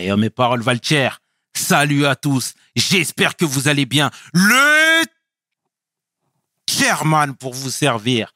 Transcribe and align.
Et 0.00 0.14
mes 0.16 0.30
paroles 0.30 0.62
valent. 0.62 0.80
Salut 1.54 2.06
à 2.06 2.16
tous. 2.16 2.54
J'espère 2.74 3.36
que 3.36 3.44
vous 3.44 3.68
allez 3.68 3.84
bien. 3.84 4.10
Le 4.32 5.04
chairman 6.68 7.34
pour 7.34 7.52
vous 7.52 7.70
servir. 7.70 8.34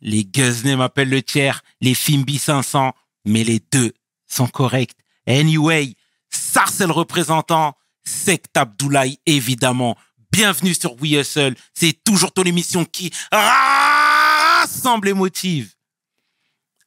Les 0.00 0.24
Guzney 0.24 0.74
m'appellent 0.74 1.10
le 1.10 1.22
tiers, 1.22 1.62
les 1.80 1.94
Fimbi 1.94 2.38
500, 2.38 2.92
mais 3.24 3.44
les 3.44 3.60
deux 3.70 3.92
sont 4.26 4.48
corrects. 4.48 4.96
Anyway, 5.26 5.94
Sarcel 6.30 6.90
représentant, 6.90 7.76
Sect 8.02 8.56
Abdoulaye 8.56 9.20
évidemment. 9.26 9.96
Bienvenue 10.32 10.74
sur 10.74 11.00
We 11.00 11.12
Hustle. 11.12 11.54
C'est 11.74 12.02
toujours 12.02 12.32
ton 12.32 12.42
émission 12.42 12.84
qui 12.84 13.12
rassemble 13.30 15.08
et 15.08 15.12
motive. 15.12 15.74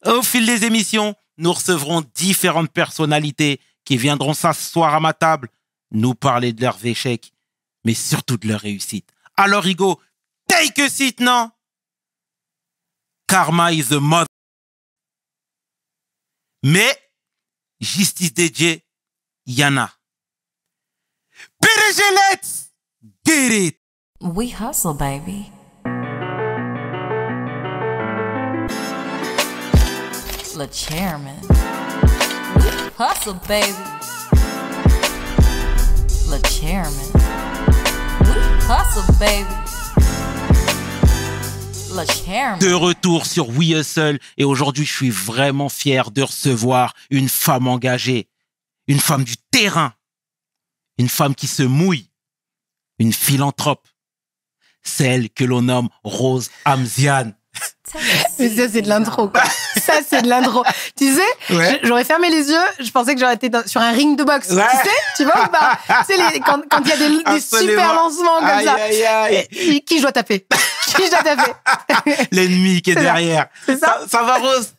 Au 0.04 0.21
fil 0.21 0.46
des 0.46 0.66
émissions, 0.66 1.16
nous 1.38 1.54
recevrons 1.54 2.02
différentes 2.16 2.72
personnalités 2.72 3.60
qui 3.84 3.98
viendront 3.98 4.34
s'asseoir 4.34 4.94
à 4.94 5.00
ma 5.00 5.14
table, 5.14 5.50
nous 5.92 6.16
parler 6.16 6.54
de 6.54 6.62
leurs 6.62 6.84
échecs, 6.86 7.32
mais 7.84 7.93
surtout 7.93 8.38
de 8.38 8.48
leurs 8.48 8.62
réussites. 8.62 9.12
Alors, 9.38 9.66
Hugo, 9.66 10.02
take 10.48 10.82
a 10.82 10.90
seat, 10.90 11.20
non? 11.20 11.52
Karma 13.28 13.71
is 13.71 13.93
a 13.93 14.00
mother. 14.00 14.28
Mais, 16.64 16.98
justice 17.79 18.34
DJ, 18.34 18.82
Yana. 19.46 19.92
PDG, 21.62 22.02
let's 22.15 22.71
get 23.26 23.52
it! 23.52 23.79
We 24.21 24.50
hustle, 24.50 24.93
baby. 24.93 25.52
Chairman. 30.71 31.36
de 42.59 42.73
retour 42.73 43.25
sur 43.25 43.50
We 43.50 43.72
Hustle 43.72 44.20
et 44.38 44.45
aujourd'hui 44.45 44.86
je 44.86 44.94
suis 44.94 45.09
vraiment 45.09 45.67
fier 45.67 46.09
de 46.12 46.22
recevoir 46.22 46.94
une 47.09 47.28
femme 47.28 47.67
engagée, 47.67 48.30
une 48.88 49.00
femme 49.00 49.25
du 49.25 49.36
terrain, 49.52 49.94
une 50.97 51.09
femme 51.09 51.36
qui 51.36 51.47
se 51.47 51.64
mouille, 51.64 52.09
une 53.00 53.12
philanthrope, 53.12 53.90
celle 54.84 55.30
que 55.30 55.44
l'on 55.44 55.64
nomme 55.64 55.90
Rose 56.03 56.50
Amzian. 56.64 57.34
Mais 58.39 58.50
ça, 58.50 58.64
c'est 58.72 58.81
de 58.81 58.89
l'intro, 58.89 59.30
quoi. 59.30 59.44
ça, 59.81 59.94
c'est 60.09 60.22
de 60.23 60.28
l'intro. 60.28 60.64
Tu 60.97 61.14
sais, 61.14 61.53
Ouais. 61.55 61.80
j'aurais 61.83 62.03
fermé 62.03 62.30
les 62.30 62.50
yeux, 62.50 62.58
je 62.80 62.89
pensais 62.91 63.14
que 63.14 63.19
j'aurais 63.22 63.36
été 63.36 63.50
dans- 63.50 63.66
sur 63.67 63.80
un 63.81 63.91
ring 63.91 64.17
de 64.17 64.23
boxe. 64.23 64.50
Ouais. 64.50 64.64
Tu 64.72 64.89
sais, 64.89 64.95
tu 65.17 65.23
vois 65.23 65.45
ou 65.45 65.47
pas? 65.50 65.78
Tu 66.08 66.13
sais, 66.16 66.31
les- 66.33 66.39
quand 66.39 66.61
quand 66.69 66.81
il 66.83 66.89
y 66.89 66.91
a 66.94 66.97
des, 67.36 67.39
super 67.41 67.94
lancements 67.94 68.39
comme 68.39 68.45
Aïe, 68.50 68.66
ça. 68.66 68.73
aïe, 68.73 69.06
aïe. 69.06 69.47
Et- 69.52 69.81
Qui 69.81 69.97
je 69.97 70.02
dois 70.02 70.11
taper? 70.11 70.45
Qui 70.95 71.03
je 71.06 71.09
dois 71.09 71.23
taper? 71.23 71.52
L'ennemi 72.31 72.81
qui 72.81 72.91
est 72.91 72.95
ça. 72.95 73.02
derrière. 73.02 73.47
C'est 73.66 73.78
ça. 73.80 74.00
ça 74.09 74.23
va 74.23 74.36
Rose? 74.38 74.73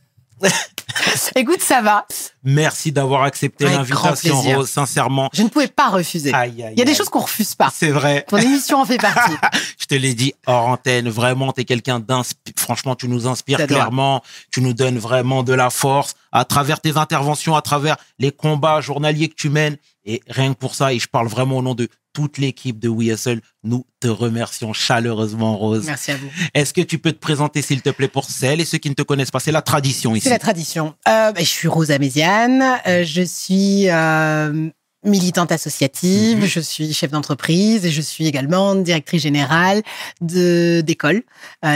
Écoute, 1.35 1.61
ça 1.61 1.81
va. 1.83 2.07
Merci 2.45 2.93
d'avoir 2.93 3.23
accepté 3.25 3.65
Avec 3.67 3.77
l'invitation. 3.79 4.41
Rose, 4.41 4.69
sincèrement. 4.69 5.29
Je 5.33 5.43
ne 5.43 5.49
pouvais 5.49 5.67
pas 5.67 5.89
refuser. 5.89 6.33
Aïe, 6.33 6.63
aïe, 6.63 6.73
Il 6.75 6.79
y 6.79 6.83
a 6.83 6.85
des 6.85 6.93
aïe. 6.93 6.97
choses 6.97 7.09
qu'on 7.09 7.21
refuse 7.21 7.55
pas. 7.55 7.71
C'est 7.75 7.91
vrai. 7.91 8.25
Ton 8.29 8.37
émission 8.37 8.81
en 8.81 8.85
fait 8.85 8.99
partie. 8.99 9.33
Je 9.79 9.87
te 9.87 9.95
l'ai 9.95 10.15
dit 10.15 10.33
hors 10.47 10.69
antenne, 10.69 11.09
vraiment, 11.09 11.53
tu 11.53 11.63
es 11.63 11.65
quelqu'un 11.65 11.99
d'inspirant. 12.01 12.55
Franchement, 12.57 12.95
tu 12.95 13.09
nous 13.09 13.27
inspires 13.27 13.59
J'adore. 13.59 13.77
clairement. 13.77 14.23
Tu 14.53 14.61
nous 14.61 14.73
donnes 14.75 14.99
vraiment 14.99 15.43
de 15.43 15.53
la 15.53 15.71
force 15.71 16.15
à 16.33 16.45
travers 16.45 16.81
tes 16.81 16.97
interventions, 16.97 17.57
à 17.57 17.63
travers 17.63 17.97
les 18.19 18.31
combats 18.31 18.81
journaliers 18.81 19.29
que 19.29 19.35
tu 19.35 19.49
mènes. 19.51 19.77
Et 20.05 20.21
rien 20.29 20.55
que 20.55 20.59
pour 20.59 20.75
ça, 20.77 20.93
et 20.93 20.99
je 21.01 21.09
parle 21.09 21.27
vraiment 21.27 21.59
au 21.59 21.63
nom 21.63 21.75
de 21.75 21.89
toute 22.17 22.39
l'équipe 22.39 22.79
de 22.79 22.89
We 22.89 23.09
Hustle, 23.11 23.43
nous 23.63 23.85
te 24.01 24.09
remercions 24.09 24.73
chaleureusement, 24.73 25.59
Rose. 25.59 25.85
Merci 25.85 26.13
à 26.13 26.17
vous. 26.17 26.31
Est-ce 26.55 26.73
que 26.73 26.81
tu 26.81 26.97
peux 26.99 27.13
te 27.13 27.19
présenter, 27.19 27.61
s'il 27.61 27.83
te 27.83 27.91
plaît, 27.91 28.09
pour 28.09 28.31
celles 28.31 28.59
et 28.59 28.65
ceux 28.65 28.79
qui 28.79 28.89
ne 28.89 28.95
te 28.95 29.03
connaissent 29.03 29.31
pas? 29.31 29.39
C'est 29.39 29.53
la 29.53 29.61
tradition 29.61 30.15
ici. 30.17 30.25
C'est 30.25 30.31
la 30.31 30.39
tradition. 30.39 30.95
Euh, 31.07 31.33
bah, 31.33 31.41
je 31.41 31.45
suis 31.45 31.69
Rosa 31.69 31.99
Méziane. 31.99 32.65
euh, 32.87 33.05
je 33.05 33.21
suis 33.21 33.91
euh, 33.91 34.71
militante 35.05 35.53
associative. 35.53 36.39
Mhm. 36.39 36.47
Je 36.47 36.61
suis 36.61 36.95
chef 36.95 37.11
d'entreprise 37.11 37.85
et 37.85 37.91
je 37.91 38.01
suis 38.01 38.27
également 38.27 38.75
directrice 38.77 39.21
générale 39.21 39.83
de 40.23 40.81
d'école 40.81 41.23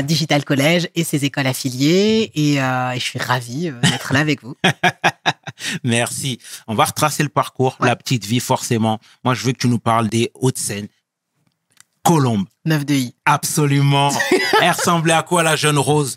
Digital 0.04 0.42
Collège 0.42 0.88
et 0.94 1.04
ses 1.04 1.26
écoles 1.26 1.48
affiliées. 1.48 2.30
Et, 2.34 2.54
et 2.54 2.94
je 2.94 3.04
suis 3.04 3.18
ravie 3.18 3.70
d'être 3.82 4.14
là 4.14 4.20
avec 4.20 4.42
vous. 4.42 4.54
Merci. 5.84 6.38
On 6.66 6.74
va 6.74 6.84
retracer 6.84 7.22
le 7.22 7.28
parcours, 7.28 7.76
Ouais. 7.80 7.88
la 7.88 7.96
petite 7.96 8.24
vie, 8.24 8.40
forcément. 8.40 8.98
Moi, 9.24 9.34
je 9.34 9.44
veux 9.44 9.52
que 9.52 9.58
tu 9.58 9.68
nous 9.68 9.78
parles 9.78 10.08
des 10.08 10.30
Hauts-de-Seine. 10.34 10.88
Colombe. 12.04 12.44
9 12.64 12.84
de 12.86 12.94
I. 12.94 13.14
Absolument. 13.24 14.10
Elle 14.62 14.70
ressemblait 14.70 15.12
à 15.12 15.22
quoi 15.22 15.42
la 15.42 15.54
jeune 15.56 15.78
Rose? 15.78 16.16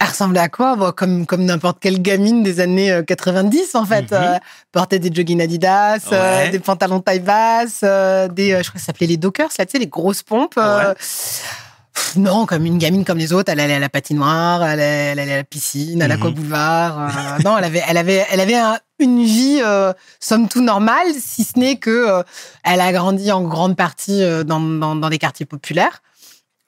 Elle 0.00 0.08
ressemblait 0.08 0.40
à 0.40 0.48
quoi? 0.48 0.76
Bon, 0.76 0.92
Comme, 0.92 1.26
comme 1.26 1.44
n'importe 1.44 1.78
quelle 1.80 2.00
gamine 2.00 2.42
des 2.44 2.60
années 2.60 2.90
euh, 2.92 3.02
90, 3.02 3.74
en 3.74 3.84
fait. 3.84 4.12
Euh, 4.12 4.38
portait 4.72 4.98
des 5.00 5.12
jogging 5.12 5.42
Adidas, 5.42 6.08
euh, 6.12 6.50
des 6.50 6.60
pantalons 6.60 7.00
taille 7.00 7.18
basse, 7.20 7.80
euh, 7.82 8.28
des, 8.28 8.52
euh, 8.52 8.62
je 8.62 8.68
crois 8.68 8.74
que 8.74 8.80
ça 8.80 8.86
s'appelait 8.86 9.08
les 9.08 9.16
Dockers, 9.16 9.48
là, 9.58 9.66
tu 9.66 9.72
sais, 9.72 9.78
les 9.78 9.88
grosses 9.88 10.22
pompes. 10.22 10.54
euh, 10.56 10.90
Ouais. 10.90 10.94
Non, 12.16 12.46
comme 12.46 12.64
une 12.66 12.78
gamine 12.78 13.04
comme 13.04 13.18
les 13.18 13.32
autres, 13.32 13.50
elle 13.52 13.60
allait 13.60 13.74
à 13.74 13.78
la 13.78 13.88
patinoire, 13.88 14.62
elle 14.64 14.80
allait, 14.80 14.84
elle 15.12 15.18
allait 15.20 15.32
à 15.34 15.36
la 15.38 15.44
piscine, 15.44 16.00
à 16.02 16.06
Mhm. 16.06 16.10
l'aquaboulevard. 16.14 16.98
euh, 17.38 17.42
non, 17.44 17.56
elle 17.58 17.64
avait, 17.64 17.82
elle 17.86 17.96
avait, 17.96 18.26
elle 18.30 18.40
avait 18.40 18.56
un- 18.56 18.78
une 18.98 19.22
vie 19.24 19.60
euh, 19.62 19.92
somme 20.20 20.48
tout 20.48 20.62
normale, 20.62 21.06
si 21.18 21.44
ce 21.44 21.58
n'est 21.58 21.76
que 21.76 21.90
euh, 21.90 22.22
elle 22.64 22.80
a 22.80 22.92
grandi 22.92 23.30
en 23.32 23.42
grande 23.42 23.76
partie 23.76 24.22
dans, 24.44 24.60
dans, 24.60 24.96
dans 24.96 25.08
des 25.10 25.18
quartiers 25.18 25.46
populaires, 25.46 26.02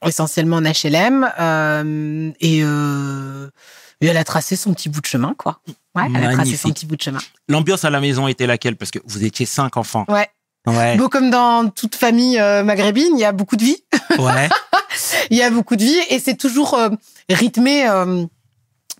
essentiellement 0.07 0.57
en 0.59 0.63
HLM, 0.63 2.33
et, 2.41 2.59
et 2.59 4.07
elle 4.07 4.17
a 4.17 4.25
tracé 4.25 4.57
son 4.57 4.73
petit 4.75 4.89
bout 4.89 5.01
de 5.01 5.07
chemin, 5.07 5.35
quoi. 5.37 5.61
Ouais, 5.95 6.05
elle 6.15 6.25
a 6.25 6.33
tracé 6.33 6.57
son 6.57 6.71
petit 6.71 6.87
bout 6.87 6.97
de 6.97 7.03
chemin. 7.03 7.19
L'ambiance 7.49 7.85
à 7.85 7.91
la 7.91 8.01
maison 8.01 8.29
était 8.29 8.47
laquelle? 8.47 8.77
Parce 8.77 8.91
que 8.93 9.01
vous 9.07 9.25
étiez 9.25 9.45
cinq 9.45 9.77
enfants. 9.77 10.05
Ouais. 10.09 10.29
Ouais. 10.66 10.98
Comme 11.10 11.31
dans 11.31 11.69
toute 11.69 11.94
famille 11.94 12.38
euh, 12.38 12.62
maghrébine, 12.62 13.12
il 13.15 13.21
y 13.21 13.25
a 13.25 13.32
beaucoup 13.32 13.56
de 13.56 13.65
vie. 13.65 13.82
Ouais. 14.19 14.48
Il 15.31 15.37
y 15.37 15.43
a 15.43 15.50
beaucoup 15.50 15.76
de 15.76 15.84
vie 15.84 15.98
et 16.10 16.19
c'est 16.19 16.37
toujours 16.37 16.75
euh, 16.75 16.91
rythmé 17.28 17.88
euh, 17.88 18.25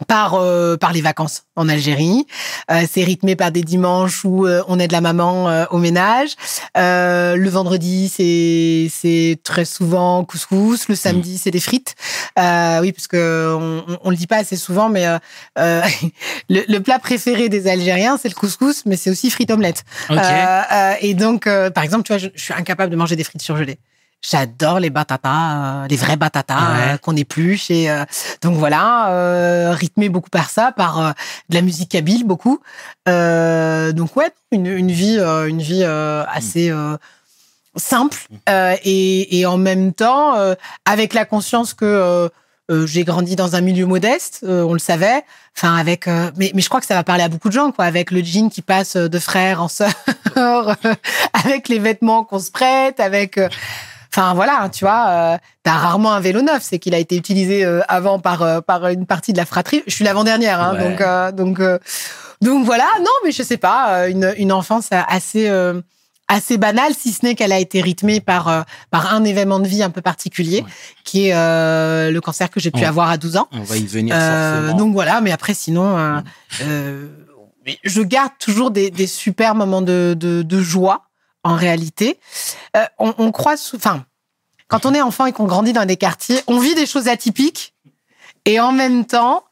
par 0.07 0.35
euh, 0.35 0.77
par 0.77 0.93
les 0.93 1.01
vacances 1.01 1.45
en 1.57 1.69
Algérie. 1.69 2.27
Euh, 2.71 2.83
c'est 2.91 3.05
rythmé 3.05 3.37
par 3.37 3.51
des 3.51 3.63
dimanches 3.63 4.25
où 4.25 4.47
euh, 4.47 4.63
on 4.69 4.79
aide 4.79 4.93
la 4.93 5.01
maman 5.01 5.49
euh, 5.49 5.65
au 5.71 5.79
ménage. 5.79 6.31
Euh, 6.77 7.37
le 7.37 7.49
vendredi, 7.51 8.09
c'est 8.09 8.89
c'est 8.91 9.39
très 9.45 9.65
souvent 9.65 10.25
couscous. 10.25 10.89
Le 10.89 10.95
samedi, 10.95 11.39
c'est 11.39 11.51
des 11.51 11.61
frites. 11.61 11.95
Euh, 12.39 12.81
oui, 12.81 12.93
parce 12.93 13.07
que 13.07 13.57
on, 13.59 13.85
on, 13.93 13.99
on 14.05 14.11
le 14.11 14.17
dit 14.17 14.27
pas 14.27 14.39
assez 14.39 14.57
souvent, 14.57 14.89
mais 14.89 15.07
le, 15.57 16.01
le 16.49 16.79
plat 16.79 16.99
préféré 16.99 17.49
des 17.49 17.67
Algériens, 17.69 18.19
c'est 18.21 18.29
le 18.29 18.35
couscous, 18.35 18.85
mais 18.87 18.97
c'est 18.97 19.11
aussi 19.11 19.31
frites 19.31 19.51
omelette. 19.51 19.85
Ok. 20.09 20.19
Euh, 20.19 20.63
euh, 20.73 20.95
et 21.01 21.15
donc, 21.15 21.47
euh, 21.47 21.71
par 21.71 21.85
exemple, 21.85 22.05
tu 22.05 22.13
vois, 22.13 22.19
je, 22.19 22.29
je 22.35 22.43
suis 22.43 22.55
incapable 22.55 22.91
de 22.91 22.97
manger 22.97 23.17
des 23.17 23.25
frites 23.25 23.43
surgelées. 23.43 23.79
J'adore 24.23 24.81
les 24.81 24.91
batatas, 24.91 25.85
euh, 25.85 25.87
les 25.89 25.97
vrais 25.97 26.17
batatas 26.17 26.55
Ouais. 26.55 26.93
euh, 26.93 26.97
qu'on 26.99 27.17
épluche. 27.17 27.71
Et 27.71 27.91
euh, 27.91 28.05
donc 28.43 28.57
voilà, 28.57 29.11
euh, 29.11 29.73
rythmé 29.73 30.09
beaucoup 30.11 30.29
par 30.31 30.51
ça, 30.51 30.73
par 30.73 30.99
euh, 31.01 31.11
de 31.49 31.55
la 31.55 31.63
musique 31.63 31.89
kabyle 31.91 32.25
beaucoup. 32.25 32.61
Euh, 33.09 33.93
donc 33.93 34.17
ouais, 34.17 34.31
une, 34.53 34.67
une 34.67 34.91
vie, 34.91 35.17
euh, 35.19 35.47
une 35.49 35.63
vie 35.63 35.83
euh, 35.85 36.23
assez 36.31 36.71
euh, 36.71 36.97
simple 37.77 38.19
euh, 38.49 38.77
et, 38.85 39.39
et 39.41 39.47
en 39.47 39.57
même 39.57 39.93
temps 39.95 40.37
euh, 40.37 40.55
avec 40.85 41.15
la 41.15 41.25
conscience 41.25 41.73
que 41.73 41.85
euh, 41.87 42.29
euh, 42.71 42.87
j'ai 42.87 43.05
grandi 43.05 43.37
dans 43.37 43.57
un 43.57 43.63
milieu 43.63 43.87
modeste, 43.87 44.41
euh, 44.45 44.63
on 44.65 44.75
le 44.75 44.79
savait. 44.79 45.25
Enfin, 45.57 45.75
avec, 45.77 46.07
euh, 46.07 46.31
mais, 46.37 46.53
mais 46.55 46.63
je 46.63 46.69
crois 46.69 46.81
que 46.81 46.87
ça 46.87 46.95
va 46.95 47.03
parler 47.03 47.25
à 47.25 47.29
beaucoup 47.29 47.49
de 47.49 47.53
gens, 47.55 47.73
quoi. 47.73 47.85
Avec 47.87 48.13
le 48.13 48.23
jean 48.23 48.49
qui 48.49 48.63
passe 48.63 48.95
de 48.97 49.19
frère 49.19 49.61
en 49.63 49.67
sœur, 49.69 49.91
avec 51.33 51.69
les 51.69 51.81
vêtements 51.81 52.23
qu'on 52.23 52.39
se 52.39 52.51
prête, 52.53 53.01
avec. 53.01 53.41
Enfin 54.13 54.35
voilà, 54.35 54.69
tu 54.73 54.85
vois, 54.85 55.07
euh, 55.09 55.39
t'as 55.63 55.73
rarement 55.75 56.13
un 56.13 56.21
vélo 56.21 56.43
neuf, 56.43 56.63
c'est 56.63 56.79
qu'il 56.81 56.95
a 56.95 56.99
été 56.99 57.17
utilisé 57.17 57.65
euh, 57.65 57.81
avant 57.89 58.19
par 58.19 58.43
euh, 58.43 58.61
par 58.61 58.89
une 58.89 59.07
partie 59.07 59.33
de 59.33 59.39
la 59.39 59.47
fratrie. 59.47 59.83
Je 59.87 59.95
suis 59.95 60.05
l'avant-dernière, 60.05 60.61
hein, 60.61 60.75
Ouais. 60.75 60.91
donc 60.91 61.01
euh, 61.01 61.31
donc 61.33 61.61
euh, 61.61 61.79
donc 62.43 62.65
voilà. 62.65 62.87
Non, 63.01 63.11
mais 63.25 63.31
je 63.33 63.43
sais 63.43 63.57
pas, 63.57 63.95
euh, 64.05 64.09
une 64.11 64.35
une 64.37 64.53
enfance 64.53 64.89
assez 64.91 65.49
euh, 65.49 65.81
assez 66.27 66.59
banale, 66.59 66.93
si 66.97 67.13
ce 67.13 67.25
n'est 67.25 67.35
qu'elle 67.37 67.53
a 67.53 67.59
été 67.61 67.81
rythmée 67.81 68.21
par 68.21 68.49
euh, 68.49 68.63
par 68.91 69.15
un 69.15 69.23
événement 69.25 69.61
de 69.61 69.69
vie 69.69 69.83
un 69.85 69.91
peu 69.91 70.01
particulier, 70.01 70.63
Ouais. 70.63 70.73
qui 71.05 71.29
est 71.29 71.35
euh, 71.35 72.11
le 72.11 72.21
cancer 72.21 72.51
que 72.51 72.59
j'ai 72.59 72.71
pu 72.73 72.81
Ouais. 72.81 72.87
avoir 72.87 73.11
à 73.11 73.17
12 73.17 73.37
ans. 73.37 73.47
On 73.53 73.63
va 73.63 73.77
y 73.77 73.87
venir 73.87 74.15
Euh, 74.19 74.57
forcément. 74.63 74.79
donc 74.79 74.93
voilà, 74.93 75.21
mais 75.21 75.31
après 75.31 75.55
sinon, 75.55 75.97
euh, 75.97 76.21
Mm. 77.67 77.73
je 77.85 78.03
garde 78.03 78.33
toujours 78.41 78.71
des, 78.71 78.91
des 78.91 79.07
super 79.07 79.55
moments 79.55 79.83
de, 79.83 80.17
de, 80.19 80.43
de 80.43 80.61
joie 80.61 81.03
en 81.43 81.55
réalité. 81.55 82.19
Euh, 82.77 82.85
on, 82.99 83.15
on 83.19 83.33
croit, 83.33 83.57
enfin, 83.75 84.05
quand 84.69 84.87
on 84.87 84.95
est 84.95 85.03
enfant 85.03 85.27
et 85.27 85.33
qu'on 85.33 85.47
grandit 85.47 85.73
dans 85.73 85.87
des 85.87 85.97
quartiers, 85.97 86.41
on 86.47 86.59
vit 86.59 86.75
des 86.75 86.87
choses 86.87 87.09
atypiques 87.09 87.75
et 88.45 88.61
en 88.61 88.73
même 88.73 89.05
temps, 89.05 89.45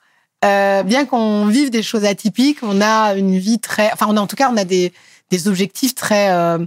euh, 0.44 0.82
bien 0.82 1.04
qu'on 1.04 1.46
vive 1.46 1.70
des 1.70 1.82
choses 1.82 2.04
atypiques, 2.04 2.58
on 2.62 2.80
a 2.80 3.14
une 3.14 3.38
vie 3.38 3.58
très, 3.58 3.92
enfin, 3.92 4.06
on 4.08 4.16
a 4.16 4.20
en 4.20 4.26
tout 4.26 4.36
cas, 4.36 4.50
on 4.50 4.56
a 4.56 4.64
des 4.64 4.92
des 5.30 5.48
objectifs 5.48 5.94
très 5.94 6.30
euh, 6.30 6.58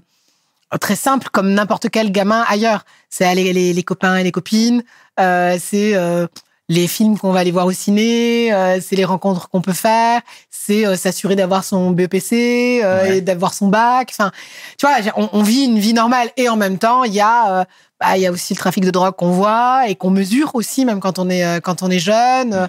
très 0.80 0.96
simples 0.96 1.30
comme 1.32 1.54
n'importe 1.54 1.90
quel 1.90 2.12
gamin 2.12 2.44
ailleurs. 2.48 2.86
C'est 3.10 3.26
aller 3.26 3.52
les, 3.54 3.74
les 3.74 3.84
copains 3.84 4.18
et 4.18 4.24
les 4.24 4.32
copines, 4.32 4.84
euh, 5.20 5.58
c'est 5.60 5.96
euh, 5.96 6.28
les 6.72 6.88
films 6.88 7.18
qu'on 7.18 7.34
va 7.34 7.42
aller 7.42 7.52
voir 7.52 7.66
au 7.66 7.74
ciné, 7.74 8.54
euh, 8.54 8.80
c'est 8.82 8.96
les 8.96 9.04
rencontres 9.04 9.50
qu'on 9.50 9.60
peut 9.60 9.74
faire, 9.74 10.22
c'est 10.50 10.88
euh, 10.88 10.96
s'assurer 10.96 11.36
d'avoir 11.36 11.66
son 11.66 11.92
BEPC 11.92 12.82
euh, 12.82 13.02
Ouais. 13.04 13.18
et 13.18 13.22
d'avoir 13.22 13.54
son 13.54 13.68
bac. 13.68 14.08
Enfin, 14.12 14.32
tu 14.78 14.88
vois, 14.88 14.96
on, 15.18 15.30
on 15.34 15.44
vit 15.44 15.66
une 15.66 15.80
vie 15.80 15.94
normale 15.94 16.30
et 16.38 16.48
en 16.48 16.56
même 16.56 16.78
temps, 16.78 17.04
il 17.04 17.14
y 17.14 17.20
a 17.20 17.60
euh, 17.60 17.64
bah, 18.00 18.16
il 18.18 18.22
y 18.22 18.26
a 18.26 18.32
aussi 18.32 18.54
le 18.54 18.58
trafic 18.58 18.86
de 18.86 18.90
drogue 18.90 19.16
qu'on 19.16 19.32
voit 19.32 19.84
et 19.88 19.96
qu'on 19.96 20.10
mesure 20.10 20.56
aussi, 20.56 20.86
même 20.86 21.02
quand 21.02 21.20
on 21.20 21.30
est 21.30 21.46
euh, 21.46 21.60
quand 21.60 21.84
on 21.84 21.90
est 21.92 22.00
jeune. 22.00 22.68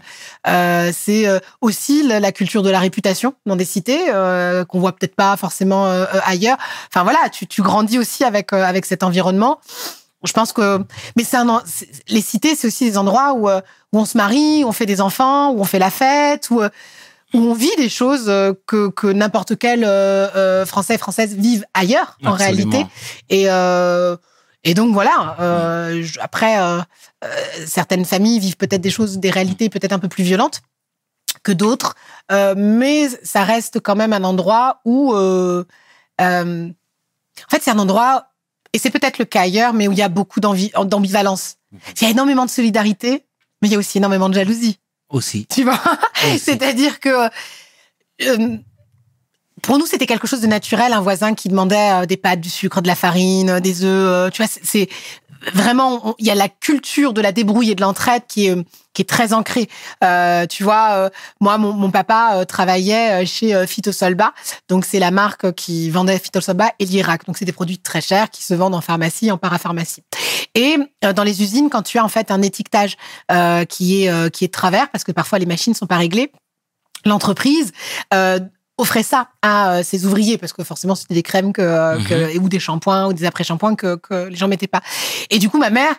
Euh, 0.49 0.93
c'est 0.93 1.28
euh, 1.28 1.38
aussi 1.60 2.02
la, 2.02 2.32
culture 2.32 2.62
de 2.62 2.70
la 2.70 2.81
réputation 2.81 3.34
dans 3.46 3.56
des 3.56 3.64
cités 3.64 4.00
euh, 4.08 4.64
qu'on 4.64 4.81
voit 4.81 4.93
peut-être 4.93 5.14
pas 5.14 5.37
forcément 5.37 5.87
euh, 5.87 6.04
euh, 6.12 6.20
ailleurs. 6.26 6.58
Enfin 6.88 7.04
voilà, 7.04 7.28
tu, 7.31 7.46
tu 7.46 7.62
grandis 7.62 7.99
aussi 7.99 8.25
avec 8.25 8.52
euh, 8.52 8.64
avec 8.64 8.84
cet 8.84 9.04
environnement. 9.04 9.58
Je 10.24 10.32
pense 10.32 10.52
que, 10.52 10.78
mais 11.16 11.24
c'est 11.24 11.36
un, 11.36 11.62
les 12.08 12.20
cités, 12.20 12.54
c'est 12.54 12.66
aussi 12.69 12.84
des 12.84 12.96
endroits 12.98 13.32
où, 13.34 13.48
euh, 13.48 13.60
où 13.92 13.98
on 13.98 14.04
se 14.04 14.16
marie, 14.16 14.64
où 14.64 14.69
on 14.69 14.72
fait 14.72 14.86
des 14.86 15.00
enfants, 15.00 15.50
où 15.52 15.60
on 15.60 15.64
fait 15.64 15.78
la 15.78 15.90
fête, 15.90 16.50
où, 16.50 16.60
euh, 16.62 16.69
où 17.34 17.38
on 17.38 17.54
vit 17.54 17.74
des 17.76 17.88
choses 17.88 18.26
euh, 18.28 18.52
que, 18.66 18.88
que 18.90 19.06
n'importe 19.06 19.56
quel 19.58 19.84
euh, 19.84 20.64
Français 20.66 20.94
et 20.94 20.98
Française 20.98 21.34
vivent 21.34 21.64
ailleurs, 21.74 22.16
en 22.24 22.32
réalité. 22.44 22.86
Et, 23.30 23.44
euh, 23.50 24.16
et 24.64 24.74
donc 24.74 24.92
voilà. 24.94 25.36
Euh, 25.40 26.02
je- 26.02 26.20
après, 26.20 26.56
certaines 27.66 28.04
familles 28.04 28.38
vivent 28.38 28.56
peut-être 28.56 28.80
des 28.80 28.90
choses, 28.90 29.18
des 29.18 29.30
réalités 29.30 29.68
peut-être 29.68 29.92
un 29.92 29.98
peu 29.98 30.08
plus 30.08 30.25
violentes 30.25 30.60
que 31.42 31.52
d'autres, 31.52 31.94
euh, 32.30 32.54
mais 32.56 33.08
ça 33.25 33.42
reste 33.44 33.80
quand 33.80 33.96
même 33.96 34.12
un 34.12 34.22
endroit 34.25 34.80
où, 34.84 35.12
euh, 35.14 35.64
euh, 36.20 36.68
en 36.68 37.50
fait, 37.50 37.62
c'est 37.62 37.70
un 37.70 37.78
endroit 37.78 38.26
et 38.72 38.78
c'est 38.78 38.90
peut-être 38.90 39.19
le 39.19 39.24
cas 39.24 39.42
ailleurs, 39.42 39.74
mais 39.74 39.88
où 39.88 39.92
il 39.92 39.98
y 39.98 40.02
a 40.02 40.08
beaucoup 40.08 40.40
d'ambivalence. 40.40 41.56
Il 42.00 42.02
y 42.02 42.06
a 42.06 42.10
énormément 42.10 42.44
de 42.44 42.50
solidarité, 42.50 43.24
mais 43.60 43.69
il 43.69 43.72
y 43.72 43.74
a 43.74 43.78
aussi 43.78 43.98
énormément 43.98 44.28
de 44.28 44.34
jalousie. 44.34 44.78
Aussi. 45.10 45.46
Tu 45.46 45.64
vois? 45.64 45.80
C'est-à-dire 46.38 47.00
que 47.00 47.28
euh, 48.22 48.56
pour 49.62 49.78
nous, 49.78 49.86
c'était 49.86 50.06
quelque 50.06 50.26
chose 50.26 50.40
de 50.40 50.46
naturel, 50.48 50.92
un 50.92 51.00
voisin 51.00 51.34
qui 51.34 51.48
demandait 51.48 52.02
euh, 52.02 52.06
des 52.06 52.16
pâtes, 52.16 52.40
du 52.40 52.50
sucre, 52.50 52.82
de 52.82 52.88
la 52.88 52.96
farine, 52.96 53.48
euh, 53.48 53.60
des 53.60 53.84
œufs. 53.84 53.88
euh, 53.88 54.30
tu 54.30 54.42
vois, 54.42 54.50
c'est 54.62 54.88
vraiment, 55.54 56.14
il 56.18 56.26
y 56.26 56.30
a 56.30 56.34
la 56.34 56.48
culture 56.48 57.12
de 57.12 57.20
la 57.20 57.32
débrouille 57.32 57.70
et 57.70 57.74
de 57.74 57.80
l'entraide 57.80 58.22
qui 58.28 58.46
est 58.46 58.56
qui 58.94 59.00
est 59.00 59.06
très 59.06 59.32
ancrée. 59.32 59.70
Euh, 60.04 60.46
tu 60.46 60.64
vois, 60.64 60.90
euh, 60.92 61.10
moi, 61.40 61.56
mon, 61.56 61.72
mon 61.72 61.90
papa 61.90 62.32
euh, 62.34 62.44
travaillait 62.44 63.22
euh, 63.22 63.26
chez 63.26 63.54
euh, 63.54 63.66
Phytosolba, 63.66 64.34
donc 64.68 64.84
c'est 64.84 64.98
la 64.98 65.10
marque 65.10 65.52
qui 65.52 65.88
vendait 65.88 66.18
Phytosolba 66.18 66.72
et 66.78 66.84
l'Irak. 66.84 67.24
Donc 67.26 67.38
c'est 67.38 67.46
des 67.46 67.52
produits 67.52 67.78
très 67.78 68.02
chers 68.02 68.28
qui 68.30 68.42
se 68.42 68.52
vendent 68.52 68.74
en 68.74 68.82
pharmacie, 68.82 69.30
en 69.30 69.38
parapharmacie. 69.38 70.02
Et 70.54 70.76
dans 71.14 71.24
les 71.24 71.42
usines, 71.42 71.70
quand 71.70 71.82
tu 71.82 71.98
as 71.98 72.04
en 72.04 72.08
fait 72.08 72.30
un 72.30 72.42
étiquetage 72.42 72.96
qui 73.68 74.04
est 74.04 74.30
qui 74.30 74.44
est 74.44 74.48
de 74.48 74.52
travers, 74.52 74.90
parce 74.90 75.04
que 75.04 75.12
parfois 75.12 75.38
les 75.38 75.46
machines 75.46 75.72
sont 75.72 75.86
pas 75.86 75.96
réglées, 75.96 76.30
l'entreprise 77.06 77.72
offrait 78.78 79.02
ça 79.02 79.28
à 79.42 79.74
euh, 79.74 79.82
ses 79.82 80.06
ouvriers 80.06 80.38
parce 80.38 80.52
que 80.52 80.64
forcément 80.64 80.94
c'était 80.94 81.14
des 81.14 81.22
crèmes 81.22 81.52
que, 81.52 81.62
euh, 81.62 81.98
que- 82.04 82.38
ou 82.38 82.48
des 82.48 82.58
shampoings 82.58 83.06
ou 83.08 83.12
des 83.12 83.24
après-shampoings 83.26 83.74
que, 83.76 83.96
que 83.96 84.28
les 84.28 84.36
gens 84.36 84.48
mettaient 84.48 84.66
pas. 84.66 84.80
Et 85.30 85.38
du 85.38 85.48
coup 85.50 85.58
ma 85.58 85.70
mère 85.70 85.94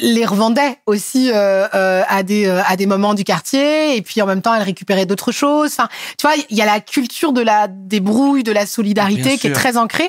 les 0.00 0.24
revendait 0.24 0.78
aussi 0.86 1.32
euh, 1.32 1.66
euh, 1.74 2.04
à 2.08 2.22
des 2.22 2.46
euh, 2.46 2.62
à 2.68 2.76
des 2.76 2.86
moments 2.86 3.14
du 3.14 3.24
quartier 3.24 3.96
et 3.96 4.02
puis 4.02 4.22
en 4.22 4.26
même 4.26 4.40
temps 4.40 4.54
elle 4.54 4.62
récupérait 4.62 5.06
d'autres 5.06 5.32
choses. 5.32 5.72
Enfin, 5.72 5.88
tu 6.16 6.24
vois, 6.24 6.36
il 6.48 6.56
y 6.56 6.62
a 6.62 6.66
la 6.66 6.78
culture 6.78 7.32
de 7.32 7.40
la 7.42 7.66
débrouille, 7.66 8.44
de 8.44 8.52
la 8.52 8.64
solidarité 8.66 9.22
Bien 9.22 9.36
qui 9.38 9.46
est 9.48 9.52
très 9.52 9.76
ancrée. 9.76 10.08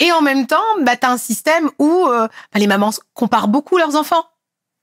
Et 0.00 0.10
en 0.12 0.22
même 0.22 0.46
temps, 0.46 0.56
bah 0.80 0.96
t'as 0.96 1.10
un 1.10 1.18
système 1.18 1.68
où 1.78 2.06
euh, 2.08 2.26
bah, 2.26 2.58
les 2.60 2.66
mamans 2.66 2.90
comparent 3.12 3.48
beaucoup 3.48 3.76
leurs 3.76 3.96
enfants. 3.96 4.24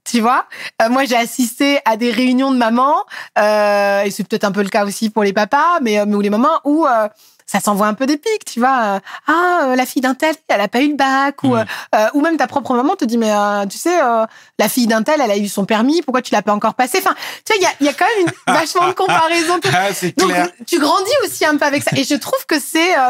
Tu 0.04 0.22
vois, 0.22 0.46
Euh, 0.82 0.90
moi 0.90 1.06
j'ai 1.06 1.16
assisté 1.18 1.80
à 1.86 1.96
des 1.98 2.12
réunions 2.12 2.52
de 2.52 2.58
mamans 2.58 3.06
euh, 3.38 4.02
et 4.04 4.12
c'est 4.12 4.24
peut-être 4.28 4.44
un 4.46 4.52
peu 4.52 4.64
le 4.64 4.70
cas 4.70 4.86
aussi 4.86 5.10
pour 5.10 5.24
les 5.24 5.34
papas, 5.34 5.80
mais, 5.82 6.00
euh, 6.00 6.06
mais 6.08 6.16
où 6.16 6.22
les 6.22 6.30
mamans 6.32 6.60
où 6.64 6.86
euh, 6.88 7.08
ça 7.46 7.60
s'envoie 7.60 7.88
un 7.88 7.94
peu 7.96 8.06
des 8.06 8.18
pics, 8.18 8.46
tu 8.46 8.60
vois. 8.60 8.80
euh, 8.96 9.00
ah, 9.28 9.60
euh, 9.70 9.76
la 9.76 9.86
fille 9.86 10.02
d'un 10.02 10.14
tel, 10.16 10.36
elle 10.48 10.62
a 10.62 10.68
pas 10.68 10.82
eu 10.82 10.90
le 10.90 10.96
bac, 10.96 11.44
ou 11.44 11.50
Mhm. 11.56 11.60
euh, 11.60 11.66
euh, 11.96 12.08
ou 12.14 12.22
même 12.22 12.38
ta 12.38 12.48
propre 12.48 12.74
maman 12.76 12.96
te 12.96 13.06
dit 13.06 13.18
mais 13.18 13.32
euh, 13.32 13.66
tu 13.68 13.78
sais, 13.78 14.02
euh, 14.02 14.26
la 14.58 14.70
fille 14.70 14.88
d'un 14.88 15.04
tel, 15.04 15.20
elle 15.22 15.32
a 15.32 15.38
eu 15.38 15.48
son 15.48 15.66
permis, 15.66 16.02
pourquoi 16.02 16.22
tu 16.22 16.34
l'as 16.34 16.42
pas 16.44 16.54
encore 16.54 16.74
passé? 16.76 17.00
Enfin, 17.00 17.16
tu 17.46 17.54
vois, 17.54 17.58
il 17.58 17.64
y 17.64 17.88
a, 17.88 17.92
y 17.92 17.94
a 17.94 17.94
quand 17.94 18.06
même 18.18 18.28
une 18.28 18.34
vachement 18.54 18.88
de 18.88 18.94
comparaison. 18.94 19.60
Ah, 19.74 19.94
c'est 19.94 20.18
Donc 20.18 20.30
clair. 20.30 20.48
tu 20.66 20.80
grandis 20.80 21.12
aussi 21.26 21.46
un 21.46 21.58
peu 21.58 21.66
avec 21.66 21.84
ça, 21.84 21.92
et 21.96 22.04
je 22.04 22.16
trouve 22.16 22.46
que 22.48 22.60
c'est 22.60 22.98
euh, 22.98 23.10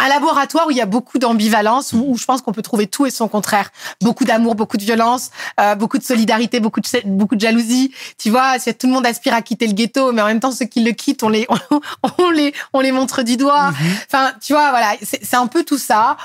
un 0.00 0.08
laboratoire 0.08 0.66
où 0.66 0.70
il 0.70 0.76
y 0.76 0.80
a 0.80 0.86
beaucoup 0.86 1.18
d'ambivalence, 1.18 1.92
où, 1.92 2.04
où 2.08 2.16
je 2.16 2.24
pense 2.24 2.42
qu'on 2.42 2.52
peut 2.52 2.62
trouver 2.62 2.86
tout 2.86 3.06
et 3.06 3.10
son 3.10 3.28
contraire. 3.28 3.70
Beaucoup 4.00 4.24
d'amour, 4.24 4.54
beaucoup 4.54 4.76
de 4.76 4.82
violence, 4.82 5.30
euh, 5.60 5.74
beaucoup 5.74 5.98
de 5.98 6.02
solidarité, 6.04 6.58
beaucoup 6.60 6.80
de, 6.80 6.86
beaucoup 7.06 7.36
de 7.36 7.40
jalousie. 7.40 7.92
Tu 8.18 8.30
vois, 8.30 8.58
tout 8.58 8.86
le 8.86 8.92
monde 8.92 9.06
aspire 9.06 9.34
à 9.34 9.42
quitter 9.42 9.66
le 9.66 9.72
ghetto, 9.74 10.12
mais 10.12 10.22
en 10.22 10.26
même 10.26 10.40
temps, 10.40 10.52
ceux 10.52 10.64
qui 10.66 10.82
le 10.82 10.92
quittent, 10.92 11.22
on 11.22 11.28
les, 11.28 11.46
on, 12.18 12.30
les, 12.30 12.52
on 12.72 12.80
les 12.80 12.92
montre 12.92 13.22
du 13.22 13.36
doigt. 13.36 13.72
Enfin, 14.06 14.32
tu 14.40 14.52
vois, 14.54 14.70
voilà, 14.70 14.94
c'est 15.02 15.34
un 15.36 15.46
peu 15.46 15.64
tout 15.64 15.78
ça. 15.78 16.16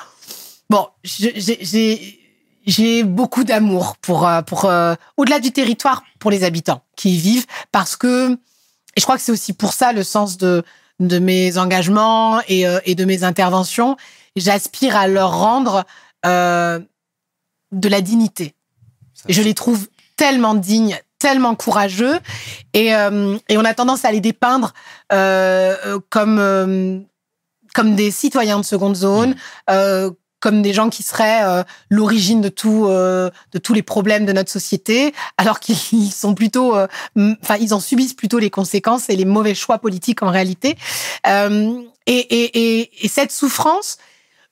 Bon, 0.70 0.88
je- 1.04 1.30
j'ai- 1.36 1.60
j'ai 1.62 2.20
j'ai 2.68 3.04
beaucoup 3.04 3.44
d'amour 3.44 3.96
pour 4.02 4.28
euh, 4.28 4.42
pour 4.42 4.66
euh, 4.66 4.96
au-delà 5.18 5.40
du 5.40 5.52
territoire 5.52 6.02
pour 6.18 6.32
les 6.32 6.44
habitants 6.44 6.82
qui 6.96 7.14
y 7.14 7.18
vivent 7.20 7.46
parce 7.72 7.96
que 7.96 8.32
et 8.34 9.00
je 9.00 9.04
crois 9.04 9.18
que 9.18 9.22
c'est 9.22 9.32
aussi 9.32 9.54
pour 9.54 9.72
ça 9.74 9.94
le 9.94 10.02
sens 10.04 10.38
de 10.38 10.64
de 11.00 11.20
mes 11.20 11.58
engagements 11.58 12.42
et 12.48 12.68
euh, 12.68 12.80
et 12.86 12.96
de 12.96 13.06
mes 13.06 13.24
interventions. 13.24 13.98
J'aspire 14.36 14.96
à 14.96 15.08
leur 15.08 15.38
rendre 15.38 15.86
euh, 16.26 16.80
de 17.72 17.90
la 17.90 18.02
dignité. 18.02 18.54
Je 19.30 19.42
les 19.42 19.54
trouve 19.54 19.88
tellement 20.18 20.56
dignes, 20.56 21.00
tellement 21.20 21.56
courageux, 21.56 22.20
et, 22.74 22.96
euh, 22.96 23.38
et 23.50 23.58
on 23.58 23.66
a 23.66 23.74
tendance 23.74 24.06
à 24.06 24.12
les 24.12 24.22
dépeindre 24.22 24.74
euh, 25.12 25.76
euh, 25.86 26.00
comme 26.10 26.38
euh, 26.40 27.00
comme 27.74 27.96
des 27.96 28.12
citoyens 28.12 28.60
de 28.60 28.64
seconde 28.66 28.96
zone, 28.96 29.36
euh, 29.70 30.12
comme 30.40 30.62
des 30.62 30.74
gens 30.74 30.90
qui 30.90 31.04
seraient 31.04 31.44
euh, 31.44 31.64
l'origine 31.90 32.42
de 32.42 32.50
tout, 32.50 32.86
euh, 32.88 33.30
de 33.52 33.58
tous 33.58 33.74
les 33.74 33.82
problèmes 33.82 34.26
de 34.26 34.34
notre 34.34 34.52
société, 34.52 35.14
alors 35.38 35.60
qu'ils 35.60 36.12
sont 36.12 36.36
plutôt, 36.36 36.76
euh, 36.76 36.88
enfin, 37.42 37.58
ils 37.60 37.74
en 37.74 37.80
subissent 37.80 38.14
plutôt 38.14 38.40
les 38.40 38.50
conséquences 38.50 39.10
et 39.10 39.16
les 39.16 39.26
mauvais 39.26 39.56
choix 39.56 39.80
politiques 39.80 40.24
en 40.24 40.30
réalité. 40.30 40.78
Euh, 41.28 41.82
et, 42.06 42.18
et, 42.18 42.80
et, 42.80 43.06
et 43.06 43.08
cette 43.08 43.32
souffrance, 43.32 43.98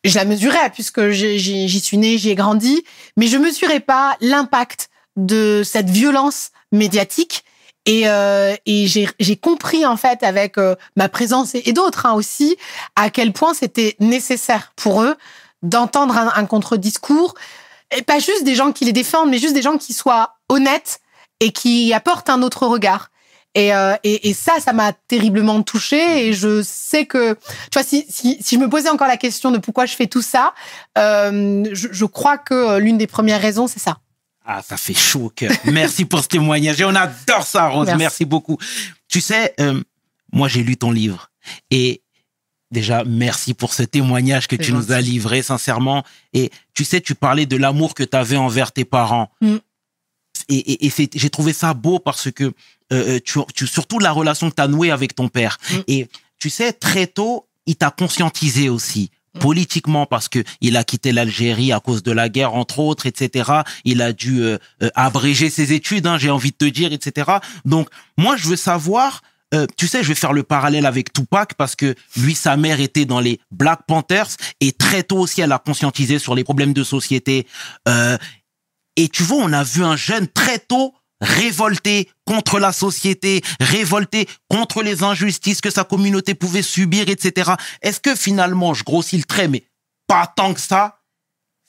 je 0.04 0.16
la 0.16 0.26
mesurais 0.26 0.70
puisque 0.72 1.10
j'y 1.10 1.80
suis 1.80 1.98
née, 1.98 2.18
j'y 2.18 2.32
ai 2.32 2.36
grandi, 2.36 2.84
mais 3.16 3.28
je 3.28 3.38
mesurais 3.38 3.80
pas 3.80 4.18
l'impact 4.22 4.90
de 5.16 5.62
cette 5.64 5.90
violence 5.90 6.52
médiatique. 6.72 7.44
Et, 7.86 8.04
euh, 8.08 8.56
et 8.66 8.88
j'ai 8.88 9.10
j'ai 9.20 9.36
compris 9.36 9.86
en 9.86 9.98
fait 9.98 10.24
avec 10.24 10.58
euh, 10.58 10.76
ma 10.96 11.10
présence 11.10 11.54
et, 11.54 11.64
et 11.66 11.74
d'autres 11.74 12.06
hein, 12.06 12.14
aussi 12.14 12.56
à 12.96 13.10
quel 13.10 13.34
point 13.34 13.54
c'était 13.54 13.98
nécessaire 14.00 14.72
pour 14.78 15.04
eux 15.04 15.18
d'entendre 15.64 16.18
un, 16.18 16.32
un 16.36 16.46
contre-discours 16.46 17.34
et 17.96 18.02
pas 18.04 18.20
juste 18.20 18.44
des 18.44 18.56
gens 18.56 18.72
qui 18.72 18.86
les 18.86 18.94
défendent, 18.94 19.30
mais 19.30 19.40
juste 19.40 19.54
des 19.54 19.62
gens 19.62 19.78
qui 19.78 19.94
soient 19.94 20.36
honnêtes 20.50 21.00
et 21.40 21.52
qui 21.52 21.94
apportent 21.94 22.30
un 22.30 22.42
autre 22.42 22.68
regard. 22.68 23.10
Et, 23.56 23.74
euh, 23.74 23.96
et, 24.04 24.30
et 24.30 24.34
ça, 24.34 24.60
ça 24.60 24.74
m'a 24.74 24.94
terriblement 24.94 25.62
touchée. 25.62 26.28
Et 26.28 26.34
je 26.34 26.64
sais 26.64 27.06
que, 27.06 27.34
tu 27.34 27.40
vois, 27.74 27.84
si, 27.84 28.06
si, 28.10 28.38
si 28.42 28.56
je 28.56 28.60
me 28.60 28.68
posais 28.68 28.90
encore 28.90 29.08
la 29.08 29.18
question 29.18 29.52
de 29.52 29.60
pourquoi 29.60 29.86
je 29.86 29.96
fais 29.96 30.08
tout 30.08 30.24
ça, 30.24 30.54
euh, 30.98 31.64
je, 31.72 31.88
je 31.92 32.06
crois 32.06 32.38
que 32.38 32.54
euh, 32.54 32.80
l'une 32.80 32.98
des 32.98 33.08
premières 33.08 33.42
raisons, 33.42 33.68
c'est 33.68 33.80
ça. 33.80 34.00
Ah, 34.46 34.62
ça 34.62 34.76
fait 34.76 34.94
chaud 34.94 35.26
au 35.26 35.30
cœur. 35.30 35.52
Merci 35.66 36.06
pour 36.06 36.22
ce 36.22 36.28
témoignage. 36.28 36.82
Et 36.82 36.86
on 36.86 36.96
adore 36.96 37.46
ça, 37.46 37.68
Rose. 37.68 37.86
Merci, 37.86 38.00
Merci. 38.00 38.26
beaucoup. 38.26 38.58
Tu 39.08 39.22
sais, 39.22 39.54
euh, 39.60 39.82
moi, 40.32 40.48
j'ai 40.48 40.64
lu 40.64 40.76
ton 40.76 40.92
livre. 40.92 41.30
Et 41.72 42.03
déjà, 42.74 43.04
merci 43.06 43.54
pour 43.54 43.74
ce 43.74 43.84
témoignage 43.84 44.48
que 44.48 44.58
tu 44.58 44.74
nous 44.74 44.92
as 44.92 45.00
livré, 45.00 45.42
sincèrement. 45.42 46.04
Et 46.34 46.52
tu 46.74 46.84
sais, 46.84 47.00
tu 47.00 47.16
parlais 47.16 47.46
de 47.46 47.56
l'amour 47.56 47.94
que 47.94 48.04
tu 48.04 48.18
avais 48.18 48.36
envers 48.36 48.74
tes 48.74 48.84
parents. 48.84 49.32
Mm. 49.40 49.56
Et, 50.50 50.58
et, 50.58 50.88
et 50.88 51.10
j'ai 51.16 51.30
trouvé 51.30 51.54
ça 51.54 51.74
beau 51.74 52.00
parce 52.00 52.30
que, 52.32 52.44
euh, 52.44 52.52
euh, 52.92 53.20
tu, 53.24 53.40
tu, 53.56 53.68
surtout 53.68 54.00
la 54.00 54.12
relation 54.12 54.50
que 54.50 54.56
tu 54.56 54.62
as 54.62 54.68
nouée 54.68 54.92
avec 54.92 55.16
ton 55.16 55.30
père. 55.30 55.58
Mm. 55.72 55.76
Et 55.88 56.08
tu 56.40 56.50
sais, 56.50 56.74
très 56.74 57.08
tôt, 57.08 57.48
il 57.66 57.78
t'a 57.78 57.92
conscientisé 57.92 58.68
aussi 58.68 59.10
Mm. 59.36 59.40
politiquement 59.40 60.06
parce 60.06 60.30
que 60.30 60.44
il 60.62 60.78
a 60.78 60.84
quitté 60.84 61.12
l'Algérie 61.12 61.72
à 61.72 61.80
cause 61.80 62.04
de 62.04 62.12
la 62.12 62.30
guerre 62.30 62.54
entre 62.54 62.80
autres 62.80 63.08
etc 63.08 63.62
il 63.84 64.02
a 64.02 64.14
dû 64.14 64.44
euh, 64.44 64.58
euh, 64.84 64.90
abréger 64.96 65.50
ses 65.50 65.74
études 65.74 66.06
hein, 66.06 66.18
j'ai 66.20 66.30
envie 66.30 66.52
de 66.52 66.56
te 66.56 66.66
dire 66.66 66.94
etc 66.94 67.40
donc 67.66 67.90
moi 68.18 68.38
je 68.38 68.48
veux 68.48 68.56
savoir 68.56 69.22
euh, 69.54 69.68
tu 69.78 69.88
sais, 69.88 70.04
je 70.04 70.10
vais 70.10 70.16
faire 70.16 70.34
le 70.34 70.44
parallèle 70.44 70.86
avec 70.86 71.14
Tupac 71.14 71.54
parce 71.56 71.76
que 71.76 71.96
lui, 72.18 72.36
sa 72.36 72.58
mère 72.58 72.80
était 72.80 73.06
dans 73.06 73.20
les 73.20 73.40
Black 73.52 73.82
Panthers 73.88 74.30
et 74.60 74.72
très 74.72 75.04
tôt 75.04 75.20
aussi, 75.20 75.42
elle 75.42 75.52
a 75.52 75.60
conscientisé 75.60 76.20
sur 76.20 76.36
les 76.36 76.44
problèmes 76.44 76.74
de 76.74 76.84
société. 76.84 77.48
Euh, 77.88 78.18
et 78.96 79.10
tu 79.10 79.24
vois, 79.24 79.38
on 79.38 79.54
a 79.54 79.64
vu 79.64 79.84
un 79.84 79.96
jeune 79.96 80.28
très 80.28 80.60
tôt 80.60 80.94
révolté 81.22 82.10
contre 82.26 82.60
la 82.60 82.72
société, 82.72 83.42
révolté 83.60 84.28
contre 84.50 84.84
les 84.84 85.04
injustices 85.04 85.62
que 85.62 85.70
sa 85.70 85.84
communauté 85.84 86.36
pouvait 86.36 86.62
subir, 86.62 87.10
etc. 87.10 87.52
Est-ce 87.82 88.00
que 88.00 88.16
finalement, 88.16 88.74
je 88.74 88.84
grossis 88.84 89.18
le 89.18 89.24
trait, 89.24 89.48
mais 89.48 89.64
pas 90.08 90.32
tant 90.36 90.54
que 90.54 90.60
ça, 90.60 91.00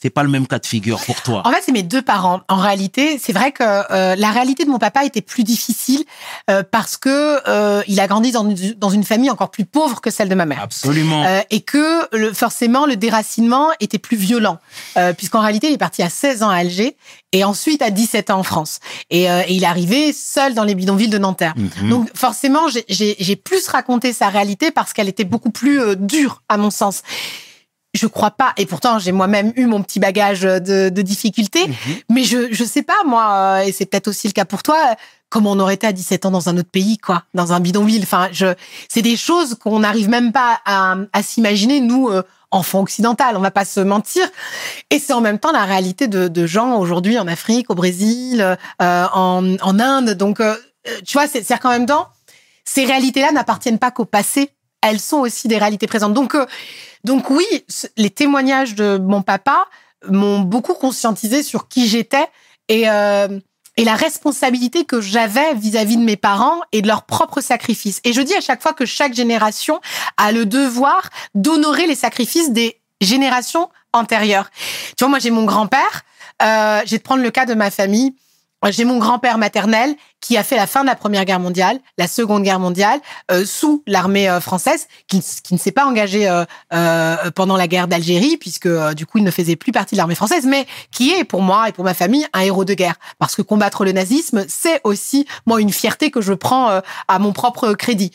c'est 0.04 0.11
pas 0.11 0.23
le 0.23 0.28
même 0.28 0.46
cas 0.46 0.58
de 0.58 0.66
figure 0.66 1.00
pour 1.00 1.23
toi. 1.23 1.40
En 1.46 1.50
fait, 1.50 1.62
c'est 1.64 1.73
mes 1.73 1.82
deux 1.82 2.02
parents. 2.02 2.42
En 2.50 2.56
réalité, 2.56 3.18
c'est 3.18 3.32
vrai 3.32 3.52
que 3.52 3.62
euh, 3.64 4.14
la 4.16 4.30
réalité 4.32 4.66
de 4.66 4.70
mon 4.70 4.78
papa 4.78 5.02
était 5.06 5.23
plus 5.23 5.44
difficile 5.44 6.04
euh, 6.50 6.62
parce 6.70 6.99
que 6.99 7.40
euh, 7.49 7.82
il 7.88 7.99
a 8.00 8.06
grandi 8.06 8.30
dans 8.30 8.46
une, 8.46 8.75
dans 8.75 8.90
une 8.90 9.04
famille 9.04 9.30
encore 9.30 9.50
plus 9.50 9.64
pauvre 9.64 10.02
que 10.02 10.11
celle 10.11 10.28
de 10.28 10.34
ma 10.34 10.44
mère. 10.44 10.61
Absolument. 10.62 11.25
Euh, 11.25 11.40
et 11.50 11.62
que 11.62 12.14
le, 12.14 12.34
forcément 12.34 12.84
le 12.84 12.96
déracinement 12.96 13.70
était 13.80 13.96
plus 13.99 14.18
violent 14.18 14.58
euh, 14.99 15.14
puisqu'en 15.14 15.40
réalité 15.40 15.68
il 15.68 15.73
est 15.75 15.78
parti 15.78 16.02
à 16.02 16.11
16 16.11 16.42
ans 16.42 16.50
à 16.50 16.56
Alger 16.56 16.96
et 17.32 17.42
ensuite 17.42 17.80
à 17.80 17.88
17 17.90 18.28
ans 18.28 18.40
en 18.40 18.42
France 18.42 18.80
et, 19.08 19.30
euh, 19.30 19.40
et 19.49 19.54
il 19.54 19.62
est 19.62 19.66
arrivé 19.66 20.12
seul 20.12 20.52
dans 20.52 20.64
les 20.64 20.75
bidonvilles 20.75 21.08
de 21.08 21.16
Nanterre. 21.18 21.54
Mhm. 21.56 21.88
Donc 21.88 22.11
forcément 22.14 22.68
j'ai- 22.68 23.37
plus 23.37 23.66
raconté 23.68 24.12
sa 24.12 24.28
réalité 24.28 24.70
parce 24.70 24.92
qu'elle 24.92 25.08
était 25.08 25.25
beaucoup 25.25 25.50
plus 25.50 25.80
euh, 25.80 25.94
dure 25.94 26.42
à 26.50 26.58
mon 26.58 26.70
sens. 26.70 27.02
Je 27.94 28.06
crois 28.08 28.32
pas, 28.32 28.52
et 28.56 28.66
pourtant 28.66 28.98
j'ai 28.98 29.12
moi-même 29.12 29.52
eu 29.56 29.66
mon 29.66 29.82
petit 29.82 30.00
bagage 30.00 30.40
de, 30.42 30.88
de 30.88 31.02
difficultés, 31.02 31.66
Mhm. 31.68 31.94
mais 32.10 32.24
je 32.24 32.48
je 32.52 32.64
sais 32.64 32.82
pas 32.82 32.96
moi, 33.06 33.32
euh, 33.34 33.58
et 33.60 33.72
c'est 33.72 33.86
peut-être 33.86 34.08
aussi 34.08 34.26
le 34.26 34.32
cas 34.32 34.44
pour 34.44 34.62
toi, 34.64 34.76
comment 35.30 35.52
on 35.52 35.60
aurait 35.60 35.74
été 35.74 35.86
à 35.86 35.92
17 35.92 36.26
ans 36.26 36.30
dans 36.32 36.48
un 36.48 36.56
autre 36.58 36.70
pays, 36.70 36.98
quoi, 36.98 37.22
dans 37.34 37.52
un 37.52 37.60
bidonville. 37.60 38.02
Enfin, 38.02 38.28
je, 38.32 38.54
c'est 38.88 39.02
des 39.02 39.16
choses 39.16 39.54
qu'on 39.54 39.80
n'arrive 39.80 40.08
même 40.08 40.32
pas 40.32 40.60
à, 40.64 40.96
à 41.12 41.22
s'imaginer 41.22 41.80
nous. 41.80 42.08
euh, 42.08 42.22
enfants 42.50 42.82
occidental, 42.82 43.36
on 43.36 43.40
va 43.40 43.50
pas 43.50 43.64
se 43.64 43.80
mentir. 43.80 44.22
Et 44.90 45.00
c'est 45.00 45.12
en 45.12 45.20
même 45.20 45.40
temps 45.40 45.50
la 45.50 45.64
réalité 45.64 46.06
de, 46.06 46.28
de 46.28 46.46
gens 46.46 46.76
aujourd'hui 46.78 47.18
en 47.18 47.26
Afrique, 47.26 47.68
au 47.68 47.74
Brésil, 47.74 48.40
euh, 48.80 49.06
en, 49.12 49.56
en 49.60 49.80
Inde. 49.80 50.10
Donc, 50.10 50.38
euh, 50.38 50.54
tu 51.04 51.14
vois, 51.14 51.26
c'est 51.26 51.42
c'est-à-dire 51.42 51.58
qu'en 51.58 51.70
même 51.70 51.86
temps, 51.86 52.06
ces 52.64 52.84
réalités-là 52.84 53.32
n'appartiennent 53.32 53.80
pas 53.80 53.90
qu'au 53.90 54.04
passé, 54.04 54.50
elles 54.84 55.00
sont 55.00 55.18
aussi 55.18 55.48
des 55.48 55.58
réalités 55.58 55.86
présentes. 55.86 56.12
Donc, 56.12 56.34
euh, 56.34 56.46
donc 57.04 57.30
oui, 57.30 57.46
les 57.96 58.10
témoignages 58.10 58.74
de 58.74 58.98
mon 58.98 59.22
papa 59.22 59.66
m'ont 60.08 60.40
beaucoup 60.40 60.74
conscientisé 60.74 61.42
sur 61.42 61.68
qui 61.68 61.88
j'étais 61.88 62.26
et, 62.68 62.88
euh, 62.88 63.40
et 63.78 63.84
la 63.84 63.94
responsabilité 63.94 64.84
que 64.84 65.00
j'avais 65.00 65.54
vis-à-vis 65.54 65.96
de 65.96 66.04
mes 66.04 66.16
parents 66.16 66.60
et 66.72 66.82
de 66.82 66.86
leurs 66.86 67.04
propres 67.04 67.40
sacrifices. 67.40 68.00
Et 68.04 68.12
je 68.12 68.20
dis 68.20 68.34
à 68.34 68.42
chaque 68.42 68.62
fois 68.62 68.74
que 68.74 68.84
chaque 68.84 69.14
génération 69.14 69.80
a 70.18 70.32
le 70.32 70.44
devoir 70.44 71.08
d'honorer 71.34 71.86
les 71.86 71.94
sacrifices 71.94 72.50
des 72.50 72.78
générations 73.00 73.70
antérieures. 73.94 74.50
Tu 74.96 75.04
vois, 75.04 75.08
moi 75.08 75.18
j'ai 75.18 75.30
mon 75.30 75.44
grand-père, 75.44 76.02
euh, 76.42 76.82
je 76.84 76.90
vais 76.90 76.98
te 76.98 77.04
prendre 77.04 77.22
le 77.22 77.30
cas 77.30 77.46
de 77.46 77.54
ma 77.54 77.70
famille. 77.70 78.14
J'ai 78.71 78.85
mon 78.85 78.99
grand-père 78.99 79.38
maternel 79.38 79.94
qui 80.21 80.37
a 80.38 80.42
fait 80.42 80.56
la 80.56 80.66
fin 80.66 80.83
de 80.83 80.87
la 80.87 80.94
Première 80.94 81.25
Guerre 81.25 81.40
mondiale, 81.40 81.78
la 81.99 82.09
Seconde 82.09 82.42
Guerre 82.42 82.59
mondiale, 82.59 82.99
euh, 83.30 83.44
sous 83.44 83.83
l'armée 83.87 84.28
euh, 84.28 84.40
française, 84.40 84.88
qui, 85.06 85.23
qui 85.42 85.52
ne 85.52 85.59
s'est 85.59 85.73
pas 85.73 85.85
engagé 85.85 86.28
euh, 86.28 86.44
euh, 86.73 87.30
pendant 87.33 87.56
la 87.56 87.68
guerre 87.68 87.88
d'Algérie, 87.88 88.38
puisque 88.38 88.66
euh, 88.66 88.94
du 88.94 89.04
coup 89.04 89.18
il 89.18 89.25
ne 89.25 89.30
faisait 89.30 89.56
plus 89.56 89.73
partie 89.73 89.94
de 89.94 89.99
l'armée 89.99 90.14
française, 90.14 90.47
mais 90.47 90.66
qui 90.90 91.12
est 91.12 91.25
pour 91.25 91.42
moi 91.42 91.68
et 91.68 91.73
pour 91.73 91.85
ma 91.85 91.94
famille 91.94 92.26
un 92.33 92.40
héros 92.40 92.64
de 92.64 92.75
guerre. 92.75 92.94
Parce 93.18 93.35
que 93.35 93.42
combattre 93.42 93.85
le 93.85 93.92
nazisme, 93.92 94.44
c'est 94.49 94.80
aussi 94.85 95.26
moi 95.47 95.61
une 95.61 95.73
fierté 95.73 96.11
que 96.11 96.23
je 96.23 96.33
prends 96.33 96.71
euh, 96.71 96.80
à 97.09 97.18
mon 97.18 97.33
propre 97.33 97.75
crédit. 97.75 98.12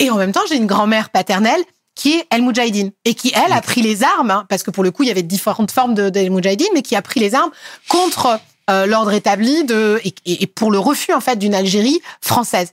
Et 0.00 0.10
en 0.10 0.16
même 0.16 0.32
temps, 0.32 0.42
j'ai 0.48 0.56
une 0.56 0.66
grand-mère 0.66 1.10
paternelle 1.10 1.62
qui 1.94 2.14
est 2.14 2.26
El 2.30 2.42
Moudjahidine 2.42 2.90
et 3.04 3.14
qui 3.14 3.32
elle 3.34 3.52
a 3.52 3.62
pris 3.62 3.82
les 3.82 4.02
armes 4.04 4.30
hein, 4.30 4.44
parce 4.50 4.62
que 4.62 4.70
pour 4.70 4.84
le 4.84 4.90
coup 4.90 5.02
il 5.02 5.08
y 5.08 5.10
avait 5.10 5.22
différentes 5.22 5.70
formes 5.70 5.94
de, 5.94 6.10
de 6.10 6.20
El 6.20 6.30
Moudjahidine 6.30 6.68
mais 6.74 6.82
qui 6.82 6.94
a 6.94 7.00
pris 7.00 7.20
les 7.20 7.34
armes 7.34 7.50
contre 7.88 8.38
euh, 8.70 8.86
l'ordre 8.86 9.12
établi 9.12 9.64
de 9.64 10.00
et, 10.04 10.14
et- 10.24 10.46
pour 10.46 10.70
le 10.70 10.78
refus 10.78 11.12
en 11.12 11.20
fait 11.20 11.36
d'une 11.36 11.54
Algérie 11.54 12.00
française. 12.20 12.72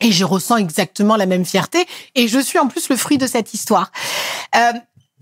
Et 0.00 0.12
je 0.12 0.24
ressens 0.24 0.58
exactement 0.58 1.16
la 1.16 1.24
même 1.26 1.46
fierté 1.46 1.86
et 2.14 2.28
je 2.28 2.38
suis 2.38 2.58
en 2.58 2.68
plus 2.68 2.88
le 2.90 2.96
fruit 2.96 3.16
de 3.18 3.26
cette 3.26 3.54
histoire. 3.54 3.92
Euh, 4.54 4.72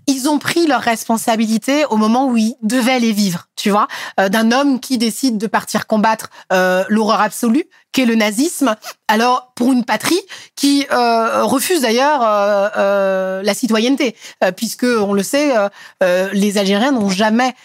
ils 0.07 0.29
ont 0.29 0.39
pris 0.39 0.67
leurs 0.67 0.81
responsabilités 0.81 1.85
au 1.85 1.97
moment 1.97 2.27
où 2.27 2.37
ils 2.37 2.55
devaient 2.61 2.99
les 2.99 3.11
vivre, 3.11 3.47
tu 3.55 3.69
vois, 3.69 3.87
euh, 4.19 4.29
d'un 4.29 4.51
homme 4.51 4.79
qui 4.79 4.97
décide 4.97 5.37
de 5.37 5.47
partir 5.47 5.87
combattre 5.87 6.29
euh, 6.53 6.83
l'horreur 6.89 7.21
absolue 7.21 7.65
qu'est 7.91 8.05
le 8.05 8.15
nazisme. 8.15 8.75
Alors 9.07 9.53
pour 9.55 9.71
une 9.71 9.85
patrie 9.85 10.19
qui 10.55 10.85
euh, 10.91 11.43
refuse 11.45 11.81
d'ailleurs 11.81 12.21
euh, 12.23 12.67
euh, 12.77 13.41
la 13.41 13.53
citoyenneté, 13.53 14.17
puisque 14.57 14.83
on 14.83 15.13
le 15.13 15.23
sait, 15.23 15.53
les 16.01 16.57
Algériens 16.57 16.91
n'ont 16.91 17.09
jamais 17.09 17.55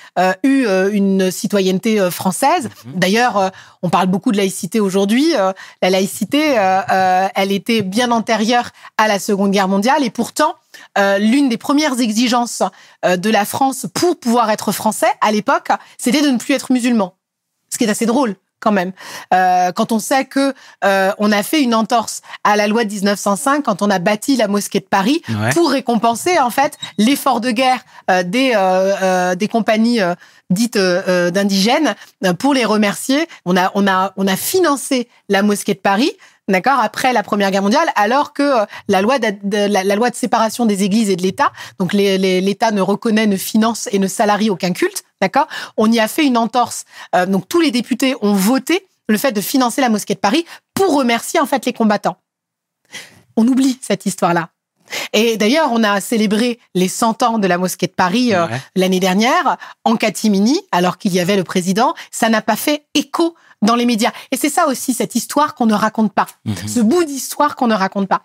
eu 0.44 0.66
une 0.92 1.30
citoyenneté 1.30 2.10
française. 2.10 2.68
D'ailleurs, 2.86 3.36
euh, 3.38 3.48
on 3.82 3.90
parle 3.90 4.06
beaucoup 4.06 4.30
de 4.30 4.36
laïcité 4.36 4.78
aujourd'hui. 4.78 5.32
La 5.82 5.90
laïcité, 5.90 6.56
elle 7.34 7.50
était 7.52 7.82
bien 7.82 8.12
antérieure 8.12 8.70
à 8.98 9.08
la 9.08 9.18
Seconde 9.18 9.50
Guerre 9.50 9.68
mondiale, 9.68 10.04
et 10.04 10.10
pourtant, 10.10 10.54
euh, 10.98 11.18
l'une 11.18 11.48
des 11.48 11.58
premières 11.58 12.00
exigences 12.00 12.62
euh, 13.04 13.16
de 13.16 13.30
la 13.30 13.44
France 13.44 13.86
pour 13.94 14.18
pouvoir 14.18 14.50
être 14.50 14.72
français 14.72 15.12
à 15.20 15.30
l'époque, 15.32 15.68
c'était 15.98 16.22
de 16.22 16.28
ne 16.28 16.38
plus 16.38 16.54
être 16.54 16.72
musulman. 16.72 17.14
Ce 17.72 17.78
qui 17.78 17.84
est 17.84 17.88
assez 17.90 18.06
drôle 18.06 18.34
quand 18.58 18.72
même. 18.72 18.92
Euh, 19.32 19.72
quand 19.72 19.90
on 19.90 19.98
sait 19.98 20.26
que 20.26 20.52
euh, 20.84 21.12
on 21.18 21.32
a 21.32 21.42
fait 21.42 21.62
une 21.62 21.74
entorse 21.74 22.20
à 22.44 22.56
la 22.56 22.66
loi 22.66 22.84
de 22.84 22.92
1905 22.92 23.62
quand 23.64 23.80
on 23.80 23.88
a 23.88 23.98
bâti 23.98 24.36
la 24.36 24.48
mosquée 24.48 24.80
de 24.80 24.84
Paris 24.84 25.22
Ouais. 25.30 25.50
pour 25.54 25.70
récompenser 25.70 26.38
en 26.38 26.50
fait 26.50 26.76
l'effort 26.98 27.40
de 27.40 27.50
guerre 27.52 27.80
euh, 28.10 28.22
des 28.22 28.54
des 29.38 29.48
compagnies 29.48 30.00
dites 30.50 30.76
d'indigènes 30.76 31.94
pour 32.38 32.52
les 32.52 32.64
remercier. 32.66 33.26
On 33.46 33.56
a 33.56 33.70
on 33.74 33.86
a 33.86 34.12
on 34.16 34.26
a 34.26 34.36
financé 34.36 35.08
la 35.30 35.42
mosquée 35.42 35.74
de 35.74 35.78
Paris. 35.80 36.12
D'accord, 36.50 36.80
après 36.80 37.12
la 37.12 37.22
Première 37.22 37.50
Guerre 37.50 37.62
mondiale, 37.62 37.88
alors 37.94 38.32
que 38.32 38.42
euh, 38.42 38.66
la 38.88 39.00
loi 39.02 39.18
de, 39.18 39.28
de- 39.44 39.72
la, 39.72 39.84
la 39.84 39.94
loi 39.94 40.10
de 40.10 40.16
séparation 40.16 40.66
des 40.66 40.82
églises 40.82 41.08
et 41.08 41.16
de 41.16 41.22
l'État, 41.22 41.52
donc 41.78 41.92
l'État 41.92 42.72
ne 42.72 42.80
reconnaît, 42.82 43.26
ne 43.26 43.36
finance 43.36 43.88
et 43.92 43.98
ne 43.98 44.08
salarie 44.08 44.50
aucun 44.50 44.72
culte, 44.72 45.04
d'accord, 45.22 45.46
on 45.76 45.90
y 45.92 46.00
a 46.00 46.08
fait 46.08 46.24
une 46.26 46.36
entorse. 46.36 46.84
Euh, 47.14 47.24
donc 47.26 47.48
tous 47.48 47.60
les 47.60 47.70
députés 47.70 48.16
ont 48.20 48.34
voté 48.34 48.86
le 49.08 49.16
fait 49.16 49.32
de 49.32 49.40
financer 49.40 49.80
la 49.80 49.88
mosquée 49.88 50.14
de 50.14 50.18
Paris 50.20 50.44
pour 50.74 50.94
remercier 50.96 51.38
en 51.40 51.46
fait 51.46 51.64
les 51.66 51.72
combattants. 51.72 52.16
On 53.36 53.46
oublie 53.46 53.78
cette 53.80 54.06
histoire-là. 54.06 54.50
Et 55.12 55.36
d'ailleurs, 55.36 55.68
on 55.70 55.84
a 55.84 56.00
célébré 56.00 56.58
les 56.74 56.88
100 56.88 57.22
ans 57.22 57.38
de 57.38 57.46
la 57.46 57.58
mosquée 57.58 57.86
de 57.86 57.92
Paris 57.92 58.34
euh, 58.34 58.46
Ouais. 58.48 58.60
l'année 58.74 58.98
dernière 58.98 59.56
en 59.84 59.94
catimini, 59.96 60.60
alors 60.72 60.98
qu'il 60.98 61.12
y 61.14 61.20
avait 61.20 61.36
le 61.36 61.44
président. 61.44 61.94
Ça 62.10 62.28
n'a 62.28 62.42
pas 62.42 62.56
fait 62.56 62.86
écho 62.94 63.36
dans 63.62 63.74
les 63.74 63.86
médias. 63.86 64.12
Et 64.30 64.36
c'est 64.36 64.48
ça 64.48 64.66
aussi, 64.68 64.94
cette 64.94 65.14
histoire 65.14 65.54
qu'on 65.54 65.66
ne 65.66 65.74
raconte 65.74 66.12
pas. 66.12 66.26
Mhm. 66.44 66.54
Ce 66.66 66.80
bout 66.80 67.04
d'histoire 67.04 67.56
qu'on 67.56 67.66
ne 67.66 67.74
raconte 67.74 68.08
pas. 68.08 68.22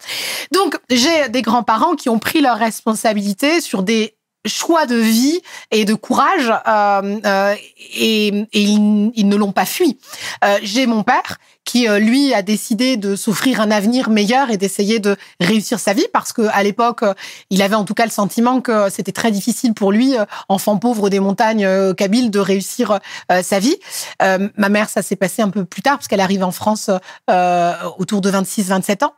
Donc, 0.51 0.77
j'ai 0.89 1.29
des 1.29 1.41
grands-parents 1.41 1.95
qui 1.95 2.09
ont 2.09 2.19
pris 2.19 2.41
leurs 2.41 2.57
responsabilités 2.57 3.61
sur 3.61 3.83
des 3.83 4.15
choix 4.45 4.85
de 4.85 4.95
vie 4.95 5.41
et 5.71 5.85
de 5.85 5.93
courage 5.93 6.51
euh, 6.67 7.19
euh, 7.25 7.55
et, 7.95 8.27
et 8.27 8.61
ils, 8.61 9.11
ils 9.15 9.27
ne 9.27 9.35
l'ont 9.35 9.51
pas 9.51 9.65
fui. 9.65 9.97
Euh, 10.43 10.59
j'ai 10.61 10.85
mon 10.85 11.03
père 11.03 11.37
qui 11.65 11.89
euh, 11.89 11.99
lui 11.99 12.33
a 12.33 12.41
décidé 12.41 12.95
de 12.95 13.15
s'offrir 13.15 13.59
un 13.59 13.71
avenir 13.71 14.09
meilleur 14.09 14.51
et 14.51 14.57
d'essayer 14.57 14.99
de 14.99 15.17
réussir 15.39 15.79
sa 15.79 15.93
vie 15.93 16.05
parce 16.13 16.31
que 16.31 16.43
à 16.53 16.63
l'époque 16.63 17.03
euh, 17.03 17.13
il 17.49 17.61
avait 17.61 17.75
en 17.75 17.83
tout 17.83 17.95
cas 17.95 18.05
le 18.05 18.11
sentiment 18.11 18.61
que 18.61 18.89
c'était 18.89 19.11
très 19.11 19.31
difficile 19.31 19.73
pour 19.73 19.91
lui 19.91 20.17
euh, 20.17 20.25
enfant 20.47 20.77
pauvre 20.77 21.09
des 21.09 21.19
montagnes 21.19 21.93
kabyles 21.95 22.31
de 22.31 22.39
réussir 22.39 22.99
sa 23.41 23.59
vie. 23.59 23.75
Euh, 24.21 24.49
ma 24.57 24.69
mère 24.69 24.89
ça 24.89 25.01
s'est 25.01 25.15
passé 25.15 25.41
un 25.41 25.49
peu 25.49 25.65
plus 25.65 25.81
tard 25.81 25.97
parce 25.97 26.07
qu'elle 26.07 26.21
arrive 26.21 26.43
en 26.43 26.51
France 26.51 26.89
euh, 27.29 27.73
autour 27.97 28.21
de 28.21 28.29
26 28.29 28.67
27 28.69 29.03
ans 29.03 29.13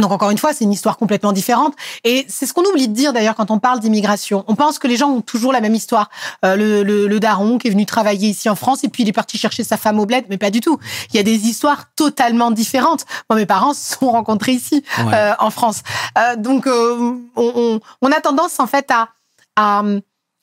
donc 0.00 0.12
encore 0.12 0.30
une 0.30 0.38
fois, 0.38 0.52
c'est 0.52 0.64
une 0.64 0.72
histoire 0.72 0.96
complètement 0.96 1.32
différente. 1.32 1.74
Et 2.04 2.26
c'est 2.28 2.46
ce 2.46 2.52
qu'on 2.52 2.64
oublie 2.64 2.88
de 2.88 2.92
dire 2.94 3.12
d'ailleurs 3.12 3.34
quand 3.34 3.50
on 3.50 3.58
parle 3.58 3.80
d'immigration. 3.80 4.44
On 4.48 4.54
pense 4.54 4.78
que 4.78 4.86
les 4.88 4.96
gens 4.96 5.08
ont 5.10 5.20
toujours 5.20 5.52
la 5.52 5.60
même 5.60 5.74
histoire. 5.74 6.10
Euh, 6.44 6.56
le, 6.56 6.82
le, 6.82 7.06
le 7.06 7.20
daron 7.20 7.58
qui 7.58 7.68
est 7.68 7.70
venu 7.70 7.86
travailler 7.86 8.28
ici 8.28 8.48
en 8.48 8.54
France 8.56 8.84
et 8.84 8.88
puis 8.88 9.02
il 9.02 9.08
est 9.08 9.12
parti 9.12 9.38
chercher 9.38 9.64
sa 9.64 9.76
femme 9.76 9.98
au 10.00 10.06
bled, 10.06 10.24
mais 10.28 10.38
pas 10.38 10.50
du 10.50 10.60
tout. 10.60 10.78
Il 11.10 11.16
y 11.16 11.18
a 11.18 11.22
des 11.22 11.46
histoires 11.46 11.84
totalement 11.96 12.50
différentes. 12.50 13.04
Moi, 13.28 13.38
mes 13.38 13.46
parents 13.46 13.74
se 13.74 13.96
sont 13.96 14.10
rencontrés 14.10 14.52
ici 14.52 14.82
Ouais. 14.98 15.14
euh, 15.14 15.32
en 15.38 15.50
France. 15.50 15.82
Euh, 16.18 16.36
donc 16.36 16.66
euh, 16.66 16.96
on, 17.36 17.52
on, 17.56 17.80
on 18.02 18.12
a 18.12 18.20
tendance 18.20 18.60
en 18.60 18.66
fait 18.66 18.90
à, 18.90 19.08
à, 19.56 19.82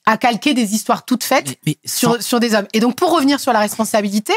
à 0.05 0.17
calquer 0.17 0.53
des 0.53 0.73
histoires 0.73 1.03
toutes 1.05 1.23
faites 1.23 1.47
Mais- 1.47 1.57
mais 1.65 1.77
sans- 1.85 2.13
sur, 2.13 2.23
sur 2.23 2.39
des 2.39 2.55
hommes. 2.55 2.67
Et 2.73 2.79
donc, 2.79 2.95
pour 2.95 3.11
revenir 3.13 3.39
sur 3.39 3.53
la 3.53 3.59
responsabilité, 3.59 4.33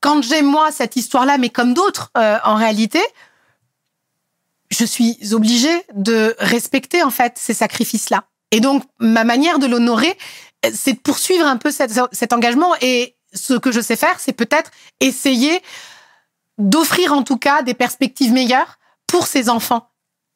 quand 0.00 0.22
j'ai 0.22 0.42
moi 0.42 0.70
cette 0.70 0.94
histoire-là, 0.96 1.38
mais 1.38 1.48
comme 1.50 1.74
d'autres 1.74 2.10
euh, 2.16 2.36
en 2.44 2.54
réalité, 2.54 3.00
je 4.70 4.84
suis 4.84 5.18
obligée 5.32 5.82
de 5.94 6.34
respecter 6.38 7.02
en 7.02 7.10
fait 7.10 7.34
ces 7.36 7.54
sacrifices-là. 7.54 8.24
Et 8.50 8.60
donc, 8.60 8.82
ma 8.98 9.24
manière 9.24 9.58
de 9.58 9.66
l'honorer, 9.66 10.16
c'est 10.72 10.94
de 10.94 10.98
poursuivre 10.98 11.46
un 11.46 11.56
peu 11.56 11.70
cet, 11.70 11.92
cet 12.12 12.32
engagement. 12.32 12.74
Et 12.80 13.16
ce 13.34 13.54
que 13.54 13.72
je 13.72 13.80
sais 13.80 13.96
faire, 13.96 14.18
c'est 14.20 14.32
peut-être 14.32 14.70
essayer 15.00 15.60
d'offrir 16.56 17.12
en 17.12 17.22
tout 17.22 17.36
cas 17.36 17.62
des 17.62 17.74
perspectives 17.74 18.32
meilleures 18.32 18.78
pour 19.06 19.26
ces 19.26 19.48
enfants 19.48 19.90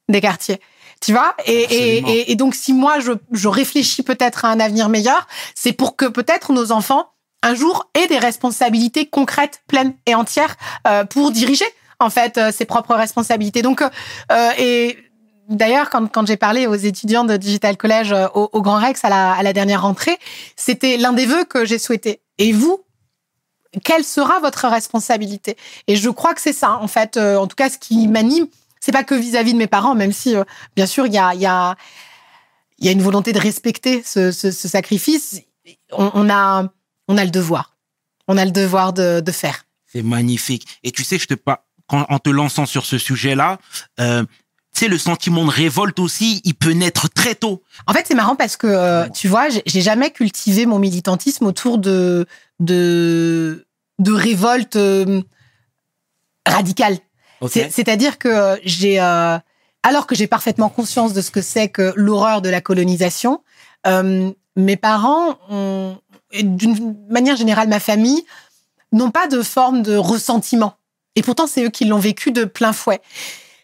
des 0.09 0.21
quartiers. 0.21 0.61
Tu 1.01 1.13
vois? 1.13 1.35
Et, 1.47 2.35
donc, 2.37 2.55
si 2.55 2.73
moi, 2.73 3.01
je, 3.01 3.13
je 3.33 3.49
réfléchis 3.49 4.03
peut-être 4.03 4.45
à 4.45 4.49
un 4.49 4.61
avenir 4.61 4.89
meilleur, 4.89 5.27
c'est 5.55 5.73
pour 5.73 5.97
que 5.97 6.05
peut-être 6.05 6.53
nos 6.53 6.71
enfants 6.71 7.09
un 7.43 7.55
jour 7.55 7.91
ait 7.95 8.07
des 8.07 8.19
responsabilités 8.19 9.07
concrètes, 9.07 9.63
pleines 9.67 9.95
et 10.07 10.15
entières 10.15 10.57
euh, 10.87 11.05
pour 11.05 11.33
diriger 11.33 11.65
en 12.03 12.11
fait 12.11 12.39
euh, 12.39 12.53
ses 12.53 12.65
propres 12.65 12.95
responsabilités. 12.95 13.63
Donc 13.63 13.83
euh, 13.83 14.51
et 14.59 14.99
D'ailleurs, 15.49 15.91
quand, 15.91 16.27
j'ai 16.27 16.37
parlé 16.37 16.67
aux 16.67 16.75
étudiants 16.75 17.25
de 17.25 17.37
Digital 17.37 17.77
College 17.77 18.13
euh, 18.13 18.29
au, 18.35 18.63
Grand 18.63 18.79
Rex 18.79 19.05
à 19.05 19.43
la, 19.43 19.53
dernière 19.53 19.83
rentrée, 19.83 20.19
c'était 20.57 20.97
l'un 20.97 21.13
des 21.13 21.27
vœux 21.27 21.45
que 21.45 21.65
j'ai 21.65 21.79
souhaité. 21.79 22.21
Et 22.39 22.53
vous, 22.53 22.85
quelle 23.85 24.05
sera 24.05 24.41
votre 24.41 24.69
responsabilité? 24.69 25.57
Et 25.89 25.97
je 25.97 26.09
crois 26.11 26.35
que 26.35 26.41
c'est 26.41 26.53
ça, 26.53 26.79
en 26.79 26.87
fait, 26.87 27.17
euh, 27.17 27.37
en 27.37 27.47
tout 27.47 27.57
cas, 27.57 27.69
ce 27.69 27.79
qui 27.79 28.07
m'anime, 28.09 28.47
c'est 28.81 28.93
pas 28.93 29.05
que 29.05 29.15
vis-à-vis 29.15 29.53
de 29.53 29.59
mes 29.59 29.67
parents, 29.67 29.95
même 29.95 30.13
si, 30.13 30.37
euh, 30.37 30.45
bien 30.77 30.87
sûr, 30.87 31.07
il 31.07 31.13
y 31.13 31.19
a, 31.19 31.77
une 32.81 33.03
volonté 33.03 33.33
de 33.33 33.39
respecter 33.39 34.03
ce, 34.05 34.31
ce, 34.31 34.51
ce 34.51 34.69
sacrifice. 34.69 35.43
On, 35.93 36.31
a, 36.31 36.69
le 37.09 37.31
devoir. 37.31 37.77
On 38.29 38.39
a 38.39 38.45
le 38.45 38.53
devoir 38.53 38.93
de, 38.93 39.21
de 39.21 39.33
faire. 39.33 39.65
C'est 39.87 40.03
magnifique. 40.03 40.67
Et 40.83 40.93
tu 40.93 41.05
sais, 41.05 41.19
je 41.19 41.27
te 41.27 41.35
en 41.93 42.19
te 42.19 42.31
lançant 42.31 42.67
sur 42.67 42.87
ce 42.87 42.99
sujet-là, 42.99 43.59
euh, 44.01 44.25
tu 44.75 44.81
sais, 44.81 44.89
le 44.89 44.97
sentiment 44.97 45.45
de 45.45 45.51
révolte 45.51 45.99
aussi, 45.99 46.41
il 46.45 46.55
peut 46.55 46.73
naître 46.73 47.11
très 47.11 47.35
tôt. 47.35 47.63
En 47.87 47.93
fait, 47.93 48.07
c'est 48.09 48.15
marrant 48.15 48.37
parce 48.37 48.57
que, 48.57 48.67
euh, 48.67 49.07
tu 49.11 49.29
vois, 49.29 49.49
j'ai 49.67 49.81
jamais 49.83 50.11
cultivé 50.11 50.65
mon 50.65 50.79
militantisme 50.79 51.45
autour 51.45 51.77
de, 51.77 52.27
de, 52.59 53.67
de 53.99 54.13
révolte 54.13 54.77
euh, 54.77 55.21
radicale. 56.47 56.97
Okay. 57.43 57.69
C'est-à-dire 57.71 58.17
que 58.19 58.59
j'ai, 58.65 58.99
euh, 58.99 59.39
alors 59.83 60.07
que 60.07 60.15
j'ai 60.15 60.27
parfaitement 60.27 60.71
conscience 60.71 61.13
de 61.13 61.21
ce 61.21 61.31
que 61.31 61.43
c'est 61.43 61.69
que 61.69 61.93
l'horreur 61.95 62.41
de 62.41 62.49
la 62.49 62.63
colonisation, 62.63 63.43
mes 63.85 64.77
parents, 64.77 65.39
ont, 65.51 65.99
d'une 66.33 66.97
manière 67.11 67.37
générale, 67.37 67.69
ma 67.69 67.81
famille, 67.81 68.25
n'ont 68.93 69.11
pas 69.11 69.27
de 69.27 69.43
forme 69.43 69.83
de 69.83 69.97
ressentiment. 69.97 70.77
Et 71.17 71.23
pourtant, 71.23 71.47
c'est 71.47 71.65
eux 71.65 71.71
qui 71.71 71.85
l'ont 71.85 71.99
vécu 71.99 72.33
de 72.33 72.45
plein 72.45 72.73
fouet. 72.73 73.01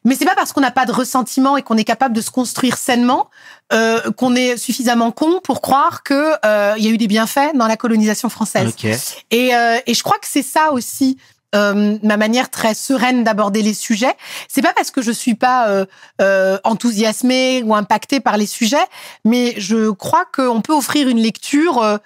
Mais 0.04 0.14
c'est 0.14 0.24
pas 0.24 0.34
parce 0.34 0.52
qu'on 0.52 0.60
n'a 0.60 0.70
pas 0.70 0.86
de 0.86 0.92
ressentiment 0.92 1.56
et 1.56 1.62
qu'on 1.62 1.76
est 1.76 1.84
capable 1.84 2.14
de 2.14 2.20
se 2.20 2.30
construire 2.30 2.76
sainement 2.76 3.28
euh, 3.72 4.10
qu'on 4.12 4.34
est 4.34 4.56
suffisamment 4.56 5.10
con 5.10 5.40
pour 5.42 5.60
croire 5.60 6.02
que 6.02 6.32
euh, 6.44 6.74
il 6.78 6.84
y 6.84 6.88
a 6.88 6.90
eu 6.90 6.98
des 6.98 7.08
bienfaits 7.08 7.54
dans 7.54 7.66
la 7.66 7.76
colonisation 7.76 8.28
française. 8.28 8.68
Okay. 8.68 8.96
Et, 9.30 9.54
euh, 9.54 9.78
et 9.86 9.94
je 9.94 10.02
crois 10.02 10.18
que 10.18 10.26
c'est 10.26 10.42
ça 10.42 10.72
aussi. 10.72 11.18
Euh, 11.54 11.96
ma 12.02 12.18
manière 12.18 12.50
très 12.50 12.74
sereine 12.74 13.24
d'aborder 13.24 13.62
les 13.62 13.72
sujets, 13.72 14.14
c'est 14.48 14.60
pas 14.60 14.74
parce 14.74 14.90
que 14.90 15.00
je 15.00 15.10
suis 15.10 15.34
pas 15.34 15.68
euh, 15.70 15.86
euh, 16.20 16.58
enthousiasmée 16.62 17.62
ou 17.64 17.74
impactée 17.74 18.20
par 18.20 18.36
les 18.36 18.44
sujets, 18.44 18.84
mais 19.24 19.54
je 19.56 19.88
crois 19.88 20.26
qu'on 20.26 20.60
peut 20.60 20.74
offrir 20.74 21.08
une 21.08 21.18
lecture 21.18 21.82
euh, 21.82 21.96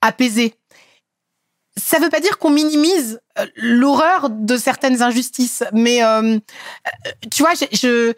apaisée 0.00 0.54
ça 1.88 1.98
veut 1.98 2.10
pas 2.10 2.20
dire 2.20 2.36
qu'on 2.38 2.50
minimise 2.50 3.18
euh, 3.38 3.46
l'horreur 3.56 4.28
de 4.28 4.56
certaines 4.58 5.00
injustices, 5.00 5.64
mais 5.72 6.04
euh, 6.04 6.38
tu 7.30 7.42
vois, 7.42 7.54
je, 7.54 7.64
je, 7.72 8.12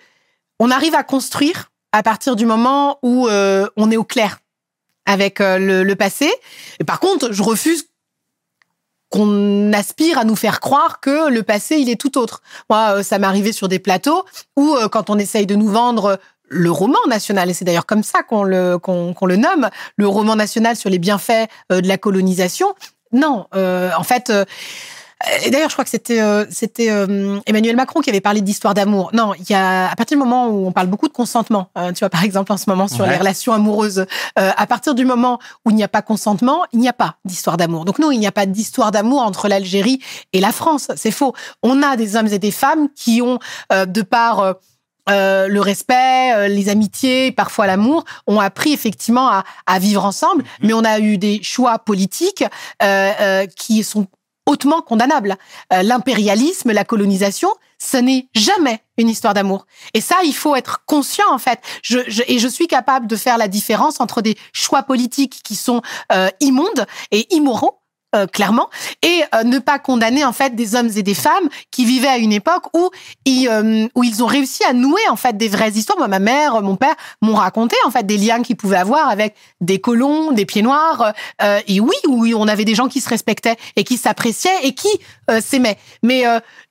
on 0.58 0.72
arrive 0.72 0.96
à 0.96 1.04
construire 1.04 1.70
à 1.92 2.02
partir 2.02 2.34
du 2.34 2.46
moment 2.46 2.98
où 3.02 3.28
euh, 3.28 3.68
on 3.76 3.92
est 3.92 3.96
au 3.96 4.02
clair 4.02 4.38
avec 5.06 5.40
euh, 5.40 5.58
le, 5.58 5.84
le, 5.84 5.94
passé. 5.94 6.32
Et 6.80 6.84
par 6.84 6.98
contre, 6.98 7.32
je 7.32 7.42
refuse 7.44 7.86
qu'on 9.08 9.72
aspire 9.72 10.18
à 10.18 10.24
nous 10.24 10.36
faire 10.36 10.58
croire 10.58 10.98
que 10.98 11.30
le 11.30 11.42
passé, 11.44 11.76
il 11.76 11.88
est 11.88 12.00
tout 12.00 12.18
autre. 12.18 12.42
Moi, 12.68 12.96
euh, 12.96 13.02
ça 13.04 13.20
m'est 13.20 13.26
arrivé 13.26 13.52
sur 13.52 13.68
des 13.68 13.78
plateaux 13.78 14.24
où, 14.56 14.74
euh, 14.74 14.88
quand 14.88 15.10
on 15.10 15.18
essaye 15.18 15.46
de 15.46 15.54
nous 15.54 15.68
vendre 15.68 16.18
le 16.48 16.72
roman 16.72 16.98
national, 17.08 17.50
et 17.50 17.54
c'est 17.54 17.64
d'ailleurs 17.64 17.86
comme 17.86 18.02
ça 18.02 18.24
qu'on 18.24 18.42
le, 18.42 18.78
qu'on, 18.78 19.14
qu'on 19.14 19.26
le 19.26 19.36
nomme, 19.36 19.70
le 19.96 20.08
roman 20.08 20.34
national 20.34 20.74
sur 20.74 20.90
les 20.90 20.98
bienfaits 20.98 21.48
de 21.70 21.86
la 21.86 21.96
colonisation, 21.96 22.74
non, 23.12 23.46
euh, 23.54 23.90
en 23.96 24.04
fait. 24.04 24.30
Euh, 24.30 24.44
et 25.44 25.50
d'ailleurs, 25.50 25.68
je 25.68 25.74
crois 25.74 25.84
que 25.84 25.90
c'était 25.90 26.22
euh, 26.22 26.46
c'était 26.48 26.86
Emmanuel 27.44 27.76
Macron 27.76 28.00
qui 28.00 28.08
avait 28.08 28.22
parlé 28.22 28.40
d'histoire 28.40 28.72
d'amour. 28.72 29.10
Non, 29.12 29.34
il 29.34 29.50
y 29.50 29.54
a 29.54 29.90
à 29.90 29.94
partir 29.94 30.16
du 30.16 30.24
moment 30.24 30.48
où 30.48 30.66
on 30.66 30.72
parle 30.72 30.86
beaucoup 30.86 31.08
de 31.08 31.12
consentement, 31.12 31.68
hein, 31.74 31.92
tu 31.92 31.98
vois 31.98 32.08
par 32.08 32.24
exemple 32.24 32.50
en 32.52 32.56
ce 32.56 32.70
moment 32.70 32.88
sur 32.88 33.04
ouais. 33.04 33.10
les 33.10 33.18
relations 33.18 33.52
amoureuses, 33.52 34.06
à 34.36 34.66
partir 34.66 34.94
du 34.94 35.04
moment 35.04 35.38
où 35.66 35.70
il 35.70 35.76
n'y 35.76 35.84
a 35.84 35.88
pas 35.88 36.00
consentement, 36.00 36.62
il 36.72 36.78
n'y 36.78 36.88
a 36.88 36.94
pas 36.94 37.16
d'histoire 37.26 37.58
d'amour. 37.58 37.84
Donc 37.84 37.98
non, 37.98 38.10
il 38.10 38.18
n'y 38.18 38.26
a 38.26 38.32
pas 38.32 38.46
d'histoire 38.46 38.92
d'amour 38.92 39.20
entre 39.20 39.46
l'Algérie 39.48 40.00
et 40.32 40.40
la 40.40 40.52
France. 40.52 40.90
C'est 40.96 41.10
faux. 41.10 41.34
On 41.62 41.82
a 41.82 41.96
des 41.96 42.16
hommes 42.16 42.28
et 42.28 42.38
des 42.38 42.50
femmes 42.50 42.88
qui 42.96 43.20
ont 43.20 43.38
de 43.70 44.00
par 44.00 44.54
euh, 45.08 45.48
le 45.48 45.60
respect, 45.60 46.32
euh, 46.34 46.48
les 46.48 46.68
amitiés, 46.68 47.32
parfois 47.32 47.66
l'amour, 47.66 48.04
ont 48.26 48.40
appris 48.40 48.72
effectivement 48.72 49.28
à, 49.28 49.44
à, 49.66 49.78
vivre 49.78 50.04
ensemble, 50.04 50.44
mais 50.62 50.72
on 50.72 50.84
a 50.84 50.98
eu 51.00 51.18
des 51.18 51.42
choix 51.42 51.78
politiques 51.78 52.44
euh, 52.82 53.46
qui 53.56 53.82
sont 53.82 54.06
hautement 54.46 54.82
condamnables. 54.82 55.36
L'impérialisme, 55.70 56.72
la 56.72 56.84
colonisation, 56.84 57.50
ce 57.78 57.98
n'est 57.98 58.28
jamais 58.34 58.80
une 58.96 59.08
histoire 59.08 59.32
d'amour. 59.32 59.66
Et 59.94 60.00
ça, 60.00 60.16
il 60.24 60.34
faut 60.34 60.56
être 60.56 60.82
conscient 60.86 61.30
en 61.30 61.38
fait. 61.38 61.60
Je, 61.82 61.98
je, 62.08 62.22
et 62.26 62.40
je 62.40 62.48
suis 62.48 62.66
capable 62.66 63.06
de 63.06 63.14
faire 63.14 63.38
la 63.38 63.46
différence 63.46 64.00
entre 64.00 64.22
des 64.22 64.36
choix 64.52 64.82
politiques 64.82 65.40
qui 65.44 65.54
sont 65.54 65.82
immondes 66.40 66.86
et 67.12 67.32
immoraux 67.32 67.79
euh, 68.14 68.26
clairement, 68.26 68.68
et 69.02 69.22
euh, 69.34 69.44
ne 69.44 69.58
pas 69.58 69.78
condamner 69.78 70.24
en 70.24 70.32
fait 70.32 70.54
des 70.54 70.74
hommes 70.74 70.90
et 70.96 71.02
des 71.02 71.14
femmes 71.14 71.48
qui 71.70 71.84
vivaient 71.84 72.08
à 72.08 72.18
une 72.18 72.32
époque 72.32 72.64
où 72.74 72.90
ils, 73.24 73.48
euh, 73.48 73.86
où 73.94 74.04
ils 74.04 74.22
ont 74.22 74.26
réussi 74.26 74.64
à 74.64 74.72
nouer 74.72 75.08
en 75.10 75.16
fait 75.16 75.36
des 75.36 75.48
vraies 75.48 75.72
histoires. 75.72 75.98
Moi, 75.98 76.08
ma 76.08 76.18
mère, 76.18 76.62
mon 76.62 76.76
père 76.76 76.94
m'ont 77.22 77.34
raconté 77.34 77.76
en 77.84 77.90
fait 77.90 78.04
des 78.04 78.16
liens 78.16 78.42
qu'ils 78.42 78.56
pouvaient 78.56 78.78
avoir 78.78 79.08
avec 79.08 79.34
des 79.60 79.80
colons, 79.80 80.32
des 80.32 80.46
pieds 80.46 80.62
noirs, 80.62 81.12
euh, 81.42 81.60
et 81.66 81.80
oui, 81.80 81.96
oui, 82.08 82.34
on 82.34 82.48
avait 82.48 82.64
des 82.64 82.74
gens 82.74 82.88
qui 82.88 83.00
se 83.00 83.08
respectaient 83.08 83.56
et 83.76 83.84
qui 83.84 83.96
s'appréciaient 83.96 84.64
et 84.64 84.74
qui 84.74 84.88
euh, 85.30 85.40
s'aimaient. 85.40 85.78
Mais 86.02 86.24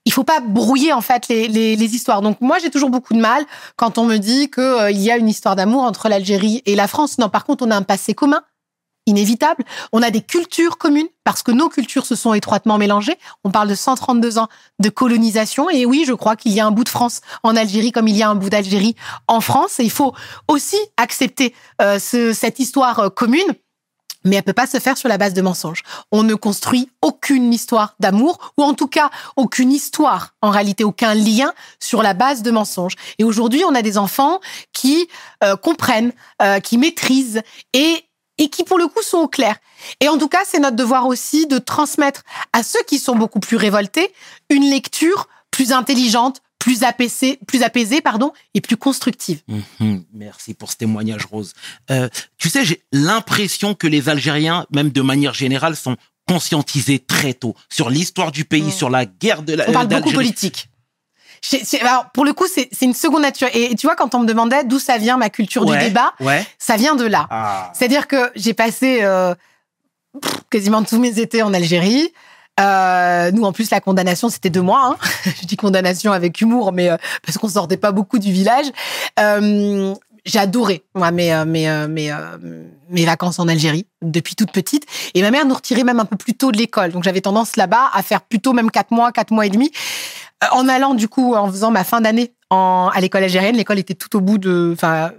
il 0.05 0.13
faut 0.13 0.23
pas 0.23 0.39
brouiller 0.39 0.93
en 0.93 1.01
fait 1.01 1.27
les, 1.27 1.47
les, 1.47 1.75
les 1.75 1.95
histoires. 1.95 2.21
Donc 2.21 2.41
moi, 2.41 2.57
j'ai 2.59 2.69
toujours 2.69 2.89
beaucoup 2.89 3.13
de 3.13 3.19
mal 3.19 3.45
quand 3.75 3.97
on 3.97 4.05
me 4.05 4.17
dit 4.17 4.49
que 4.49 4.91
il 4.91 4.99
y 4.99 5.11
a 5.11 5.17
une 5.17 5.29
histoire 5.29 5.55
d'amour 5.55 5.83
entre 5.83 6.09
l'Algérie 6.09 6.61
et 6.65 6.75
la 6.75 6.87
France. 6.87 7.17
Non, 7.17 7.29
par 7.29 7.45
contre, 7.45 7.65
on 7.65 7.71
a 7.71 7.75
un 7.75 7.83
passé 7.83 8.13
commun 8.13 8.41
inévitable. 9.09 9.63
On 9.91 10.01
a 10.01 10.11
des 10.11 10.21
cultures 10.21 10.77
communes 10.77 11.07
parce 11.23 11.43
que 11.43 11.51
nos 11.51 11.69
cultures 11.69 12.05
se 12.05 12.15
sont 12.15 12.33
étroitement 12.33 12.77
mélangées. 12.77 13.17
On 13.43 13.51
parle 13.51 13.67
de 13.67 13.75
132 13.75 14.37
ans 14.37 14.47
de 14.79 14.89
colonisation 14.89 15.69
et 15.69 15.85
oui, 15.85 16.05
je 16.07 16.13
crois 16.13 16.35
qu'il 16.35 16.53
y 16.53 16.59
a 16.59 16.65
un 16.65 16.71
bout 16.71 16.83
de 16.83 16.89
France 16.89 17.21
en 17.43 17.55
Algérie 17.55 17.91
comme 17.91 18.07
il 18.07 18.15
y 18.15 18.23
a 18.23 18.29
un 18.29 18.35
bout 18.35 18.49
d'Algérie 18.49 18.95
en 19.27 19.41
France 19.41 19.79
et 19.79 19.83
il 19.83 19.91
faut 19.91 20.13
aussi 20.47 20.77
accepter 20.97 21.53
euh, 21.81 21.99
ce, 21.99 22.33
cette 22.33 22.59
histoire 22.59 22.99
euh, 22.99 23.09
commune. 23.09 23.53
Mais 24.25 24.35
elle 24.35 24.43
peut 24.43 24.51
pas 24.51 24.67
se 24.67 24.79
faire 24.79 24.97
sur 24.97 25.07
la 25.07 25.17
base 25.17 25.33
de 25.33 25.41
mensonges. 25.41 25.81
On 26.11 26.23
ne 26.23 26.35
construit 26.35 26.89
aucune 27.01 27.53
histoire 27.53 27.95
d'amour, 28.01 28.53
ou 28.57 28.63
en 28.63 28.73
tout 28.73 28.89
cas 28.89 29.11
aucune 29.37 29.71
histoire, 29.71 30.33
en 30.41 30.49
réalité 30.49 30.83
aucun 30.83 31.13
lien 31.13 31.53
sur 31.79 32.03
la 32.03 32.13
base 32.13 32.41
de 32.41 32.51
mensonges. 32.51 32.95
Et 33.17 33.23
aujourd'hui, 33.23 33.63
on 33.65 33.73
a 33.73 33.81
des 33.81 33.97
enfants 33.97 34.41
qui 34.73 35.07
euh, 35.41 35.55
comprennent, 35.55 36.11
qui 36.63 36.77
maîtrisent, 36.77 37.41
et 37.71 38.08
et 38.39 38.49
qui, 38.49 38.63
pour 38.63 38.79
le 38.79 38.87
coup, 38.87 39.03
sont 39.03 39.17
au 39.17 39.27
clair. 39.27 39.57
Et 39.99 40.09
en 40.09 40.17
tout 40.17 40.29
cas, 40.29 40.39
c'est 40.45 40.59
notre 40.59 40.75
devoir 40.75 41.05
aussi 41.05 41.45
de 41.45 41.59
transmettre 41.59 42.23
à 42.53 42.63
ceux 42.63 42.81
qui 42.87 42.97
sont 42.97 43.15
beaucoup 43.15 43.39
plus 43.39 43.57
révoltés 43.57 44.11
une 44.49 44.67
lecture 44.69 45.27
plus 45.51 45.71
intelligente, 45.71 46.41
plus 46.57 46.83
apaisée, 46.83 47.39
plus 47.47 47.63
apaisée 47.63 48.01
pardon, 48.01 48.31
et 48.53 48.61
plus 48.61 48.77
constructive. 48.77 49.41
Mmh, 49.79 49.97
merci 50.13 50.53
pour 50.53 50.71
ce 50.71 50.77
témoignage, 50.77 51.25
Rose. 51.25 51.53
Euh, 51.91 52.09
tu 52.37 52.49
sais, 52.49 52.65
j'ai 52.65 52.81
l'impression 52.91 53.75
que 53.75 53.87
les 53.87 54.09
Algériens, 54.09 54.65
même 54.71 54.89
de 54.89 55.01
manière 55.01 55.33
générale, 55.33 55.75
sont 55.75 55.97
conscientisés 56.27 56.99
très 56.99 57.33
tôt 57.33 57.55
sur 57.69 57.89
l'histoire 57.89 58.31
du 58.31 58.45
pays, 58.45 58.61
mmh. 58.63 58.71
sur 58.71 58.89
la 58.89 59.05
guerre 59.05 59.43
de 59.43 59.53
la. 59.53 59.69
On 59.69 59.73
parle 59.73 59.87
beaucoup 59.87 60.11
politique. 60.11 60.68
Alors, 61.81 62.09
pour 62.13 62.25
le 62.25 62.33
coup, 62.33 62.45
c'est 62.47 62.69
une 62.81 62.93
seconde 62.93 63.21
nature. 63.21 63.47
Et 63.53 63.75
tu 63.75 63.87
vois, 63.87 63.95
quand 63.95 64.15
on 64.15 64.19
me 64.19 64.25
demandait 64.25 64.63
d'où 64.63 64.79
ça 64.79 64.97
vient 64.97 65.17
ma 65.17 65.29
culture 65.29 65.65
ouais, 65.65 65.77
du 65.77 65.85
débat, 65.85 66.13
ouais. 66.19 66.45
ça 66.57 66.75
vient 66.75 66.95
de 66.95 67.05
là. 67.05 67.27
Ah. 67.29 67.71
C'est-à-dire 67.73 68.07
que 68.07 68.31
j'ai 68.35 68.53
passé 68.53 68.99
euh, 69.01 69.33
quasiment 70.49 70.83
tous 70.83 70.99
mes 70.99 71.19
étés 71.19 71.41
en 71.41 71.53
Algérie. 71.53 72.11
Euh, 72.59 73.31
nous, 73.31 73.43
en 73.43 73.53
plus, 73.53 73.71
la 73.71 73.79
condamnation, 73.79 74.29
c'était 74.29 74.49
deux 74.49 74.61
mois. 74.61 74.81
Hein. 74.85 74.97
Je 75.41 75.47
dis 75.47 75.55
condamnation 75.55 76.11
avec 76.11 76.41
humour, 76.41 76.71
mais 76.73 76.89
euh, 76.89 76.97
parce 77.25 77.37
qu'on 77.37 77.47
sortait 77.47 77.77
pas 77.77 77.91
beaucoup 77.91 78.19
du 78.19 78.31
village. 78.31 78.65
Euh, 79.19 79.93
j'ai 80.25 80.39
adoré 80.39 80.83
moi 80.95 81.11
mes 81.11 81.45
mes 81.45 81.87
mes 81.87 82.13
mes 82.89 83.05
vacances 83.05 83.39
en 83.39 83.47
Algérie 83.47 83.87
depuis 84.01 84.35
toute 84.35 84.51
petite. 84.51 84.85
Et 85.13 85.21
ma 85.21 85.31
mère 85.31 85.45
nous 85.45 85.55
retirait 85.55 85.83
même 85.83 85.99
un 85.99 86.05
peu 86.05 86.17
plus 86.17 86.33
tôt 86.33 86.51
de 86.51 86.57
l'école. 86.57 86.91
Donc 86.91 87.03
j'avais 87.03 87.21
tendance 87.21 87.55
là-bas 87.55 87.89
à 87.93 88.01
faire 88.01 88.21
plutôt 88.21 88.53
même 88.53 88.71
quatre 88.71 88.91
mois 88.91 89.11
quatre 89.11 89.31
mois 89.31 89.45
et 89.45 89.49
demi 89.49 89.71
en 90.51 90.67
allant 90.67 90.93
du 90.93 91.07
coup 91.07 91.35
en 91.35 91.47
faisant 91.47 91.71
ma 91.71 91.83
fin 91.83 92.01
d'année 92.01 92.33
en 92.49 92.89
à 92.93 92.99
l'école 92.99 93.23
algérienne. 93.23 93.55
L'école 93.55 93.79
était 93.79 93.95
tout 93.95 94.15
au 94.15 94.21
bout 94.21 94.37
de 94.37 94.71
enfin 94.73 95.11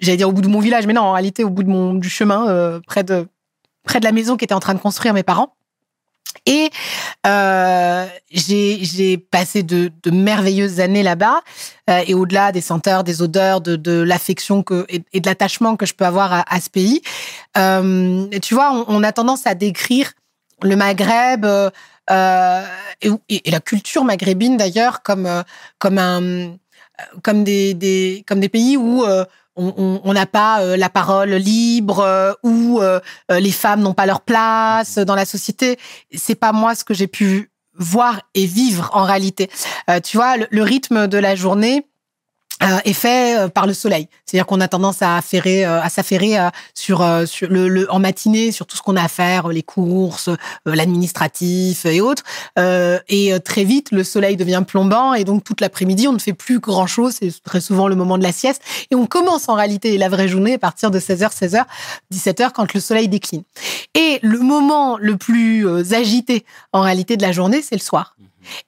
j'allais 0.00 0.16
dire 0.16 0.28
au 0.28 0.32
bout 0.32 0.42
de 0.42 0.48
mon 0.48 0.60
village 0.60 0.86
mais 0.86 0.92
non 0.92 1.02
en 1.02 1.12
réalité 1.12 1.44
au 1.44 1.50
bout 1.50 1.62
de 1.62 1.70
mon 1.70 1.94
du 1.94 2.08
chemin 2.08 2.48
euh, 2.48 2.80
près 2.86 3.04
de 3.04 3.26
près 3.84 4.00
de 4.00 4.04
la 4.04 4.12
maison 4.12 4.36
qui 4.36 4.44
était 4.44 4.54
en 4.54 4.60
train 4.60 4.74
de 4.74 4.78
construire 4.78 5.14
mes 5.14 5.22
parents 5.22 5.56
Et 6.48 6.70
euh, 7.26 8.06
j'ai 8.30 9.18
passé 9.18 9.62
de, 9.62 9.92
merveilleuses 10.10 10.80
années 10.80 11.02
là-bas. 11.02 11.42
euh, 11.90 12.02
et 12.06 12.14
au-delà 12.14 12.52
des 12.52 12.62
senteurs, 12.62 13.04
des 13.04 13.20
odeurs, 13.20 13.60
de, 13.60 14.00
l'affection 14.00 14.64
et, 14.88 15.20
de 15.20 15.26
l'attachement 15.26 15.76
que 15.76 15.84
je 15.84 15.92
peux 15.94 16.06
avoir 16.06 16.44
à, 16.48 16.60
ce 16.60 16.70
pays, 16.70 17.02
euh, 17.58 18.26
tu 18.40 18.54
vois, 18.54 18.84
on, 18.88 19.02
a 19.02 19.12
tendance 19.12 19.46
à 19.46 19.54
décrire 19.54 20.12
le 20.62 20.74
Maghreb 20.74 21.44
et, 22.10 23.50
la 23.50 23.60
culture 23.60 24.04
maghrébine 24.04 24.56
d'ailleurs 24.56 25.02
comme 25.02 25.44
des, 27.44 28.48
pays 28.50 28.76
où 28.78 29.04
on- 30.04 30.12
n'a 30.12 30.26
pas 30.26 30.60
euh, 30.62 30.76
la 30.76 30.88
parole 30.88 31.30
libre, 31.30 32.00
euh, 32.00 32.32
où 32.42 32.80
euh, 32.80 33.00
euh, 33.30 33.40
les 33.40 33.50
femmes 33.52 33.80
n'ont 33.80 33.94
pas 33.94 34.06
leur 34.06 34.20
place 34.20 34.96
dans 34.98 35.14
la 35.14 35.24
société. 35.24 35.78
C'est 36.14 36.34
pas 36.34 36.52
moi 36.52 36.74
ce 36.74 36.84
que 36.84 36.94
j'ai 36.94 37.06
pu 37.08 37.50
voir 37.74 38.20
et 38.34 38.46
vivre 38.46 38.90
en 38.92 39.04
réalité. 39.04 39.50
Euh, 39.90 40.00
tu 40.00 40.16
vois, 40.16 40.36
le 40.50 40.62
rythme 40.62 41.06
de 41.06 41.18
la 41.18 41.34
journée 41.36 41.86
euh, 42.62 42.78
est 42.84 42.92
fait 42.92 43.38
euh, 43.38 43.48
par 43.48 43.66
le 43.66 43.74
soleil. 43.74 44.08
C'est-à-dire 44.26 44.46
qu'on 44.46 44.60
a 44.60 44.68
tendance 44.68 45.00
à 45.02 45.16
affairer, 45.16 45.64
euh, 45.64 45.80
à 45.80 45.88
s'affairer 45.88 46.38
euh, 46.38 46.48
sur, 46.74 47.02
euh, 47.02 47.24
sur 47.26 47.48
le, 47.48 47.68
le- 47.68 47.90
en 47.92 47.98
matinée 48.00 48.50
sur 48.52 48.66
tout 48.66 48.76
ce 48.76 48.82
qu'on 48.82 48.96
a 48.96 49.02
à 49.02 49.08
faire, 49.08 49.48
les 49.48 49.62
courses, 49.62 50.28
euh, 50.28 50.36
l'administratif 50.64 51.86
et 51.86 52.00
autres. 52.00 52.22
Euh, 52.58 52.98
et 53.08 53.32
euh, 53.32 53.38
très 53.38 53.64
vite, 53.64 53.90
le 53.92 54.02
soleil 54.04 54.36
devient 54.36 54.62
plombant 54.66 55.14
et 55.14 55.24
donc 55.24 55.44
toute 55.44 55.60
l'après-midi, 55.60 56.08
on 56.08 56.12
ne 56.12 56.18
fait 56.18 56.32
plus 56.32 56.58
grand-chose. 56.58 57.14
C'est 57.20 57.42
très 57.42 57.60
souvent 57.60 57.88
le 57.88 57.94
moment 57.94 58.18
de 58.18 58.22
la 58.22 58.32
sieste. 58.32 58.62
Et 58.90 58.94
on 58.94 59.06
commence 59.06 59.48
en 59.48 59.54
réalité 59.54 59.96
la 59.98 60.08
vraie 60.08 60.28
journée 60.28 60.54
à 60.54 60.58
partir 60.58 60.90
de 60.90 60.98
16h, 60.98 61.30
16h, 61.32 61.64
17h 62.12 62.50
quand 62.52 62.74
le 62.74 62.80
soleil 62.80 63.08
décline. 63.08 63.42
Et 63.94 64.18
le 64.22 64.40
moment 64.40 64.98
le 64.98 65.16
plus 65.16 65.66
euh, 65.66 65.82
agité 65.94 66.44
en 66.72 66.80
réalité 66.80 67.16
de 67.16 67.22
la 67.22 67.32
journée, 67.32 67.62
c'est 67.62 67.76
le 67.76 67.80
soir. 67.80 68.16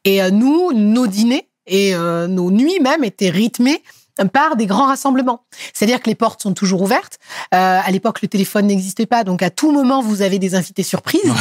Et 0.04 0.22
euh, 0.22 0.30
nous, 0.30 0.72
nos 0.72 1.06
dîners 1.06 1.46
et 1.66 1.94
euh, 1.94 2.26
nos 2.26 2.50
nuits 2.50 2.80
même 2.80 3.04
étaient 3.04 3.30
rythmées 3.30 3.82
par 4.28 4.56
des 4.56 4.66
grands 4.66 4.86
rassemblements. 4.86 5.44
C'est-à-dire 5.72 6.00
que 6.02 6.08
les 6.08 6.14
portes 6.14 6.42
sont 6.42 6.52
toujours 6.52 6.82
ouvertes. 6.82 7.18
Euh, 7.54 7.80
à 7.84 7.90
l'époque, 7.90 8.22
le 8.22 8.28
téléphone 8.28 8.66
n'existait 8.66 9.06
pas, 9.06 9.24
donc 9.24 9.42
à 9.42 9.50
tout 9.50 9.72
moment, 9.72 10.02
vous 10.02 10.22
avez 10.22 10.38
des 10.38 10.54
invités 10.54 10.82
surprises. 10.82 11.32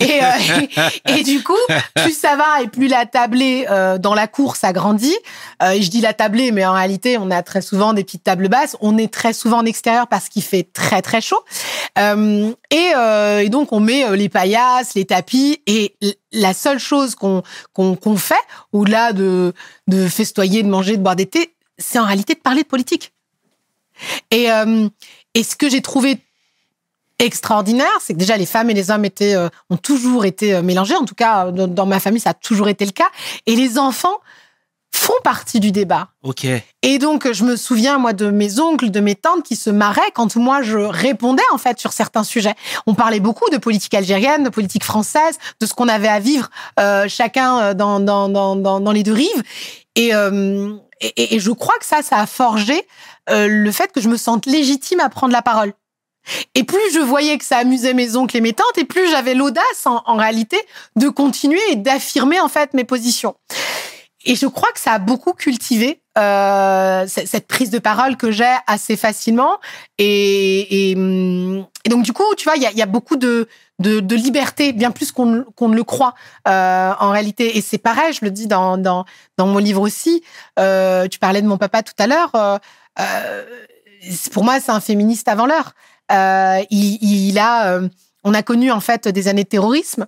Et, 0.00 0.22
euh, 0.22 0.60
et, 1.08 1.20
et 1.20 1.22
du 1.22 1.42
coup, 1.42 1.54
plus 1.94 2.16
ça 2.16 2.36
va 2.36 2.62
et 2.62 2.68
plus 2.68 2.88
la 2.88 3.06
tablée 3.06 3.66
euh, 3.70 3.98
dans 3.98 4.14
la 4.14 4.26
cour 4.26 4.56
s'agrandit. 4.56 5.16
Euh, 5.62 5.70
et 5.70 5.82
je 5.82 5.90
dis 5.90 6.00
la 6.00 6.12
tablée, 6.12 6.52
mais 6.52 6.66
en 6.66 6.72
réalité, 6.72 7.16
on 7.18 7.30
a 7.30 7.42
très 7.42 7.62
souvent 7.62 7.92
des 7.94 8.04
petites 8.04 8.24
tables 8.24 8.48
basses. 8.48 8.76
On 8.80 8.98
est 8.98 9.12
très 9.12 9.32
souvent 9.32 9.58
en 9.58 9.64
extérieur 9.64 10.06
parce 10.08 10.28
qu'il 10.28 10.42
fait 10.42 10.68
très 10.72 11.02
très 11.02 11.20
chaud. 11.20 11.42
Euh, 11.98 12.52
et, 12.70 12.92
euh, 12.96 13.40
et 13.40 13.48
donc, 13.48 13.72
on 13.72 13.80
met 13.80 14.16
les 14.16 14.28
paillasses, 14.28 14.94
les 14.94 15.06
tapis. 15.06 15.62
Et 15.66 15.96
la 16.32 16.52
seule 16.52 16.78
chose 16.78 17.14
qu'on 17.14 17.42
qu'on 17.72 17.96
qu'on 17.96 18.16
fait, 18.16 18.34
au-delà 18.72 19.12
de, 19.12 19.54
de 19.88 20.06
festoyer, 20.08 20.62
de 20.62 20.68
manger, 20.68 20.96
de 20.96 21.02
boire 21.02 21.16
des 21.16 21.26
thés, 21.26 21.55
c'est 21.78 21.98
en 21.98 22.04
réalité 22.04 22.34
de 22.34 22.40
parler 22.40 22.62
de 22.62 22.68
politique. 22.68 23.12
Et, 24.30 24.50
euh, 24.50 24.88
et 25.34 25.42
ce 25.42 25.56
que 25.56 25.68
j'ai 25.68 25.80
trouvé 25.80 26.18
extraordinaire, 27.18 27.98
c'est 28.00 28.12
que 28.12 28.18
déjà 28.18 28.36
les 28.36 28.46
femmes 28.46 28.68
et 28.70 28.74
les 28.74 28.90
hommes 28.90 29.04
étaient 29.04 29.34
euh, 29.34 29.48
ont 29.70 29.78
toujours 29.78 30.24
été 30.24 30.54
euh, 30.54 30.62
mélangés. 30.62 30.96
En 30.96 31.04
tout 31.04 31.14
cas, 31.14 31.50
dans, 31.50 31.66
dans 31.66 31.86
ma 31.86 32.00
famille, 32.00 32.20
ça 32.20 32.30
a 32.30 32.34
toujours 32.34 32.68
été 32.68 32.84
le 32.84 32.92
cas. 32.92 33.08
Et 33.46 33.56
les 33.56 33.78
enfants 33.78 34.18
font 34.92 35.14
partie 35.24 35.60
du 35.60 35.72
débat. 35.72 36.08
Ok. 36.22 36.46
Et 36.82 36.98
donc, 36.98 37.30
je 37.30 37.44
me 37.44 37.56
souviens, 37.56 37.98
moi, 37.98 38.12
de 38.12 38.30
mes 38.30 38.60
oncles, 38.60 38.90
de 38.90 39.00
mes 39.00 39.14
tantes 39.14 39.44
qui 39.44 39.56
se 39.56 39.70
marraient 39.70 40.10
quand 40.14 40.36
moi, 40.36 40.62
je 40.62 40.78
répondais, 40.78 41.42
en 41.52 41.58
fait, 41.58 41.78
sur 41.78 41.92
certains 41.92 42.24
sujets. 42.24 42.54
On 42.86 42.94
parlait 42.94 43.20
beaucoup 43.20 43.48
de 43.50 43.56
politique 43.58 43.94
algérienne, 43.94 44.42
de 44.44 44.48
politique 44.48 44.84
française, 44.84 45.38
de 45.60 45.66
ce 45.66 45.74
qu'on 45.74 45.88
avait 45.88 46.08
à 46.08 46.20
vivre 46.20 46.48
euh, 46.80 47.08
chacun 47.08 47.74
dans, 47.74 48.00
dans, 48.00 48.28
dans, 48.28 48.56
dans, 48.56 48.80
dans 48.80 48.92
les 48.92 49.02
deux 49.02 49.12
rives. 49.12 49.42
Et, 49.96 50.14
euh, 50.14 50.76
et, 51.00 51.34
et 51.34 51.40
je 51.40 51.50
crois 51.50 51.76
que 51.78 51.84
ça, 51.84 52.02
ça 52.02 52.18
a 52.18 52.26
forgé 52.26 52.86
euh, 53.30 53.46
le 53.48 53.72
fait 53.72 53.92
que 53.92 54.00
je 54.00 54.08
me 54.08 54.16
sente 54.16 54.46
légitime 54.46 55.00
à 55.00 55.08
prendre 55.08 55.32
la 55.32 55.42
parole. 55.42 55.72
Et 56.54 56.64
plus 56.64 56.92
je 56.92 56.98
voyais 56.98 57.38
que 57.38 57.44
ça 57.44 57.58
amusait 57.58 57.94
mes 57.94 58.16
oncles 58.16 58.36
et 58.36 58.40
mes 58.40 58.52
tantes, 58.52 58.78
et 58.78 58.84
plus 58.84 59.08
j'avais 59.10 59.34
l'audace, 59.34 59.86
en, 59.86 60.02
en 60.06 60.16
réalité, 60.16 60.58
de 60.96 61.08
continuer 61.08 61.60
et 61.70 61.76
d'affirmer, 61.76 62.40
en 62.40 62.48
fait, 62.48 62.74
mes 62.74 62.84
positions. 62.84 63.36
Et 64.24 64.34
je 64.34 64.46
crois 64.46 64.72
que 64.72 64.80
ça 64.80 64.92
a 64.92 64.98
beaucoup 64.98 65.34
cultivé 65.34 66.02
euh, 66.18 67.06
cette 67.06 67.46
prise 67.46 67.70
de 67.70 67.78
parole 67.78 68.16
que 68.16 68.32
j'ai 68.32 68.56
assez 68.66 68.96
facilement. 68.96 69.58
Et, 69.98 70.90
et, 70.90 70.96
hum, 70.96 71.64
et 71.84 71.88
donc, 71.88 72.02
du 72.02 72.12
coup, 72.12 72.24
tu 72.36 72.44
vois, 72.44 72.56
il 72.56 72.62
y 72.62 72.66
a, 72.66 72.72
y 72.72 72.82
a 72.82 72.86
beaucoup 72.86 73.16
de, 73.16 73.48
de, 73.78 74.00
de 74.00 74.16
liberté, 74.16 74.72
bien 74.72 74.90
plus 74.90 75.12
qu'on 75.12 75.26
ne- 75.26 75.44
ne 75.60 75.74
le 75.76 75.84
croit 75.84 76.14
euh, 76.48 76.92
en 76.98 77.10
réalité. 77.10 77.56
Et 77.58 77.60
c'est 77.60 77.78
pareil, 77.78 78.12
je 78.12 78.24
le 78.24 78.30
dis 78.30 78.46
dans, 78.46 78.78
dans, 78.78 79.04
dans 79.36 79.46
mon 79.46 79.58
livre 79.58 79.82
aussi. 79.82 80.22
Euh, 80.58 81.08
tu 81.08 81.18
parlais 81.18 81.42
de 81.42 81.46
mon 81.46 81.58
papa 81.58 81.82
tout 81.82 81.94
à 81.98 82.06
l'heure. 82.06 82.30
Euh, 82.34 82.58
euh, 83.00 83.44
pour 84.32 84.44
moi, 84.44 84.60
c'est 84.60 84.72
un 84.72 84.80
féministe 84.80 85.28
avant 85.28 85.46
l'heure. 85.46 85.72
Euh, 86.12 86.62
il, 86.70 86.98
il 87.02 87.38
a, 87.38 87.72
euh, 87.72 87.88
on 88.24 88.34
a 88.34 88.42
connu 88.42 88.70
en 88.70 88.80
fait 88.80 89.08
des 89.08 89.28
années 89.28 89.44
de 89.44 89.48
terrorisme. 89.48 90.06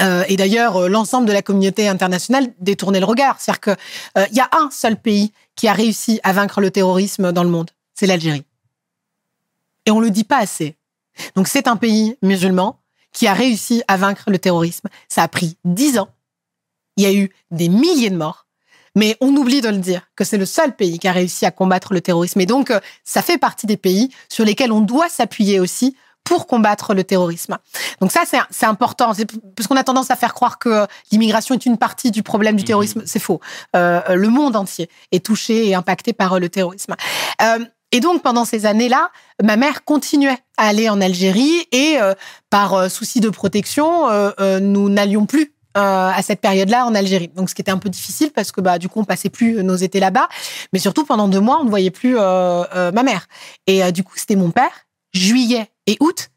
Euh, 0.00 0.22
et 0.28 0.36
d'ailleurs, 0.36 0.88
l'ensemble 0.88 1.26
de 1.26 1.32
la 1.32 1.42
communauté 1.42 1.88
internationale 1.88 2.52
détournait 2.60 3.00
le 3.00 3.06
regard. 3.06 3.40
C'est-à-dire 3.40 3.60
que 3.60 3.70
euh, 4.16 4.26
y 4.32 4.40
a 4.40 4.48
un 4.52 4.70
seul 4.70 4.96
pays 4.96 5.32
qui 5.56 5.66
a 5.66 5.72
réussi 5.72 6.20
à 6.22 6.32
vaincre 6.32 6.60
le 6.60 6.70
terrorisme 6.70 7.32
dans 7.32 7.42
le 7.42 7.50
monde, 7.50 7.70
c'est 7.94 8.06
l'Algérie. 8.06 8.44
Et 9.86 9.90
on 9.90 9.98
le 9.98 10.10
dit 10.10 10.22
pas 10.22 10.38
assez. 10.38 10.76
Donc 11.34 11.48
c'est 11.48 11.68
un 11.68 11.76
pays 11.76 12.16
musulman 12.22 12.80
qui 13.12 13.26
a 13.26 13.32
réussi 13.32 13.82
à 13.88 13.96
vaincre 13.96 14.24
le 14.28 14.38
terrorisme. 14.38 14.88
Ça 15.08 15.22
a 15.22 15.28
pris 15.28 15.56
dix 15.64 15.98
ans. 15.98 16.08
Il 16.96 17.04
y 17.04 17.06
a 17.06 17.12
eu 17.12 17.30
des 17.50 17.68
milliers 17.68 18.10
de 18.10 18.16
morts. 18.16 18.46
Mais 18.94 19.16
on 19.20 19.36
oublie 19.36 19.60
de 19.60 19.68
le 19.68 19.78
dire 19.78 20.02
que 20.16 20.24
c'est 20.24 20.38
le 20.38 20.46
seul 20.46 20.74
pays 20.74 20.98
qui 20.98 21.06
a 21.06 21.12
réussi 21.12 21.46
à 21.46 21.50
combattre 21.50 21.92
le 21.92 22.00
terrorisme. 22.00 22.40
Et 22.40 22.46
donc, 22.46 22.70
euh, 22.70 22.80
ça 23.04 23.22
fait 23.22 23.38
partie 23.38 23.66
des 23.66 23.76
pays 23.76 24.10
sur 24.28 24.44
lesquels 24.44 24.72
on 24.72 24.80
doit 24.80 25.08
s'appuyer 25.08 25.60
aussi 25.60 25.94
pour 26.28 26.46
combattre 26.46 26.92
le 26.92 27.04
terrorisme. 27.04 27.56
Donc 28.02 28.12
ça, 28.12 28.24
c'est 28.50 28.66
important, 28.66 29.12
parce 29.56 29.66
qu'on 29.66 29.76
a 29.76 29.84
tendance 29.84 30.10
à 30.10 30.16
faire 30.16 30.34
croire 30.34 30.58
que 30.58 30.86
l'immigration 31.10 31.54
est 31.54 31.64
une 31.64 31.78
partie 31.78 32.10
du 32.10 32.22
problème 32.22 32.54
du 32.56 32.64
terrorisme. 32.64 33.02
C'est 33.06 33.18
faux. 33.18 33.40
Euh, 33.74 34.02
euh, 34.10 34.14
le 34.14 34.28
monde 34.28 34.54
entier 34.54 34.90
est 35.10 35.24
touché 35.24 35.68
et 35.68 35.74
impacté 35.74 36.12
par 36.12 36.34
euh, 36.34 36.38
le 36.38 36.50
terrorisme. 36.50 36.94
Euh, 37.40 37.64
et 37.92 38.00
donc, 38.00 38.22
pendant 38.22 38.44
ces 38.44 38.66
années-là, 38.66 39.10
ma 39.42 39.56
mère 39.56 39.84
continuait 39.84 40.38
à 40.56 40.68
aller 40.68 40.88
en 40.88 41.00
Algérie 41.00 41.66
et, 41.72 41.96
euh, 42.00 42.14
par 42.50 42.74
euh, 42.74 42.88
souci 42.88 43.20
de 43.20 43.30
protection, 43.30 44.08
euh, 44.08 44.30
euh, 44.40 44.60
nous 44.60 44.88
n'allions 44.88 45.26
plus 45.26 45.54
euh, 45.76 46.10
à 46.10 46.22
cette 46.22 46.40
période-là 46.40 46.86
en 46.86 46.94
Algérie. 46.94 47.28
Donc, 47.28 47.48
ce 47.48 47.54
qui 47.54 47.62
était 47.62 47.70
un 47.70 47.78
peu 47.78 47.88
difficile 47.88 48.30
parce 48.32 48.52
que, 48.52 48.60
bah, 48.60 48.78
du 48.78 48.88
coup, 48.88 49.00
on 49.00 49.04
passait 49.04 49.30
plus 49.30 49.62
nos 49.62 49.76
étés 49.76 50.00
là-bas. 50.00 50.28
Mais 50.72 50.78
surtout, 50.78 51.04
pendant 51.04 51.28
deux 51.28 51.40
mois, 51.40 51.60
on 51.60 51.64
ne 51.64 51.70
voyait 51.70 51.90
plus 51.90 52.18
euh, 52.18 52.64
euh, 52.74 52.92
ma 52.92 53.02
mère. 53.02 53.26
Et 53.66 53.82
euh, 53.82 53.90
du 53.90 54.02
coup, 54.02 54.14
c'était 54.16 54.36
mon 54.36 54.50
père, 54.50 54.86
juillet 55.12 55.70
et 55.86 55.96
août, 56.00 56.30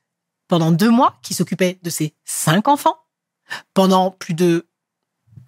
pendant 0.47 0.71
deux 0.71 0.89
mois, 0.89 1.15
qui 1.23 1.33
s'occupait 1.33 1.79
de 1.81 1.89
ses 1.89 2.13
cinq 2.23 2.67
enfants 2.67 2.97
pendant 3.73 4.11
plus 4.11 4.33
de 4.33 4.67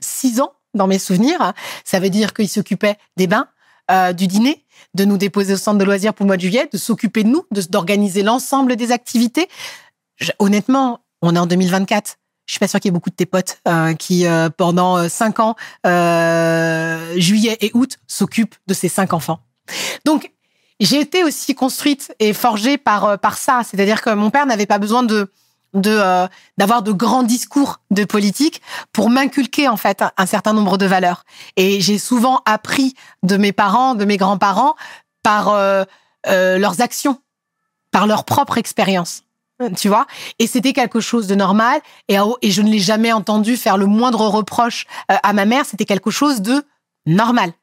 six 0.02 0.42
ans, 0.42 0.54
dans 0.74 0.88
mes 0.88 1.00
souvenirs. 1.00 1.54
Ça 1.86 2.00
veut 2.00 2.10
dire 2.10 2.34
qu'il 2.34 2.50
s'occupait 2.50 2.98
des 3.16 3.28
bains, 3.28 3.48
euh, 3.92 4.14
du 4.14 4.28
dîner, 4.28 4.64
de 4.94 5.06
nous 5.06 5.18
déposer 5.18 5.54
au 5.54 5.58
centre 5.58 5.78
de 5.78 5.84
loisirs 5.84 6.14
pour 6.14 6.26
le 6.26 6.28
mois 6.28 6.38
de 6.38 6.42
juillet, 6.42 6.70
de 6.72 6.78
s'occuper 6.78 7.24
de 7.24 7.30
nous, 7.30 7.46
d'organiser 7.70 8.24
l'ensemble 8.24 8.76
des 8.76 8.92
activités. 8.92 9.48
Honnêtement, 10.40 11.02
on 11.22 11.36
est 11.36 11.40
en 11.40 11.46
2024. 11.46 12.18
Je 12.46 12.54
suis 12.54 12.60
pas 12.60 12.68
sûre 12.68 12.80
qu'il 12.80 12.90
y 12.90 12.92
ait 12.92 12.94
beaucoup 12.94 13.10
de 13.10 13.16
tes 13.16 13.26
potes 13.26 13.60
euh, 13.68 13.94
qui, 13.94 14.26
euh, 14.26 14.50
pendant 14.50 15.08
cinq 15.10 15.40
ans, 15.40 15.56
juillet 15.84 17.58
et 17.62 17.72
août, 17.74 17.98
s'occupent 18.08 18.56
de 18.68 18.74
ces 18.74 18.90
cinq 18.90 19.14
enfants. 19.14 19.40
Donc, 20.06 20.32
j'ai 20.80 21.00
été 21.00 21.24
aussi 21.24 21.56
construite 21.56 22.14
et 22.20 22.34
forgée 22.34 22.78
par 22.78 23.18
par 23.20 23.38
ça. 23.38 23.62
C'est-à-dire 23.64 24.02
que 24.02 24.10
mon 24.10 24.30
père 24.30 24.46
n'avait 24.46 24.66
pas 24.66 24.80
besoin 24.80 25.04
de 25.04 25.32
de 25.74 25.92
euh, 25.92 26.28
d'avoir 26.58 26.84
de 26.84 26.92
grands 26.92 27.24
discours 27.24 27.80
de 27.92 28.04
politique 28.04 28.62
pour 28.92 29.10
m'inculquer 29.10 29.68
en 29.68 29.78
fait 29.78 30.04
un, 30.18 30.26
certain 30.26 30.54
nombre 30.54 30.78
de 30.78 30.86
valeurs. 30.86 31.26
Et 31.56 31.82
j'ai 31.82 31.98
souvent 31.98 32.42
appris 32.46 32.94
de 33.24 33.38
mes 33.38 33.52
parents, 33.52 33.96
de 33.96 34.06
mes 34.06 34.18
grands-parents 34.18 34.76
par 35.24 35.50
euh, 35.50 35.84
euh, 36.28 36.58
leurs 36.58 36.82
actions, 36.82 37.20
par 37.92 38.08
leur 38.08 38.26
propre 38.26 38.58
expérience. 38.58 39.24
Tu 39.78 39.88
vois 39.88 40.08
Et 40.40 40.48
c'était 40.48 40.74
quelque 40.74 41.00
chose 41.00 41.28
de 41.28 41.36
normal. 41.36 41.80
Et, 42.08 42.18
et 42.42 42.52
je 42.52 42.62
ne 42.62 42.70
l'ai 42.70 42.80
jamais 42.80 43.14
entendu 43.14 43.56
faire 43.56 43.78
le 43.78 43.86
moindre 43.86 44.28
reproche 44.28 44.86
euh, 45.12 45.16
à 45.24 45.34
ma 45.34 45.46
mère. 45.46 45.66
C'était 45.66 45.86
quelque 45.86 46.12
chose 46.12 46.42
de 46.42 46.66
normal. 47.06 47.54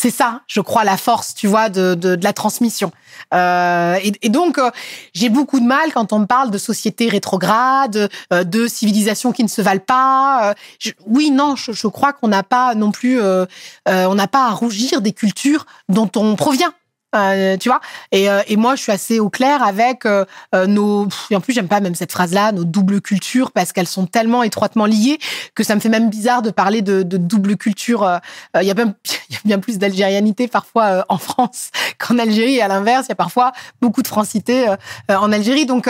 C'est 0.00 0.12
ça, 0.12 0.42
je 0.46 0.60
crois, 0.60 0.84
la 0.84 0.96
force, 0.96 1.34
tu 1.34 1.48
vois, 1.48 1.70
de, 1.70 1.96
de, 1.96 2.14
de 2.14 2.22
la 2.22 2.32
transmission. 2.32 2.92
Euh, 3.34 3.96
et, 4.00 4.12
et 4.22 4.28
donc, 4.28 4.56
euh, 4.56 4.70
j'ai 5.12 5.28
beaucoup 5.28 5.58
de 5.58 5.64
mal 5.66 5.92
quand 5.92 6.12
on 6.12 6.20
me 6.20 6.26
parle 6.26 6.52
de 6.52 6.58
société 6.58 7.08
rétrograde, 7.08 8.08
euh, 8.32 8.44
de 8.44 8.68
civilisations 8.68 9.32
qui 9.32 9.42
ne 9.42 9.48
se 9.48 9.60
valent 9.60 9.80
pas. 9.84 10.50
Euh, 10.84 10.90
oui, 11.04 11.32
non, 11.32 11.56
je, 11.56 11.72
je 11.72 11.88
crois 11.88 12.12
qu'on 12.12 12.28
n'a 12.28 12.44
pas 12.44 12.76
non 12.76 12.92
plus, 12.92 13.20
euh, 13.20 13.44
on 13.86 14.14
n'a 14.14 14.28
pas 14.28 14.46
à 14.46 14.50
rougir 14.52 15.00
des 15.00 15.12
cultures 15.12 15.66
dont 15.88 16.08
on 16.14 16.36
provient. 16.36 16.72
Euh, 17.14 17.56
tu 17.56 17.70
vois 17.70 17.80
et, 18.12 18.28
euh, 18.28 18.42
et 18.48 18.56
moi 18.58 18.76
je 18.76 18.82
suis 18.82 18.92
assez 18.92 19.18
au 19.18 19.30
clair 19.30 19.62
avec 19.62 20.04
euh, 20.04 20.26
euh, 20.54 20.66
nos 20.66 21.06
pff, 21.06 21.28
et 21.30 21.36
en 21.36 21.40
plus 21.40 21.54
j'aime 21.54 21.66
pas 21.66 21.80
même 21.80 21.94
cette 21.94 22.12
phrase 22.12 22.34
là 22.34 22.52
nos 22.52 22.64
doubles 22.64 23.00
cultures 23.00 23.50
parce 23.50 23.72
qu'elles 23.72 23.86
sont 23.86 24.04
tellement 24.04 24.42
étroitement 24.42 24.84
liées 24.84 25.18
que 25.54 25.64
ça 25.64 25.74
me 25.74 25.80
fait 25.80 25.88
même 25.88 26.10
bizarre 26.10 26.42
de 26.42 26.50
parler 26.50 26.82
de, 26.82 27.02
de 27.02 27.16
double 27.16 27.56
culture 27.56 28.02
Euh, 28.02 28.18
euh, 28.56 28.62
il 28.62 28.68
y 28.68 28.70
a 28.70 28.74
bien 28.74 28.94
y 29.30 29.36
a 29.36 29.38
bien 29.42 29.58
plus 29.58 29.78
d'algérianité 29.78 30.48
parfois 30.48 31.06
en 31.08 31.16
France 31.16 31.70
qu'en 31.98 32.18
Algérie 32.18 32.56
et 32.56 32.62
à 32.62 32.68
l'inverse 32.68 33.06
il 33.06 33.08
y 33.08 33.12
a 33.12 33.16
parfois 33.16 33.52
beaucoup 33.80 34.02
de 34.02 34.08
francité 34.08 34.66
en 35.08 35.32
Algérie. 35.32 35.64
Donc 35.64 35.88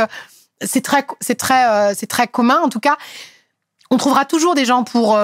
c'est 0.61 0.83
très 0.83 1.05
c'est 1.21 1.35
très 1.35 1.95
c'est 1.95 2.07
très 2.07 2.29
commun. 2.29 2.61
En 2.63 2.69
tout 2.69 2.81
cas 2.81 2.97
on 3.91 3.97
trouvera 3.97 4.25
toujours 4.25 4.55
des 4.55 4.65
gens 4.65 4.85
pour 4.85 5.19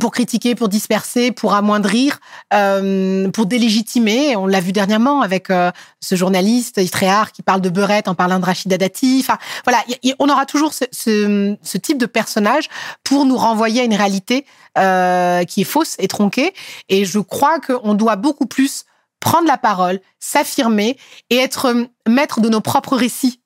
pour 0.00 0.10
critiquer, 0.10 0.54
pour 0.54 0.68
disperser, 0.68 1.30
pour 1.30 1.54
amoindrir, 1.54 2.18
euh, 2.52 3.30
pour 3.30 3.46
délégitimer. 3.46 4.34
On 4.36 4.46
l'a 4.46 4.60
vu 4.60 4.72
dernièrement 4.72 5.20
avec 5.20 5.48
euh, 5.50 5.70
ce 6.00 6.16
journaliste 6.16 6.78
Istréhar 6.78 7.30
qui 7.30 7.42
parle 7.42 7.60
de 7.60 7.68
beurette 7.68 8.08
en 8.08 8.14
parlant 8.14 8.40
de 8.40 8.44
Rachida 8.44 8.78
Dati. 8.78 9.18
Enfin, 9.20 9.38
voilà, 9.64 9.84
on 10.18 10.28
aura 10.28 10.44
toujours 10.44 10.74
ce, 10.74 10.84
ce, 10.90 11.56
ce 11.62 11.78
type 11.78 11.98
de 11.98 12.06
personnage 12.06 12.68
pour 13.04 13.24
nous 13.26 13.36
renvoyer 13.36 13.82
à 13.82 13.84
une 13.84 13.94
réalité 13.94 14.44
euh, 14.76 15.44
qui 15.44 15.60
est 15.60 15.64
fausse 15.64 15.94
et 15.98 16.08
tronquée. 16.08 16.52
Et 16.88 17.04
je 17.04 17.18
crois 17.20 17.60
qu'on 17.60 17.94
doit 17.94 18.16
beaucoup 18.16 18.46
plus 18.46 18.84
prendre 19.20 19.46
la 19.46 19.56
parole, 19.56 20.00
s'affirmer 20.18 20.98
et 21.30 21.36
être 21.36 21.66
euh, 21.66 21.84
maître 22.08 22.40
de 22.40 22.48
nos 22.48 22.60
propres 22.60 22.96
récits. 22.96 23.40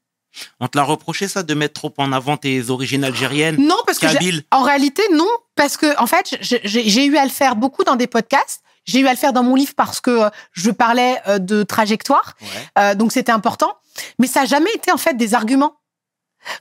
On 0.61 0.69
te 0.69 0.77
l'a 0.79 0.85
reproché 0.85 1.29
ça 1.29 1.43
de 1.43 1.55
mettre 1.55 1.75
trop 1.75 1.93
en 1.99 2.13
avant 2.13 2.37
tes 2.37 2.71
origines 2.71 3.05
algériennes 3.05 3.57
Non, 3.59 3.77
parce 3.87 3.99
que 3.99 4.07
Kabyle 4.13 4.43
En 4.51 4.63
réalité, 4.63 5.03
non, 5.13 5.29
parce 5.57 5.77
que 5.77 5.99
en 6.01 6.07
fait, 6.07 6.37
j'ai 6.41 6.61
j'ai 6.65 7.05
eu 7.07 7.17
à 7.17 7.25
le 7.25 7.31
faire 7.31 7.57
beaucoup 7.57 7.85
dans 7.85 7.97
des 7.97 8.07
podcasts. 8.07 8.63
J'ai 8.87 9.01
eu 9.01 9.07
à 9.07 9.13
le 9.13 9.19
faire 9.19 9.33
dans 9.33 9.43
mon 9.43 9.55
livre 9.57 9.75
parce 9.77 10.01
que 10.01 10.11
euh, 10.11 10.29
je 10.53 10.71
parlais 10.71 11.21
euh, 11.29 11.39
de 11.39 11.63
trajectoire, 11.63 12.35
Ouais. 12.41 12.49
euh, 12.79 12.95
donc 12.95 13.13
c'était 13.13 13.31
important. 13.33 13.75
Mais 14.19 14.27
ça 14.27 14.41
n'a 14.41 14.47
jamais 14.47 14.71
été 14.75 14.91
en 14.91 14.97
fait 14.97 15.15
des 15.17 15.35
arguments. 15.35 15.75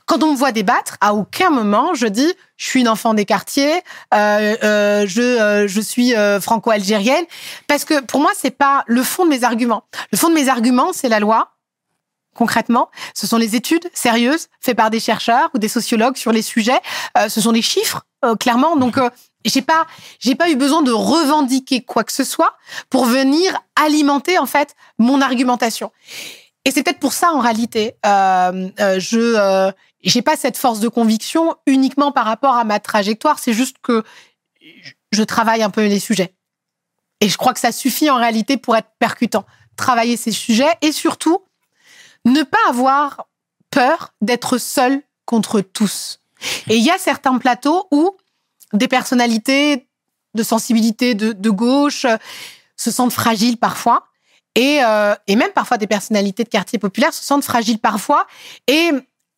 Quand 0.05 0.21
on 0.23 0.33
me 0.33 0.37
voit 0.37 0.51
débattre, 0.51 0.97
à 0.99 1.13
aucun 1.13 1.49
moment 1.49 1.93
je 1.93 2.05
dis 2.05 2.33
je 2.57 2.65
suis 2.65 2.81
une 2.81 2.89
enfant 2.89 3.13
des 3.13 3.23
quartiers, 3.23 3.81
euh, 4.13 4.55
euh, 4.63 5.05
je 5.07 5.21
euh, 5.21 5.67
je 5.69 5.79
suis 5.79 6.13
euh, 6.13 6.41
franco-algérienne, 6.41 7.23
parce 7.67 7.85
que 7.85 8.01
pour 8.01 8.19
moi 8.19 8.31
c'est 8.35 8.51
pas 8.51 8.83
le 8.87 9.01
fond 9.03 9.23
de 9.23 9.29
mes 9.29 9.45
arguments. 9.45 9.83
Le 10.11 10.17
fond 10.17 10.27
de 10.27 10.33
mes 10.33 10.49
arguments 10.49 10.91
c'est 10.91 11.07
la 11.07 11.21
loi. 11.21 11.53
Concrètement, 12.39 12.89
ce 13.13 13.28
sont 13.28 13.36
les 13.36 13.58
études 13.58 13.89
sérieuses 13.93 14.47
faites 14.62 14.78
par 14.78 14.89
des 14.89 15.02
chercheurs 15.02 15.49
ou 15.54 15.58
des 15.58 15.67
sociologues 15.67 16.15
sur 16.15 16.32
les 16.32 16.41
sujets. 16.41 16.80
Euh, 17.17 17.28
ce 17.28 17.41
sont 17.41 17.52
des 17.52 17.62
chiffres, 17.62 18.06
euh, 18.23 18.38
clairement. 18.38 18.78
Donc, 18.78 18.97
euh, 18.97 19.10
j'ai 19.43 19.62
pas, 19.62 19.86
j'ai 20.21 20.36
pas 20.36 20.49
eu 20.49 20.56
besoin 20.56 20.82
de 20.82 20.93
revendiquer 20.93 21.82
quoi 21.82 22.06
que 22.06 22.13
ce 22.13 22.23
soit 22.23 22.56
pour 22.89 23.04
venir 23.04 23.62
alimenter 23.75 24.38
en 24.38 24.45
fait 24.45 24.73
mon 24.99 25.19
argumentation. 25.19 25.91
Et 26.63 26.71
c'est 26.71 26.82
peut-être 26.82 26.99
pour 26.99 27.12
ça, 27.12 27.34
en 27.34 27.41
réalité, 27.41 27.95
je, 28.06 29.71
j'ai 30.02 30.21
pas 30.21 30.38
cette 30.38 30.56
force 30.56 30.80
de 30.80 30.88
conviction 30.88 31.58
uniquement 31.65 32.13
par 32.13 32.23
rapport 32.23 32.56
à 32.56 32.63
ma 32.63 32.80
trajectoire. 32.80 33.38
C'est 33.38 33.52
juste 33.52 33.75
que 33.84 34.06
je 35.12 35.23
travaille 35.23 35.62
un 35.62 35.71
peu 35.71 35.86
les 35.86 35.99
sujets. 35.99 36.34
Et 37.19 37.28
je 37.28 37.36
crois 37.36 37.54
que 37.54 37.60
ça 37.60 37.73
suffit 37.73 38.10
en 38.10 38.15
réalité 38.15 38.56
pour 38.56 38.78
être 38.78 38.91
percutant. 38.97 39.43
Travailler 39.75 40.15
ces 40.15 40.32
sujets 40.32 40.71
et 40.82 40.93
surtout 40.93 41.43
ne 42.29 42.43
pas 42.43 42.57
avoir 42.67 43.27
peur 43.71 44.13
d'être 44.21 44.57
seul 44.57 45.01
contre 45.25 45.61
tous. 45.61 46.19
Et 46.69 46.77
il 46.77 46.83
y 46.83 46.89
a 46.91 46.97
certains 46.97 47.37
plateaux 47.37 47.87
où 47.91 48.15
des 48.73 48.87
personnalités 48.87 49.87
de 50.35 50.43
sensibilité 50.43 51.15
de, 51.15 51.33
de 51.33 51.49
gauche 51.49 52.05
euh, 52.05 52.17
se 52.77 52.91
sentent 52.91 53.13
fragiles 53.13 53.57
parfois. 53.57 54.05
Et, 54.55 54.79
euh, 54.83 55.15
et 55.27 55.35
même 55.35 55.51
parfois 55.51 55.77
des 55.77 55.87
personnalités 55.87 56.43
de 56.43 56.49
quartier 56.49 56.79
populaire 56.79 57.13
se 57.13 57.23
sentent 57.23 57.43
fragiles 57.43 57.79
parfois. 57.79 58.25
Et 58.67 58.91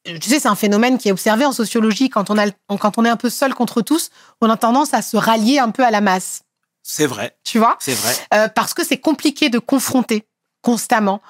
tu 0.05 0.29
sais, 0.29 0.39
c'est 0.39 0.47
un 0.47 0.55
phénomène 0.55 0.97
qui 0.97 1.09
est 1.09 1.11
observé 1.11 1.45
en 1.45 1.51
sociologie. 1.51 2.09
Quand 2.09 2.29
on, 2.29 2.37
a, 2.37 2.49
quand 2.77 2.97
on 2.97 3.05
est 3.05 3.09
un 3.09 3.17
peu 3.17 3.29
seul 3.29 3.53
contre 3.53 3.81
tous, 3.81 4.09
on 4.41 4.49
a 4.49 4.57
tendance 4.57 4.93
à 4.93 5.01
se 5.01 5.17
rallier 5.17 5.59
un 5.59 5.69
peu 5.71 5.83
à 5.83 5.91
la 5.91 6.01
masse. 6.01 6.41
C'est 6.83 7.05
vrai, 7.05 7.37
Tu 7.43 7.59
vois? 7.59 7.77
C'est 7.79 7.93
vrai. 7.93 8.13
euh, 8.33 8.47
parce 8.47 8.73
que 8.73 8.83
c'est 8.83 8.97
compliqué 8.99 9.49
de 9.49 9.59
confronter 9.59 10.25
constamment. 10.61 11.21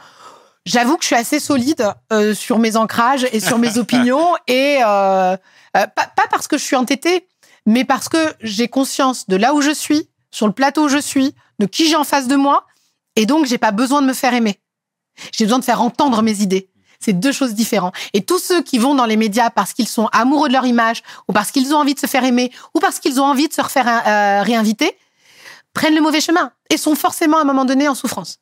J'avoue 0.65 0.97
que 0.97 1.03
je 1.03 1.07
suis 1.07 1.15
assez 1.15 1.39
solide 1.39 1.91
euh, 2.13 2.35
sur 2.35 2.59
mes 2.59 2.77
ancrages 2.77 3.25
et 3.31 3.39
sur 3.39 3.57
mes 3.57 3.77
opinions 3.79 4.35
et 4.47 4.79
euh, 4.85 5.35
euh, 5.77 5.87
pas, 5.87 5.87
pas 5.87 6.27
parce 6.29 6.47
que 6.47 6.57
je 6.57 6.63
suis 6.63 6.75
entêtée, 6.75 7.27
mais 7.65 7.83
parce 7.83 8.09
que 8.09 8.33
j'ai 8.41 8.67
conscience 8.67 9.27
de 9.27 9.35
là 9.35 9.53
où 9.53 9.61
je 9.61 9.71
suis, 9.71 10.09
sur 10.31 10.47
le 10.47 10.53
plateau 10.53 10.85
où 10.85 10.89
je 10.89 10.99
suis, 10.99 11.35
de 11.59 11.65
qui 11.65 11.87
j'ai 11.87 11.95
en 11.95 12.03
face 12.03 12.27
de 12.27 12.35
moi, 12.35 12.65
et 13.15 13.25
donc 13.25 13.45
j'ai 13.45 13.57
pas 13.57 13.71
besoin 13.71 14.01
de 14.01 14.07
me 14.07 14.13
faire 14.13 14.33
aimer. 14.33 14.59
J'ai 15.31 15.45
besoin 15.45 15.59
de 15.59 15.63
faire 15.63 15.81
entendre 15.81 16.21
mes 16.21 16.41
idées. 16.41 16.69
C'est 16.99 17.13
deux 17.13 17.31
choses 17.31 17.55
différentes. 17.55 17.95
Et 18.13 18.21
tous 18.23 18.39
ceux 18.39 18.61
qui 18.61 18.77
vont 18.77 18.93
dans 18.93 19.05
les 19.05 19.17
médias 19.17 19.49
parce 19.49 19.73
qu'ils 19.73 19.87
sont 19.87 20.07
amoureux 20.11 20.47
de 20.47 20.53
leur 20.53 20.65
image, 20.65 21.01
ou 21.27 21.33
parce 21.33 21.51
qu'ils 21.51 21.73
ont 21.73 21.77
envie 21.77 21.95
de 21.95 21.99
se 21.99 22.05
faire 22.05 22.23
aimer, 22.23 22.51
ou 22.75 22.79
parce 22.79 22.99
qu'ils 22.99 23.19
ont 23.19 23.25
envie 23.25 23.47
de 23.47 23.53
se 23.53 23.61
refaire 23.61 23.87
euh, 23.87 24.43
réinviter, 24.43 24.95
prennent 25.73 25.95
le 25.95 26.01
mauvais 26.01 26.21
chemin 26.21 26.51
et 26.69 26.77
sont 26.77 26.95
forcément 26.95 27.37
à 27.37 27.41
un 27.41 27.45
moment 27.45 27.65
donné 27.65 27.87
en 27.87 27.95
souffrance. 27.95 28.40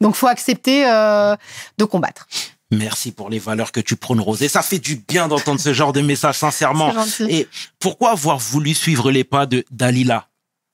Donc, 0.00 0.14
faut 0.14 0.26
accepter 0.26 0.86
euh, 0.86 1.36
de 1.78 1.84
combattre. 1.84 2.26
Merci 2.70 3.12
pour 3.12 3.30
les 3.30 3.38
valeurs 3.38 3.72
que 3.72 3.80
tu 3.80 3.96
prônes, 3.96 4.20
Rosé. 4.20 4.48
Ça 4.48 4.62
fait 4.62 4.78
du 4.78 4.96
bien 4.96 5.28
d'entendre 5.28 5.60
ce 5.60 5.72
genre 5.72 5.92
de 5.92 6.02
message, 6.02 6.36
sincèrement. 6.36 6.92
Et 7.28 7.48
pourquoi 7.78 8.10
avoir 8.10 8.38
voulu 8.38 8.74
suivre 8.74 9.10
les 9.10 9.24
pas 9.24 9.46
de 9.46 9.64
Dalila 9.70 10.28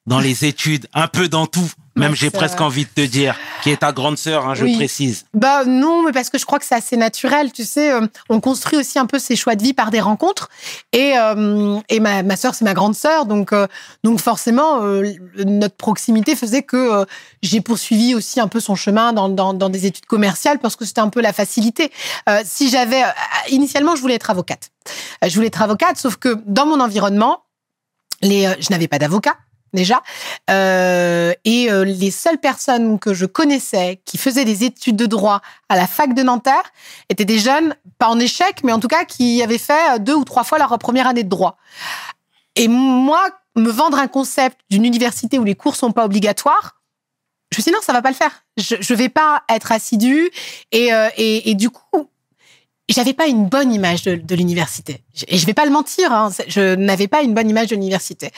dans 0.06 0.20
les 0.20 0.44
études, 0.44 0.88
un 0.92 1.06
peu 1.06 1.28
dans 1.28 1.46
tout? 1.46 1.70
Même 1.96 2.14
j'ai 2.14 2.30
presque 2.30 2.56
vrai. 2.56 2.64
envie 2.64 2.84
de 2.84 2.90
te 2.90 3.06
dire, 3.06 3.36
qui 3.62 3.70
est 3.70 3.76
ta 3.78 3.92
grande 3.92 4.18
sœur, 4.18 4.48
hein, 4.48 4.54
je 4.54 4.64
Oui. 4.64 4.74
précise. 4.76 5.26
Bah 5.32 5.64
non, 5.64 6.02
mais 6.02 6.10
parce 6.12 6.28
que 6.28 6.38
je 6.38 6.44
crois 6.44 6.58
que 6.58 6.64
c'est 6.64 6.74
assez 6.74 6.96
naturel. 6.96 7.52
Tu 7.52 7.64
sais, 7.64 7.92
euh, 7.92 8.06
on 8.28 8.40
construit 8.40 8.76
aussi 8.78 8.98
un 8.98 9.06
peu 9.06 9.18
ses 9.20 9.36
choix 9.36 9.54
de 9.54 9.62
vie 9.62 9.74
par 9.74 9.90
des 9.90 10.00
rencontres. 10.00 10.48
Et, 10.92 11.12
euh, 11.16 11.78
et 11.88 12.00
ma, 12.00 12.22
ma 12.24 12.36
sœur, 12.36 12.54
c'est 12.54 12.64
ma 12.64 12.74
grande 12.74 12.94
sœur, 12.96 13.26
donc 13.26 13.52
euh, 13.52 13.66
donc 14.02 14.20
forcément, 14.20 14.82
euh, 14.82 15.12
notre 15.44 15.76
proximité 15.76 16.34
faisait 16.34 16.62
que 16.62 16.76
euh, 16.76 17.04
j'ai 17.42 17.60
poursuivi 17.60 18.14
aussi 18.14 18.40
un 18.40 18.48
peu 18.48 18.58
son 18.60 18.74
chemin 18.74 19.12
dans, 19.12 19.28
dans, 19.28 19.54
dans 19.54 19.68
des 19.68 19.86
études 19.86 20.06
commerciales 20.06 20.58
parce 20.58 20.74
que 20.76 20.84
c'était 20.84 21.00
un 21.00 21.10
peu 21.10 21.20
la 21.20 21.32
facilité. 21.32 21.92
Euh, 22.28 22.40
si 22.44 22.70
j'avais 22.70 23.02
euh, 23.04 23.08
initialement, 23.50 23.94
je 23.94 24.00
voulais 24.00 24.14
être 24.14 24.30
avocate. 24.30 24.70
Euh, 25.22 25.28
je 25.28 25.34
voulais 25.36 25.46
être 25.46 25.62
avocate, 25.62 25.96
sauf 25.96 26.16
que 26.16 26.36
dans 26.46 26.66
mon 26.66 26.80
environnement, 26.80 27.44
les, 28.20 28.46
euh, 28.46 28.54
je 28.58 28.70
n'avais 28.70 28.88
pas 28.88 28.98
d'avocat 28.98 29.36
déjà. 29.74 30.02
Euh, 30.50 31.32
et 31.44 31.70
euh, 31.70 31.84
les 31.84 32.10
seules 32.10 32.38
personnes 32.38 32.98
que 32.98 33.12
je 33.12 33.26
connaissais 33.26 34.00
qui 34.04 34.16
faisaient 34.16 34.44
des 34.44 34.64
études 34.64 34.96
de 34.96 35.06
droit 35.06 35.42
à 35.68 35.76
la 35.76 35.86
fac 35.86 36.14
de 36.14 36.22
Nanterre 36.22 36.72
étaient 37.08 37.24
des 37.24 37.38
jeunes, 37.38 37.74
pas 37.98 38.08
en 38.08 38.18
échec, 38.18 38.62
mais 38.64 38.72
en 38.72 38.80
tout 38.80 38.88
cas 38.88 39.04
qui 39.04 39.42
avaient 39.42 39.58
fait 39.58 39.98
deux 40.00 40.14
ou 40.14 40.24
trois 40.24 40.44
fois 40.44 40.58
leur 40.58 40.78
première 40.78 41.06
année 41.06 41.24
de 41.24 41.28
droit. 41.28 41.58
Et 42.56 42.68
moi, 42.68 43.28
me 43.56 43.70
vendre 43.70 43.98
un 43.98 44.08
concept 44.08 44.58
d'une 44.70 44.84
université 44.84 45.38
où 45.38 45.44
les 45.44 45.54
cours 45.54 45.76
sont 45.76 45.92
pas 45.92 46.04
obligatoires, 46.04 46.80
je 47.54 47.58
me 47.58 47.62
suis 47.62 47.70
dit 47.70 47.74
non, 47.74 47.82
ça 47.82 47.92
va 47.92 48.02
pas 48.02 48.10
le 48.10 48.16
faire. 48.16 48.44
Je, 48.56 48.76
je 48.80 48.94
vais 48.94 49.08
pas 49.08 49.44
être 49.48 49.70
assidue 49.70 50.30
et, 50.72 50.92
euh, 50.92 51.08
du 51.54 51.70
coup, 51.70 52.10
j'avais 52.88 53.14
pas 53.14 53.26
une 53.26 53.46
bonne 53.48 53.72
image 53.72 54.02
de, 54.02 54.34
l'université. 54.34 55.02
Et 55.28 55.38
je 55.38 55.46
vais 55.46 55.54
pas 55.54 55.64
le 55.64 55.70
mentir, 55.70 56.12
hein, 56.12 56.30
je 56.48 56.74
n'avais 56.74 57.08
pas 57.08 57.22
une 57.22 57.32
bonne 57.32 57.48
image 57.48 57.68
de 57.68 57.76
l'université. 57.76 58.30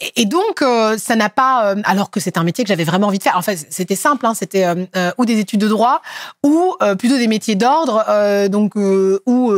Et, 0.00 0.22
et 0.22 0.24
donc, 0.24 0.62
euh, 0.62 0.98
ça 0.98 1.16
n'a 1.16 1.28
pas, 1.28 1.74
euh, 1.74 1.80
alors 1.84 2.10
que 2.10 2.20
c'est 2.20 2.38
un 2.38 2.44
métier 2.44 2.64
que 2.64 2.68
j'avais 2.68 2.84
vraiment 2.84 3.06
envie 3.06 3.18
de 3.18 3.22
faire. 3.22 3.36
Enfin, 3.36 3.54
c'était 3.70 3.96
simple, 3.96 4.26
hein, 4.26 4.34
c'était 4.34 4.64
euh, 4.64 4.86
euh, 4.96 5.12
ou 5.18 5.24
des 5.24 5.38
études 5.38 5.60
de 5.60 5.68
droit, 5.68 6.02
ou 6.42 6.74
euh, 6.82 6.94
plutôt 6.94 7.16
des 7.16 7.28
métiers 7.28 7.54
d'ordre, 7.54 8.04
euh, 8.08 8.48
donc 8.48 8.76
euh, 8.76 9.20
ou 9.26 9.52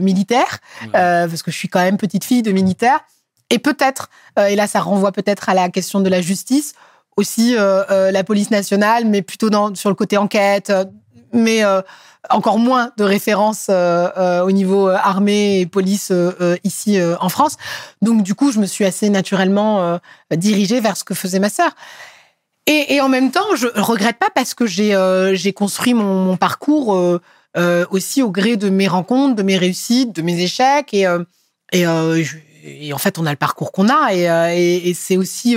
militaire, 0.00 0.58
euh, 0.94 1.28
parce 1.28 1.42
que 1.42 1.50
je 1.50 1.56
suis 1.56 1.68
quand 1.68 1.80
même 1.80 1.96
petite 1.96 2.24
fille 2.24 2.42
de 2.42 2.52
militaire. 2.52 3.00
Et 3.50 3.58
peut-être, 3.58 4.08
euh, 4.38 4.46
et 4.46 4.56
là, 4.56 4.66
ça 4.66 4.80
renvoie 4.80 5.12
peut-être 5.12 5.48
à 5.48 5.54
la 5.54 5.68
question 5.68 6.00
de 6.00 6.08
la 6.08 6.20
justice, 6.20 6.74
aussi 7.16 7.54
euh, 7.54 7.84
euh, 7.90 8.10
la 8.10 8.24
police 8.24 8.50
nationale, 8.50 9.04
mais 9.04 9.22
plutôt 9.22 9.50
dans, 9.50 9.74
sur 9.74 9.90
le 9.90 9.94
côté 9.94 10.16
enquête, 10.16 10.72
mais 11.32 11.64
euh, 11.64 11.82
encore 12.30 12.58
moins 12.58 12.90
de 12.96 13.04
références 13.04 13.66
euh, 13.68 14.08
euh, 14.16 14.42
au 14.44 14.50
niveau 14.50 14.88
euh, 14.88 14.96
armée 14.96 15.60
et 15.60 15.66
police 15.66 16.08
euh, 16.10 16.56
ici 16.64 16.98
en 17.20 17.28
France. 17.28 17.56
Donc 18.02 18.22
du 18.22 18.34
coup, 18.34 18.50
je 18.52 18.58
me 18.58 18.66
suis 18.66 18.84
assez 18.84 19.10
naturellement 19.10 20.00
dirigée 20.30 20.80
vers 20.80 20.96
ce 20.96 21.04
que 21.04 21.14
faisait 21.14 21.38
ma 21.38 21.48
sœur. 21.50 21.70
Et, 22.66 22.94
et 22.94 23.00
en 23.00 23.08
même 23.08 23.30
temps, 23.30 23.54
je 23.56 23.66
regrette 23.78 24.18
pas 24.18 24.30
parce 24.34 24.54
que 24.54 24.66
j'ai 24.66 25.52
construit 25.52 25.92
mon, 25.94 26.24
mon 26.24 26.36
parcours 26.36 26.98
aussi 27.90 28.22
au 28.22 28.30
gré 28.30 28.56
de 28.56 28.70
mes 28.70 28.88
rencontres, 28.88 29.34
de 29.36 29.42
mes 29.42 29.58
réussites, 29.58 30.14
de 30.14 30.22
mes 30.22 30.40
échecs. 30.40 30.94
Et, 30.94 31.02
et, 31.72 31.84
je- 31.84 32.36
et 32.66 32.92
en 32.94 32.98
fait, 32.98 33.18
on 33.18 33.26
a 33.26 33.30
le 33.30 33.36
parcours 33.36 33.70
qu'on 33.72 33.88
a. 33.90 34.14
Et, 34.14 34.94
c'est 34.94 35.16
aussi 35.18 35.56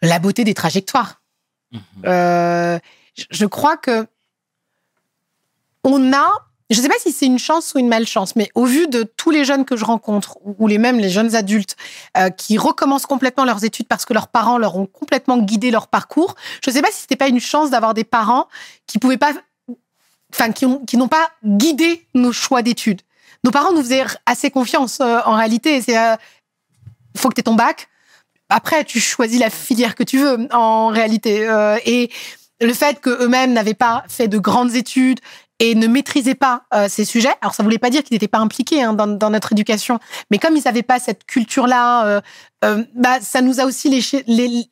la 0.00 0.18
beauté 0.18 0.44
des 0.44 0.54
trajectoires. 0.54 1.20
Je- 2.04 3.24
je 3.30 3.46
crois 3.46 3.76
que 3.76 4.06
on 5.88 6.12
a 6.12 6.30
je 6.70 6.78
sais 6.82 6.88
pas 6.88 6.98
si 7.00 7.12
c'est 7.12 7.24
une 7.24 7.38
chance 7.38 7.72
ou 7.74 7.78
une 7.78 7.88
malchance, 7.88 8.36
mais 8.36 8.50
au 8.54 8.66
vu 8.66 8.88
de 8.88 9.02
tous 9.02 9.30
les 9.30 9.46
jeunes 9.46 9.64
que 9.64 9.74
je 9.74 9.86
rencontre, 9.86 10.36
ou 10.44 10.66
les 10.66 10.76
mêmes 10.76 10.98
les 10.98 11.08
jeunes 11.08 11.34
adultes 11.34 11.76
euh, 12.18 12.28
qui 12.28 12.58
recommencent 12.58 13.06
complètement 13.06 13.46
leurs 13.46 13.64
études 13.64 13.88
parce 13.88 14.04
que 14.04 14.12
leurs 14.12 14.28
parents 14.28 14.58
leur 14.58 14.76
ont 14.76 14.84
complètement 14.84 15.38
guidé 15.38 15.70
leur 15.70 15.88
parcours, 15.88 16.34
je 16.62 16.70
sais 16.70 16.82
pas 16.82 16.90
si 16.90 17.00
c'était 17.00 17.16
pas 17.16 17.28
une 17.28 17.40
chance 17.40 17.70
d'avoir 17.70 17.94
des 17.94 18.04
parents 18.04 18.48
qui 18.86 18.98
pouvaient 18.98 19.16
pas, 19.16 19.32
enfin 20.34 20.52
qui, 20.52 20.66
ont- 20.66 20.84
qui 20.84 20.98
n'ont 20.98 21.08
pas 21.08 21.30
guidé 21.42 22.06
nos 22.12 22.32
choix 22.32 22.60
d'études. 22.60 23.00
Nos 23.44 23.50
parents 23.50 23.72
nous 23.72 23.80
faisaient 23.80 24.04
assez 24.26 24.50
confiance 24.50 25.00
euh, 25.00 25.20
en 25.24 25.36
réalité. 25.36 25.80
C'est 25.80 25.96
euh, 25.96 26.16
faut 27.16 27.30
que 27.30 27.34
tu 27.34 27.40
aies 27.40 27.44
ton 27.44 27.54
bac. 27.54 27.88
Après, 28.50 28.84
tu 28.84 29.00
choisis 29.00 29.40
la 29.40 29.48
filière 29.48 29.94
que 29.94 30.02
tu 30.02 30.18
veux 30.18 30.48
en 30.52 30.88
réalité. 30.88 31.48
Et 31.86 32.10
le 32.60 32.74
fait 32.74 33.00
qu'eux-mêmes 33.00 33.52
n'avaient 33.54 33.74
pas 33.74 34.04
fait 34.08 34.26
de 34.28 34.38
grandes 34.38 34.74
études 34.74 35.20
et 35.60 35.74
ne 35.74 35.86
maîtrisaient 35.86 36.34
pas 36.36 36.62
euh, 36.74 36.88
ces 36.88 37.04
sujets, 37.04 37.34
alors 37.40 37.54
ça 37.54 37.62
voulait 37.62 37.78
pas 37.78 37.90
dire 37.90 38.02
qu'ils 38.04 38.14
n'étaient 38.14 38.28
pas 38.28 38.38
impliqués 38.38 38.82
hein, 38.82 38.92
dans, 38.92 39.06
dans 39.06 39.30
notre 39.30 39.52
éducation, 39.52 39.98
mais 40.30 40.38
comme 40.38 40.56
ils 40.56 40.62
n'avaient 40.64 40.82
pas 40.84 40.98
cette 41.00 41.24
culture-là, 41.24 42.06
euh, 42.06 42.20
euh, 42.64 42.84
bah, 42.94 43.20
ça 43.20 43.40
nous 43.40 43.58
a 43.60 43.64
aussi 43.64 43.88
léché- 43.90 44.24
les- 44.26 44.66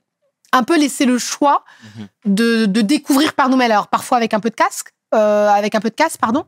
un 0.53 0.63
peu 0.63 0.79
laissé 0.79 1.05
le 1.05 1.19
choix 1.19 1.65
Mhm. 1.97 2.35
de, 2.35 2.67
de 2.67 2.81
découvrir 2.81 3.35
par 3.35 3.49
nous-mêmes. 3.49 3.71
Alors 3.73 3.89
parfois 3.89 4.17
avec 4.17 4.33
un 4.33 4.41
peu 4.41 4.49
de 4.51 4.55
casque, 4.55 4.89
euh, 5.15 5.49
avec 5.49 5.75
un 5.75 5.81
peu 5.81 5.91
de 5.91 5.95
casse, 5.95 6.17
pardon. 6.17 6.45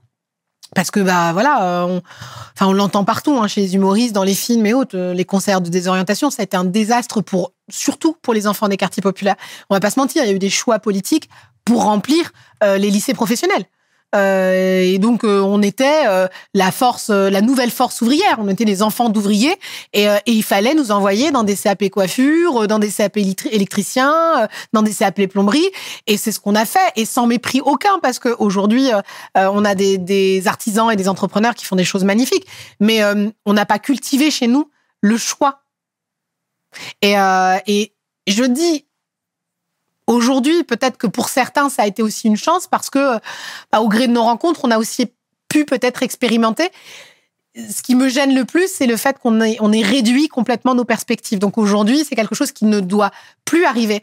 Parce 0.74 0.90
que 0.90 1.00
bah 1.00 1.32
voilà, 1.32 1.62
euh, 1.62 1.84
on, 1.86 2.02
enfin 2.54 2.66
on 2.66 2.72
l'entend 2.74 3.02
partout 3.04 3.36
hein, 3.38 3.48
chez 3.48 3.62
les 3.62 3.74
humoristes, 3.74 4.14
dans 4.14 4.22
les 4.22 4.34
films 4.34 4.66
et 4.66 4.74
autres, 4.74 4.96
euh, 4.96 5.14
les 5.14 5.24
concerts 5.24 5.60
de 5.62 5.70
désorientation, 5.70 6.30
ça 6.30 6.42
a 6.42 6.44
été 6.44 6.56
un 6.58 6.64
désastre 6.64 7.22
pour 7.22 7.52
surtout 7.70 8.14
pour 8.22 8.34
les 8.34 8.46
enfants 8.46 8.68
des 8.68 8.76
quartiers 8.76 9.00
populaires. 9.02 9.36
On 9.70 9.74
va 9.74 9.80
pas 9.80 9.90
se 9.90 9.98
mentir, 9.98 10.22
il 10.24 10.28
y 10.28 10.30
a 10.30 10.34
eu 10.34 10.38
des 10.38 10.50
choix 10.50 10.78
politiques 10.78 11.28
pour 11.64 11.82
remplir 11.84 12.30
euh, 12.62 12.76
les 12.78 12.90
lycées 12.90 13.14
professionnels. 13.14 13.64
Euh, 14.14 14.80
et 14.80 14.98
donc 14.98 15.22
euh, 15.22 15.40
on 15.40 15.60
était 15.60 16.06
euh, 16.06 16.28
la 16.54 16.72
force, 16.72 17.10
la 17.10 17.42
nouvelle 17.42 17.70
force 17.70 18.00
ouvrière. 18.00 18.36
On 18.38 18.48
était 18.48 18.64
les 18.64 18.82
enfants 18.82 19.10
d'ouvriers 19.10 19.54
et, 19.92 20.06
il 20.26 20.42
fallait 20.42 20.74
nous 20.74 20.90
envoyer 20.90 21.30
dans 21.30 21.44
des 21.44 21.56
CAP 21.56 21.88
coiffure, 21.90 22.66
dans 22.66 22.78
des 22.78 22.90
CAP 22.90 23.16
électri- 23.16 23.50
électriciens, 23.50 24.48
dans 24.72 24.82
des 24.82 24.94
CAP 24.94 25.26
plomberie. 25.26 25.68
Et 26.06 26.16
c'est 26.16 26.32
ce 26.32 26.40
qu'on 26.40 26.54
a 26.54 26.64
fait 26.64 26.78
et 26.96 27.04
sans 27.04 27.26
mépris 27.26 27.60
aucun 27.60 27.98
parce 27.98 28.18
qu'aujourd'hui 28.18 28.92
euh, 28.92 29.00
euh, 29.36 29.50
on 29.52 29.64
a 29.64 29.74
des, 29.74 29.98
des 29.98 30.46
artisans 30.48 30.90
et 30.90 30.96
des 30.96 31.08
entrepreneurs 31.08 31.54
qui 31.54 31.64
font 31.64 31.76
des 31.76 31.84
choses 31.84 32.04
magnifiques, 32.04 32.46
mais 32.80 33.00
on 33.44 33.52
n'a 33.52 33.66
pas 33.66 33.78
cultivé 33.78 34.30
chez 34.30 34.46
nous 34.46 34.70
le 35.00 35.16
choix. 35.16 35.62
Et 37.02 37.14
je 37.14 38.44
dis 38.44 38.87
aujourd'hui, 40.08 40.64
peut-être 40.64 40.96
que 40.96 41.06
pour 41.06 41.28
certains, 41.28 41.68
ça 41.68 41.82
a 41.82 41.86
été 41.86 42.02
aussi 42.02 42.26
une 42.26 42.36
chance 42.36 42.66
parce 42.66 42.90
que, 42.90 42.98
euh, 42.98 43.18
bah, 43.70 43.80
au 43.80 43.88
gré 43.88 44.08
de 44.08 44.12
nos 44.12 44.24
rencontres, 44.24 44.60
on 44.64 44.70
a 44.70 44.78
aussi 44.78 45.12
pu 45.48 45.64
peut-être 45.64 46.02
expérimenter. 46.02 46.70
Ce 47.54 47.82
qui 47.82 47.94
me 47.94 48.08
gêne 48.08 48.34
le 48.34 48.44
plus, 48.44 48.68
c'est 48.70 48.86
le 48.86 48.96
fait 48.96 49.18
qu'on 49.18 49.40
ait, 49.40 49.56
on 49.60 49.72
ait 49.72 49.82
réduit 49.82 50.28
complètement 50.28 50.74
nos 50.74 50.84
perspectives. 50.84 51.38
Donc 51.38 51.58
aujourd'hui, 51.58 52.04
c'est 52.04 52.14
quelque 52.14 52.34
chose 52.34 52.52
qui 52.52 52.64
ne 52.64 52.80
doit 52.80 53.10
plus 53.44 53.64
arriver. 53.64 54.02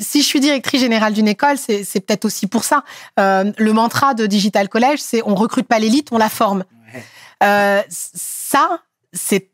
Si 0.00 0.22
je 0.22 0.26
suis 0.26 0.40
directrice 0.40 0.80
générale 0.80 1.12
d'une 1.12 1.28
école, 1.28 1.58
c'est 1.58 1.84
c'est 1.84 2.00
peut-être 2.00 2.24
aussi 2.24 2.46
pour 2.46 2.64
ça. 2.64 2.82
Euh, 3.20 3.52
le 3.58 3.72
mantra 3.72 4.14
de 4.14 4.26
Digital 4.26 4.68
College, 4.68 4.98
c'est 5.00 5.22
on 5.26 5.34
recrute 5.34 5.66
pas 5.66 5.78
l'élite, 5.78 6.08
on 6.12 6.18
la 6.18 6.30
forme. 6.30 6.64
Ouais. 6.94 7.04
Euh, 7.42 7.82
ça, 7.90 8.82
c'est 9.12 9.50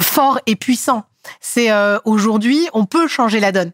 fort 0.00 0.38
et 0.46 0.56
puissant. 0.56 1.04
C'est 1.40 1.70
euh, 1.70 1.98
aujourd'hui, 2.04 2.68
on 2.72 2.86
peut 2.86 3.08
changer 3.08 3.40
la 3.40 3.52
donne. 3.52 3.72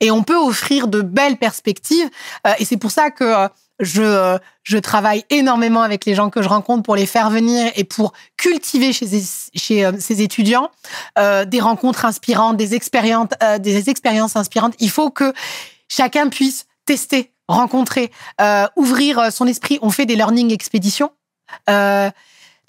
Et 0.00 0.10
on 0.10 0.22
peut 0.22 0.36
offrir 0.36 0.88
de 0.88 1.00
belles 1.02 1.36
perspectives. 1.36 2.08
Euh, 2.46 2.52
et 2.58 2.64
c'est 2.64 2.76
pour 2.76 2.90
ça 2.90 3.10
que 3.10 3.24
euh, 3.24 3.48
je, 3.80 4.02
euh, 4.02 4.38
je 4.62 4.78
travaille 4.78 5.24
énormément 5.30 5.82
avec 5.82 6.04
les 6.04 6.14
gens 6.14 6.30
que 6.30 6.42
je 6.42 6.48
rencontre 6.48 6.82
pour 6.82 6.96
les 6.96 7.06
faire 7.06 7.30
venir 7.30 7.70
et 7.76 7.84
pour 7.84 8.12
cultiver 8.36 8.92
chez, 8.92 9.06
chez 9.54 9.90
ces 10.00 10.22
étudiants 10.22 10.70
des 11.16 11.60
rencontres 11.60 12.04
inspirantes, 12.04 12.56
des 12.56 12.74
expériences, 12.74 13.28
des 13.60 13.88
expériences 13.88 14.36
inspirantes. 14.36 14.74
Il 14.80 14.90
faut 14.90 15.10
que 15.10 15.32
chacun 15.88 16.28
puisse 16.28 16.66
tester, 16.86 17.32
rencontrer, 17.46 18.10
ouvrir 18.76 19.32
son 19.32 19.46
esprit. 19.46 19.78
On 19.80 19.90
fait 19.90 20.06
des 20.06 20.16
learning 20.16 20.52
expéditions. 20.52 21.12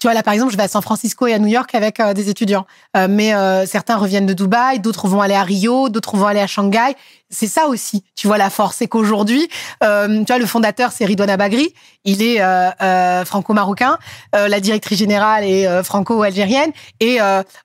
Tu 0.00 0.06
vois, 0.06 0.14
là, 0.14 0.22
par 0.22 0.32
exemple, 0.32 0.50
je 0.50 0.56
vais 0.56 0.62
à 0.62 0.68
San 0.68 0.80
Francisco 0.80 1.26
et 1.26 1.34
à 1.34 1.38
New 1.38 1.46
York 1.46 1.74
avec 1.74 2.00
euh, 2.00 2.14
des 2.14 2.30
étudiants. 2.30 2.66
Euh, 2.96 3.06
mais 3.08 3.34
euh, 3.34 3.66
certains 3.66 3.96
reviennent 3.96 4.24
de 4.24 4.32
Dubaï, 4.32 4.80
d'autres 4.80 5.08
vont 5.08 5.20
aller 5.20 5.34
à 5.34 5.42
Rio, 5.42 5.90
d'autres 5.90 6.16
vont 6.16 6.26
aller 6.26 6.40
à 6.40 6.46
Shanghai. 6.46 6.96
C'est 7.28 7.46
ça 7.46 7.66
aussi, 7.66 8.02
tu 8.16 8.26
vois, 8.26 8.38
la 8.38 8.48
force. 8.48 8.78
C'est 8.78 8.88
qu'aujourd'hui, 8.88 9.46
euh, 9.84 10.20
tu 10.20 10.24
vois, 10.24 10.38
le 10.38 10.46
fondateur, 10.46 10.90
c'est 10.90 11.04
Ridwan 11.04 11.28
Abagri. 11.28 11.74
Il 12.04 12.22
est 12.22 12.40
euh, 12.40 13.24
franco-marocain. 13.26 13.98
La 14.32 14.60
directrice 14.60 14.98
générale 14.98 15.44
est 15.44 15.84
franco-algérienne. 15.84 16.72
Et 17.00 17.18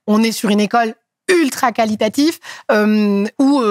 on 0.05 0.21
est 0.21 0.33
sur 0.33 0.49
une 0.49 0.59
école 0.59 0.93
ultra 1.29 1.71
qualitative 1.71 2.37
où 2.69 3.63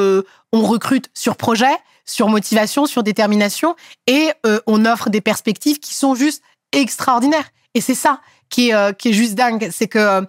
on 0.53 0.63
recrute 0.63 1.11
sur 1.13 1.37
projet, 1.37 1.77
sur 2.07 2.29
motivation, 2.29 2.87
sur 2.87 3.03
détermination. 3.03 3.77
Et 4.07 4.31
on 4.67 4.87
offre 4.87 5.11
des 5.11 5.21
perspectives 5.21 5.79
qui 5.79 5.93
sont 5.93 6.15
juste 6.15 6.43
extraordinaires. 6.73 7.51
Et 7.75 7.81
c'est 7.81 7.95
ça 7.95 8.21
qui 8.55 8.69
est, 8.69 8.75
euh, 8.75 8.93
qui 8.93 9.09
est 9.09 9.13
juste 9.13 9.35
dingue. 9.35 9.69
C'est 9.73 9.89
que 9.89 9.99
euh, 9.99 10.23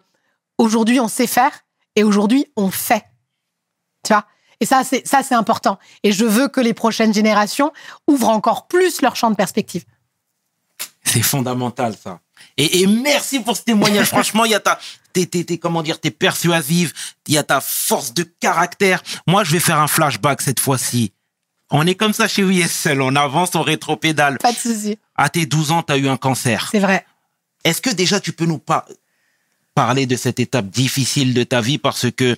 aujourd'hui, 0.57 0.99
on 0.99 1.07
sait 1.07 1.27
faire 1.27 1.51
et 1.95 2.03
aujourd'hui, 2.03 2.47
on 2.55 2.71
fait. 2.71 3.03
Tu 4.03 4.13
vois? 4.13 4.25
Et 4.59 4.65
ça, 4.65 4.83
c'est 4.83 5.05
ça, 5.07 5.21
c'est 5.21 5.35
important. 5.35 5.77
Et 6.03 6.11
je 6.11 6.25
veux 6.25 6.47
que 6.47 6.59
les 6.61 6.73
prochaines 6.73 7.13
générations 7.13 7.71
ouvrent 8.07 8.29
encore 8.29 8.67
plus 8.67 9.01
leur 9.03 9.15
champ 9.15 9.29
de 9.29 9.35
perspective. 9.35 9.83
C'est 11.03 11.21
fondamental, 11.21 11.95
ça. 12.01 12.19
Et, 12.57 12.81
et 12.81 12.87
merci 12.87 13.39
pour 13.41 13.55
ce 13.55 13.61
témoignage. 13.63 14.07
Franchement, 14.15 14.43
il 14.45 14.51
y 14.51 14.55
a 14.55 14.59
ta, 14.59 14.79
t'es, 15.13 15.25
t'es, 15.27 15.43
t'es- 15.43 15.59
comment 15.59 15.83
dire, 15.83 15.99
t'es 16.01 16.09
persuasive. 16.11 16.93
Il 17.27 17.35
y 17.35 17.37
a 17.37 17.43
ta 17.43 17.61
force 17.61 18.13
de 18.15 18.23
caractère. 18.23 19.03
Moi, 19.27 19.43
je 19.43 19.51
vais 19.51 19.59
faire 19.59 19.79
un 19.79 19.87
flashback 19.87 20.41
cette 20.41 20.59
fois-ci. 20.59 21.13
On 21.69 21.85
est 21.85 21.95
comme 21.95 22.13
ça 22.13 22.27
chez 22.27 22.41
USL. 22.41 23.01
On 23.01 23.15
avance, 23.15 23.53
on 23.55 23.61
rétropédale. 23.61 24.39
Pas 24.39 24.51
de 24.51 24.57
souci. 24.57 24.97
À 25.15 25.29
tes 25.29 25.45
12 25.45 25.71
ans, 25.71 25.83
t'as 25.83 25.97
eu 25.97 26.07
un 26.07 26.17
cancer. 26.17 26.69
C'est 26.71 26.79
vrai. 26.79 27.05
Est-ce 27.65 27.81
que 27.81 27.89
déjà 27.89 28.19
tu 28.21 28.31
peux 28.31 28.45
nous 28.45 28.59
par- 28.59 28.85
parler 29.73 30.05
de 30.05 30.15
cette 30.15 30.39
étape 30.39 30.67
difficile 30.67 31.33
de 31.33 31.43
ta 31.43 31.59
vie 31.59 31.77
parce 31.77 32.09
que 32.11 32.37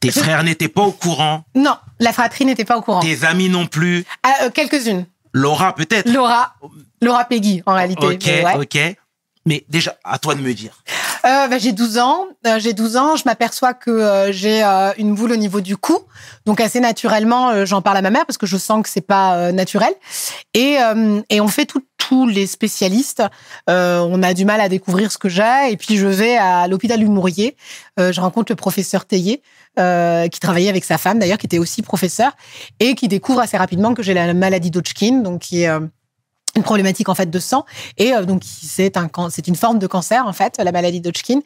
tes 0.00 0.12
frères 0.12 0.44
n'étaient 0.44 0.68
pas 0.68 0.82
au 0.82 0.92
courant, 0.92 1.44
Non, 1.56 1.76
la 1.98 2.12
fratrie 2.12 2.44
n'était 2.44 2.64
pas 2.64 2.76
au 2.78 2.82
courant. 2.82 3.00
tes 3.00 3.24
amis 3.24 3.48
non 3.48 3.66
plus, 3.66 4.04
Ah, 4.22 4.34
euh, 4.44 4.50
Quelques-unes. 4.50 5.06
Laura 5.32 5.74
peut-être? 5.74 6.08
Laura, 6.10 6.54
Laura 7.02 7.24
Peggy, 7.24 7.62
en 7.66 7.74
réalité. 7.74 8.06
Ok, 8.06 8.24
ouais. 8.24 8.56
ok. 8.56 8.96
Mais 9.48 9.64
déjà, 9.70 9.96
à 10.04 10.18
toi 10.18 10.34
de 10.34 10.42
me 10.42 10.52
dire. 10.52 10.82
Euh, 11.24 11.48
bah, 11.48 11.56
j'ai 11.56 11.72
12 11.72 11.96
ans. 11.96 12.26
Euh, 12.46 12.58
j'ai 12.58 12.74
12 12.74 12.98
ans. 12.98 13.16
Je 13.16 13.22
m'aperçois 13.24 13.72
que 13.72 13.90
euh, 13.90 14.30
j'ai 14.30 14.62
une 14.98 15.14
boule 15.14 15.32
au 15.32 15.36
niveau 15.36 15.62
du 15.62 15.78
cou. 15.78 16.00
Donc 16.44 16.60
assez 16.60 16.80
naturellement, 16.80 17.64
j'en 17.64 17.80
parle 17.80 17.96
à 17.96 18.02
ma 18.02 18.10
mère 18.10 18.26
parce 18.26 18.36
que 18.36 18.46
je 18.46 18.58
sens 18.58 18.82
que 18.82 18.90
c'est 18.90 19.00
pas 19.00 19.50
naturel. 19.52 19.94
Et, 20.52 20.76
et 21.30 21.40
on 21.40 21.48
fait 21.48 21.66
tous 21.96 22.26
les 22.26 22.46
spécialistes. 22.46 23.22
On 23.66 24.22
a 24.22 24.34
du 24.34 24.44
mal 24.44 24.60
à 24.60 24.68
découvrir 24.68 25.10
ce 25.10 25.16
que 25.16 25.30
j'ai. 25.30 25.70
Et 25.70 25.76
puis 25.78 25.96
je 25.96 26.06
vais 26.06 26.36
à 26.36 26.68
l'hôpital 26.68 27.02
Humourier. 27.02 27.56
Euh, 27.98 28.12
je 28.12 28.20
rencontre 28.20 28.52
le 28.52 28.56
professeur 28.56 29.06
Théier, 29.06 29.42
qui 29.76 30.40
travaillait 30.40 30.68
avec 30.68 30.84
sa 30.84 30.98
femme 30.98 31.18
d'ailleurs, 31.18 31.38
qui 31.38 31.46
était 31.46 31.58
aussi 31.58 31.80
professeur, 31.80 32.32
et 32.80 32.94
qui 32.94 33.08
découvre 33.08 33.40
assez 33.40 33.56
rapidement 33.56 33.94
que 33.94 34.02
j'ai 34.02 34.12
la 34.12 34.34
maladie 34.34 34.70
d'Hodgkin, 34.70 35.20
donc 35.20 35.40
qui 35.40 35.62
est 35.62 35.70
une 36.58 36.64
problématique 36.64 37.08
en 37.08 37.14
fait 37.14 37.30
de 37.30 37.38
sang. 37.38 37.64
Et 37.96 38.12
euh, 38.12 38.24
donc 38.24 38.42
c'est 38.44 38.96
un 38.96 39.08
c'est 39.30 39.48
une 39.48 39.56
forme 39.56 39.78
de 39.78 39.86
cancer 39.86 40.26
en 40.26 40.32
fait 40.32 40.60
la 40.62 40.72
maladie 40.72 41.00
d'Hodgkin 41.00 41.40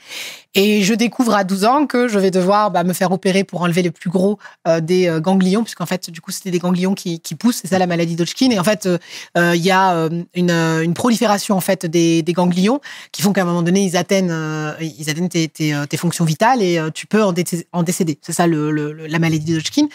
et 0.55 0.83
je 0.83 0.94
découvre 0.94 1.35
à 1.35 1.44
12 1.44 1.64
ans 1.64 1.87
que 1.87 2.09
je 2.09 2.18
vais 2.18 2.31
devoir 2.31 2.70
bah, 2.70 2.83
me 2.83 2.92
faire 2.92 3.12
opérer 3.12 3.44
pour 3.44 3.62
enlever 3.62 3.83
le 3.83 3.90
plus 3.90 4.11
gros 4.11 4.38
euh, 4.66 4.81
des 4.81 5.09
euh, 5.09 5.20
ganglions 5.20 5.62
puisqu'en 5.62 5.87
fait 5.87 6.11
du 6.11 6.20
coup 6.20 6.31
c'était 6.33 6.51
des 6.51 6.59
ganglions 6.59 6.94
qui, 6.94 7.20
poussent. 7.38 7.61
C'est 7.62 7.68
ça 7.68 7.79
la 7.79 7.87
maladie 7.87 8.16
d'Hodgkin 8.16 8.51
et 8.51 8.59
en 8.59 8.64
fait 8.64 8.88
il 9.37 9.57
y 9.57 9.70
a 9.70 10.09
une, 10.35 10.51
une 10.51 10.94
prolifération 10.94 11.57
en 11.57 11.61
fait 11.61 11.87
des, 11.87 12.22
ganglions 12.29 12.81
qui 13.11 13.22
font 13.22 13.33
qu'à 13.33 13.42
un 13.42 13.44
moment 13.44 13.62
donné 13.62 13.83
ils 13.85 13.96
atteignent 13.96 14.35
ils 14.81 15.11
atteignent 15.11 15.29
tes, 15.29 15.96
fonctions 15.96 16.25
vitales 16.25 16.62
et 16.62 16.81
tu 16.94 17.07
peux 17.07 17.22
en, 17.22 17.33
dé- 17.33 17.44
en 17.72 17.83
décéder. 17.83 18.18
C'est 18.22 18.33
ça 18.33 18.46
le- 18.46 18.92
la 18.92 19.18
maladie 19.18 19.55
d'Hodgkin 19.55 19.88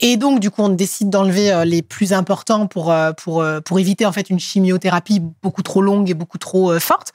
et 0.00 0.16
donc, 0.16 0.40
du 0.40 0.50
coup, 0.50 0.62
on 0.62 0.68
décide 0.68 1.10
d'enlever 1.10 1.52
euh, 1.52 1.64
les 1.64 1.82
plus 1.82 2.12
importants 2.12 2.66
pour, 2.66 2.90
euh, 2.90 3.12
pour, 3.12 3.42
euh, 3.42 3.60
pour 3.60 3.78
éviter 3.78 4.06
en 4.06 4.12
fait 4.12 4.30
une 4.30 4.40
chimiothérapie 4.40 5.20
beaucoup 5.42 5.62
trop 5.62 5.82
longue 5.82 6.10
et 6.10 6.14
beaucoup 6.14 6.38
trop 6.38 6.78
forte. 6.78 7.12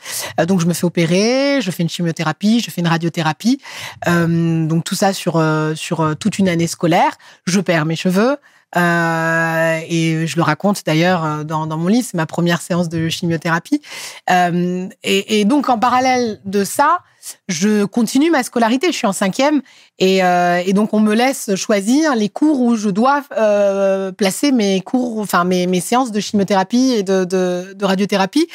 Donc, 0.48 0.62
je 0.62 0.66
me 0.66 0.74
fais 0.74 0.86
opérer, 0.86 1.60
je 1.62 1.72
fais 1.72 1.84
une 1.84 1.90
chimiothérapie, 1.90 2.60
je 2.60 2.72
fais 2.72 2.82
une 2.82 2.88
radiothérapie. 2.88 3.60
Donc, 4.06 4.84
tout 4.84 4.96
ça 4.96 5.14
sur, 5.14 5.44
sur 5.76 6.16
toute 6.18 6.40
une 6.40 6.48
année 6.48 6.68
scolaire. 6.68 7.12
Je 7.46 7.60
perds 7.60 7.86
mes 7.86 7.96
cheveux. 7.96 8.38
Et 8.76 10.28
je 10.28 10.36
le 10.36 10.42
raconte 10.42 10.86
d'ailleurs 10.86 11.44
dans, 11.46 11.68
dans 11.68 11.78
mon 11.78 11.88
livre, 11.88 12.08
c'est 12.10 12.18
ma 12.18 12.26
première 12.26 12.62
séance 12.62 12.88
de 12.90 13.10
chimiothérapie. 13.10 13.82
Et 14.30 15.46
donc 15.46 15.70
en 15.70 15.80
parallèle 15.80 16.40
de 16.46 16.64
ça, 16.64 17.00
je 17.48 17.86
continue 17.86 18.32
ma 18.32 18.44
scolarité. 18.44 18.88
Je 18.92 18.98
suis 18.98 19.08
en 19.08 19.14
cinquième 19.14 19.62
et, 19.98 20.24
euh, 20.24 20.62
et 20.66 20.74
donc 20.74 20.94
on 20.94 21.00
me 21.00 21.14
laisse 21.14 21.56
choisir 21.56 22.16
les 22.16 22.30
cours 22.30 22.62
où 22.62 22.76
je 22.76 22.90
dois 22.90 23.24
euh, 23.38 24.12
placer 24.12 24.52
mes 24.52 24.82
cours, 24.82 25.20
enfin 25.20 25.44
mes, 25.44 25.68
mes 25.68 25.82
séances 25.82 26.12
de 26.12 26.20
chimiothérapie 26.20 26.94
et 26.98 27.04
de, 27.04 27.86
radiothérapie. 27.86 28.48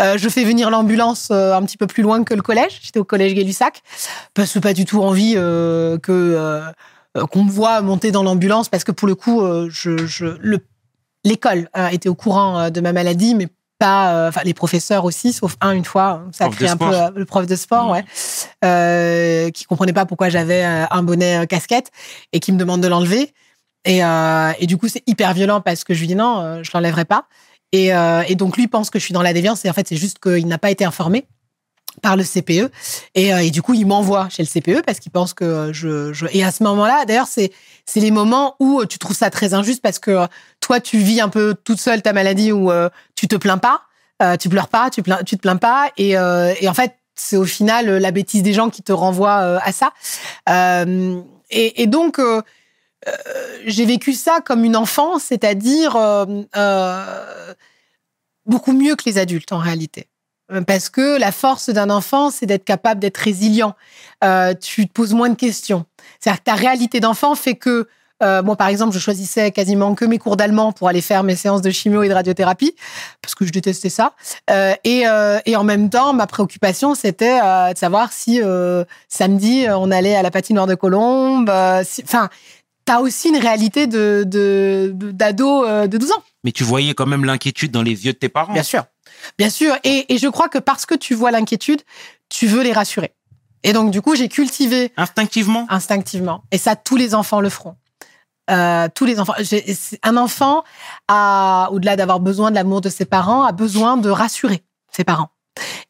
Euh, 0.00 0.18
je 0.18 0.28
fais 0.28 0.44
venir 0.44 0.70
l'ambulance 0.70 1.30
un 1.30 1.62
petit 1.62 1.76
peu 1.76 1.86
plus 1.86 2.02
loin 2.02 2.24
que 2.24 2.34
le 2.34 2.42
collège. 2.42 2.80
J'étais 2.82 3.00
au 3.00 3.04
collège 3.04 3.34
Gay-Lussac 3.34 3.82
parce 4.34 4.52
que 4.52 4.58
pas 4.58 4.72
du 4.72 4.84
tout 4.84 5.02
envie 5.02 5.34
que 5.34 6.62
qu'on 7.30 7.44
me 7.44 7.50
voit 7.50 7.80
monter 7.80 8.10
dans 8.10 8.22
l'ambulance 8.22 8.68
parce 8.68 8.82
que 8.82 8.92
pour 8.92 9.06
le 9.06 9.14
coup, 9.14 9.42
l'école 11.24 11.68
euh, 11.76 11.88
était 11.88 12.08
au 12.08 12.14
courant 12.14 12.70
de 12.70 12.80
ma 12.80 12.92
maladie, 12.92 13.34
mais 13.34 13.48
pas, 13.84 14.14
euh, 14.14 14.28
enfin 14.28 14.40
les 14.44 14.54
professeurs 14.54 15.04
aussi, 15.04 15.32
sauf 15.32 15.56
un 15.60 15.72
une 15.72 15.84
fois, 15.84 16.22
ça 16.32 16.44
a 16.44 16.48
créé 16.48 16.68
un 16.68 16.76
peu 16.76 16.84
sport. 16.92 17.02
euh, 17.08 17.10
le 17.14 17.24
prof 17.24 17.46
de 17.46 17.56
sport, 17.56 17.84
Mhm. 17.86 17.90
ouais, 17.92 18.04
euh, 18.64 19.50
qui 19.50 19.64
comprenait 19.64 19.92
pas 19.92 20.06
pourquoi 20.06 20.28
j'avais 20.28 20.62
un 20.64 21.02
bonnet 21.02 21.46
casquette 21.46 21.90
et 22.32 22.40
qui 22.40 22.52
me 22.52 22.58
demande 22.58 22.80
de 22.80 22.88
l'enlever. 22.88 23.32
Et, 23.84 24.02
euh, 24.04 24.52
et 24.58 24.66
du 24.66 24.76
coup, 24.78 24.88
c'est 24.88 25.02
hyper 25.06 25.34
violent 25.34 25.60
parce 25.60 25.84
que 25.84 25.92
je 25.94 26.00
lui 26.00 26.06
dis 26.06 26.14
non, 26.14 26.62
je 26.62 26.70
l'enlèverai 26.72 27.04
pas. 27.04 27.24
Et, 27.72 27.92
euh, 27.94 28.22
et 28.28 28.34
donc 28.36 28.56
lui 28.56 28.68
pense 28.68 28.88
que 28.88 28.98
je 28.98 29.04
suis 29.04 29.12
dans 29.14 29.22
la 29.22 29.32
déviance 29.32 29.64
et 29.64 29.70
en 29.70 29.72
fait 29.72 29.86
c'est 29.88 29.96
juste 29.96 30.18
qu'il 30.20 30.46
n'a 30.46 30.58
pas 30.58 30.70
été 30.70 30.84
informé 30.84 31.26
par 32.04 32.16
le 32.18 32.22
CPE 32.22 32.70
et, 33.14 33.32
euh, 33.32 33.38
et 33.38 33.50
du 33.50 33.62
coup 33.62 33.72
il 33.72 33.86
m'envoie 33.86 34.28
chez 34.28 34.42
le 34.42 34.48
CPE 34.48 34.84
parce 34.84 35.00
qu'il 35.00 35.10
pense 35.10 35.32
que 35.32 35.44
euh, 35.44 35.72
je, 35.72 36.26
et 36.32 36.44
à 36.44 36.52
ce 36.52 36.62
moment-là 36.64 37.06
d'ailleurs 37.06 37.26
c'est 37.26 37.50
c'est 37.86 38.00
les 38.00 38.10
moments 38.10 38.56
où 38.60 38.82
euh, 38.82 38.86
tu 38.86 38.98
trouves 38.98 39.16
ça 39.16 39.30
très 39.30 39.54
injuste 39.54 39.80
parce 39.80 39.98
que 39.98 40.26
toi 40.60 40.80
tu 40.80 40.98
vis 40.98 41.22
un 41.22 41.30
peu 41.30 41.54
toute 41.64 41.80
seule 41.80 42.02
ta 42.02 42.12
maladie 42.12 42.52
où 42.52 42.70
tu 43.16 43.26
te 43.26 43.36
plains 43.36 43.58
pas. 43.58 43.82
Tu 44.38 44.48
pleures 44.50 44.68
pas 44.68 44.90
tu 44.90 45.02
plains, 45.02 45.22
tu 45.24 45.36
te 45.36 45.40
plains 45.40 45.56
pas. 45.56 45.90
Et, 45.96 46.10
et 46.10 46.68
en 46.68 46.74
fait 46.74 46.94
c'est 47.14 47.36
au 47.36 47.46
final 47.46 47.86
la 47.86 48.10
bêtise 48.10 48.42
des 48.42 48.52
gens 48.52 48.68
qui 48.68 48.82
te 48.82 48.92
renvoient 48.92 49.40
euh, 49.40 49.58
à 49.62 49.72
ça. 49.72 49.92
Et, 51.50 51.86
donc 51.86 52.20
j'ai 53.64 53.86
vécu 53.86 54.12
ça 54.12 54.40
comme 54.44 54.62
une 54.64 54.76
enfant 54.76 55.18
c'est-à-dire 55.18 55.96
beaucoup 58.44 58.72
mieux 58.72 58.94
que 58.94 59.04
les 59.06 59.16
adultes 59.16 59.52
en 59.52 59.58
réalité 59.58 60.08
parce 60.62 60.88
que 60.88 61.18
la 61.18 61.32
force 61.32 61.70
d'un 61.70 61.90
enfant, 61.90 62.30
c'est 62.30 62.46
d'être 62.46 62.64
capable 62.64 63.00
d'être 63.00 63.18
résilient. 63.18 63.74
Euh, 64.22 64.54
tu 64.54 64.86
te 64.86 64.92
poses 64.92 65.14
moins 65.14 65.28
de 65.30 65.34
questions. 65.34 65.84
C'est-à-dire 66.20 66.40
que 66.40 66.44
ta 66.44 66.54
réalité 66.54 67.00
d'enfant 67.00 67.34
fait 67.34 67.54
que, 67.56 67.88
euh, 68.22 68.42
par 68.54 68.68
exemple, 68.68 68.94
je 68.94 68.98
choisissais 68.98 69.50
quasiment 69.50 69.94
que 69.94 70.04
mes 70.04 70.18
cours 70.18 70.36
d'allemand 70.36 70.72
pour 70.72 70.88
aller 70.88 71.00
faire 71.00 71.22
mes 71.24 71.34
séances 71.36 71.62
de 71.62 71.70
chimio 71.70 72.02
et 72.02 72.08
de 72.08 72.14
radiothérapie, 72.14 72.74
parce 73.20 73.34
que 73.34 73.44
je 73.44 73.50
détestais 73.52 73.88
ça. 73.90 74.12
Euh, 74.50 74.72
et, 74.84 75.06
euh, 75.06 75.38
et 75.46 75.56
en 75.56 75.64
même 75.64 75.90
temps, 75.90 76.12
ma 76.12 76.26
préoccupation, 76.26 76.94
c'était 76.94 77.38
euh, 77.42 77.72
de 77.72 77.78
savoir 77.78 78.12
si 78.12 78.40
euh, 78.42 78.84
samedi, 79.08 79.66
euh, 79.66 79.76
on 79.76 79.90
allait 79.90 80.14
à 80.14 80.22
la 80.22 80.30
patinoire 80.30 80.66
de 80.66 80.74
Colombe. 80.74 81.50
euh, 81.50 81.82
si- 81.84 82.02
Enfin, 82.04 82.28
t'as 82.86 83.00
aussi 83.00 83.30
une 83.30 83.38
réalité 83.38 83.86
de 83.86 84.24
de- 84.26 84.92
de- 84.94 85.10
d'ado 85.10 85.64
euh, 85.64 85.86
de 85.86 85.98
12 85.98 86.12
ans. 86.12 86.22
Mais 86.44 86.52
tu 86.52 86.64
voyais 86.64 86.94
quand 86.94 87.06
même 87.06 87.24
l'inquiétude 87.24 87.70
dans 87.72 87.82
les 87.82 88.06
yeux 88.06 88.12
de 88.12 88.18
tes 88.18 88.28
parents. 88.28 88.52
Bien 88.52 88.62
sûr. 88.62 88.84
Bien 89.38 89.50
sûr. 89.50 89.74
Et, 89.84 90.12
et 90.14 90.18
je 90.18 90.28
crois 90.28 90.48
que 90.48 90.58
parce 90.58 90.86
que 90.86 90.94
tu 90.94 91.14
vois 91.14 91.30
l'inquiétude, 91.30 91.82
tu 92.28 92.46
veux 92.46 92.62
les 92.62 92.72
rassurer. 92.72 93.14
Et 93.62 93.72
donc, 93.72 93.90
du 93.90 94.02
coup, 94.02 94.14
j'ai 94.14 94.28
cultivé 94.28 94.92
Instinctivement? 94.96 95.66
instinctivement. 95.70 96.42
Et 96.50 96.58
ça, 96.58 96.76
tous 96.76 96.96
les 96.96 97.14
enfants 97.14 97.40
le 97.40 97.48
feront. 97.48 97.76
Euh, 98.50 98.88
tous 98.94 99.06
les 99.06 99.18
enfants. 99.20 99.34
Un 100.02 100.16
enfant, 100.18 100.64
a, 101.08 101.68
au-delà 101.72 101.96
d'avoir 101.96 102.20
besoin 102.20 102.50
de 102.50 102.56
l'amour 102.56 102.82
de 102.82 102.90
ses 102.90 103.06
parents, 103.06 103.42
a 103.44 103.52
besoin 103.52 103.96
de 103.96 104.10
rassurer 104.10 104.62
ses 104.92 105.04
parents. 105.04 105.30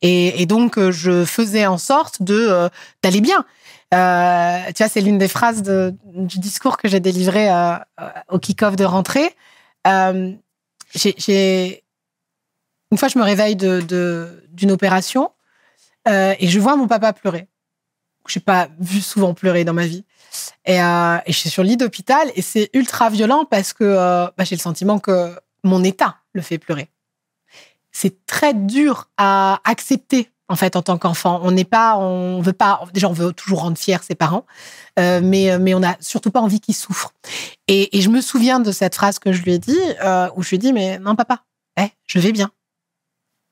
Et, 0.03 0.41
et 0.43 0.47
donc, 0.47 0.79
euh, 0.79 0.93
je 0.93 1.25
faisais 1.25 1.67
en 1.67 1.79
sorte 1.79 2.23
de 2.23 2.47
euh, 2.49 2.69
d'aller 3.03 3.21
bien. 3.21 3.45
Euh, 3.93 4.59
tu 4.75 4.83
vois, 4.83 4.89
c'est 4.89 5.01
l'une 5.01 5.19
des 5.19 5.29
phrases 5.29 5.63
de- 5.63 5.95
du 6.05 6.39
discours 6.39 6.77
que 6.77 6.87
j'ai 6.89 7.01
délivré 7.01 7.49
euh, 7.51 7.75
euh, 8.01 8.09
au 8.31 8.39
kick-off 8.39 8.77
de 8.77 8.85
rentrée. 8.85 9.35
Euh, 9.87 10.33
j'ai 10.95 11.84
une 12.95 12.99
fois, 12.99 13.09
je 13.09 13.19
me 13.19 13.25
réveille 13.25 13.57
d'une 13.57 14.71
opération 14.71 15.33
euh, 16.07 16.33
et 16.39 16.47
je 16.47 16.61
vois 16.61 16.77
mon 16.77 16.87
papa 16.87 17.13
pleurer. 17.13 17.49
Je 18.29 18.39
n'ai 18.39 18.43
pas 18.45 18.69
vu 18.79 19.01
souvent 19.01 19.35
pleurer 19.35 19.65
dans 19.65 19.73
ma 19.73 19.85
vie. 19.85 20.05
Et, 20.65 20.81
euh, 20.81 21.17
et 21.27 21.33
je 21.33 21.37
suis 21.37 21.51
sur 21.51 21.65
le 21.65 21.71
lit 21.71 21.77
d'hôpital 21.77 22.31
et 22.37 22.41
c'est 22.41 22.71
ultra 22.73 23.11
violent 23.11 23.47
parce 23.47 23.73
que 23.73 23.83
euh, 23.83 24.27
bah, 24.39 24.45
j'ai 24.45 24.55
le 24.55 24.61
sentiment 24.61 25.01
que 25.01 25.37
mon 25.65 25.83
état 25.83 26.19
le 26.35 26.41
fait 26.41 26.59
pleurer. 26.59 26.89
C'est 27.91 28.25
très 28.27 28.55
dur 28.55 29.09
à 29.17 29.61
accepter 29.65 30.31
en 30.49 30.55
fait 30.55 30.77
en 30.77 30.83
tant 30.83 30.97
qu'enfant. 30.97 31.41
On 31.43 31.51
n'est 31.51 31.65
pas, 31.65 31.97
on 31.97 32.41
veut 32.43 32.53
pas. 32.53 32.81
Déjà, 32.93 33.09
on 33.09 33.13
veut 33.13 33.33
toujours 33.33 33.63
rendre 33.63 33.77
fiers 33.77 33.99
ses 34.03 34.15
parents, 34.15 34.47
mais 34.97 35.75
on 35.75 35.81
n'a 35.81 35.97
surtout 35.99 36.31
pas 36.31 36.41
envie 36.41 36.61
qu'ils 36.61 36.77
souffrent. 36.77 37.13
Et, 37.67 38.01
je 38.01 38.09
me 38.09 38.21
souviens 38.21 38.61
de 38.61 38.71
cette 38.71 38.95
phrase 38.95 39.19
que 39.19 39.33
je 39.33 39.43
lui 39.43 39.55
ai 39.55 39.59
dit 39.59 39.81
où 40.37 40.45
je 40.45 40.51
lui 40.51 40.55
ai 40.57 40.59
dit 40.59 40.73
mais 40.73 41.01
non 41.01 41.17
papa, 41.17 41.43
eh, 41.77 41.89
je 42.07 42.19
vais 42.19 42.33
bien, 42.33 42.51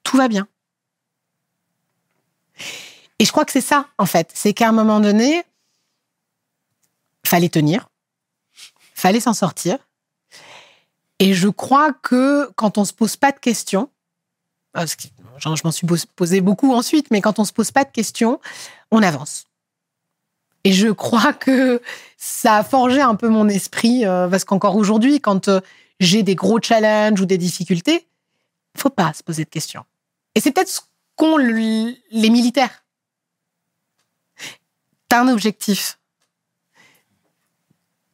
tout 0.02 0.16
va 0.16 0.28
bien. 0.28 0.46
Et 3.18 3.24
je 3.24 3.30
crois 3.32 3.44
que 3.44 3.52
c'est 3.52 3.60
ça, 3.60 3.88
en 3.98 4.06
fait. 4.06 4.30
C'est 4.34 4.52
qu'à 4.52 4.68
un 4.68 4.72
moment 4.72 5.00
donné, 5.00 5.44
fallait 7.24 7.48
tenir, 7.48 7.88
fallait 8.94 9.20
s'en 9.20 9.34
sortir. 9.34 9.78
Et 11.18 11.34
je 11.34 11.48
crois 11.48 11.92
que 11.92 12.50
quand 12.56 12.78
on 12.78 12.84
se 12.84 12.92
pose 12.92 13.16
pas 13.16 13.30
de 13.32 13.38
questions, 13.38 13.88
genre, 14.74 15.56
je 15.56 15.62
m'en 15.64 15.70
suis 15.70 15.86
pos- 15.86 16.06
posé 16.16 16.40
beaucoup 16.40 16.72
ensuite, 16.74 17.10
mais 17.10 17.20
quand 17.20 17.38
on 17.38 17.44
se 17.44 17.52
pose 17.52 17.70
pas 17.70 17.84
de 17.84 17.92
questions, 17.92 18.40
on 18.90 19.02
avance. 19.02 19.44
Et 20.64 20.72
je 20.72 20.88
crois 20.88 21.32
que 21.32 21.80
ça 22.16 22.56
a 22.56 22.64
forgé 22.64 23.00
un 23.00 23.14
peu 23.14 23.28
mon 23.28 23.48
esprit, 23.48 24.04
euh, 24.04 24.28
parce 24.28 24.44
qu'encore 24.44 24.76
aujourd'hui, 24.76 25.20
quand 25.20 25.48
euh, 25.48 25.60
j'ai 26.00 26.22
des 26.22 26.34
gros 26.34 26.60
challenges 26.60 27.20
ou 27.20 27.26
des 27.26 27.38
difficultés, 27.38 28.06
faut 28.76 28.90
pas 28.90 29.12
se 29.12 29.22
poser 29.22 29.44
de 29.44 29.50
questions. 29.50 29.84
Et 30.34 30.40
c'est 30.40 30.52
peut-être 30.52 30.68
ce 30.68 30.80
qu'ont 31.16 31.36
le- 31.36 31.94
les 32.10 32.30
militaires. 32.30 32.84
T'as 35.08 35.20
un 35.22 35.28
objectif. 35.28 35.98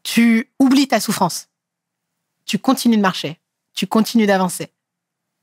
Tu 0.02 0.50
oublies 0.58 0.88
ta 0.88 1.00
souffrance. 1.00 1.48
Tu 2.44 2.58
continues 2.58 2.96
de 2.96 3.02
marcher. 3.02 3.38
Tu 3.74 3.86
continues 3.86 4.26
d'avancer. 4.26 4.72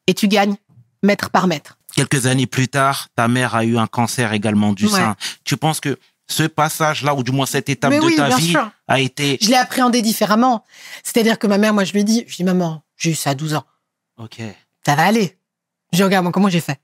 Et 0.07 0.13
tu 0.13 0.27
gagnes 0.27 0.55
mètre 1.03 1.29
par 1.29 1.47
mètre. 1.47 1.77
Quelques 1.95 2.25
années 2.25 2.47
plus 2.47 2.67
tard, 2.67 3.07
ta 3.15 3.27
mère 3.27 3.55
a 3.55 3.63
eu 3.63 3.77
un 3.77 3.87
cancer 3.87 4.33
également 4.33 4.73
du 4.73 4.85
Ouais. 4.87 4.91
sein. 4.99 5.15
Tu 5.43 5.55
penses 5.55 5.79
que 5.79 5.97
ce 6.27 6.43
passage-là, 6.43 7.13
ou 7.13 7.23
du 7.23 7.31
moins 7.31 7.45
cette 7.45 7.69
étape 7.69 7.91
Mais 7.91 7.99
de 7.99 8.05
oui, 8.05 8.15
ta 8.15 8.35
vie, 8.35 8.49
sûr. 8.51 8.71
a 8.87 8.99
été. 8.99 9.37
Je 9.41 9.47
l'ai 9.49 9.55
appréhendé 9.55 10.01
différemment. 10.01 10.65
C'est-à-dire 11.03 11.37
que 11.37 11.45
ma 11.47 11.57
mère, 11.59 11.73
moi, 11.73 11.83
je 11.83 11.93
lui 11.93 12.03
dit, 12.03 12.25
je 12.27 12.35
dis, 12.37 12.43
maman, 12.43 12.83
j'ai 12.97 13.11
eu 13.11 13.15
ça 13.15 13.29
à 13.31 13.35
12 13.35 13.53
ans. 13.53 13.65
Ok. 14.17 14.41
ça 14.85 14.95
va 14.95 15.05
aller. 15.05 15.37
Je 15.95 16.03
regarde, 16.03 16.23
moi, 16.23 16.31
comment 16.31 16.49
j'ai 16.49 16.61
fait? 16.61 16.79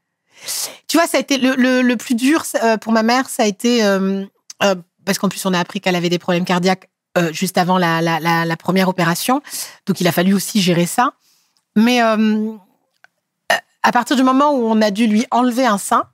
Tu 0.88 0.98
vois, 0.98 1.08
ça 1.08 1.18
a 1.18 1.20
été 1.20 1.38
le, 1.38 1.56
le, 1.56 1.82
le 1.82 1.98
plus 1.98 2.16
dur 2.16 2.44
euh, 2.64 2.78
pour 2.78 2.92
ma 2.94 3.04
mère, 3.04 3.30
ça 3.30 3.44
a 3.44 3.46
été 3.46 3.84
euh, 3.84 4.26
euh, 4.64 4.76
parce 5.06 5.20
qu'en 5.20 5.30
plus 5.30 5.46
on 5.46 5.54
a 5.54 5.60
appris 5.60 5.82
qu'elle 5.82 5.96
avait 5.96 6.10
des 6.10 6.20
problèmes 6.20 6.46
cardiaques 6.46 6.90
juste 7.32 7.58
avant 7.58 7.78
la, 7.78 8.02
la, 8.02 8.22
la, 8.22 8.46
la 8.46 8.58
première 8.58 8.88
opération, 8.88 9.42
donc 9.86 10.00
il 10.00 10.08
a 10.08 10.14
fallu 10.14 10.34
aussi 10.34 10.62
gérer 10.62 10.86
ça. 10.86 11.12
Mais 11.76 12.00
à 12.00 13.92
partir 13.92 14.16
du 14.16 14.24
moment 14.24 14.52
où 14.54 14.64
on 14.64 14.82
a 14.82 14.92
dû 14.92 15.08
lui 15.08 15.26
enlever 15.30 15.66
un 15.66 15.78
sein, 15.78 16.06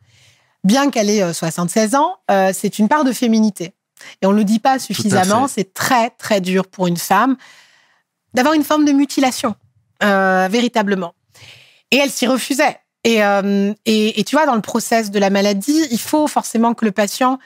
bien 0.64 0.89
qu'elle 0.89 1.12
ait 1.12 1.22
euh, 1.22 1.34
76 1.34 1.93
ans, 1.95 2.18
c'est 2.52 2.80
une 2.80 2.88
part 2.88 3.04
de 3.04 3.12
féminité. 3.12 3.74
Et 4.22 4.26
on 4.26 4.32
ne 4.32 4.38
le 4.38 4.43
dit 4.43 4.60
pas 4.60 4.80
suffisamment, 4.80 5.48
c'est 5.48 5.74
très 5.74 6.10
très 6.10 6.41
dur 6.41 6.68
pour 6.68 6.88
une 6.88 6.98
femme 6.98 7.38
d'avoir 8.34 8.56
une 8.56 8.64
forme 8.64 8.84
de 8.84 8.91
mutilation, 8.91 9.56
véritablement. 10.02 11.14
Et 11.91 11.98
elle 11.98 12.12
s'y 12.12 12.28
refusait. 12.28 12.80
Et, 13.04 13.24
euh, 13.24 13.74
et, 13.86 14.20
et 14.20 14.24
tu 14.24 14.36
vois, 14.36 14.45
dans 14.45 14.56
le 14.56 14.62
process 14.62 15.12
de 15.12 15.20
la 15.20 15.30
maladie, 15.30 15.88
il 15.91 16.00
faut 16.00 16.28
forcément 16.28 16.74
que 16.74 16.86
le 16.86 16.91
patient 16.91 17.39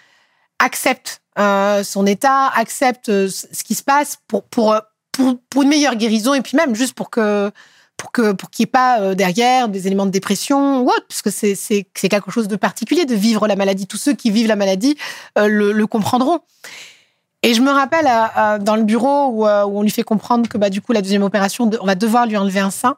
accepte 0.59 1.21
euh, 1.39 1.83
son 1.83 2.05
état, 2.05 2.47
accepte 2.47 3.09
euh, 3.09 3.29
ce 3.29 3.63
qui 3.63 3.75
se 3.75 3.83
passe 3.83 4.17
pour, 4.27 4.43
pour, 4.43 4.75
pour, 5.49 5.63
une 5.63 5.69
meilleure 5.69 5.95
guérison 5.95 6.33
et 6.33 6.41
puis 6.41 6.57
même 6.57 6.75
juste 6.75 6.93
pour 6.93 7.09
que 7.09 7.51
pour 7.97 8.11
que 8.11 8.31
pour 8.31 8.49
qu'il 8.49 8.63
n'y 8.63 8.69
ait 8.69 8.71
pas 8.71 9.13
derrière 9.13 9.69
des 9.69 9.85
éléments 9.85 10.07
de 10.07 10.11
dépression 10.11 10.81
ou 10.81 10.87
autre, 10.87 11.05
parce 11.07 11.21
que 11.21 11.29
c'est 11.29 11.83
quelque 11.93 12.31
chose 12.31 12.47
de 12.47 12.55
particulier 12.55 13.05
de 13.05 13.13
vivre 13.13 13.47
la 13.47 13.55
maladie. 13.55 13.85
Tous 13.85 13.97
ceux 13.97 14.13
qui 14.13 14.31
vivent 14.31 14.47
la 14.47 14.55
maladie 14.55 14.97
le, 15.35 15.85
comprendront. 15.85 16.39
Et 17.43 17.53
je 17.53 17.61
me 17.61 17.69
rappelle 17.69 18.09
dans 18.63 18.75
le 18.75 18.81
bureau 18.81 19.27
où, 19.27 19.45
où 19.45 19.79
on 19.79 19.83
lui 19.83 19.91
fait 19.91 20.01
comprendre 20.01 20.49
que 20.49 20.57
bah 20.57 20.71
du 20.71 20.81
coup 20.81 20.93
la 20.93 21.03
deuxième 21.03 21.21
opération, 21.21 21.69
on 21.79 21.85
va 21.85 21.93
devoir 21.93 22.25
lui 22.25 22.37
enlever 22.37 22.59
un 22.59 22.71
sein. 22.71 22.97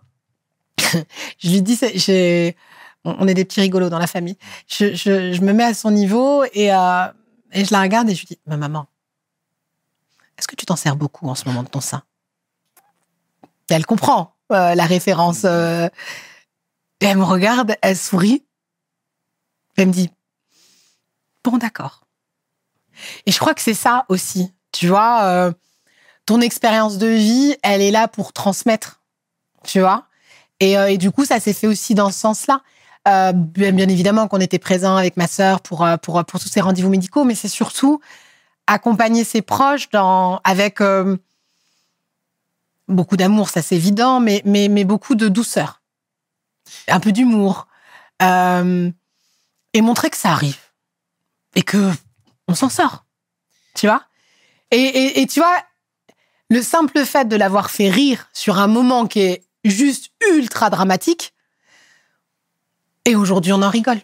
je 1.39 1.49
lui 1.49 1.61
dis, 1.61 1.80
j'ai, 1.95 2.55
on 3.03 3.28
est 3.28 3.34
des 3.34 3.45
petits 3.45 3.61
rigolos 3.61 3.89
dans 3.89 3.99
la 3.99 4.07
famille. 4.07 4.38
Je, 4.67 4.93
je, 4.93 5.34
je 5.34 5.41
me 5.41 5.53
mets 5.53 5.63
à 5.63 5.74
son 5.74 5.91
niveau 5.91 6.43
et, 6.53 6.74
euh, 6.74 7.07
et 7.51 7.65
je 7.65 7.74
la 7.74 7.82
regarde 7.82 8.09
et 8.09 8.15
je 8.15 8.21
lui 8.21 8.28
dis, 8.28 8.39
ma 8.45 8.57
maman, 8.57 8.88
est-ce 10.38 10.47
que 10.47 10.55
tu 10.55 10.65
t'en 10.65 10.76
sers 10.76 10.95
beaucoup 10.95 11.28
en 11.30 11.36
ce 11.36 11.45
moment 11.45 11.63
de 11.63 11.69
ton 11.69 11.82
sein? 11.82 12.03
Elle 13.69 13.86
comprend 13.86 14.36
euh, 14.51 14.76
la 14.76 14.86
référence. 14.86 15.43
euh, 15.45 15.88
et 17.01 17.05
elle 17.05 17.17
me 17.17 17.24
regarde, 17.24 17.76
elle 17.82 17.97
sourit. 17.97 18.45
Elle 19.76 19.88
me 19.88 19.93
dit, 19.93 20.09
Bon, 21.43 21.57
d'accord. 21.57 22.05
Et 23.26 23.32
je 23.32 23.39
crois 23.39 23.53
que 23.53 23.61
c'est 23.61 23.74
ça 23.74 24.05
aussi. 24.07 24.53
Tu 24.71 24.88
vois, 24.88 25.24
euh, 25.24 25.51
ton 26.26 26.39
expérience 26.41 26.97
de 26.97 27.07
vie, 27.07 27.55
elle 27.63 27.82
est 27.82 27.91
là 27.91 28.07
pour 28.07 28.32
transmettre. 28.34 29.01
Tu 29.63 29.80
vois 29.82 30.07
et, 30.64 30.78
euh, 30.78 30.89
et 30.91 30.97
du 30.97 31.11
coup, 31.11 31.26
ça 31.26 31.41
s'est 31.41 31.53
fait 31.53 31.68
aussi 31.68 31.93
dans 31.93 32.09
ce 32.09 32.20
sens-là. 32.20 32.61
Euh, 33.05 33.34
bien, 33.34 33.89
évidemment 33.89 34.30
qu'on 34.30 34.39
était 34.39 34.59
présent 34.59 34.95
avec 34.95 35.18
ma 35.18 35.28
sœur 35.28 35.59
pour, 35.59 35.84
euh, 35.84 35.97
pour, 35.97 36.24
pour 36.24 36.39
tous 36.39 36.47
ces 36.47 36.61
rendez-vous 36.61 36.89
médicaux, 36.89 37.26
mais 37.26 37.36
c'est 37.36 37.49
surtout 37.49 37.99
accompagner 38.66 39.26
ses 39.26 39.41
proches 39.41 39.89
dans, 39.89 40.39
avec 40.45 40.80
beaucoup 42.88 43.18
d'amour, 43.18 43.49
ça 43.49 43.61
c'est 43.61 43.76
évident, 43.76 44.22
mais, 44.22 44.41
mais, 44.45 44.70
mais 44.70 44.86
beaucoup 44.86 45.16
de 45.16 45.28
douceur, 45.28 45.82
un 46.88 47.01
peu 47.01 47.11
d'humour, 47.11 47.68
et 48.22 49.82
montrer 49.82 50.09
que 50.09 50.16
ça 50.16 50.32
arrive 50.32 50.61
et 51.55 51.64
que 51.64 51.91
on 52.47 52.55
s'en 52.55 52.70
sort, 52.70 53.03
tu 53.76 53.88
vois? 53.88 54.03
Et, 54.72 55.20
et 55.22 55.28
tu 55.28 55.41
vois, 55.41 55.61
le 56.49 56.61
simple 56.61 57.03
fait 57.03 57.28
de 57.28 57.36
l'avoir 57.36 57.70
fait 57.70 57.89
rire 57.89 58.30
sur 58.32 58.59
un 58.59 58.68
moment 58.68 59.07
qui 59.07 59.20
est 59.20 59.43
juste 59.70 60.11
ultra 60.34 60.70
dramatique, 60.70 61.34
et 63.05 63.16
aujourd'hui 63.16 63.51
on 63.53 63.61
en 63.61 63.70
rigole. 63.70 63.99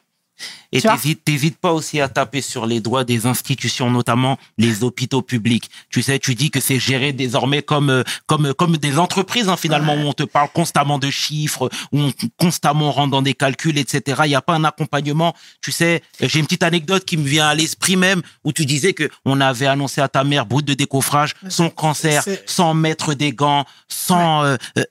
Et 0.72 0.80
t'hésites, 0.96 1.26
t'hésites 1.26 1.58
pas 1.58 1.74
aussi 1.74 2.00
à 2.00 2.08
taper 2.08 2.40
sur 2.42 2.66
les 2.66 2.80
doigts 2.80 3.04
des 3.04 3.26
institutions, 3.26 3.92
notamment 3.92 4.38
les 4.58 4.86
hôpitaux 4.86 5.22
publics. 5.22 5.70
Tu 5.90 6.02
sais, 6.02 6.18
tu 6.18 6.34
dis 6.34 6.50
que 6.50 6.62
c'est 6.62 6.80
géré 6.80 7.12
désormais 7.12 7.62
comme 7.62 7.90
euh, 7.90 8.04
comme 8.26 8.54
comme 8.54 8.78
des 8.78 9.00
entreprises 9.00 9.50
hein, 9.50 9.58
finalement 9.58 9.96
où 9.96 10.08
on 10.08 10.14
te 10.14 10.24
parle 10.24 10.48
constamment 10.54 10.98
de 10.98 11.10
chiffres, 11.10 11.70
où 11.92 12.00
on 12.00 12.14
constamment 12.38 12.90
rentre 12.94 13.12
dans 13.12 13.22
des 13.22 13.34
calculs, 13.34 13.78
etc. 13.78 14.22
Il 14.26 14.32
y 14.32 14.36
a 14.36 14.42
pas 14.42 14.54
un 14.54 14.64
accompagnement. 14.64 15.36
Tu 15.62 15.74
sais, 15.74 16.02
euh, 16.22 16.28
j'ai 16.30 16.40
une 16.40 16.46
petite 16.46 16.64
anecdote 16.64 17.04
qui 17.04 17.18
me 17.18 17.28
vient 17.28 17.48
à 17.50 17.56
l'esprit 17.56 17.98
même 17.98 18.22
où 18.46 18.54
tu 18.54 18.66
disais 18.66 18.94
que 18.94 19.10
on 19.26 19.42
avait 19.42 19.68
annoncé 19.68 20.00
à 20.00 20.08
ta 20.08 20.24
mère 20.24 20.46
brute 20.46 20.66
de 20.68 20.74
décoffrage 20.74 21.34
son 21.50 21.70
cancer 21.70 22.24
c'est- 22.24 22.44
sans 22.50 22.74
mettre 22.74 23.14
des 23.14 23.34
gants, 23.34 23.66
sans 23.90 24.44
euh, 24.46 24.56
euh, 24.78 24.84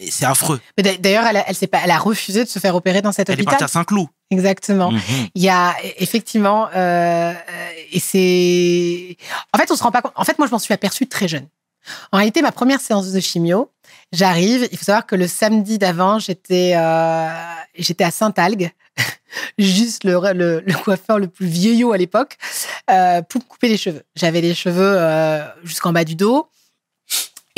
mais 0.00 0.10
c'est 0.10 0.24
affreux. 0.24 0.60
D'ailleurs, 0.78 1.26
elle, 1.26 1.36
a- 1.36 1.44
elle, 1.48 1.68
pas, 1.68 1.80
elle 1.84 1.90
a 1.90 1.98
refusé 1.98 2.42
de 2.44 2.48
se 2.48 2.58
faire 2.58 2.74
opérer 2.74 3.02
dans 3.02 3.12
cet 3.12 3.28
Elle 3.28 3.34
est 3.34 3.42
hôpital. 3.42 3.52
partie 3.58 3.64
à 3.64 3.68
Saint-Cloud. 3.68 4.08
Exactement. 4.30 4.90
Mhm. 4.92 5.00
Il 5.34 5.42
y 5.42 5.48
a 5.48 5.74
effectivement, 5.98 6.68
euh, 6.74 7.32
euh, 7.32 7.32
et 7.92 8.00
c'est, 8.00 9.16
en 9.52 9.58
fait, 9.58 9.70
on 9.70 9.76
se 9.76 9.82
rend 9.82 9.90
pas 9.92 10.02
compte. 10.02 10.12
En 10.16 10.24
fait, 10.24 10.38
moi, 10.38 10.46
je 10.46 10.52
m'en 10.52 10.58
suis 10.58 10.72
aperçue 10.74 11.06
très 11.06 11.28
jeune. 11.28 11.46
En 12.12 12.16
réalité, 12.18 12.42
ma 12.42 12.52
première 12.52 12.80
séance 12.80 13.10
de 13.12 13.20
chimio, 13.20 13.70
j'arrive. 14.12 14.68
Il 14.72 14.78
faut 14.78 14.84
savoir 14.84 15.06
que 15.06 15.16
le 15.16 15.26
samedi 15.26 15.78
d'avant, 15.78 16.18
j'étais, 16.18 16.74
euh, 16.76 17.28
j'étais 17.76 18.04
à 18.04 18.10
Saint-Algue, 18.10 18.70
juste 19.58 20.04
le, 20.04 20.20
le, 20.32 20.60
le 20.64 20.74
coiffeur 20.74 21.18
le 21.18 21.26
plus 21.28 21.46
vieillot 21.46 21.92
à 21.92 21.96
l'époque, 21.98 22.36
euh, 22.90 23.22
pour 23.22 23.40
me 23.40 23.46
couper 23.46 23.68
les 23.68 23.76
cheveux. 23.78 24.02
J'avais 24.14 24.40
les 24.40 24.54
cheveux 24.54 24.98
jusqu'en 25.64 25.92
bas 25.92 26.04
du 26.04 26.14
dos. 26.14 26.48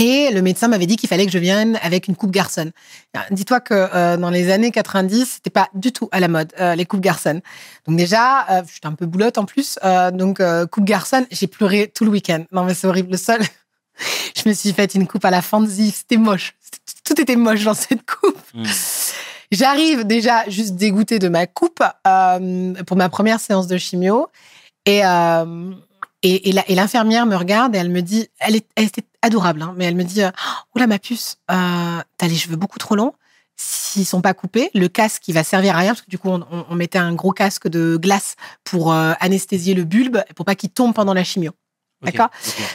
Et 0.04 0.32
le 0.32 0.42
médecin 0.42 0.66
m'avait 0.66 0.86
dit 0.86 0.96
qu'il 0.96 1.08
fallait 1.08 1.26
que 1.26 1.30
je 1.30 1.38
vienne 1.38 1.78
avec 1.80 2.08
une 2.08 2.16
coupe 2.16 2.32
garçonne. 2.32 2.72
Dis-toi 3.30 3.60
que 3.60 3.72
euh, 3.72 4.16
dans 4.16 4.30
les 4.30 4.50
années 4.50 4.72
90, 4.72 5.34
c'était 5.34 5.48
pas 5.48 5.68
du 5.74 5.92
tout 5.92 6.08
à 6.10 6.18
la 6.18 6.26
mode 6.26 6.52
euh, 6.58 6.74
les 6.74 6.84
coupes 6.86 7.00
garçonnes. 7.00 7.40
Donc 7.86 7.98
déjà, 7.98 8.44
euh, 8.50 8.62
j'étais 8.74 8.88
un 8.88 8.94
peu 8.94 9.06
boulotte 9.06 9.38
en 9.38 9.44
plus, 9.44 9.78
euh, 9.84 10.10
donc 10.10 10.42
coupe 10.72 10.84
garçonne, 10.84 11.24
j'ai 11.30 11.46
pleuré 11.46 11.86
tout 11.86 12.04
le 12.04 12.10
week-end. 12.10 12.42
Non 12.50 12.64
mais 12.64 12.74
c'est 12.74 12.88
horrible. 12.88 13.12
Le 13.12 13.16
seul, 13.16 13.42
je 14.36 14.48
me 14.48 14.54
suis 14.54 14.72
fait 14.72 14.92
une 14.96 15.06
coupe 15.06 15.24
à 15.24 15.30
la 15.30 15.40
fantasy, 15.40 15.92
c'était 15.92 16.16
moche. 16.16 16.56
Tout 17.04 17.20
était 17.20 17.36
moche 17.36 17.62
dans 17.62 17.74
cette 17.74 18.04
coupe. 18.04 18.40
Mm. 18.54 18.64
J'arrive 19.52 20.02
déjà 20.02 20.50
juste 20.50 20.74
dégoûtée 20.74 21.20
de 21.20 21.28
ma 21.28 21.46
coupe 21.46 21.84
pour 22.88 22.96
ma 22.96 23.08
première 23.08 23.38
séance 23.38 23.68
de 23.68 23.78
chimio 23.78 24.26
et 24.84 25.02
et 26.24 26.74
l'infirmière 26.74 27.26
me 27.26 27.36
regarde 27.36 27.76
et 27.76 27.78
elle 27.78 27.90
me 27.90 28.00
dit, 28.00 28.28
elle, 28.40 28.56
est, 28.56 28.66
elle 28.76 28.86
était 28.86 29.04
adorable, 29.22 29.62
hein, 29.62 29.74
mais 29.76 29.84
elle 29.86 29.94
me 29.96 30.04
dit, 30.04 30.22
euh, 30.22 30.30
oula 30.74 30.86
ma 30.86 30.98
puce, 30.98 31.36
euh, 31.50 32.00
t'as 32.18 32.26
les 32.28 32.36
cheveux 32.36 32.56
beaucoup 32.56 32.78
trop 32.78 32.94
longs. 32.96 33.14
S'ils 33.56 34.06
sont 34.06 34.22
pas 34.22 34.34
coupés, 34.34 34.70
le 34.74 34.88
casque 34.88 35.28
il 35.28 35.34
va 35.34 35.44
servir 35.44 35.76
à 35.76 35.80
rien 35.80 35.90
parce 35.92 36.00
que 36.02 36.10
du 36.10 36.18
coup 36.18 36.30
on, 36.30 36.40
on- 36.50 36.66
on 36.70 36.74
mettait 36.74 36.98
un 36.98 37.14
gros 37.14 37.32
casque 37.32 37.68
de 37.68 37.96
glace 38.00 38.34
pour 38.64 38.92
euh, 38.92 39.12
anesthésier 39.20 39.74
le 39.74 39.84
bulbe 39.84 40.22
pour 40.34 40.44
pas 40.46 40.54
qu'il 40.54 40.70
tombe 40.70 40.94
pendant 40.94 41.14
la 41.14 41.22
chimio. 41.22 41.52
D'accord. 42.00 42.30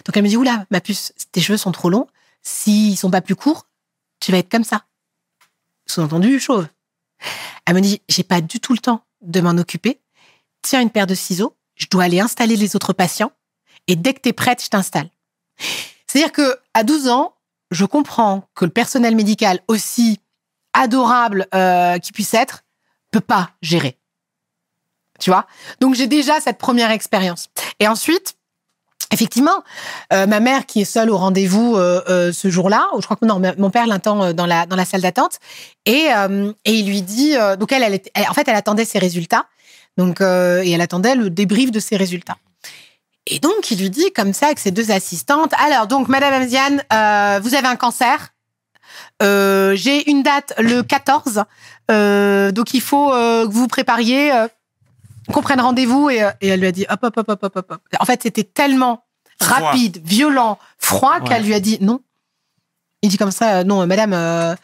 Donc 0.05 0.15
elle 0.15 0.23
me 0.23 0.29
dit 0.29 0.37
oula 0.37 0.65
ma 0.71 0.79
puce, 0.79 1.11
tes 1.31 1.41
cheveux 1.41 1.57
sont 1.57 1.71
trop 1.71 1.89
longs. 1.89 2.07
S'ils 2.43 2.95
sont 2.97 3.09
pas 3.11 3.21
plus 3.21 3.35
courts, 3.35 3.67
tu 4.21 4.31
vas 4.31 4.37
être 4.37 4.49
comme 4.49 4.63
ça. 4.63 4.85
Sous-entendu 5.87 6.39
chauve. 6.39 6.67
Elle 7.65 7.75
me 7.75 7.81
dit 7.81 8.01
j'ai 8.07 8.23
pas 8.23 8.39
du 8.41 8.59
tout 8.59 8.71
le 8.73 8.79
temps 8.79 9.03
de 9.21 9.41
m'en 9.41 9.57
occuper. 9.57 9.99
Tiens 10.61 10.81
une 10.81 10.91
paire 10.91 11.07
de 11.07 11.15
ciseaux. 11.15 11.55
Je 11.75 11.87
dois 11.89 12.03
aller 12.03 12.19
installer 12.19 12.55
les 12.55 12.75
autres 12.75 12.93
patients. 12.93 13.31
Et 13.87 13.95
dès 13.95 14.13
que 14.13 14.19
t'es 14.21 14.33
prête, 14.33 14.63
je 14.63 14.69
t'installe. 14.69 15.09
C'est-à-dire 16.07 16.31
que 16.31 16.57
à 16.73 16.83
12 16.83 17.07
ans, 17.09 17.33
je 17.71 17.85
comprends 17.85 18.43
que 18.55 18.65
le 18.65 18.71
personnel 18.71 19.15
médical 19.15 19.59
aussi 19.67 20.19
adorable 20.73 21.47
euh, 21.53 21.97
qu'il 21.99 22.13
puisse 22.13 22.33
être 22.33 22.63
peut 23.11 23.19
pas 23.19 23.49
gérer. 23.61 23.97
Tu 25.19 25.29
vois? 25.31 25.47
Donc 25.79 25.95
j'ai 25.95 26.07
déjà 26.07 26.39
cette 26.39 26.57
première 26.59 26.91
expérience. 26.91 27.49
Et 27.79 27.87
ensuite, 27.87 28.35
effectivement, 29.11 29.63
euh, 30.13 30.27
ma 30.27 30.39
mère 30.39 30.65
qui 30.65 30.81
est 30.81 30.85
seule 30.85 31.09
au 31.09 31.17
rendez-vous 31.17 31.75
euh, 31.75 32.01
euh, 32.07 32.31
ce 32.31 32.49
jour-là, 32.49 32.87
ou 32.95 33.01
je 33.01 33.07
crois 33.07 33.17
que 33.17 33.25
non, 33.25 33.41
mon 33.57 33.69
père 33.71 33.87
l'attend 33.87 34.23
euh, 34.23 34.33
dans 34.33 34.45
la 34.45 34.65
dans 34.65 34.75
la 34.75 34.85
salle 34.85 35.01
d'attente 35.01 35.39
et 35.85 36.07
euh, 36.15 36.51
et 36.65 36.73
il 36.73 36.87
lui 36.87 37.01
dit 37.01 37.35
euh, 37.35 37.55
donc 37.55 37.71
elle, 37.71 37.83
elle, 37.83 37.99
elle- 38.13 38.29
en 38.29 38.33
fait 38.33 38.47
elle 38.47 38.55
attendait 38.55 38.85
ses 38.85 38.99
résultats 38.99 39.45
donc 39.97 40.21
et 40.21 40.71
elle 40.71 40.81
attendait 40.81 41.15
le 41.15 41.31
débrief 41.31 41.71
de 41.71 41.79
ses 41.79 41.97
résultats. 41.97 42.37
Et 43.29 43.39
donc 43.39 43.71
il 43.71 43.79
lui 43.79 43.89
dit 43.89 44.11
comme 44.13 44.33
ça 44.33 44.47
avec 44.47 44.59
ses 44.59 44.71
deux 44.71 44.91
assistantes 44.91 45.53
alors 45.63 45.87
donc 45.87 46.07
Madame 46.07 46.33
Amziane, 46.33 46.83
euh, 46.93 47.39
vous 47.43 47.55
avez 47.55 47.67
un 47.67 47.75
cancer. 47.75 48.29
Euh, 49.21 49.75
J'ai 49.75 50.09
une 50.09 50.23
date 50.23 50.53
le 50.59 50.81
14, 50.83 51.43
euh, 51.91 52.51
donc 52.51 52.73
il 52.73 52.81
faut 52.81 53.13
euh, 53.13 53.45
que 53.47 53.51
vous 53.51 53.61
vous 53.61 53.67
prépariez, 53.67 54.31
euh, 54.33 54.47
qu'on 55.33 55.41
prenne 55.41 55.59
rendez-vous. 55.59 56.09
Et, 56.09 56.23
euh, 56.23 56.29
et 56.41 56.47
elle 56.49 56.59
lui 56.59 56.67
a 56.67 56.71
dit 56.71 56.85
hop, 56.89 56.99
hop, 57.03 57.17
hop, 57.17 57.29
hop, 57.29 57.43
hop, 57.43 57.55
hop. 57.71 57.81
En 57.99 58.05
fait, 58.05 58.21
c'était 58.23 58.43
tellement 58.43 59.03
Froid. 59.41 59.57
rapide, 59.67 60.01
violent, 60.03 60.57
froid 60.77 61.19
Ouais. 61.19 61.27
qu'elle 61.27 61.43
lui 61.43 61.53
a 61.53 61.59
dit 61.59 61.77
non. 61.81 61.99
Il 63.01 63.09
dit 63.09 63.17
comme 63.17 63.31
ça, 63.31 63.63
non, 63.63 63.85
madame, 63.85 64.55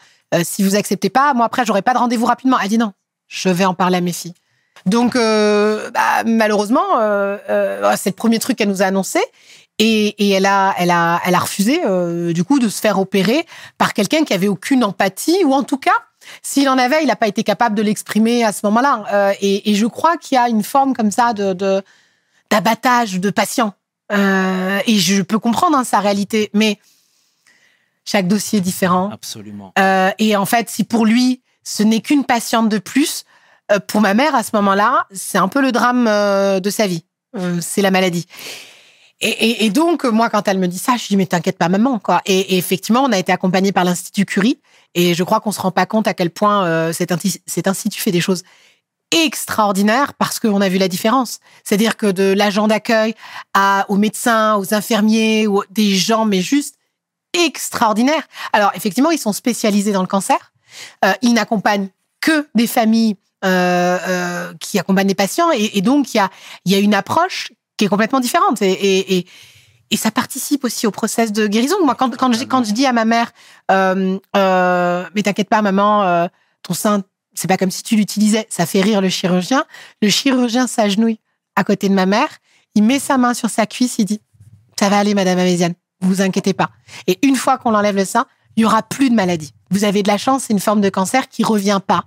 si 0.42 0.62
vous 0.64 0.74
acceptez 0.74 1.10
pas, 1.10 1.34
moi 1.34 1.46
après, 1.46 1.64
j'aurai 1.64 1.82
pas 1.82 1.92
de 1.94 1.98
rendez-vous 1.98 2.26
rapidement. 2.26 2.58
Elle 2.60 2.68
dit 2.68 2.78
non, 2.78 2.92
je 3.28 3.48
vais 3.48 3.64
en 3.64 3.74
parler 3.74 3.98
à 3.98 4.00
mes 4.00 4.12
filles. 4.12 4.34
Donc, 4.86 5.16
euh, 5.16 5.90
bah, 5.90 6.24
malheureusement, 6.26 6.98
euh, 7.00 7.38
euh, 7.48 7.94
c'est 7.96 8.10
le 8.10 8.14
premier 8.14 8.38
truc 8.38 8.58
qu'elle 8.58 8.68
nous 8.68 8.82
a 8.82 8.86
annoncé. 8.86 9.20
Et, 9.78 10.14
et 10.24 10.30
elle 10.30 10.46
a, 10.46 10.72
elle 10.78 10.90
a, 10.92 11.20
elle 11.24 11.34
a 11.34 11.38
refusé 11.40 11.80
euh, 11.84 12.32
du 12.32 12.44
coup 12.44 12.60
de 12.60 12.68
se 12.68 12.80
faire 12.80 13.00
opérer 13.00 13.44
par 13.76 13.92
quelqu'un 13.92 14.24
qui 14.24 14.32
avait 14.32 14.46
aucune 14.46 14.84
empathie 14.84 15.42
ou 15.44 15.52
en 15.52 15.64
tout 15.64 15.78
cas, 15.78 15.90
s'il 16.42 16.68
en 16.68 16.78
avait, 16.78 17.02
il 17.02 17.08
n'a 17.08 17.16
pas 17.16 17.26
été 17.26 17.42
capable 17.42 17.74
de 17.74 17.82
l'exprimer 17.82 18.44
à 18.44 18.52
ce 18.52 18.60
moment-là. 18.64 19.04
Euh, 19.12 19.32
et, 19.40 19.72
et 19.72 19.74
je 19.74 19.86
crois 19.86 20.16
qu'il 20.16 20.36
y 20.36 20.38
a 20.38 20.48
une 20.48 20.62
forme 20.62 20.94
comme 20.94 21.10
ça 21.10 21.32
de 21.32 21.54
de- 21.54 21.82
d'abattage 22.50 23.18
de 23.18 23.30
patients. 23.30 23.74
Euh, 24.12 24.78
et 24.86 24.96
je 24.98 25.22
peux 25.22 25.40
comprendre 25.40 25.76
hein, 25.76 25.82
sa 25.84 25.98
réalité, 25.98 26.50
mais 26.52 26.78
chaque 28.04 28.28
dossier 28.28 28.58
est 28.60 28.62
différent. 28.62 29.10
Absolument. 29.12 29.72
Euh, 29.78 30.10
et 30.18 30.36
en 30.36 30.46
fait, 30.46 30.70
si 30.70 30.84
pour 30.84 31.04
lui, 31.04 31.40
ce 31.64 31.82
n'est 31.82 32.00
qu'une 32.00 32.24
patiente 32.24 32.68
de 32.68 32.78
plus, 32.78 33.24
euh, 33.72 33.78
pour 33.80 34.00
ma 34.00 34.14
mère, 34.14 34.34
à 34.34 34.42
ce 34.42 34.50
moment-là, 34.54 35.06
c'est 35.12 35.38
un 35.38 35.48
peu 35.48 35.62
le 35.62 35.72
drame 35.72 36.06
euh, 36.06 36.60
de 36.60 36.70
sa 36.70 36.86
vie. 36.86 37.04
Euh, 37.36 37.58
c'est 37.60 37.82
la 37.82 37.90
maladie. 37.90 38.26
Et, 39.20 39.70
donc, 39.70 40.04
moi, 40.04 40.28
quand 40.28 40.48
elle 40.48 40.58
me 40.58 40.68
dit 40.68 40.76
ça, 40.76 40.96
je 40.98 41.06
dis, 41.06 41.16
mais 41.16 41.24
t'inquiète 41.24 41.56
pas, 41.56 41.70
maman. 41.70 41.98
Et, 42.26 42.58
effectivement, 42.58 43.04
on 43.04 43.12
a 43.12 43.18
été 43.18 43.32
accompagné 43.32 43.72
par 43.72 43.84
l'Institut 43.84 44.26
Curie. 44.26 44.60
Et 44.94 45.14
je 45.14 45.22
crois 45.22 45.40
qu'on 45.40 45.52
se 45.52 45.60
rend 45.60 45.70
pas 45.70 45.86
compte 45.86 46.06
à 46.06 46.12
quel 46.12 46.28
point 46.28 46.92
cet, 46.92 47.10
institut 47.66 48.00
fait 48.00 48.10
des 48.10 48.20
choses 48.20 48.42
extraordinaires 49.10 50.12
parce 50.12 50.40
qu'on 50.40 50.60
a 50.60 50.68
vu 50.68 50.76
la 50.76 50.88
différence. 50.88 51.38
C'est-à-dire 51.62 51.96
que 51.96 52.10
de 52.10 52.34
l'agent 52.34 52.68
d'accueil 52.68 53.14
aux 53.88 53.96
médecins, 53.96 54.56
aux 54.56 54.74
infirmiers, 54.74 55.46
ou 55.46 55.62
des 55.70 55.94
gens, 55.94 56.26
mais 56.26 56.42
juste 56.42 56.74
extraordinaires. 57.32 58.28
Alors, 58.52 58.72
effectivement, 58.74 59.10
ils 59.10 59.18
sont 59.18 59.32
spécialisés 59.32 59.92
dans 59.92 60.02
le 60.02 60.08
cancer. 60.08 60.52
Ils 61.22 61.32
n'accompagnent 61.32 61.88
que 62.20 62.46
des 62.54 62.66
familles 62.66 63.16
euh, 63.44 63.98
euh, 64.08 64.52
qui 64.60 64.78
accompagnent 64.78 65.06
des 65.06 65.14
patients. 65.14 65.50
Et, 65.52 65.80
donc, 65.82 66.14
il 66.14 66.28
y 66.66 66.74
a, 66.74 66.78
une 66.78 66.94
approche 66.94 67.52
qui 67.76 67.84
est 67.84 67.88
complètement 67.88 68.20
différente. 68.20 68.62
Et, 68.62 69.26
ça 69.96 70.10
participe 70.10 70.64
aussi 70.64 70.88
au 70.88 70.90
process 70.90 71.30
de 71.30 71.46
guérison. 71.46 71.76
Moi, 71.84 71.94
quand, 71.94 72.32
je, 72.32 72.72
dis 72.72 72.84
à 72.84 72.92
ma 72.92 73.04
mère, 73.04 73.30
euh, 73.70 74.18
mais 75.14 75.22
t'inquiète 75.22 75.48
pas, 75.48 75.62
maman, 75.62 76.28
ton 76.62 76.74
sein, 76.74 77.02
c'est 77.34 77.48
pas 77.48 77.56
comme 77.56 77.70
si 77.70 77.82
tu 77.82 77.96
l'utilisais, 77.96 78.46
ça 78.48 78.66
fait 78.66 78.80
rire 78.80 79.00
le 79.00 79.08
chirurgien. 79.08 79.64
Le 80.02 80.08
chirurgien 80.08 80.66
s'agenouille 80.66 81.20
à 81.56 81.64
côté 81.64 81.88
de 81.88 81.94
ma 81.94 82.06
mère, 82.06 82.28
il 82.74 82.82
met 82.82 82.98
sa 82.98 83.18
main 83.18 83.34
sur 83.34 83.50
sa 83.50 83.66
cuisse, 83.66 83.96
il 83.98 84.04
dit, 84.04 84.20
ça 84.78 84.88
va 84.88 84.98
aller, 84.98 85.14
madame 85.14 85.38
Améziane, 85.38 85.74
vous 86.00 86.20
inquiétez 86.22 86.52
pas. 86.52 86.70
Et 87.06 87.18
une 87.22 87.36
fois 87.36 87.58
qu'on 87.58 87.74
enlève 87.74 87.96
le 87.96 88.04
sein, 88.04 88.26
il 88.56 88.62
y 88.62 88.64
aura 88.64 88.82
plus 88.82 89.10
de 89.10 89.14
maladie. 89.14 89.52
Vous 89.70 89.84
avez 89.84 90.02
de 90.02 90.08
la 90.08 90.18
chance, 90.18 90.44
c'est 90.44 90.52
une 90.52 90.60
forme 90.60 90.80
de 90.80 90.88
cancer 90.88 91.28
qui 91.28 91.44
revient 91.44 91.80
pas. 91.84 92.04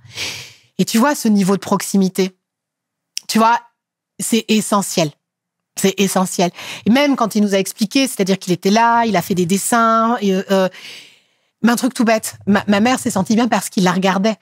Et 0.78 0.86
tu 0.86 0.98
vois 0.98 1.16
ce 1.16 1.28
niveau 1.28 1.56
de 1.56 1.62
proximité. 1.62 2.38
Tu 3.28 3.38
vois, 3.38 3.60
c'est 4.20 4.46
essentiel. 4.48 5.12
C'est 5.76 6.00
essentiel. 6.00 6.52
Et 6.86 6.90
même 6.90 7.16
quand 7.16 7.36
il 7.36 7.42
nous 7.42 7.54
a 7.54 7.60
expliqué, 7.60 8.08
c'est-à-dire 8.08 8.40
qu'il 8.40 8.54
était 8.54 8.70
là, 8.70 9.06
il 9.06 9.16
a 9.16 9.22
fait 9.22 9.36
des 9.36 9.46
dessins. 9.46 10.18
Et, 10.22 10.34
euh, 10.34 10.70
mais 11.62 11.72
un 11.72 11.76
truc 11.76 11.94
tout 11.94 12.06
bête. 12.06 12.38
Ma, 12.48 12.64
ma 12.68 12.80
mère 12.80 13.00
s'est 13.00 13.12
sentie 13.12 13.36
bien 13.36 13.48
parce 13.48 13.70
qu'il 13.70 13.84
la 13.84 13.92
regardait. 13.92 14.36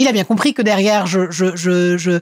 Il 0.00 0.08
a 0.08 0.12
bien 0.12 0.24
compris 0.24 0.54
que 0.54 0.62
derrière, 0.62 1.06
je, 1.06 1.30
je, 1.30 1.54
je, 1.54 1.96
je, 1.96 2.18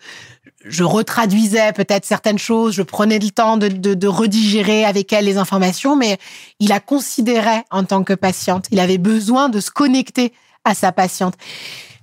je 0.65 0.85
retraduisais 0.85 1.73
peut-être 1.73 2.05
certaines 2.05 2.39
choses, 2.39 2.75
je 2.75 2.83
prenais 2.83 3.19
le 3.19 3.31
temps 3.31 3.57
de, 3.57 3.69
de, 3.69 3.95
de 3.95 4.07
redigérer 4.07 4.85
avec 4.85 5.11
elle 5.13 5.25
les 5.25 5.39
informations, 5.39 5.97
mais 5.97 6.19
il 6.61 6.69
la 6.69 6.81
considérait 6.81 7.65
en 7.71 7.85
tant 7.85 8.05
que 8.05 8.13
patiente. 8.13 8.67
Il 8.71 8.81
avait 8.81 8.99
besoin 8.99 9.49
de 9.49 9.59
se 9.59 9.71
connecter 9.71 10.35
à 10.65 10.75
sa 10.75 10.93
patiente. 10.93 11.35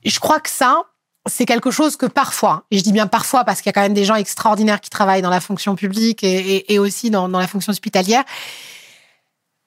Et 0.03 0.09
je 0.09 0.19
crois 0.19 0.39
que 0.39 0.49
ça, 0.49 0.85
c'est 1.29 1.45
quelque 1.45 1.71
chose 1.71 1.95
que 1.95 2.05
parfois, 2.05 2.65
et 2.71 2.77
je 2.77 2.83
dis 2.83 2.91
bien 2.91 3.07
parfois 3.07 3.43
parce 3.43 3.61
qu'il 3.61 3.69
y 3.69 3.71
a 3.71 3.73
quand 3.73 3.81
même 3.81 3.93
des 3.93 4.05
gens 4.05 4.15
extraordinaires 4.15 4.81
qui 4.81 4.89
travaillent 4.89 5.21
dans 5.21 5.29
la 5.29 5.41
fonction 5.41 5.75
publique 5.75 6.23
et, 6.23 6.79
aussi 6.79 7.09
dans, 7.09 7.27
la 7.27 7.47
fonction 7.47 7.71
hospitalière, 7.71 8.23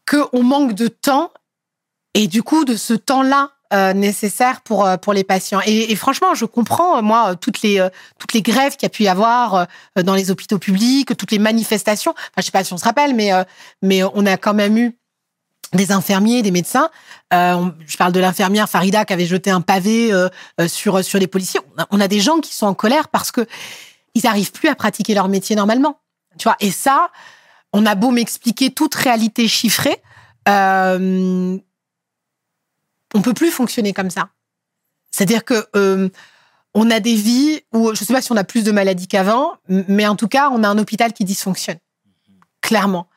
qu'on 0.09 0.43
manque 0.43 0.75
de 0.75 0.89
temps 0.89 1.31
et 2.15 2.27
du 2.27 2.43
coup 2.43 2.65
de 2.65 2.77
ce 2.77 2.95
temps-là 2.95 3.51
euh, 3.73 3.95
nécessaire 3.95 4.61
pour 4.61 4.85
euh, 4.85 4.99
pour 4.99 5.15
les 5.15 5.25
patients. 5.25 5.61
Et, 5.65 5.97
franchement, 5.97 6.35
je 6.35 6.45
comprends 6.45 7.01
moi 7.01 7.37
toutes 7.37 7.63
les 7.63 7.81
euh, 7.81 7.89
toutes 8.19 8.35
les 8.35 8.43
grèves 8.43 8.77
qu'il 8.77 8.83
y 8.83 8.87
a 8.87 8.91
pu 8.91 9.05
y 9.05 9.09
avoir 9.09 9.67
dans 9.97 10.15
les 10.15 10.31
hôpitaux 10.31 10.59
publics, 10.59 11.17
toutes 11.17 11.31
les 11.31 11.39
manifestations. 11.39 12.13
Enfin, 12.13 12.39
je 12.39 12.43
sais 12.43 12.51
pas 12.51 12.65
si 12.65 12.75
on 12.75 12.77
se 12.77 12.85
rappelle, 12.85 13.15
mais 13.15 13.31
mais 13.81 14.03
on 14.03 14.27
a 14.27 14.37
quand 14.37 14.53
même 14.53 14.77
eu 14.77 14.99
des 15.73 15.93
infirmiers, 15.93 16.43
des 16.43 16.51
médecins. 16.51 16.91
Euh, 17.33 17.71
je 17.87 17.97
parle 17.97 18.13
de 18.13 18.21
l'infirmière 18.21 18.69
Farida 18.69 19.05
qui 19.05 19.13
avait 19.13 19.27
jeté 19.27 19.51
un 19.51 19.61
pavé 19.61 20.13
euh, 20.13 20.29
sur 20.69 21.03
sur 21.05 21.19
les 21.19 21.27
policiers. 21.27 21.61
On 21.91 22.01
a, 22.01 22.09
des 22.09 22.21
gens 22.21 22.41
qui 22.41 22.55
sont 22.55 22.67
en 22.67 22.75
colère 22.75 23.09
parce 23.09 23.33
que 23.33 23.47
ils 24.15 24.23
n'arrivent 24.25 24.53
plus 24.53 24.69
à 24.69 24.75
pratiquer 24.75 25.15
leur 25.15 25.29
métier 25.29 25.57
normalement. 25.57 26.01
Tu 26.39 26.45
vois. 26.45 26.57
Et 26.61 26.71
ça, 26.71 27.11
on 27.73 27.87
a 27.87 27.95
beau 27.95 28.11
m'expliquer 28.11 28.71
toute 28.71 28.95
réalité 28.95 29.49
chiffrée. 29.49 30.03
Euh, 30.49 31.57
on 33.15 33.23
peut 33.23 33.35
plus 33.35 33.51
fonctionner 33.51 33.93
comme 33.93 34.11
ça. 34.11 34.29
C'est-à-dire 35.11 35.45
que 35.45 35.67
euh, 35.77 36.09
on 36.75 36.91
a 36.91 37.01
des 37.01 37.15
vies 37.15 37.61
où 37.73 37.95
je 37.95 38.05
sais 38.05 38.13
pas 38.13 38.23
si 38.23 38.33
on 38.33 38.37
a 38.37 38.45
plus 38.45 38.65
de 38.65 38.73
maladies 38.73 39.09
qu'avant, 39.09 39.55
mais 39.69 40.07
en 40.07 40.17
tout 40.17 40.29
cas, 40.29 40.51
on 40.51 40.65
a 40.65 40.69
un 40.69 40.79
hôpital 40.79 41.13
qui 41.13 41.25
dysfonctionne 41.25 41.79
clairement. 42.63 43.09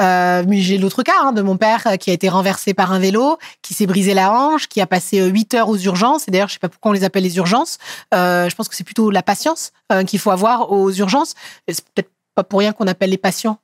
Euh, 0.00 0.42
mais 0.46 0.60
j'ai 0.60 0.78
l'autre 0.78 1.02
cas 1.02 1.12
hein, 1.20 1.32
de 1.32 1.42
mon 1.42 1.56
père 1.56 1.98
qui 2.00 2.10
a 2.10 2.12
été 2.12 2.28
renversé 2.28 2.74
par 2.74 2.92
un 2.92 2.98
vélo, 2.98 3.38
qui 3.60 3.74
s'est 3.74 3.86
brisé 3.86 4.14
la 4.14 4.32
hanche, 4.32 4.68
qui 4.68 4.80
a 4.80 4.86
passé 4.86 5.22
huit 5.24 5.54
heures 5.54 5.68
aux 5.68 5.78
urgences. 5.78 6.28
Et 6.28 6.30
d'ailleurs, 6.30 6.48
je 6.48 6.54
sais 6.54 6.58
pas 6.58 6.68
pourquoi 6.68 6.90
on 6.90 6.94
les 6.94 7.04
appelle 7.04 7.24
les 7.24 7.36
urgences. 7.36 7.78
Euh, 8.14 8.48
je 8.48 8.54
pense 8.54 8.68
que 8.68 8.74
c'est 8.74 8.84
plutôt 8.84 9.10
la 9.10 9.22
patience 9.22 9.72
euh, 9.92 10.04
qu'il 10.04 10.18
faut 10.18 10.30
avoir 10.30 10.72
aux 10.72 10.90
urgences. 10.90 11.34
C'est 11.68 11.84
peut-être 11.94 12.10
pas 12.34 12.44
pour 12.44 12.60
rien 12.60 12.72
qu'on 12.72 12.86
appelle 12.86 13.10
les 13.10 13.18
patients 13.18 13.58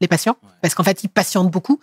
les 0.00 0.08
patients, 0.08 0.36
parce 0.60 0.74
qu'en 0.74 0.82
fait, 0.84 1.04
ils 1.04 1.08
patientent 1.08 1.50
beaucoup. 1.50 1.80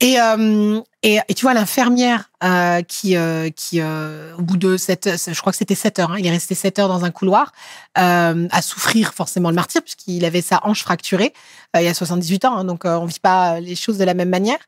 Et, 0.00 0.20
euh, 0.20 0.80
et, 1.02 1.18
et, 1.26 1.34
tu 1.34 1.42
vois, 1.42 1.54
l'infirmière 1.54 2.30
euh, 2.44 2.82
qui, 2.82 3.16
euh, 3.16 3.48
qui 3.48 3.80
au 3.82 4.42
bout 4.42 4.58
de 4.58 4.76
sept, 4.76 5.08
je 5.32 5.40
crois 5.40 5.52
que 5.52 5.58
c'était 5.58 5.74
7 5.74 5.98
heures, 6.00 6.12
hein, 6.12 6.16
il 6.18 6.26
est 6.26 6.30
resté 6.30 6.54
7 6.54 6.78
heures 6.78 6.88
dans 6.88 7.04
un 7.04 7.10
couloir, 7.10 7.52
à 7.94 8.62
souffrir 8.62 9.14
forcément 9.14 9.48
le 9.48 9.54
martyr, 9.54 9.82
puisqu'il 9.82 10.24
avait 10.26 10.42
sa 10.42 10.60
hanche 10.64 10.82
fracturée 10.82 11.32
il 11.74 11.82
y 11.82 11.88
a 11.88 11.94
78 11.94 12.44
ans, 12.44 12.56
hein, 12.58 12.64
donc 12.64 12.84
on 12.84 13.06
vit 13.06 13.20
pas 13.20 13.60
les 13.60 13.74
choses 13.74 13.96
de 13.96 14.04
la 14.04 14.14
même 14.14 14.28
manière. 14.28 14.58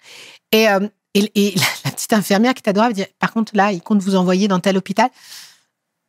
Et, 0.52 0.66
et, 1.14 1.30
et 1.34 1.54
la, 1.56 1.66
la, 1.84 1.90
petite 1.90 2.12
infirmière 2.14 2.54
qui 2.54 2.62
est 2.64 2.68
adorable 2.70 2.94
dit, 2.94 3.04
par 3.18 3.32
contre, 3.32 3.52
là, 3.54 3.72
il 3.72 3.82
compte 3.82 4.00
vous 4.00 4.16
envoyer 4.16 4.48
dans 4.48 4.60
tel 4.60 4.78
hôpital. 4.78 5.10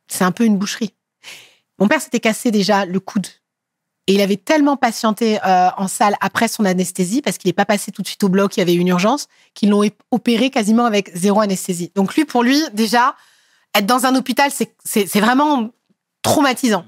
C'est 0.08 0.24
un 0.24 0.32
peu 0.32 0.44
une 0.44 0.56
boucherie. 0.56 0.94
Mon 1.78 1.88
père 1.88 2.00
s'était 2.00 2.20
cassé 2.20 2.50
déjà 2.50 2.84
le 2.84 3.00
coude 3.00 3.26
et 4.10 4.14
il 4.14 4.20
avait 4.20 4.36
tellement 4.36 4.76
patienté 4.76 5.38
euh, 5.46 5.68
en 5.76 5.86
salle 5.86 6.16
après 6.20 6.48
son 6.48 6.64
anesthésie, 6.64 7.22
parce 7.22 7.38
qu'il 7.38 7.48
n'est 7.48 7.52
pas 7.52 7.64
passé 7.64 7.92
tout 7.92 8.02
de 8.02 8.08
suite 8.08 8.24
au 8.24 8.28
bloc, 8.28 8.56
il 8.56 8.58
y 8.58 8.62
avait 8.64 8.74
une 8.74 8.88
urgence, 8.88 9.28
qu'ils 9.54 9.70
l'ont 9.70 9.88
opéré 10.10 10.50
quasiment 10.50 10.84
avec 10.84 11.12
zéro 11.14 11.40
anesthésie. 11.40 11.92
Donc 11.94 12.16
lui, 12.16 12.24
pour 12.24 12.42
lui, 12.42 12.60
déjà, 12.72 13.14
être 13.72 13.86
dans 13.86 14.06
un 14.06 14.16
hôpital, 14.16 14.50
c'est 14.50 15.20
vraiment 15.20 15.70
traumatisant. 16.22 16.84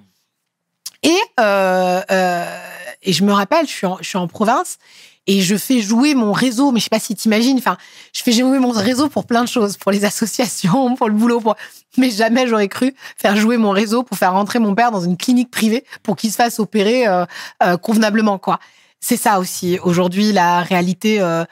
Et, 1.04 1.16
euh, 1.38 2.02
euh, 2.10 2.58
et 3.02 3.12
je 3.12 3.22
me 3.22 3.32
rappelle, 3.32 3.68
je 3.68 3.86
suis 4.02 4.18
en 4.18 4.26
province, 4.26 4.78
et 5.26 5.40
je 5.40 5.56
fais 5.56 5.80
jouer 5.80 6.14
mon 6.14 6.32
réseau, 6.32 6.72
mais 6.72 6.80
je 6.80 6.84
sais 6.84 6.90
pas 6.90 6.98
si 6.98 7.14
t'imagines, 7.14 7.58
enfin, 7.58 7.76
je 8.12 8.22
fais 8.22 8.32
jouer 8.32 8.58
mon 8.58 8.70
réseau 8.70 9.08
pour 9.08 9.24
plein 9.24 9.44
de 9.44 9.48
choses, 9.48 9.76
pour 9.76 9.92
les 9.92 10.04
associations, 10.12 10.96
pour 10.96 11.08
le 11.08 11.14
boulot, 11.14 11.40
pour... 11.40 11.56
mais 11.96 12.10
jamais 12.10 12.48
j'aurais 12.48 12.68
cru 12.68 12.94
faire 13.16 13.36
jouer 13.36 13.56
mon 13.56 13.70
réseau 13.70 14.02
pour 14.02 14.18
faire 14.18 14.32
rentrer 14.32 14.58
mon 14.58 14.74
père 14.74 14.90
dans 14.90 15.00
une 15.00 15.16
clinique 15.16 15.50
privée 15.50 15.84
pour 16.02 16.16
qu'il 16.16 16.30
se 16.30 16.36
fasse 16.36 16.58
opérer 16.58 17.06
euh, 17.06 17.24
euh, 17.62 17.76
convenablement, 17.76 18.38
quoi. 18.38 18.58
C'est 19.00 19.16
ça 19.16 19.40
aussi, 19.40 19.78
aujourd'hui, 19.82 20.32
la 20.32 20.62
réalité 20.62 21.20
euh, 21.20 21.44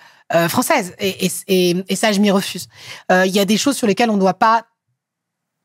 française. 0.48 0.94
Et, 1.00 1.28
ça, 1.96 2.12
je 2.12 2.20
m'y 2.20 2.30
refuse. 2.30 2.68
Il 3.10 3.32
y 3.32 3.40
a 3.40 3.44
des 3.44 3.56
choses 3.56 3.76
sur 3.76 3.88
lesquelles 3.88 4.10
on 4.10 4.14
ne 4.14 4.20
doit 4.20 4.38
pas 4.38 4.66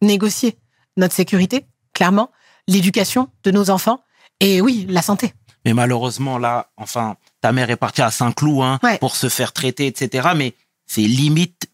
négocier. 0.02 0.58
Notre 0.98 1.14
sécurité, 1.14 1.68
clairement, 1.94 2.32
l'éducation 2.68 3.30
de 3.44 3.52
nos 3.52 3.70
enfants, 3.70 4.00
et 4.40 4.62
oui, 4.62 4.88
la 4.90 5.04
santé. 5.04 5.34
Mais 5.64 5.74
malheureusement, 5.74 6.40
là, 6.40 6.72
enfin, 6.78 7.18
ta 7.46 7.52
mère 7.52 7.70
est 7.70 7.76
partie 7.76 8.02
à 8.02 8.10
Saint-Cloud 8.10 8.64
hein, 8.64 8.80
ouais. 8.82 8.98
pour 8.98 9.16
se 9.16 9.30
faire 9.30 9.54
traiter, 9.54 9.86
etc. 9.86 10.30
Mais 10.36 10.56
c'est 10.88 11.02
limite 11.02 11.70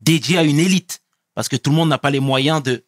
dédié 0.00 0.38
à 0.38 0.44
une 0.44 0.58
élite. 0.58 1.00
Parce 1.34 1.50
que 1.50 1.56
tout 1.56 1.68
le 1.68 1.76
monde 1.76 1.90
n'a 1.90 1.98
pas 1.98 2.08
les 2.08 2.20
moyens 2.20 2.62
de 2.62 2.86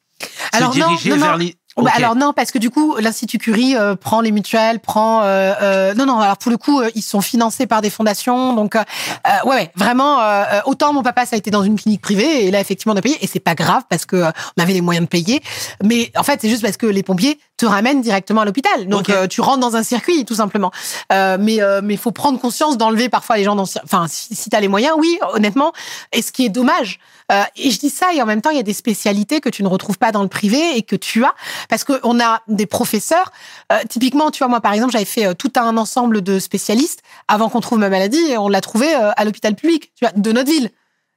Alors 0.53 0.73
se 0.73 0.79
diriger 0.79 1.11
non, 1.11 1.17
vers 1.19 1.33
non. 1.33 1.37
les... 1.37 1.57
Bah 1.77 1.83
Ok. 1.85 1.91
alors 1.95 2.17
non, 2.17 2.33
parce 2.35 2.51
que 2.51 2.59
du 2.59 2.71
coup, 2.71 2.97
l'Institut 2.99 3.39
Curie 3.39 3.77
euh, 3.77 3.97
prend 3.97 4.23
les 4.23 4.31
mutuelles, 4.31 4.81
prend... 4.81 5.23
Euh, 5.23 5.53
euh, 5.61 5.95
non, 5.95 6.07
non, 6.07 6.21
alors 6.21 6.39
pour 6.39 6.51
le 6.51 6.57
coup, 6.57 6.83
ils 6.95 7.03
sont 7.03 7.21
financés 7.21 7.67
par 7.67 7.83
des 7.83 7.91
fondations. 7.91 8.55
Donc, 8.55 8.77
ouais, 8.77 9.49
ouais, 9.51 9.71
vraiment, 9.77 10.21
autant 10.65 10.95
mon 10.95 11.03
papa, 11.03 11.27
ça 11.27 11.37
a 11.37 11.39
été 11.39 11.51
dans 11.51 11.63
une 11.63 11.79
clinique 11.79 12.01
privée, 12.01 12.47
et 12.47 12.51
là, 12.51 12.61
effectivement, 12.61 12.95
on 12.95 12.97
a 12.97 13.03
payé, 13.03 13.17
et 13.23 13.27
c'est 13.27 13.41
pas 13.41 13.55
grave, 13.55 13.83
parce 13.89 14.07
que 14.07 14.23
on 14.57 14.63
avait 14.63 14.75
les 14.75 14.83
moyens 14.83 15.07
de 15.07 15.09
payer. 15.09 15.43
Mais 15.83 16.13
en 16.17 16.23
fait, 16.23 16.41
c'est 16.41 16.49
juste 16.49 16.63
parce 16.63 16.77
que 16.77 16.87
les 16.87 17.03
pompiers 17.03 17.39
te 17.63 17.67
ramènent 17.67 18.03
directement 18.03 18.41
à 18.41 18.45
l'hôpital. 18.45 18.89
Donc, 18.89 19.09
euh, 19.09 19.29
tu 19.29 19.41
rentres 19.41 19.61
dans 19.61 19.77
un 19.77 19.85
circuit, 19.85 20.25
tout 20.25 20.35
simplement. 20.35 20.73
Euh, 21.13 21.37
mais 21.39 21.63
euh, 21.63 21.81
mais 21.83 21.97
faut 21.97 22.11
prendre 22.11 22.41
conscience 22.41 22.77
d'enlever 22.77 23.09
parfois 23.09 23.37
les 23.37 23.45
gens 23.45 23.55
dans... 23.55 23.69
Enfin, 23.85 24.07
si, 24.09 24.35
si 24.35 24.51
tu 24.51 24.57
as 24.57 24.61
les 24.61 24.67
moyens, 24.67 24.95
oui, 24.99 25.17
honnêtement. 25.33 25.73
Et 26.13 26.23
ce 26.23 26.33
qui 26.33 26.45
est 26.45 26.49
dommage, 26.49 26.99
euh, 27.31 27.43
et 27.55 27.71
je 27.71 27.79
dis 27.79 27.89
ça, 27.89 28.13
et 28.13 28.21
en 28.21 28.27
même 28.27 28.43
temps, 28.43 28.51
il 28.51 28.57
y 28.57 28.61
a 28.61 28.65
des 28.65 28.73
spécialités 28.73 29.41
que 29.41 29.49
tu 29.49 29.63
ne 29.63 29.69
retrouves 29.69 29.97
pas 29.97 30.11
dans 30.11 30.23
le 30.23 30.29
privé 30.29 30.77
et 30.77 30.83
que 30.83 30.97
tu 30.97 31.25
as, 31.25 31.35
parce 31.69 31.85
qu'on 31.85 32.19
a 32.21 32.41
des 32.49 32.67
professeurs. 32.67 33.31
Euh, 33.73 33.79
typiquement, 33.89 34.33
tu 34.33 34.39
vois, 34.39 34.49
moi, 34.49 34.61
par 34.61 34.73
exemple, 34.73 34.91
j'avais 34.91 35.05
fait 35.05 35.27
euh, 35.27 35.35
tout 35.35 35.53
un 35.55 35.77
ensemble 35.77 36.23
de 36.23 36.41
spécialistes 36.41 37.03
avant 37.29 37.49
qu'on 37.49 37.61
trouve 37.61 37.79
ma 37.79 37.91
maladie, 37.91 38.25
et 38.29 38.39
on 38.39 38.49
l'a 38.49 38.61
trouvé 38.61 38.93
à 38.93 39.25
l'hôpital 39.25 39.55
public, 39.55 39.93
tu 39.95 40.05
vois, 40.05 40.13
de 40.17 40.33
notre 40.33 40.51
ville. 40.51 40.71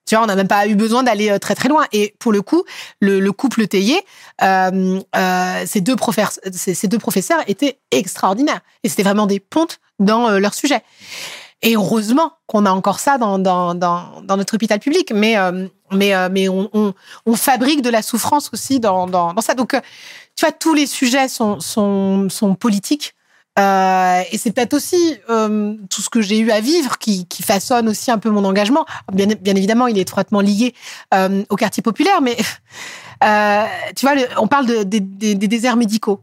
Tu 0.06 0.16
vois, 0.16 0.24
on 0.24 0.28
n'a 0.28 0.36
même 0.36 0.47
pas 0.47 0.68
eu 0.68 0.76
besoin 0.76 1.03
d'aller 1.03 1.32
euh, 1.32 1.39
très 1.39 1.56
très 1.56 1.68
loin. 1.68 1.86
Et 1.91 2.14
pour 2.20 2.32
le 2.32 2.41
coup, 2.41 2.64
le, 2.99 3.20
le 3.20 3.32
couple 3.32 3.68
Théier, 3.68 4.03
euh, 4.43 4.99
euh, 5.16 5.64
ces, 5.66 5.82
deux 5.82 5.95
professeurs, 5.95 7.41
étaient 7.47 7.80
extraordinaires. 7.91 8.62
Et 8.84 8.89
c'était 8.89 9.03
vraiment 9.03 9.26
des 9.26 9.39
pontes 9.39 9.80
dans 9.99 10.30
euh, 10.30 10.39
leur 10.39 10.53
sujet. 10.53 10.82
Et 11.64 11.76
heureusement 11.76 12.34
qu'on 12.45 12.66
a 12.68 12.72
encore 12.72 12.99
ça 12.99 13.18
dans, 13.18 13.39
dans, 13.39 13.74
dans, 13.74 14.22
dans 14.22 14.38
notre 14.38 14.53
hôpital 14.53 14.80
public. 14.80 15.12
Mais, 15.16 15.38
euh, 15.38 15.68
mais, 15.91 16.14
mais 16.30 16.49
on, 16.49 16.70
on, 16.74 16.93
on, 17.26 17.36
fabrique 17.36 17.82
de 17.82 17.89
la 17.89 18.03
souffrance 18.03 18.51
aussi 18.53 18.80
dans, 18.80 19.34
ça. 19.41 19.56
Donc, 19.56 19.72
tu 20.36 20.45
vois, 20.45 20.51
tous 20.51 20.76
les 20.76 20.86
sujets 20.86 21.28
sont, 21.28 21.60
sont, 21.60 22.30
sont 22.30 22.53
politiques. 22.53 23.14
Euh, 23.58 24.22
et 24.32 24.38
c'est 24.38 24.51
peut-être 24.51 24.74
aussi 24.74 25.18
euh, 25.30 25.76
tout 25.89 26.01
ce 26.01 26.10
que 26.10 26.22
j'ai 26.22 26.39
eu 26.39 26.51
à 26.51 26.60
vivre 26.60 26.97
qui, 26.97 27.26
façonne 27.41 27.88
aussi 27.88 28.12
un 28.12 28.18
peu 28.18 28.30
mon 28.30 28.43
engagement. 28.43 28.86
Bien, 29.14 29.28
évidemment, 29.45 29.88
il 29.88 29.97
est 29.97 30.01
étroitement 30.01 30.41
lié 30.41 30.74
euh, 31.14 31.43
au 31.49 31.56
quartier 31.56 31.84
populaire, 31.84 32.22
mais 32.22 32.36
euh, 33.24 33.64
tu 33.95 34.06
vois, 34.06 34.16
on 34.38 34.47
parle 34.47 34.66
de, 34.66 34.84
de, 34.84 34.99
de, 34.99 35.34
des 35.34 35.47
déserts 35.47 35.78
médicaux. 35.78 36.22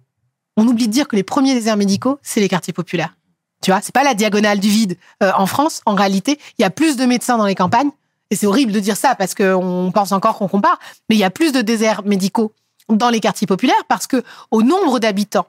On 0.57 0.66
oublie 0.66 0.89
de 0.89 0.93
dire 0.93 1.09
que 1.09 1.16
les 1.16 1.22
premiers 1.22 1.55
déserts 1.55 1.76
médicaux, 1.76 2.18
c'est 2.22 2.41
les 2.41 2.49
quartiers 2.49 2.74
populaires. 2.74 3.16
Tu 3.62 3.70
vois, 3.70 3.80
c'est 3.80 3.95
pas 3.95 4.05
la 4.05 4.14
diagonale 4.14 4.59
du 4.59 4.68
vide. 4.68 4.99
En 5.20 5.47
France, 5.47 5.83
en 5.87 5.95
réalité, 5.95 6.39
il 6.59 6.62
y 6.62 6.64
a 6.64 6.70
plus 6.70 6.97
de 6.97 7.07
médecins 7.07 7.39
dans 7.39 7.47
les 7.47 7.55
campagnes. 7.55 7.91
Et 8.30 8.37
c'est 8.37 8.47
horrible 8.47 8.72
de 8.72 8.80
dire 8.80 8.97
ça 8.97 9.14
parce 9.14 9.35
qu'on 9.35 9.93
pense 9.95 10.11
encore 10.11 10.39
qu'on 10.39 10.49
compare, 10.49 10.78
mais 11.09 11.16
il 11.16 11.18
y 11.18 11.24
a 11.24 11.30
plus 11.30 11.53
de 11.53 11.61
déserts 11.61 12.03
médicaux 12.05 12.53
dans 12.89 13.11
les 13.11 13.20
quartiers 13.20 13.47
populaires 13.47 13.85
parce 13.89 14.07
que 14.07 14.22
au 14.51 14.62
nombre 14.62 14.99
d'habitants, 14.99 15.47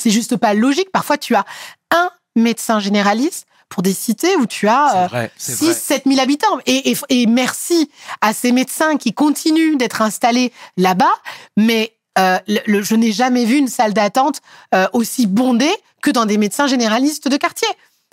c'est 0.00 0.10
juste 0.10 0.36
pas 0.36 0.54
logique. 0.54 0.90
Parfois, 0.92 1.18
tu 1.18 1.34
as 1.34 1.44
un 1.90 2.10
médecin 2.36 2.80
généraliste 2.80 3.46
pour 3.68 3.82
des 3.82 3.94
cités 3.94 4.36
où 4.36 4.46
tu 4.46 4.68
as 4.68 5.08
euh, 5.14 5.28
6 5.36 5.74
7 5.74 6.02
000 6.06 6.20
habitants. 6.20 6.58
Et, 6.66 6.90
et, 6.90 6.96
et, 7.08 7.26
merci 7.26 7.90
à 8.20 8.34
ces 8.34 8.52
médecins 8.52 8.96
qui 8.96 9.14
continuent 9.14 9.76
d'être 9.76 10.02
installés 10.02 10.52
là-bas, 10.76 11.12
mais 11.56 11.94
euh, 12.18 12.38
le, 12.48 12.58
le, 12.66 12.82
je 12.82 12.94
n'ai 12.96 13.12
jamais 13.12 13.44
vu 13.44 13.56
une 13.56 13.68
salle 13.68 13.94
d'attente 13.94 14.40
euh, 14.74 14.86
aussi 14.92 15.26
bondée 15.26 15.72
que 16.02 16.10
dans 16.10 16.26
des 16.26 16.38
médecins 16.38 16.66
généralistes 16.66 17.28
de 17.28 17.36
quartier. 17.36 17.68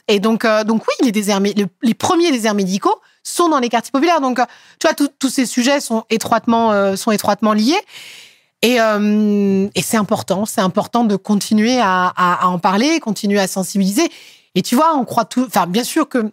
Et 0.07 0.19
donc, 0.19 0.45
euh, 0.45 0.63
donc 0.63 0.83
oui, 0.87 0.93
les, 1.05 1.11
déserts, 1.11 1.39
le, 1.39 1.65
les 1.81 1.93
premiers 1.93 2.31
déserts 2.31 2.53
médicaux 2.53 2.95
sont 3.23 3.49
dans 3.49 3.59
les 3.59 3.69
quartiers 3.69 3.91
populaires. 3.91 4.21
Donc, 4.21 4.39
tu 4.79 4.87
vois, 4.87 4.93
tous 4.93 5.29
ces 5.29 5.45
sujets 5.45 5.81
sont 5.81 6.05
étroitement, 6.09 6.95
sont 6.95 7.11
étroitement 7.11 7.51
liés. 7.51 7.81
Et, 8.61 8.81
euh, 8.81 9.67
et 9.75 9.81
c'est 9.81 9.97
important, 9.97 10.45
c'est 10.45 10.61
important 10.61 11.03
de 11.03 11.15
continuer 11.15 11.79
à, 11.79 12.07
à, 12.15 12.45
à 12.45 12.47
en 12.47 12.59
parler, 12.59 12.99
continuer 12.99 13.39
à 13.39 13.47
sensibiliser. 13.47 14.09
Et 14.55 14.61
tu 14.61 14.75
vois, 14.75 14.95
on 14.95 15.05
croit 15.05 15.25
tout. 15.25 15.45
Enfin, 15.45 15.67
bien 15.67 15.83
sûr 15.83 16.09
que 16.09 16.31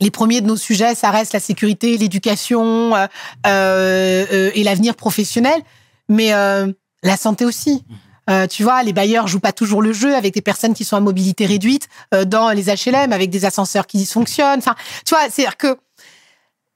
les 0.00 0.10
premiers 0.10 0.40
de 0.40 0.46
nos 0.46 0.56
sujets, 0.56 0.94
ça 0.94 1.10
reste 1.10 1.32
la 1.32 1.40
sécurité, 1.40 1.96
l'éducation 1.96 2.94
euh, 2.94 3.06
euh, 3.46 4.26
euh, 4.32 4.50
et 4.54 4.64
l'avenir 4.64 4.94
professionnel, 4.94 5.60
mais 6.08 6.32
euh, 6.32 6.70
la 7.02 7.16
santé 7.16 7.44
aussi. 7.44 7.84
Euh, 8.30 8.46
tu 8.46 8.62
vois, 8.62 8.82
les 8.84 8.92
bailleurs 8.92 9.26
jouent 9.26 9.40
pas 9.40 9.52
toujours 9.52 9.82
le 9.82 9.92
jeu 9.92 10.14
avec 10.14 10.32
des 10.34 10.42
personnes 10.42 10.74
qui 10.74 10.84
sont 10.84 10.96
à 10.96 11.00
mobilité 11.00 11.44
réduite 11.44 11.88
euh, 12.14 12.24
dans 12.24 12.50
les 12.50 12.64
HLM, 12.64 13.12
avec 13.12 13.30
des 13.30 13.44
ascenseurs 13.44 13.86
qui 13.86 13.96
dysfonctionnent. 13.96 14.58
Enfin, 14.58 14.76
tu 15.04 15.14
vois, 15.14 15.28
c'est-à-dire 15.28 15.56
que 15.56 15.76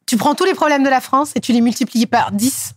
tu 0.06 0.16
prends 0.16 0.34
tous 0.34 0.44
les 0.44 0.54
problèmes 0.54 0.82
de 0.82 0.88
la 0.88 1.00
France 1.00 1.32
et 1.36 1.40
tu 1.40 1.52
les 1.52 1.60
multiplies 1.60 2.06
par 2.06 2.32
10 2.32 2.72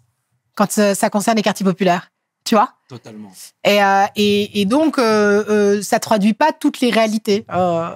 quand 0.60 0.78
euh, 0.78 0.94
ça 0.94 1.10
concerne 1.10 1.38
les 1.38 1.44
quartiers 1.44 1.64
populaires. 1.66 2.10
Tu 2.46 2.56
vois? 2.56 2.70
Totalement. 2.88 3.32
et, 3.64 3.84
euh, 3.84 4.06
et, 4.16 4.62
et 4.62 4.66
donc, 4.66 4.98
euh, 4.98 5.44
euh, 5.50 5.82
ça 5.82 6.00
traduit 6.00 6.34
pas 6.34 6.52
toutes 6.52 6.80
les 6.82 6.90
réalités. 6.90 7.46
Euh, 7.54 7.90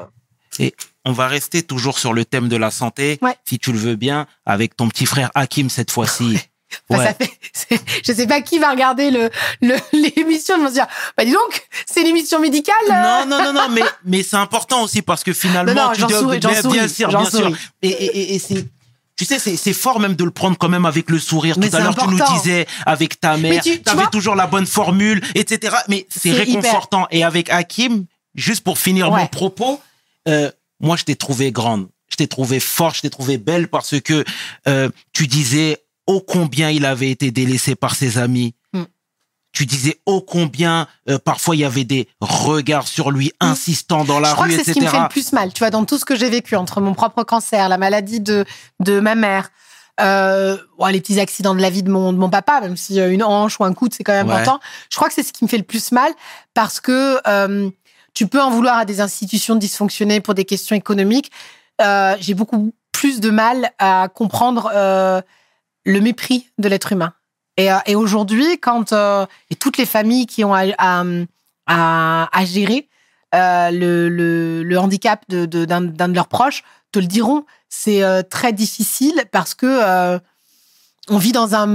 Et 0.60 0.76
on 1.06 1.12
va 1.12 1.28
rester 1.28 1.64
toujours 1.64 1.98
sur 1.98 2.14
le 2.14 2.24
thème 2.26 2.48
de 2.50 2.56
la 2.58 2.70
santé, 2.72 3.18
Ouais. 3.22 3.36
si 3.48 3.58
tu 3.58 3.72
le 3.72 3.80
veux 3.80 3.96
bien, 3.96 4.28
avec 4.46 4.76
ton 4.78 4.88
petit 4.90 5.06
frère 5.08 5.32
Hakim 5.36 5.70
cette 5.70 5.92
fois-ci. 5.92 6.38
Enfin, 6.90 7.02
Ouais. 7.02 7.06
ça 7.08 7.14
fait, 7.14 7.32
c'est- 7.54 7.82
je 8.04 8.12
sais 8.14 8.26
pas 8.26 8.42
qui 8.42 8.58
va 8.58 8.72
regarder 8.72 9.12
le, 9.12 9.30
le- 9.62 9.76
l'émission. 10.18 10.56
Je 10.58 10.62
me 10.64 10.72
dire, 10.72 10.88
bah 11.16 11.24
dis 11.24 11.32
donc, 11.32 11.68
c'est 11.86 12.02
une 12.02 12.08
émission 12.08 12.40
médicale. 12.40 12.76
euh. 12.90 13.26
Non, 13.26 13.38
non, 13.38 13.44
non, 13.44 13.54
non, 13.54 13.70
mais, 13.70 13.84
mais 14.04 14.24
c'est 14.24 14.38
important 14.38 14.82
aussi 14.82 15.04
parce 15.04 15.24
que 15.24 15.34
finalement, 15.34 15.74
Non, 15.80 15.88
non, 15.90 15.92
tu 15.94 16.02
j'en 16.02 16.08
dis, 16.08 16.14
souris, 16.16 16.40
j'en 16.42 16.50
bien, 16.50 16.62
souris, 16.64 16.80
bien 16.80 16.88
sûr, 16.88 17.12
j'en 17.12 17.22
bien 17.22 17.30
sûr. 17.30 17.40
souris. 17.42 17.56
Et, 17.84 17.90
et, 17.90 18.06
et- 18.18 18.36
et 18.36 18.40
c'est, 18.40 18.66
tu 19.16 19.26
sais, 19.26 19.38
c'est, 19.40 19.74
fort 19.74 20.00
même 20.00 20.16
de 20.16 20.24
le 20.24 20.32
prendre 20.32 20.58
quand 20.58 20.70
même 20.70 20.86
avec 20.86 21.10
le 21.10 21.20
sourire. 21.20 21.58
Mais 21.60 21.70
Tout 21.70 21.76
à 21.76 21.80
l'heure, 21.82 21.96
tu 21.96 22.08
nous 22.08 22.20
disais 22.36 22.66
avec 22.86 23.20
ta 23.20 23.38
mère, 23.38 23.62
tu- 23.62 23.80
avais 23.86 23.96
vois- 24.02 24.08
toujours 24.08 24.36
la 24.36 24.48
bonne 24.48 24.66
formule, 24.66 25.22
etc. 25.36 25.76
Mais 25.88 26.08
c'est 26.10 26.32
réconfortant. 26.32 27.08
Et 27.12 27.24
avec 27.24 27.50
Hakim, 27.50 28.06
juste 28.36 28.64
pour 28.64 28.78
finir 28.80 29.12
Ouais. 29.12 29.22
mon 29.22 29.28
propos, 29.28 29.80
euh, 30.28 30.50
moi, 30.80 30.96
je 30.98 31.04
t'ai 31.04 31.16
trouvé 31.16 31.52
grande. 31.52 31.88
Je 32.10 32.16
t'ai 32.16 32.28
trouvé 32.28 32.60
forte, 32.60 32.98
je 32.98 33.02
t'ai 33.02 33.10
trouvé 33.10 33.38
belle 33.38 33.68
parce 33.68 34.00
que 34.02 34.24
euh, 34.68 34.90
tu 35.14 35.28
disais 35.28 35.78
ô 36.06 36.20
combien 36.20 36.70
il 36.70 36.86
avait 36.86 37.10
été 37.10 37.32
délaissé 37.32 37.76
par 37.76 37.96
ses 37.96 38.18
amis. 38.18 38.54
Tu 39.54 39.66
disais 39.66 40.00
ô 40.06 40.20
combien 40.22 40.88
euh, 41.10 41.18
parfois 41.20 41.56
il 41.56 41.60
y 41.60 41.64
avait 41.66 41.84
des 41.86 42.08
regards 42.20 42.88
sur 42.88 43.12
lui 43.12 43.32
insistants 43.40 44.04
dans 44.04 44.20
la 44.20 44.30
je 44.30 44.34
crois 44.34 44.48
que 44.48 44.54
c'est 44.56 44.64
ce 44.64 44.74
qui 44.74 44.82
me 44.82 44.88
fait 44.88 45.00
le 45.00 45.08
plus 45.10 45.32
mal, 45.32 45.54
tu 45.54 45.60
vois, 45.60 45.70
dans 45.70 45.86
tout 45.86 45.98
ce 45.98 46.06
que 46.06 46.16
j'ai 46.16 46.30
vécu 46.30 46.56
entre 46.56 46.82
mon 46.82 46.94
propre 46.94 47.24
cancer, 47.24 47.70
la 47.70 47.78
maladie 47.78 48.20
de, 48.20 48.46
de 48.80 49.00
ma 49.00 49.14
mère, 49.16 49.50
euh, 50.02 50.58
les 50.90 51.00
petits 51.00 51.20
accidents 51.20 51.54
de 51.54 51.62
la 51.62 51.70
vie 51.70 51.84
de 51.84 51.92
mon, 51.92 52.12
de 52.14 52.18
mon 52.18 52.30
papa, 52.32 52.62
même 52.62 52.76
si 52.76 53.00
euh, 53.00 53.12
une 53.12 53.24
hanche 53.24 53.60
ou 53.60 53.64
un 53.64 53.74
coude, 53.74 53.94
c'est 53.94 54.04
quand 54.04 54.14
même 54.14 54.28
Ouais. 54.28 54.34
important. 54.34 54.60
Je 54.90 54.96
crois 54.98 55.08
que 55.08 55.14
c'est 55.14 55.24
ce 55.24 55.32
qui 55.32 55.44
me 55.44 55.50
fait 55.50 55.58
le 55.60 55.64
plus 55.64 55.92
mal 55.92 56.12
parce 56.56 56.80
que 56.82 57.20
euh, 57.28 57.70
tu 58.16 58.26
peux 58.28 58.42
en 58.42 58.50
vouloir 58.50 58.78
à 58.80 58.86
des 58.86 59.02
institutions 59.02 59.54
de 59.54 59.60
dysfonctionner 59.60 60.20
pour 60.20 60.34
des 60.34 60.46
questions 60.46 60.76
économiques. 60.76 61.32
Euh, 61.82 62.16
j'ai 62.20 62.34
beaucoup 62.34 62.74
plus 62.92 63.20
de 63.20 63.30
mal 63.30 63.72
à 63.78 64.08
comprendre 64.14 64.72
euh, 64.74 65.22
le 65.86 66.00
mépris 66.02 66.50
de 66.58 66.68
l'être 66.70 66.92
humain. 66.92 67.14
Et, 67.58 67.72
euh, 67.72 67.78
et 67.86 67.96
aujourd'hui, 67.96 68.60
quand 68.60 68.94
euh, 68.94 69.26
et 69.50 69.56
toutes 69.56 69.78
les 69.78 69.86
familles 69.86 70.26
qui 70.26 70.44
ont 70.44 70.54
à, 70.54 71.04
à, 71.68 72.46
gérer 72.46 72.90
euh, 73.36 73.72
le, 73.72 74.10
le, 74.10 74.64
le 74.64 74.80
handicap 74.80 75.24
de, 75.30 75.46
de, 75.46 75.66
d'un, 75.66 75.82
d'un 75.82 76.08
de 76.08 76.16
leurs 76.16 76.28
proches 76.28 76.64
te 76.92 77.00
le 77.00 77.06
diront. 77.06 77.46
C'est 77.70 78.04
très 78.30 78.54
difficile 78.54 79.24
parce 79.32 79.56
que 79.56 80.20
on 81.10 81.18
vit 81.18 81.32
dans 81.32 81.56
un 81.56 81.66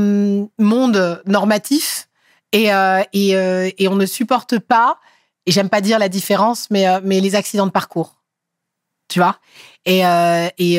monde 0.59 1.23
normatif 1.27 2.09
et, 2.53 2.69
et, 3.13 3.31
et 3.79 3.89
on 3.89 3.97
ne 3.97 4.07
supporte 4.07 4.61
pas, 4.61 5.01
et 5.45 5.51
j'aime 5.51 5.69
pas 5.69 5.81
dire 5.81 5.99
la 5.99 6.09
différence, 6.09 6.69
mais, 6.71 6.87
mais 7.03 7.19
les 7.19 7.35
accidents 7.35 7.67
de 7.67 7.73
parcours. 7.73 8.15
Tu 9.09 9.19
vois? 9.19 9.41
Et, 9.87 10.03
et, 10.59 10.77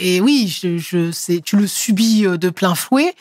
et 0.00 0.20
oui, 0.20 0.48
je, 0.48 0.76
je 0.76 1.38
tu 1.38 1.56
le 1.56 1.68
subis 1.68 2.22
de 2.22 2.50
plein 2.50 2.74
fouet. 2.74 3.14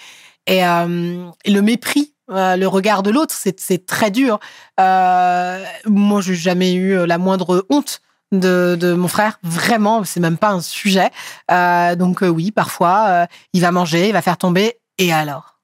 Et, 0.47 0.65
euh, 0.65 1.29
le 1.45 1.59
mépris, 1.61 2.13
euh, 2.31 2.55
le 2.55 2.67
regard 2.67 3.03
de 3.03 3.09
l'autre, 3.09 3.35
c'est, 3.37 3.85
très 3.85 4.11
dur. 4.11 4.39
Euh, 4.79 5.63
moi, 5.85 6.21
j'ai 6.21 6.35
jamais 6.35 6.73
eu 6.73 7.05
la 7.05 7.17
moindre 7.17 7.65
honte 7.69 8.01
de, 8.31 8.93
mon 8.97 9.07
frère. 9.07 9.39
Vraiment, 9.43 10.03
c'est 10.03 10.19
même 10.19 10.37
pas 10.37 10.51
un 10.51 10.61
sujet. 10.61 11.09
Euh, 11.51 11.95
donc 11.95 12.21
oui, 12.21 12.51
parfois, 12.51 13.27
il 13.53 13.61
va 13.61 13.71
manger, 13.71 14.07
il 14.07 14.13
va 14.13 14.21
faire 14.21 14.37
tomber. 14.37 14.75
Et 14.97 15.11
alors? 15.11 15.59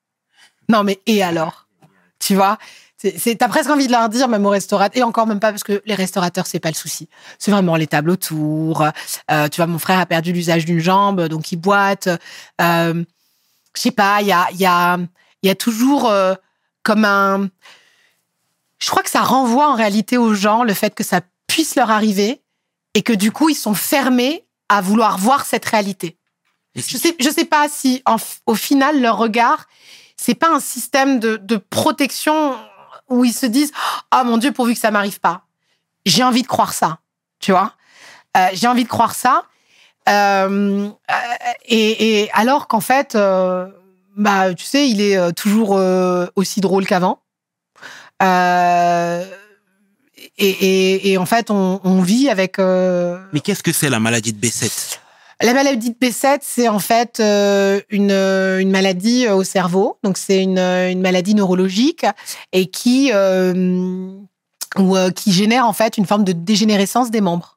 Non, 0.70 0.84
mais 0.84 1.00
et 1.06 1.24
alors? 1.24 1.68
Tu 2.20 2.36
vois? 2.36 2.58
T'as 3.00 3.48
presque 3.48 3.70
envie 3.70 3.86
de 3.86 3.92
leur 3.92 4.10
dire, 4.10 4.28
même 4.28 4.46
au 4.46 4.50
restaurateur, 4.50 5.00
et 5.00 5.04
encore 5.04 5.28
même 5.28 5.40
pas, 5.40 5.52
parce 5.52 5.64
que 5.64 5.82
les 5.86 5.94
restaurateurs, 5.94 6.48
c'est 6.48 6.60
pas 6.60 6.70
le 6.70 6.76
souci. 6.76 7.08
C'est 7.38 7.52
vraiment 7.52 7.76
les 7.76 7.88
tables 7.88 8.10
autour. 8.10 8.84
Tu 9.30 9.56
vois, 9.58 9.68
mon 9.68 9.80
frère 9.80 10.00
a 10.00 10.06
perdu 10.06 10.34
l'usage 10.34 10.66
d'une 10.66 10.80
jambe, 10.80 11.28
donc 11.28 11.52
il 11.52 11.58
boite. 11.58 12.10
Je 13.76 13.82
sais 13.82 13.92
pas, 13.92 14.22
il 14.22 14.28
y 14.28 14.32
a, 14.32 14.48
y, 14.54 14.66
a, 14.66 14.98
y 15.44 15.50
a 15.50 15.56
toujours 15.56 16.10
euh, 16.10 16.34
comme 16.84 17.06
un... 17.06 17.50
Je 18.80 18.90
crois 18.90 19.04
que 19.04 19.10
ça 19.10 19.22
renvoie 19.22 19.70
en 19.70 19.76
réalité 19.76 20.18
aux 20.18 20.34
gens 20.34 20.64
le 20.64 20.74
fait 20.74 20.94
que 20.94 21.04
ça 21.04 21.22
puisse 21.48 21.76
leur 21.76 21.90
arriver 21.90 22.42
et 22.94 23.02
que 23.02 23.14
du 23.14 23.32
coup, 23.32 23.50
ils 23.50 23.56
sont 23.56 23.74
fermés 23.74 24.46
à 24.70 24.82
vouloir 24.82 25.18
voir 25.18 25.46
cette 25.46 25.66
réalité. 25.66 26.18
Je 26.76 26.98
sais, 26.98 27.16
je 27.20 27.30
sais 27.30 27.46
pas 27.46 27.68
si 27.70 28.04
en 28.06 28.18
au 28.46 28.54
final, 28.54 29.02
leur 29.02 29.18
regard, 29.18 29.66
c'est 30.16 30.36
pas 30.36 30.50
un 30.50 30.60
système 30.60 31.20
de, 31.20 31.38
de 31.38 31.58
protection 31.58 32.56
où 33.10 33.26
ils 33.26 33.34
se 33.34 33.48
disent 33.48 33.72
Ah 34.12 34.24
mon 34.24 34.38
Dieu, 34.38 34.52
pourvu 34.52 34.74
que 34.74 34.80
ça 34.80 34.92
m'arrive 34.92 35.20
pas. 35.20 35.46
J'ai 36.06 36.24
envie 36.24 36.44
de 36.44 36.48
croire 36.48 36.74
ça, 36.74 37.00
tu 37.40 37.52
vois? 37.52 37.74
Euh, 38.36 38.48
J'ai 38.54 38.68
envie 38.68 38.84
de 38.84 38.90
croire 38.90 39.16
ça. 39.16 39.46
Euh, 40.08 40.90
et, 41.66 42.22
et 42.22 42.32
alors 42.34 42.68
qu'en 42.68 42.80
fait, 42.80 43.16
euh, 43.16 43.68
bah, 44.16 44.54
tu 44.54 44.66
sais, 44.66 44.90
il 44.90 45.02
est 45.02 45.18
euh, 45.18 45.32
toujours 45.32 45.80
aussi 46.36 46.62
drôle 46.62 46.86
qu'avant. 46.86 47.20
Et, 50.40 50.50
et, 50.50 51.12
et 51.12 51.18
en 51.18 51.26
fait, 51.26 51.50
on, 51.50 51.80
on 51.84 52.02
vit 52.02 52.30
avec. 52.30 52.58
Mais 52.60 53.40
qu'est-ce 53.44 53.64
que 53.64 53.72
c'est 53.74 53.90
la 53.90 54.00
maladie 54.00 54.34
de 54.34 54.40
B7 54.40 55.00
la 55.42 55.54
maladie 55.54 55.92
de 55.92 55.96
B7, 55.96 56.40
c'est 56.42 56.68
en 56.68 56.80
fait 56.80 57.20
euh, 57.20 57.80
une, 57.90 58.12
une 58.12 58.72
maladie 58.72 59.28
au 59.28 59.44
cerveau. 59.44 60.00
Donc, 60.04 60.18
c'est 60.18 60.42
une, 60.42 60.58
une 60.58 61.02
maladie 61.02 61.36
neurologique 61.36 62.06
et 62.54 62.68
qui, 62.68 63.12
euh, 63.14 64.10
ou, 64.80 64.98
euh, 64.98 65.12
qui 65.12 65.32
génère 65.32 65.68
en 65.68 65.74
fait 65.74 65.98
une 65.98 66.08
forme 66.08 66.24
de 66.24 66.32
dégénérescence 66.32 67.12
des 67.12 67.22
membres. 67.22 67.57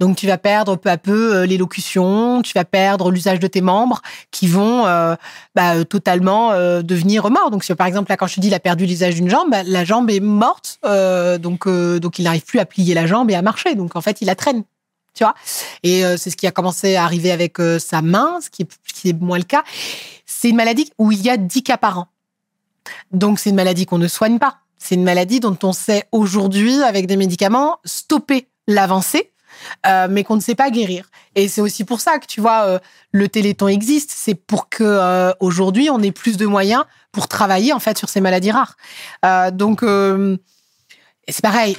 Donc, 0.00 0.16
tu 0.16 0.26
vas 0.26 0.38
perdre 0.38 0.76
peu 0.76 0.90
à 0.90 0.98
peu 0.98 1.36
euh, 1.36 1.46
l'élocution, 1.46 2.42
tu 2.42 2.52
vas 2.54 2.64
perdre 2.64 3.10
l'usage 3.10 3.38
de 3.38 3.46
tes 3.46 3.60
membres 3.60 4.02
qui 4.30 4.46
vont 4.46 4.86
euh, 4.86 5.14
bah, 5.54 5.74
euh, 5.74 5.84
totalement 5.84 6.52
devenir 6.82 7.30
morts. 7.30 7.50
Donc, 7.50 7.64
si 7.64 7.74
par 7.74 7.86
exemple, 7.86 8.10
là, 8.10 8.16
quand 8.16 8.26
je 8.26 8.36
te 8.36 8.40
dis 8.40 8.48
il 8.48 8.54
a 8.54 8.60
perdu 8.60 8.86
l'usage 8.86 9.14
d'une 9.14 9.28
jambe, 9.28 9.50
bah, 9.50 9.62
la 9.64 9.84
jambe 9.84 10.10
est 10.10 10.20
morte. 10.20 10.78
donc, 10.82 11.68
donc, 11.68 12.18
il 12.18 12.24
n'arrive 12.24 12.44
plus 12.44 12.58
à 12.58 12.66
plier 12.66 12.94
la 12.94 13.06
jambe 13.06 13.30
et 13.30 13.34
à 13.34 13.42
marcher. 13.42 13.74
Donc, 13.74 13.96
en 13.96 14.00
fait, 14.00 14.20
il 14.20 14.26
la 14.26 14.34
traîne. 14.34 14.64
Tu 15.14 15.24
vois 15.24 15.34
Et 15.82 16.02
c'est 16.16 16.30
ce 16.30 16.36
qui 16.36 16.46
a 16.46 16.50
commencé 16.50 16.96
à 16.96 17.04
arriver 17.04 17.30
avec 17.32 17.58
sa 17.78 18.02
main, 18.02 18.38
ce 18.40 18.50
qui 18.50 18.62
est, 18.62 18.68
ce 18.86 19.00
qui 19.00 19.08
est 19.10 19.20
moins 19.20 19.38
le 19.38 19.44
cas. 19.44 19.62
C'est 20.24 20.48
une 20.48 20.56
maladie 20.56 20.90
où 20.98 21.12
il 21.12 21.22
y 21.22 21.30
a 21.30 21.36
10 21.36 21.62
cas 21.62 21.76
par 21.76 21.98
an. 21.98 22.08
Donc, 23.12 23.38
c'est 23.38 23.50
une 23.50 23.56
maladie 23.56 23.86
qu'on 23.86 23.98
ne 23.98 24.08
soigne 24.08 24.38
pas. 24.38 24.58
C'est 24.78 24.96
une 24.96 25.04
maladie 25.04 25.38
dont 25.38 25.56
on 25.62 25.72
sait 25.72 26.08
aujourd'hui, 26.10 26.82
avec 26.82 27.06
des 27.06 27.16
médicaments, 27.16 27.78
stopper 27.84 28.48
l'avancée, 28.66 29.31
euh, 29.86 30.06
mais 30.10 30.24
qu'on 30.24 30.36
ne 30.36 30.40
sait 30.40 30.54
pas 30.54 30.70
guérir. 30.70 31.10
Et 31.34 31.48
c'est 31.48 31.60
aussi 31.60 31.84
pour 31.84 32.00
ça 32.00 32.18
que, 32.18 32.26
tu 32.26 32.40
vois, 32.40 32.66
euh, 32.66 32.78
le 33.10 33.28
Téléthon 33.28 33.68
existe. 33.68 34.10
C'est 34.14 34.34
pour 34.34 34.68
que 34.68 34.84
euh, 34.84 35.32
aujourd'hui, 35.40 35.90
on 35.90 36.02
ait 36.02 36.12
plus 36.12 36.36
de 36.36 36.46
moyens 36.46 36.84
pour 37.10 37.28
travailler, 37.28 37.72
en 37.72 37.78
fait, 37.78 37.98
sur 37.98 38.08
ces 38.08 38.20
maladies 38.20 38.52
rares. 38.52 38.76
Donc, 39.52 39.84
c'est 41.28 41.42
pareil. 41.42 41.76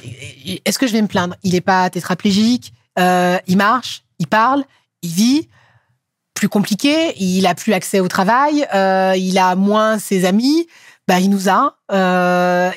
Est-ce 0.64 0.78
que 0.78 0.86
je 0.86 0.92
vais 0.92 1.02
me 1.02 1.08
plaindre? 1.08 1.34
Il 1.42 1.52
n'est 1.52 1.60
pas 1.60 1.90
tétraplégique, 1.90 2.72
il 2.96 3.56
marche, 3.56 4.04
il 4.18 4.26
parle, 4.26 4.64
il 5.02 5.10
vit. 5.10 5.48
Plus 6.34 6.48
compliqué, 6.48 7.14
il 7.20 7.46
a 7.46 7.54
plus 7.54 7.72
accès 7.72 8.00
au 8.00 8.08
travail, 8.08 8.66
il 9.18 9.38
a 9.38 9.54
moins 9.56 9.98
ses 9.98 10.24
amis. 10.24 10.66
Bah, 11.06 11.20
il 11.20 11.30
nous 11.30 11.48
a. 11.48 11.76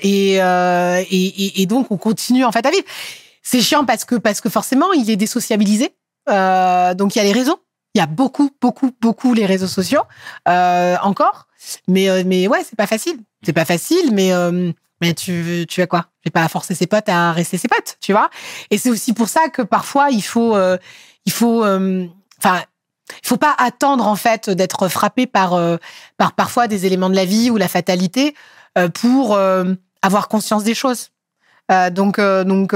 Et, 0.01 0.41
et 1.62 1.66
donc, 1.66 1.91
on 1.91 1.97
continue 1.97 2.43
en 2.43 2.51
fait 2.51 2.66
à 2.66 2.72
vivre. 2.72 2.86
C'est 3.50 3.62
chiant 3.62 3.86
parce 3.86 4.04
que, 4.04 4.16
parce 4.16 4.41
que 4.41 4.50
forcément, 4.50 4.91
il 4.91 5.10
est 5.10 5.16
désociabilisé. 5.16 5.95
Euh, 6.28 6.93
donc, 6.93 7.16
il 7.16 7.20
y 7.20 7.22
a 7.22 7.24
les 7.24 7.32
réseaux. 7.32 7.64
Il 7.95 8.00
y 8.00 8.02
a 8.02 8.06
beaucoup, 8.06 8.52
beaucoup, 8.60 8.91
beaucoup 9.00 9.34
les 9.34 9.45
réseaux 9.45 9.68
sociaux 9.68 10.02
euh, 10.50 10.98
encore. 11.02 11.48
Mais, 11.88 12.10
euh, 12.10 12.24
mais 12.26 12.50
ouais, 12.50 12.66
c'est 12.66 12.76
pas 12.76 12.88
facile. 12.88 13.18
C'est 13.43 13.54
pas 13.54 13.64
facile, 13.64 14.12
mais, 14.12 14.34
euh, 14.34 14.74
mais 15.00 15.14
tu, 15.14 15.66
tu 15.70 15.82
as 15.82 15.88
quoi? 15.88 16.08
Je 16.20 16.30
vais 16.30 16.32
pas 16.32 16.45
forcer 16.50 16.76
ses 16.76 16.88
potes 16.88 17.08
à 17.08 17.32
rester 17.32 17.58
ses 17.58 17.70
potes, 17.70 17.95
tu 18.02 18.12
vois? 18.12 18.30
Et 18.70 18.78
c'est 18.78 18.89
aussi 18.89 19.14
pour 19.14 19.30
ça 19.30 19.48
que 19.48 19.62
parfois, 19.62 20.10
il 20.10 20.24
faut, 20.24 20.54
euh, 20.54 20.78
il 21.26 21.32
faut, 21.32 21.64
euh, 21.64 22.06
enfin, 22.39 22.62
il 23.24 23.28
faut 23.30 23.38
pas 23.38 23.56
attendre 23.58 24.08
en 24.08 24.18
fait 24.18 24.50
d'être 24.50 24.89
frappé 24.89 25.26
par, 25.26 25.54
euh, 25.54 25.78
par 26.18 26.34
parfois 26.34 26.68
des 26.68 26.86
éléments 26.86 27.10
de 27.10 27.16
la 27.16 27.24
vie 27.24 27.50
ou 27.50 27.56
la 27.56 27.70
fatalité 27.70 28.36
euh, 28.78 28.89
pour 28.89 29.36
euh, 29.36 29.74
avoir 30.02 30.28
conscience 30.28 30.66
des 30.66 30.76
choses. 30.76 31.12
Donc, 31.91 32.20
donc, 32.20 32.74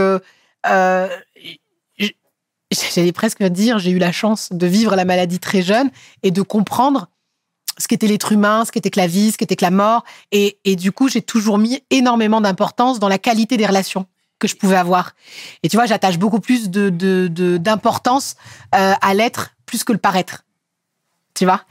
euh, 0.67 1.07
j'allais 2.71 3.11
presque 3.11 3.43
dire, 3.43 3.79
j'ai 3.79 3.91
eu 3.91 3.99
la 3.99 4.11
chance 4.11 4.49
de 4.51 4.67
vivre 4.67 4.95
la 4.95 5.05
maladie 5.05 5.39
très 5.39 5.61
jeune 5.61 5.89
et 6.23 6.31
de 6.31 6.41
comprendre 6.41 7.07
ce 7.77 7.87
qu'était 7.87 8.07
l'être 8.07 8.31
humain, 8.31 8.63
ce 8.65 8.71
qu'était 8.71 8.89
que 8.89 8.99
la 8.99 9.07
vie, 9.07 9.31
ce 9.31 9.37
qu'était 9.37 9.55
que 9.55 9.65
la 9.65 9.71
mort. 9.71 10.03
Et, 10.31 10.57
du 10.75 10.91
coup, 10.91 11.09
j'ai 11.09 11.21
toujours 11.21 11.57
mis 11.57 11.81
énormément 11.89 12.41
d'importance 12.41 12.99
dans 12.99 13.07
la 13.07 13.17
qualité 13.17 13.57
des 13.57 13.65
relations 13.65 14.05
que 14.39 14.47
je 14.47 14.55
pouvais 14.55 14.75
avoir. 14.75 15.13
Et 15.63 15.69
tu 15.69 15.77
vois, 15.77 15.85
j'attache 15.85 16.17
beaucoup 16.17 16.39
plus 16.39 16.69
de 16.69 16.89
de- 16.89 17.57
d'importance 17.57 18.35
euh, 18.75 18.93
à 18.99 19.13
l'être 19.13 19.51
plus 19.65 19.83
que 19.83 19.93
le 19.93 19.99
paraître. 19.99 20.43
Tu 21.33 21.45
vois. 21.45 21.61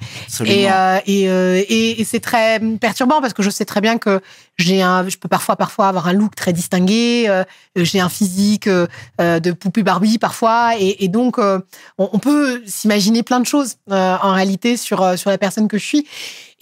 Et, 0.46 0.70
euh, 0.70 0.98
et, 1.06 1.28
euh, 1.28 1.62
et, 1.68 2.00
et 2.00 2.04
c'est 2.04 2.20
très 2.20 2.58
perturbant 2.80 3.20
parce 3.20 3.34
que 3.34 3.42
je 3.42 3.50
sais 3.50 3.66
très 3.66 3.82
bien 3.82 3.98
que 3.98 4.20
j'ai 4.56 4.80
un, 4.80 5.06
je 5.06 5.18
peux 5.18 5.28
parfois 5.28 5.56
parfois 5.56 5.88
avoir 5.88 6.08
un 6.08 6.14
look 6.14 6.34
très 6.34 6.52
distingué, 6.54 7.26
euh, 7.28 7.44
j'ai 7.76 8.00
un 8.00 8.08
physique 8.08 8.66
euh, 8.66 8.86
euh, 9.20 9.38
de 9.38 9.52
poupée 9.52 9.82
Barbie 9.82 10.18
parfois, 10.18 10.72
et, 10.78 11.08
donc 11.08 11.38
euh, 11.38 11.60
on, 11.98 12.08
on 12.12 12.18
peut 12.18 12.62
s'imaginer 12.66 13.22
plein 13.22 13.38
de 13.38 13.46
choses 13.46 13.76
euh, 13.90 14.16
en 14.22 14.32
réalité 14.32 14.78
sur 14.78 15.18
sur 15.18 15.28
la 15.30 15.38
personne 15.38 15.68
que 15.68 15.76
je 15.76 15.84
suis. 15.84 16.08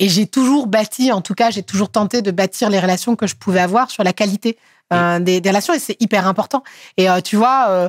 Et 0.00 0.08
j'ai 0.08 0.26
toujours 0.26 0.66
bâti, 0.66 1.12
en 1.12 1.20
tout 1.20 1.34
cas, 1.34 1.50
j'ai 1.50 1.62
toujours 1.62 1.90
tenté 1.90 2.20
de 2.22 2.30
bâtir 2.30 2.68
les 2.70 2.80
relations 2.80 3.16
que 3.16 3.26
je 3.26 3.36
pouvais 3.36 3.60
avoir 3.60 3.90
sur 3.90 4.04
la 4.04 4.12
qualité 4.12 4.58
euh, 4.92 5.18
des, 5.20 5.40
des 5.40 5.48
relations, 5.48 5.74
et 5.74 5.78
c'est 5.78 5.96
hyper 6.00 6.26
important. 6.26 6.62
Et 6.96 7.08
euh, 7.08 7.20
tu 7.20 7.36
vois, 7.36 7.66
euh, 7.68 7.88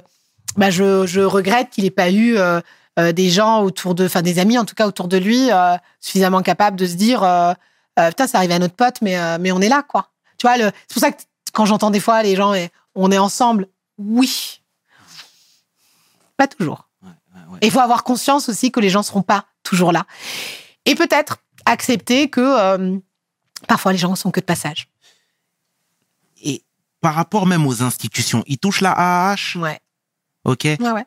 bah, 0.56 0.70
je, 0.70 1.06
je 1.06 1.22
regrette 1.22 1.70
qu'il 1.72 1.86
ait 1.86 1.92
pas 1.92 2.10
eu 2.10 2.38
euh, 2.38 2.62
des 3.14 3.30
gens 3.30 3.62
autour 3.62 3.96
de, 3.96 4.06
enfin 4.06 4.22
des 4.22 4.40
amis 4.40 4.58
en 4.58 4.66
tout 4.66 4.76
cas 4.76 4.88
autour 4.88 5.08
de 5.08 5.18
lui, 5.18 5.52
euh, 5.52 5.76
suffisamment 6.00 6.42
capables 6.42 6.78
de 6.78 6.86
se 6.86 6.96
dire, 6.96 7.24
euh, 7.24 7.54
euh, 8.00 8.10
putain, 8.10 8.28
ça 8.28 8.38
arrive 8.38 8.52
à 8.52 8.60
notre 8.60 8.76
pote, 8.76 9.02
mais 9.02 9.18
euh, 9.18 9.38
mais 9.40 9.52
on 9.52 9.62
est 9.62 9.70
là, 9.70 9.84
quoi. 9.84 10.10
Tu 10.38 10.48
vois, 10.48 10.56
c'est 10.58 10.94
pour 10.94 11.02
ça 11.02 11.12
que 11.12 11.22
quand 11.54 11.66
j'entends 11.66 11.92
des 11.92 12.00
fois 12.00 12.24
les 12.24 12.36
gens, 12.36 12.54
on 12.96 13.12
est 13.12 13.18
ensemble, 13.18 13.68
oui, 13.98 14.62
pas 16.38 16.48
toujours. 16.48 16.88
Ouais, 17.04 17.10
ouais, 17.10 17.54
ouais. 17.54 17.58
Et 17.62 17.68
il 17.68 17.72
faut 17.72 17.82
avoir 17.82 18.04
conscience 18.04 18.48
aussi 18.48 18.72
que 18.72 18.80
les 18.80 18.90
gens 18.90 19.04
seront 19.04 19.22
pas 19.22 19.46
toujours 19.64 19.92
là. 19.92 20.06
Et 20.86 20.96
peut-être 20.96 21.38
accepter 21.66 22.30
que 22.30 22.42
euh, 22.42 22.98
parfois 23.68 23.92
les 23.92 23.98
gens 23.98 24.16
sont 24.16 24.32
que 24.32 24.40
de 24.40 24.46
passage. 24.46 24.90
Et 26.42 26.64
par 27.02 27.14
rapport 27.14 27.46
même 27.46 27.68
aux 27.68 27.84
institutions, 27.84 28.44
il 28.48 28.58
touche 28.58 28.82
la 28.82 28.92
AAH, 28.92 29.58
Ouais, 29.58 29.80
ok, 30.46 30.64
ouais, 30.64 30.92
ouais. 30.92 31.06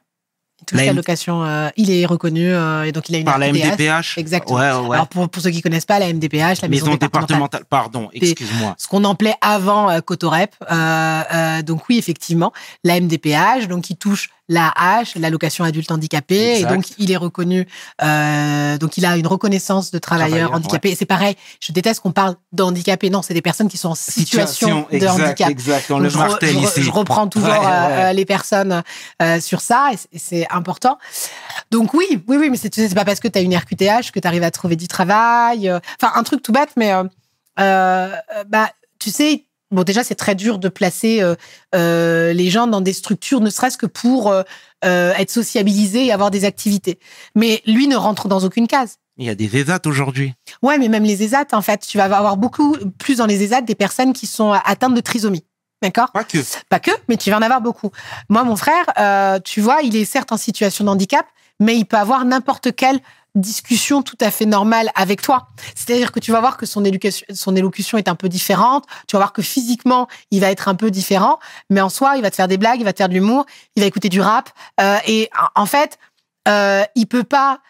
Il 0.63 0.67
touche 0.67 0.79
La 0.79 0.85
la 0.85 0.91
M- 0.93 0.97
location, 0.97 1.45
euh, 1.45 1.69
il 1.77 1.91
est 1.91 2.07
reconnu 2.07 2.47
euh, 2.49 2.85
et 2.85 2.93
donc 2.93 3.09
il 3.09 3.17
a 3.17 3.19
une 3.19 3.25
par 3.25 3.39
la. 3.39 3.53
MDPH. 3.53 4.17
Exactement. 4.17 4.59
Ouais, 4.59 4.89
ouais. 4.89 4.95
Alors 4.95 5.09
pour, 5.09 5.29
pour 5.29 5.43
ceux 5.43 5.51
qui 5.51 5.61
connaissent 5.61 5.85
pas, 5.87 5.99
la 5.99 6.13
MDPH, 6.13 6.63
la 6.63 6.69
maison, 6.69 6.87
Maison 6.87 6.93
départementale 6.93 7.01
départementale. 7.01 7.65
Pardon, 7.69 8.09
excuse-moi. 8.15 8.75
ce 8.79 8.87
qu'on 8.89 9.05
appelait 9.05 9.35
avant 9.41 9.91
euh, 9.91 10.01
Cotorep. 10.01 10.55
Euh, 10.71 11.23
euh, 11.35 11.63
donc 11.63 11.89
oui, 11.89 11.99
effectivement, 11.99 12.53
la 12.85 13.01
MDPH, 13.01 13.67
donc 13.69 13.83
qui 13.83 13.97
touche 13.97 14.31
la 14.53 14.73
H, 14.79 15.19
l'allocation 15.19 15.65
adulte 15.65 15.91
handicapé, 15.91 16.53
Exact. 16.57 16.71
et 16.71 16.75
donc 16.75 16.85
il 16.99 17.11
est 17.11 17.17
reconnu, 17.17 17.67
euh, 18.03 18.77
donc 18.79 18.97
il 18.99 19.07
a 19.07 19.17
une 19.17 19.27
reconnaissance 19.27 19.91
de 19.91 19.99
travailleur 19.99 20.29
Travailleur, 20.29 20.55
handicapé. 20.55 20.91
Et 20.91 20.95
c'est 20.95 21.07
pareil, 21.07 21.37
je 21.61 21.73
déteste 21.73 22.01
qu'on 22.01 22.13
parle 22.13 22.37
d'handicapé. 22.53 23.09
Non, 23.11 23.23
c'est 23.23 23.35
des 23.35 23.43
personnes 23.43 23.69
qui 23.69 23.79
sont 23.79 23.91
en 23.91 23.95
situation, 23.95 24.87
de 24.91 24.97
exact, 24.97 25.13
handicap. 25.21 25.51
exact. 25.51 25.91
On 25.91 25.95
Donc, 25.95 26.03
le 26.05 26.09
je, 26.11 26.19
martèle 26.19 26.57
ici. 26.59 26.83
je 26.83 26.91
reprends 26.91 27.27
toujours 27.29 27.49
Ouais, 27.49 27.57
euh, 27.57 27.61
ouais. 27.89 28.05
euh, 28.05 28.13
les 28.13 28.25
personnes 28.25 28.83
euh, 29.23 29.41
sur 29.41 29.61
ça, 29.61 29.91
et 30.13 30.19
c'est- 30.19 30.47
important. 30.51 30.99
Donc 31.71 31.95
oui, 31.95 32.05
oui, 32.29 32.37
oui, 32.39 32.51
mais 32.51 32.57
c'est 32.57 32.75
c'est 32.75 32.95
pas 32.95 33.05
parce 33.05 33.21
que 33.21 33.29
tu 33.29 33.39
as 33.39 33.43
une 33.43 33.57
RQTH 33.57 34.11
que 34.13 34.21
tu 34.21 34.27
arrives 34.29 34.43
à 34.43 34.51
trouver 34.51 34.77
du 34.77 34.87
travail. 34.89 35.71
Enfin, 35.71 36.13
un 36.15 36.23
truc 36.25 36.43
tout 36.43 36.53
bête, 36.53 36.71
mais 36.77 36.93
bah, 37.57 38.69
tu 38.99 39.11
sais, 39.11 39.45
bon, 39.73 39.83
déjà, 39.83 40.05
c'est 40.05 40.15
très 40.15 40.35
dur 40.35 40.59
de 40.59 40.69
placer 40.69 41.23
euh, 41.23 41.35
euh, 41.75 42.33
les 42.33 42.51
gens 42.51 42.67
dans 42.67 42.81
des 42.81 42.93
structures, 42.93 43.41
ne 43.41 43.51
serait-ce 43.51 43.79
que 43.79 43.87
pour 43.87 44.31
euh, 44.31 44.43
être 44.83 45.31
sociabilisés 45.31 46.07
et 46.07 46.13
avoir 46.13 46.31
des 46.31 46.45
activités. 46.45 46.99
Mais 47.35 47.63
lui 47.67 47.89
ne 47.89 47.97
rentre 47.97 48.29
dans 48.29 48.41
aucune 48.41 48.67
case. 48.67 48.99
Il 49.19 49.27
y 49.27 49.31
a 49.31 49.35
des 49.35 49.57
ESAT 49.57 49.81
aujourd'hui. 49.87 50.35
Ouais, 50.63 50.79
mais 50.79 50.89
même 50.89 51.05
les 51.05 51.23
ESAT, 51.23 51.47
en 51.53 51.63
fait, 51.63 51.87
tu 51.87 51.99
vas 51.99 52.05
avoir 52.05 52.37
beaucoup 52.37 52.77
plus 52.99 53.17
dans 53.17 53.27
les 53.27 53.43
ESAT 53.43 53.63
des 53.63 53.75
personnes 53.75 54.13
qui 54.13 54.27
sont 54.27 54.53
atteintes 54.53 54.95
de 54.95 55.01
trisomie. 55.01 55.45
D'accord? 55.83 56.13
Pas 56.13 56.25
que. 56.25 56.39
pas 56.69 56.79
que, 56.79 56.93
mais 57.09 57.17
tu 57.17 57.31
vas 57.31 57.39
en 57.39 57.43
avoir 57.43 57.61
beaucoup. 57.61 57.91
Moi, 58.29 58.45
mon 58.45 58.55
frère, 58.55 59.43
tu 59.43 59.61
vois, 59.61 59.83
il 59.83 59.97
est 59.97 60.05
certes 60.05 60.31
en 60.31 60.37
situation 60.37 60.85
de 60.85 60.91
handicap, 60.91 61.27
mais 61.61 61.77
il 61.77 61.85
peut 61.85 61.97
avoir 61.97 62.25
n'importe 62.25 62.75
quelle 62.75 63.01
discussion 63.35 64.03
tout 64.03 64.17
à 64.21 64.31
fait 64.31 64.45
normale 64.47 64.91
avec 64.95 65.23
toi. 65.23 65.49
C'est-à-dire 65.75 66.13
que 66.13 66.21
tu 66.21 66.33
vas 66.33 66.41
voir 66.41 66.57
que 66.57 66.67
son 66.67 66.85
élocution, 66.85 67.27
son 67.33 67.57
élocution 67.57 67.99
est 67.99 68.09
un 68.09 68.15
peu 68.15 68.29
différente. 68.29 68.85
Tu 69.09 69.15
vas 69.17 69.21
voir 69.21 69.33
que 69.33 69.43
physiquement, 69.43 70.07
il 70.31 70.41
va 70.41 70.51
être 70.51 70.69
un 70.69 70.75
peu 70.75 70.91
différent, 70.91 71.39
mais 71.71 71.81
en 71.81 71.89
soi, 71.89 72.17
il 72.17 72.23
va 72.23 72.31
te 72.31 72.37
faire 72.37 72.49
des 72.49 72.59
blagues, 72.59 72.81
il 72.81 72.85
va 72.85 72.93
te 72.93 72.99
faire 72.99 73.09
de 73.09 73.15
l'humour, 73.15 73.47
il 73.77 73.81
va 73.83 73.87
écouter 73.87 74.09
du 74.09 74.21
rap. 74.21 74.51
euh, 74.81 74.99
et 75.07 75.31
en- 75.55 75.67
fait, 75.67 75.99
euh, 76.49 76.83
il 76.95 77.07
peut 77.07 77.25
pas. 77.25 77.61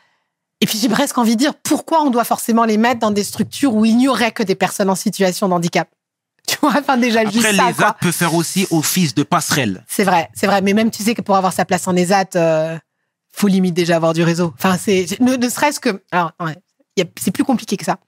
Et 0.60 0.66
puis 0.66 0.78
j'ai 0.78 0.88
presque 0.88 1.18
envie 1.18 1.34
de 1.34 1.40
dire 1.40 1.54
pourquoi 1.54 2.02
on 2.02 2.10
doit 2.10 2.24
forcément 2.24 2.64
les 2.64 2.76
mettre 2.78 3.00
dans 3.00 3.10
des 3.10 3.24
structures 3.24 3.74
où 3.74 3.84
il 3.84 3.96
n'y 3.96 4.08
aurait 4.08 4.32
que 4.32 4.42
des 4.42 4.54
personnes 4.54 4.90
en 4.90 4.94
situation 4.94 5.48
de 5.48 5.54
handicap? 5.54 5.88
Tu 6.46 6.56
vois, 6.60 6.72
enfin 6.78 6.96
déjà 6.96 7.24
juste 7.24 7.44
Après, 7.44 7.54
ça. 7.56 7.68
l'ESAT 7.68 7.96
peut 8.00 8.10
faire 8.12 8.34
aussi 8.34 8.66
office 8.72 9.14
de 9.14 9.22
passerelle. 9.22 9.84
C'est 9.88 10.02
vrai, 10.04 10.28
c'est 10.34 10.46
vrai. 10.48 10.60
Mais 10.60 10.72
même, 10.72 10.90
tu 10.90 11.02
sais 11.04 11.14
que 11.14 11.22
pour 11.22 11.36
avoir 11.36 11.52
sa 11.52 11.64
place 11.64 11.86
en 11.86 11.94
ESAT, 11.94 12.30
euh, 12.36 12.76
faut 13.32 13.48
limite 13.48 13.74
déjà 13.74 13.96
avoir 13.96 14.12
du 14.12 14.22
réseau. 14.22 14.52
Enfin, 14.58 14.76
c'est 14.78 15.18
ne, 15.20 15.48
serait-ce 15.48 15.80
que. 15.80 16.02
Alors, 16.12 16.32
ouais, 16.40 16.56
c'est 17.18 17.30
plus 17.30 17.44
compliqué 17.44 17.76
que 17.76 17.84
ça. 17.84 17.98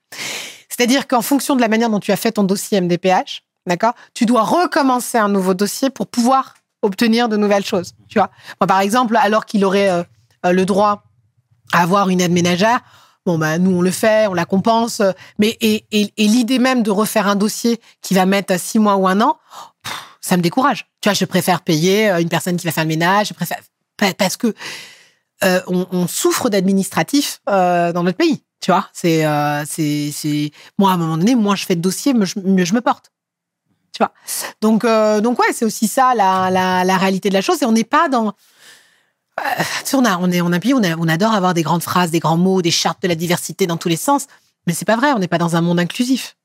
C'est-à-dire 0.68 1.06
qu'en 1.06 1.22
fonction 1.22 1.56
de 1.56 1.60
la 1.60 1.68
manière 1.68 1.90
dont 1.90 2.00
tu 2.00 2.12
as 2.12 2.16
fait 2.16 2.32
ton 2.32 2.44
dossier 2.44 2.80
MDPH, 2.80 3.42
d'accord, 3.66 3.94
tu 4.12 4.26
dois 4.26 4.42
recommencer 4.42 5.18
un 5.18 5.28
nouveau 5.28 5.54
dossier 5.54 5.90
pour 5.90 6.06
pouvoir 6.06 6.54
obtenir 6.82 7.28
de 7.28 7.36
nouvelles 7.36 7.64
choses. 7.64 7.94
Tu 8.08 8.18
vois. 8.18 8.30
Moi, 8.60 8.66
par 8.66 8.80
exemple, 8.80 9.16
alors 9.16 9.46
qu'il 9.46 9.64
aurait 9.64 9.90
euh, 9.90 10.02
le 10.52 10.66
droit 10.66 11.04
à 11.72 11.82
avoir 11.82 12.08
une 12.10 12.20
aide 12.20 12.32
ménagère. 12.32 12.80
Bon, 13.24 13.38
bah, 13.38 13.58
nous, 13.58 13.78
on 13.78 13.80
le 13.80 13.90
fait, 13.90 14.26
on 14.26 14.34
la 14.34 14.44
compense. 14.44 15.00
Mais, 15.38 15.56
et, 15.62 15.86
et, 15.92 16.12
l'idée 16.18 16.58
même 16.58 16.82
de 16.82 16.90
refaire 16.90 17.26
un 17.26 17.36
dossier 17.36 17.80
qui 18.02 18.12
va 18.12 18.26
mettre 18.26 18.58
six 18.60 18.78
mois 18.78 18.96
ou 18.96 19.08
un 19.08 19.20
an, 19.22 19.38
ça 20.20 20.36
me 20.36 20.42
décourage. 20.42 20.86
Tu 21.00 21.08
vois, 21.08 21.14
je 21.14 21.24
préfère 21.24 21.62
payer 21.62 22.10
euh, 22.10 22.20
une 22.20 22.28
personne 22.28 22.56
qui 22.56 22.66
va 22.66 22.72
faire 22.72 22.84
le 22.84 22.88
ménage. 22.88 23.28
Je 23.28 23.34
préfère, 23.34 23.58
pa- 23.96 24.12
parce 24.12 24.36
que 24.36 24.54
euh, 25.42 25.60
on, 25.66 26.06
souffre 26.06 26.48
d'administratif 26.48 27.40
euh, 27.48 27.92
dans 27.92 28.02
notre 28.02 28.16
pays. 28.16 28.42
Tu 28.60 28.70
vois, 28.70 28.88
c'est, 28.92 29.26
euh, 29.26 29.64
moi, 30.78 30.92
à 30.92 30.94
un 30.94 30.96
moment 30.96 31.18
donné, 31.18 31.34
moins 31.34 31.56
je 31.56 31.66
fais 31.66 31.76
de 31.76 31.80
dossiers, 31.80 32.14
mieux 32.14 32.24
je, 32.24 32.74
me 32.74 32.80
porte. 32.80 33.10
Tu 33.92 33.98
vois. 33.98 34.12
Donc, 34.60 34.86
donc 35.22 35.38
ouais, 35.38 35.52
c'est 35.52 35.64
aussi 35.64 35.86
ça 35.86 36.14
la, 36.14 36.50
la, 36.84 36.96
réalité 36.96 37.28
de 37.28 37.34
la 37.34 37.42
chose. 37.42 37.62
Et 37.62 37.66
on 37.66 37.72
n'est 37.72 37.84
pas 37.84 38.08
dans, 38.08 38.32
on 39.92 40.04
a, 40.04 40.18
on 40.18 40.30
est, 40.30 40.40
on 40.40 40.52
a 40.52 40.58
on, 40.72 41.00
on 41.00 41.08
adore 41.08 41.34
avoir 41.34 41.52
des 41.52 41.62
grandes 41.62 41.82
phrases, 41.82 42.10
des 42.10 42.20
grands 42.20 42.38
mots, 42.38 42.62
des 42.62 42.70
chartes 42.70 43.02
de 43.02 43.08
la 43.08 43.14
diversité 43.14 43.66
dans 43.66 43.76
tous 43.76 43.88
les 43.88 43.96
sens. 43.96 44.26
Mais 44.66 44.72
c'est 44.72 44.86
pas 44.86 44.96
vrai, 44.96 45.12
on 45.12 45.18
n'est 45.18 45.28
pas 45.28 45.38
dans 45.38 45.56
un 45.56 45.60
monde 45.60 45.78
inclusif. 45.78 46.36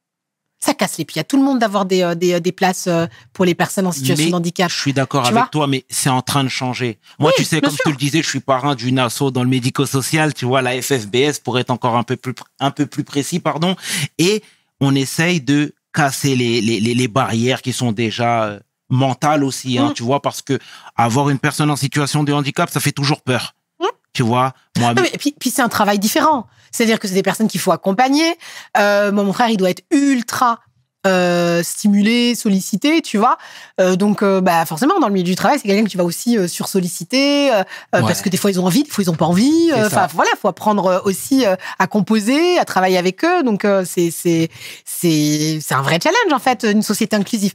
Ça 0.59 0.73
casse 0.73 0.97
les 0.97 1.05
pieds 1.05 1.21
à 1.21 1.23
tout 1.23 1.37
le 1.37 1.43
monde 1.43 1.59
d'avoir 1.59 1.85
des, 1.85 2.01
euh, 2.01 2.15
des, 2.15 2.39
des 2.41 2.51
places 2.51 2.87
euh, 2.87 3.05
pour 3.33 3.45
les 3.45 3.55
personnes 3.55 3.87
en 3.87 3.91
situation 3.93 4.25
Mais 4.25 4.31
de 4.31 4.35
handicap. 4.35 4.69
Je 4.69 4.77
suis 4.77 4.93
d'accord 4.93 5.25
avec 5.25 5.51
toi, 5.51 5.67
mais 5.67 5.85
c'est 5.89 6.09
en 6.09 6.21
train 6.21 6.43
de 6.43 6.49
changer. 6.49 6.99
Moi, 7.17 7.29
Oui, 7.31 7.33
tu 7.37 7.45
sais, 7.45 7.61
comme 7.61 7.71
je 7.71 7.77
te 7.83 7.89
le 7.89 7.95
disais, 7.95 8.21
je 8.21 8.27
suis 8.27 8.41
parrain 8.41 8.75
d'une 8.75 8.99
asso 8.99 9.31
dans 9.31 9.43
le 9.43 9.49
médico-social, 9.49 10.33
tu 10.33 10.45
vois, 10.45 10.61
la 10.61 10.81
FFBS, 10.81 11.39
pour 11.43 11.59
être 11.59 11.69
encore 11.69 11.95
un 11.95 12.03
peu 12.03 12.17
plus, 12.17 12.33
un 12.59 12.71
peu 12.71 12.85
plus 12.85 13.03
précis, 13.05 13.39
pardon. 13.39 13.75
Et 14.17 14.43
on 14.81 14.95
essaye 14.95 15.39
de 15.39 15.73
casser 15.93 16.35
les, 16.35 16.59
les, 16.61 16.79
les, 16.81 16.93
les 16.93 17.07
barrières 17.07 17.61
qui 17.61 17.71
sont 17.73 17.91
déjà 17.93 18.43
euh, 18.43 18.59
mentales 18.89 19.43
aussi, 19.45 19.77
hein, 19.77 19.89
Mm. 19.89 19.93
tu 19.93 20.03
vois, 20.03 20.21
parce 20.21 20.41
que 20.41 20.59
avoir 20.97 21.29
une 21.29 21.39
personne 21.39 21.71
en 21.71 21.75
situation 21.77 22.23
de 22.23 22.33
handicap, 22.33 22.69
ça 22.69 22.79
fait 22.81 22.91
toujours 22.91 23.21
peur. 23.21 23.55
Mm. 23.79 23.85
Tu 24.13 24.23
vois, 24.23 24.53
moi, 24.77 24.93
Non, 24.93 25.01
mais 25.03 25.11
puis, 25.17 25.33
puis 25.39 25.51
c'est 25.51 25.61
un 25.61 25.69
travail 25.69 25.99
différent. 25.99 26.47
C'est-à-dire 26.71 26.99
que 26.99 27.07
c'est 27.07 27.13
des 27.13 27.23
personnes 27.23 27.47
qu'il 27.47 27.59
faut 27.59 27.71
accompagner. 27.71 28.37
Euh, 28.77 29.11
moi, 29.11 29.23
mon 29.23 29.33
frère, 29.33 29.49
il 29.49 29.57
doit 29.57 29.69
être 29.69 29.83
ultra 29.91 30.59
euh, 31.07 31.63
stimulé, 31.63 32.35
sollicité, 32.35 33.01
tu 33.01 33.17
vois. 33.17 33.37
Euh, 33.79 33.95
donc, 33.95 34.21
euh, 34.21 34.41
bah, 34.41 34.65
forcément, 34.65 34.99
dans 34.99 35.07
le 35.07 35.13
milieu 35.13 35.23
du 35.23 35.35
travail, 35.35 35.57
c'est 35.57 35.65
quelqu'un 35.67 35.85
que 35.85 35.89
tu 35.89 35.97
vas 35.97 36.03
aussi 36.03 36.37
euh, 36.37 36.47
sursolliciter 36.49 37.53
euh, 37.53 37.63
Ouais. 37.93 38.01
parce 38.01 38.21
que 38.21 38.27
des 38.27 38.35
fois, 38.35 38.51
ils 38.51 38.59
ont 38.59 38.65
envie, 38.65 38.83
des 38.83 38.89
fois, 38.89 39.01
ils 39.03 39.09
ont 39.09 39.15
pas 39.15 39.25
envie. 39.25 39.71
Euh. 39.71 39.87
Enfin, 39.87 40.07
voilà, 40.13 40.29
faut 40.41 40.49
apprendre 40.49 41.01
aussi 41.05 41.45
à 41.45 41.87
composer, 41.87 42.59
à 42.59 42.65
travailler 42.65 42.97
avec 42.97 43.23
eux. 43.23 43.43
Donc, 43.43 43.63
euh, 43.63 43.85
c'est 43.87 44.11
c'est 44.11 44.49
c'est 44.83 45.59
c'est 45.61 45.73
un 45.73 45.81
vrai 45.81 45.99
challenge 46.03 46.33
en 46.33 46.39
fait, 46.39 46.65
une 46.69 46.81
société 46.83 47.15
inclusive. 47.15 47.53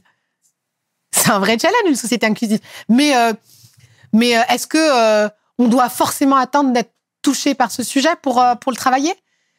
C'est 1.11 1.29
un 1.29 1.39
vrai 1.39 1.57
challenge, 1.59 1.83
une 1.87 1.95
société 1.95 2.25
inclusive. 2.25 2.59
Mais 2.89 3.15
euh, 3.15 3.31
mais 4.11 4.37
euh, 4.37 4.41
est-ce 4.49 4.65
que 4.65 4.77
euh, 4.79 5.29
on 5.59 5.67
doit 5.67 5.89
forcément 5.89 6.35
attendre 6.35 6.73
d'être 6.73 6.91
touché 7.25 7.55
par 7.55 7.71
ce 7.71 7.81
sujet 7.83 8.15
pour 8.21 8.39
euh, 8.39 8.53
pour 8.55 8.71
le 8.71 8.77
travailler 8.77 9.13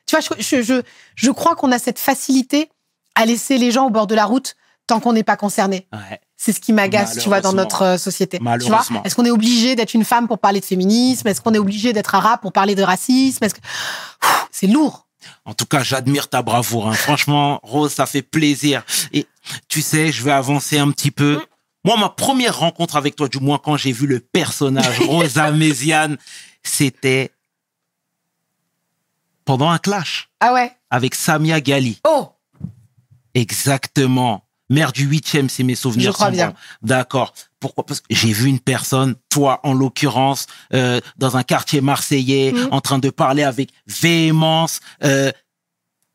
Tu 0.06 0.16
vois, 0.16 0.20
je 0.40 0.62
je 0.62 0.82
je, 1.16 1.30
crois 1.32 1.56
qu'on 1.56 1.72
a 1.72 1.78
cette 1.78 1.98
facilité 1.98 2.70
à 3.16 3.26
laisser 3.26 3.58
les 3.58 3.70
gens 3.72 3.86
au 3.86 3.90
bord 3.90 4.06
de 4.06 4.14
la 4.14 4.24
route 4.24 4.54
tant 4.86 5.00
qu'on 5.00 5.12
n'est 5.12 5.24
pas 5.24 5.36
concerné. 5.36 5.88
ouais. 5.92 6.20
C'est 6.36 6.52
ce 6.52 6.60
qui 6.60 6.72
m'agace, 6.74 7.18
tu 7.18 7.28
vois, 7.28 7.40
dans 7.40 7.54
notre 7.54 7.82
euh, 7.82 7.98
société. 7.98 8.38
Tu 8.38 8.68
vois. 8.68 8.84
Est-ce 9.04 9.14
qu'on 9.16 9.24
est 9.24 9.30
obligé 9.30 9.74
d'être 9.74 9.94
une 9.94 10.04
femme 10.04 10.28
pour 10.28 10.38
parler 10.38 10.60
de 10.60 10.66
féminisme? 10.66 11.26
Est-ce 11.26 11.40
qu'on 11.40 11.54
est 11.54 11.58
obligé 11.58 11.94
d'être 11.94 12.14
arabe 12.14 12.40
pour 12.42 12.52
parler 12.52 12.74
de 12.74 12.82
racisme? 12.82 13.42
Est-ce 13.42 13.54
que 13.54 13.60
Pff, 13.60 14.46
c'est 14.52 14.66
lourd 14.66 15.06
En 15.46 15.54
tout 15.54 15.64
cas, 15.64 15.82
j'admire 15.82 16.28
ta 16.28 16.42
bravoure. 16.42 16.88
hein. 16.88 16.92
Franchement, 16.92 17.58
Rose, 17.62 17.92
ça 17.92 18.04
fait 18.06 18.22
plaisir. 18.22 18.84
Et 19.14 19.26
tu 19.66 19.80
sais, 19.80 20.12
je 20.12 20.22
vais 20.22 20.30
avancer 20.30 20.78
un 20.78 20.90
petit 20.90 21.10
peu. 21.10 21.40
Moi, 21.84 21.96
ma 21.96 22.10
première 22.10 22.58
rencontre 22.58 22.96
avec 22.96 23.16
toi, 23.16 23.28
du 23.28 23.40
moins 23.40 23.58
quand 23.58 23.76
j'ai 23.78 23.92
vu 23.92 24.06
le 24.06 24.20
personnage 24.20 24.98
Rosa 25.08 25.50
Méziane, 25.52 26.16
c'était 26.62 27.30
pendant 29.46 29.70
un 29.70 29.78
clash 29.78 30.28
Ah 30.40 30.52
ouais. 30.52 30.70
avec 30.90 31.14
Samia 31.14 31.62
Gali. 31.62 31.98
Oh, 32.06 32.28
Exactement. 33.34 34.42
Mère 34.68 34.90
du 34.92 35.04
huitième, 35.04 35.48
si 35.48 35.62
mes 35.62 35.76
souvenirs 35.76 36.10
Je 36.10 36.14
crois 36.14 36.30
bien. 36.30 36.52
D'accord. 36.82 37.32
Pourquoi? 37.60 37.86
Parce 37.86 38.00
que 38.00 38.06
j'ai 38.10 38.32
vu 38.32 38.48
une 38.48 38.58
personne, 38.58 39.14
toi 39.28 39.60
en 39.62 39.72
l'occurrence, 39.74 40.46
euh, 40.74 41.00
dans 41.18 41.36
un 41.36 41.44
quartier 41.44 41.80
marseillais, 41.80 42.50
Mhm. 42.52 42.68
en 42.72 42.80
train 42.80 42.98
de 42.98 43.10
parler 43.10 43.44
avec 43.44 43.70
véhémence. 43.86 44.80
Euh, 45.04 45.30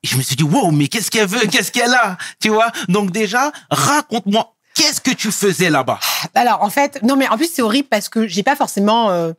je 0.04 0.18
me 0.18 0.22
suis 0.22 0.36
dit, 0.36 0.44
wow, 0.44 0.72
mais 0.72 0.88
qu'est-ce 0.90 1.10
qu'elle 1.10 1.28
veut? 1.28 1.48
Qu'est-ce 1.48 1.72
qu'elle 1.72 1.94
a? 1.94 2.18
Tu 2.42 2.50
vois? 2.50 2.72
Donc 2.90 3.12
déjà, 3.12 3.54
raconte-moi, 3.70 4.54
qu'est-ce 4.76 5.00
que 5.00 5.12
tu 5.12 5.32
faisais 5.32 5.70
là-bas? 5.70 6.00
Alors 6.36 6.62
en 6.64 6.70
fait, 6.70 7.02
non 7.04 7.16
mais 7.16 7.30
en 7.30 7.38
plus 7.38 7.50
c'est 7.54 7.62
horrible 7.62 7.88
parce 7.90 8.10
que 8.10 8.28
j'ai 8.28 8.44
pas 8.44 8.58
forcément 8.58 9.12
euh, 9.12 9.32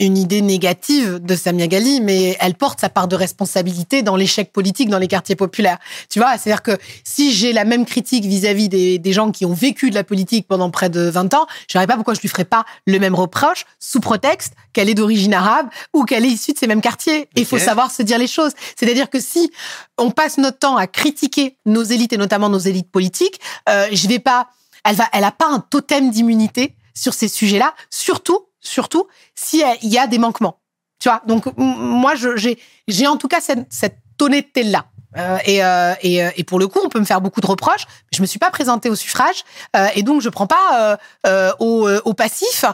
une 0.00 0.16
idée 0.16 0.42
négative 0.42 1.18
de 1.18 1.34
Samia 1.34 1.66
Ghali, 1.66 2.00
mais 2.00 2.36
elle 2.40 2.54
porte 2.54 2.80
sa 2.80 2.88
part 2.88 3.08
de 3.08 3.16
responsabilité 3.16 4.02
dans 4.02 4.16
l'échec 4.16 4.52
politique 4.52 4.88
dans 4.88 4.98
les 4.98 5.08
quartiers 5.08 5.34
populaires. 5.34 5.78
Tu 6.08 6.20
vois, 6.20 6.38
c'est-à-dire 6.38 6.62
que 6.62 6.78
si 7.04 7.32
j'ai 7.32 7.52
la 7.52 7.64
même 7.64 7.84
critique 7.84 8.24
vis-à-vis 8.24 8.68
des, 8.68 8.98
des 8.98 9.12
gens 9.12 9.32
qui 9.32 9.44
ont 9.44 9.52
vécu 9.52 9.90
de 9.90 9.94
la 9.94 10.04
politique 10.04 10.46
pendant 10.46 10.70
près 10.70 10.88
de 10.88 11.00
20 11.00 11.34
ans, 11.34 11.46
je 11.70 11.78
ne 11.78 11.84
pas 11.84 11.94
pourquoi 11.94 12.14
je 12.14 12.20
lui 12.20 12.28
ferais 12.28 12.44
pas 12.44 12.64
le 12.86 12.98
même 12.98 13.14
reproche 13.14 13.64
sous 13.80 14.00
prétexte 14.00 14.54
qu'elle 14.72 14.88
est 14.88 14.94
d'origine 14.94 15.34
arabe 15.34 15.66
ou 15.92 16.04
qu'elle 16.04 16.24
est 16.24 16.30
issue 16.30 16.52
de 16.52 16.58
ces 16.58 16.66
mêmes 16.66 16.80
quartiers. 16.80 17.28
Il 17.34 17.46
faut 17.46 17.58
savoir 17.58 17.90
se 17.90 18.02
dire 18.02 18.18
les 18.18 18.26
choses. 18.26 18.52
C'est-à-dire 18.76 19.10
que 19.10 19.20
si 19.20 19.50
on 19.96 20.10
passe 20.10 20.38
notre 20.38 20.58
temps 20.58 20.76
à 20.76 20.86
critiquer 20.86 21.56
nos 21.66 21.82
élites 21.82 22.12
et 22.12 22.18
notamment 22.18 22.48
nos 22.48 22.58
élites 22.58 22.90
politiques, 22.90 23.40
euh, 23.68 23.88
je 23.92 24.06
vais 24.06 24.18
pas 24.18 24.48
elle 24.84 24.96
va, 24.96 25.08
elle 25.12 25.24
a 25.24 25.32
pas 25.32 25.48
un 25.48 25.60
totem 25.60 26.10
d'immunité 26.10 26.74
sur 26.94 27.14
ces 27.14 27.28
sujets-là, 27.28 27.74
surtout, 27.90 28.47
surtout 28.60 29.06
si 29.34 29.60
elle- 29.60 29.78
il 29.82 29.88
y 29.90 29.98
a 29.98 30.06
des 30.06 30.18
manquements. 30.18 30.58
Tu 31.00 31.08
vois, 31.08 31.22
donc 31.26 31.44
moi, 31.56 32.14
j'ai, 32.16 33.06
en 33.06 33.16
tout 33.16 33.28
cas 33.28 33.40
cette, 33.40 33.66
cette 33.72 33.98
honnêteté-là. 34.20 34.86
Euh, 35.16 35.38
et, 35.46 35.64
euh, 35.64 35.94
et, 36.02 36.22
euh, 36.22 36.30
et 36.36 36.44
pour 36.44 36.58
le 36.58 36.68
coup, 36.68 36.80
on 36.84 36.88
peut 36.90 36.98
me 37.00 37.04
faire 37.04 37.20
beaucoup 37.22 37.40
de 37.40 37.46
reproches. 37.46 37.86
mais 37.88 38.16
Je 38.16 38.20
me 38.20 38.26
suis 38.26 38.38
pas 38.38 38.50
présentée 38.50 38.90
au 38.90 38.94
suffrage 38.94 39.42
euh, 39.74 39.86
et 39.94 40.02
donc 40.02 40.20
je 40.20 40.28
prends 40.28 40.46
pas 40.46 40.56
euh, 40.74 40.96
euh, 41.26 41.52
au, 41.60 41.88
au 42.04 42.12
passif 42.14 42.64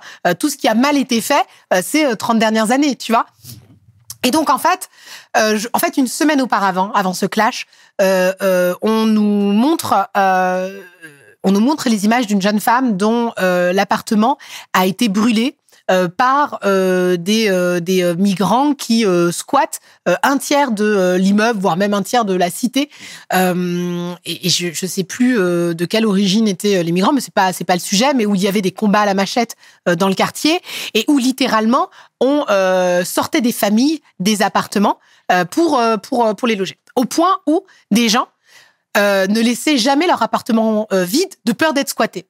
tout 0.40 0.50
ce 0.50 0.56
qui 0.56 0.66
a 0.66 0.74
mal 0.74 0.96
été 0.96 1.20
fait 1.20 1.44
ces 1.82 2.04
euh, 2.06 2.14
30 2.16 2.38
dernières 2.40 2.72
années, 2.72 2.96
tu 2.96 3.12
vois. 3.12 3.26
Et 4.24 4.30
donc 4.30 4.48
en 4.50 4.58
fait, 4.58 4.88
je- 5.36 5.68
en 5.74 5.78
fait 5.78 5.96
une 5.98 6.08
semaine 6.08 6.40
auparavant, 6.42 6.90
avant 6.92 7.12
ce 7.12 7.26
clash, 7.26 7.66
on 8.00 9.06
nous 9.06 9.52
montre, 9.52 10.08
on 10.16 11.52
nous 11.52 11.60
montre 11.60 11.88
les 11.90 12.04
images 12.06 12.26
d'une 12.26 12.40
jeune 12.42 12.58
femme 12.60 12.96
dont 12.96 13.32
l'appartement 13.38 14.38
a 14.72 14.86
été 14.86 15.08
brûlé. 15.08 15.56
Euh, 15.90 16.08
par 16.08 16.60
euh, 16.64 17.16
des, 17.16 17.48
euh, 17.50 17.80
des 17.80 18.14
migrants 18.14 18.74
qui 18.74 19.04
euh, 19.04 19.30
squattent 19.32 19.80
euh, 20.08 20.14
un 20.22 20.38
tiers 20.38 20.72
de 20.72 21.16
l'immeuble, 21.18 21.60
voire 21.60 21.76
même 21.76 21.94
un 21.94 22.02
tiers 22.02 22.24
de 22.24 22.34
la 22.34 22.50
cité. 22.50 22.90
Euh, 23.32 24.14
et, 24.24 24.46
et 24.46 24.50
je 24.50 24.68
ne 24.68 24.88
sais 24.88 25.04
plus 25.04 25.38
euh, 25.38 25.74
de 25.74 25.84
quelle 25.84 26.06
origine 26.06 26.48
étaient 26.48 26.82
les 26.82 26.92
migrants, 26.92 27.12
mais 27.12 27.20
c'est 27.20 27.34
pas 27.34 27.52
c'est 27.52 27.64
pas 27.64 27.74
le 27.74 27.80
sujet, 27.80 28.14
mais 28.14 28.26
où 28.26 28.34
il 28.34 28.42
y 28.42 28.48
avait 28.48 28.62
des 28.62 28.72
combats 28.72 29.00
à 29.00 29.06
la 29.06 29.14
machette 29.14 29.56
euh, 29.88 29.94
dans 29.94 30.08
le 30.08 30.14
quartier 30.14 30.60
et 30.94 31.04
où 31.08 31.18
littéralement 31.18 31.90
on 32.20 32.44
euh, 32.48 33.04
sortait 33.04 33.40
des 33.40 33.52
familles 33.52 34.00
des 34.20 34.42
appartements 34.42 34.98
euh, 35.32 35.44
pour 35.44 35.82
pour 36.02 36.34
pour 36.34 36.48
les 36.48 36.56
loger. 36.56 36.78
Au 36.96 37.04
point 37.04 37.38
où 37.46 37.64
des 37.90 38.08
gens 38.08 38.28
euh, 38.96 39.26
ne 39.26 39.40
laissaient 39.40 39.78
jamais 39.78 40.06
leur 40.06 40.22
appartement 40.22 40.86
euh, 40.92 41.04
vide 41.04 41.34
de 41.44 41.52
peur 41.52 41.72
d'être 41.72 41.88
squattés. 41.88 42.26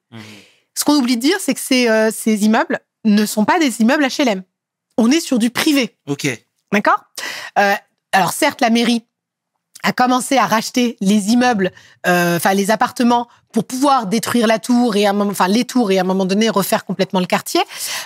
Ce 0.77 0.83
qu'on 0.83 0.95
oublie 0.95 1.15
de 1.15 1.21
dire, 1.21 1.37
c'est 1.39 1.53
que 1.53 1.59
ces, 1.59 1.87
euh, 1.87 2.09
ces 2.11 2.43
immeubles 2.43 2.79
ne 3.05 3.25
sont 3.25 3.45
pas 3.45 3.59
des 3.59 3.81
immeubles 3.81 4.05
HLM. 4.05 4.43
On 4.97 5.11
est 5.11 5.19
sur 5.19 5.39
du 5.39 5.49
privé. 5.49 5.97
Ok. 6.07 6.27
D'accord? 6.71 7.03
Euh, 7.59 7.73
Alors 8.11 8.33
certes, 8.33 8.61
la 8.61 8.69
mairie 8.69 9.05
a 9.83 9.93
commencé 9.93 10.37
à 10.37 10.47
racheter 10.47 10.97
les 10.99 11.29
immeubles, 11.29 11.71
euh, 12.07 12.37
enfin 12.37 12.53
les 12.53 12.71
appartements, 12.71 13.27
pour 13.53 13.65
pouvoir 13.65 14.07
détruire 14.07 14.47
la 14.47 14.57
tour 14.57 14.95
et 14.95 15.05
à 15.05 15.11
un 15.11 15.13
moment, 15.13 15.31
enfin 15.31 15.47
les 15.47 15.65
tours 15.65 15.91
et 15.91 15.99
à 15.99 16.01
un 16.01 16.05
moment 16.05 16.25
donné 16.25 16.49
refaire 16.49 16.85
complètement 16.85 17.19
le 17.19 17.27
quartier. 17.27 17.61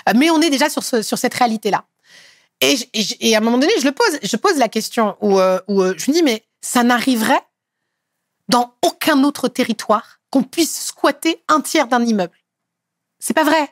Euh, 0.07 0.13
mais 0.15 0.29
on 0.29 0.41
est 0.41 0.49
déjà 0.49 0.69
sur 0.69 0.83
ce, 0.83 1.01
sur 1.01 1.17
cette 1.17 1.33
réalité-là. 1.33 1.85
Et, 2.61 2.75
et, 2.93 3.29
et 3.29 3.35
à 3.35 3.37
un 3.37 3.41
moment 3.41 3.57
donné, 3.57 3.71
je 3.79 3.85
le 3.85 3.93
pose, 3.93 4.19
je 4.21 4.35
pose 4.35 4.57
la 4.57 4.67
question 4.67 5.15
où, 5.21 5.39
euh, 5.39 5.59
où 5.69 5.81
je 5.81 6.11
me 6.11 6.13
dis 6.13 6.23
mais 6.23 6.43
ça 6.61 6.83
n'arriverait 6.83 7.41
dans 8.49 8.73
aucun 8.81 9.23
autre 9.23 9.47
territoire 9.47 10.19
qu'on 10.31 10.43
puisse 10.43 10.87
squatter 10.87 11.41
un 11.47 11.61
tiers 11.61 11.87
d'un 11.87 12.03
immeuble? 12.05 12.37
C'est 13.19 13.33
pas 13.33 13.45
vrai. 13.45 13.69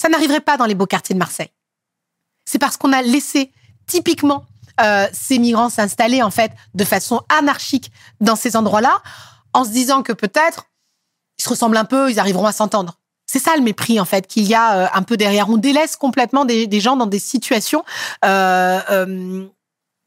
Ça 0.00 0.08
n'arriverait 0.08 0.40
pas 0.40 0.56
dans 0.56 0.64
les 0.64 0.74
beaux 0.74 0.86
quartiers 0.86 1.12
de 1.12 1.18
Marseille. 1.18 1.50
C'est 2.46 2.58
parce 2.58 2.78
qu'on 2.78 2.94
a 2.94 3.02
laissé 3.02 3.52
typiquement 3.86 4.46
euh, 4.80 5.06
ces 5.12 5.38
migrants 5.38 5.68
s'installer 5.68 6.22
en 6.22 6.30
fait 6.30 6.52
de 6.72 6.84
façon 6.84 7.20
anarchique 7.28 7.92
dans 8.18 8.34
ces 8.34 8.56
endroits-là, 8.56 9.02
en 9.52 9.62
se 9.64 9.68
disant 9.68 10.02
que 10.02 10.14
peut-être 10.14 10.70
ils 11.38 11.42
se 11.42 11.50
ressemblent 11.50 11.76
un 11.76 11.84
peu, 11.84 12.10
ils 12.10 12.18
arriveront 12.18 12.46
à 12.46 12.52
s'entendre. 12.52 12.98
C'est 13.26 13.40
ça 13.40 13.54
le 13.56 13.62
mépris 13.62 14.00
en 14.00 14.06
fait 14.06 14.26
qu'il 14.26 14.44
y 14.44 14.54
a 14.54 14.74
euh, 14.74 14.86
un 14.94 15.02
peu 15.02 15.18
derrière. 15.18 15.50
On 15.50 15.58
délaisse 15.58 15.96
complètement 15.96 16.46
des, 16.46 16.80
gens 16.80 16.96
dans 16.96 17.06
des 17.06 17.18
situations 17.18 17.84
euh, 18.24 18.80
euh, 18.90 19.46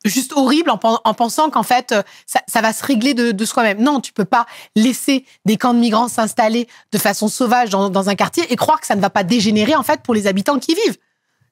juste 0.05 0.33
horribles 0.33 0.69
en, 0.69 0.77
pen- 0.77 0.99
en 1.03 1.13
pensant 1.13 1.49
qu'en 1.49 1.63
fait 1.63 1.91
euh, 1.91 2.03
ça, 2.25 2.61
va 2.61 2.73
se 2.73 2.83
régler 2.83 3.13
de, 3.13 3.45
soi-même. 3.45 3.81
Non, 3.81 4.01
tu 4.01 4.13
peux 4.13 4.25
pas 4.25 4.45
laisser 4.75 5.25
des 5.45 5.57
camps 5.57 5.73
de 5.73 5.79
migrants 5.79 6.07
s'installer 6.07 6.67
de 6.91 6.97
façon 6.97 7.27
sauvage 7.27 7.69
dans, 7.69 7.89
dans 7.89 8.09
un 8.09 8.15
quartier 8.15 8.51
et 8.51 8.55
croire 8.55 8.79
que 8.79 8.87
ça 8.87 8.95
ne 8.95 9.01
va 9.01 9.09
pas 9.09 9.23
dégénérer 9.23 9.75
en 9.75 9.83
fait 9.83 10.01
pour 10.01 10.13
les 10.13 10.27
habitants 10.27 10.59
qui 10.59 10.73
y 10.73 10.75
vivent. 10.75 10.97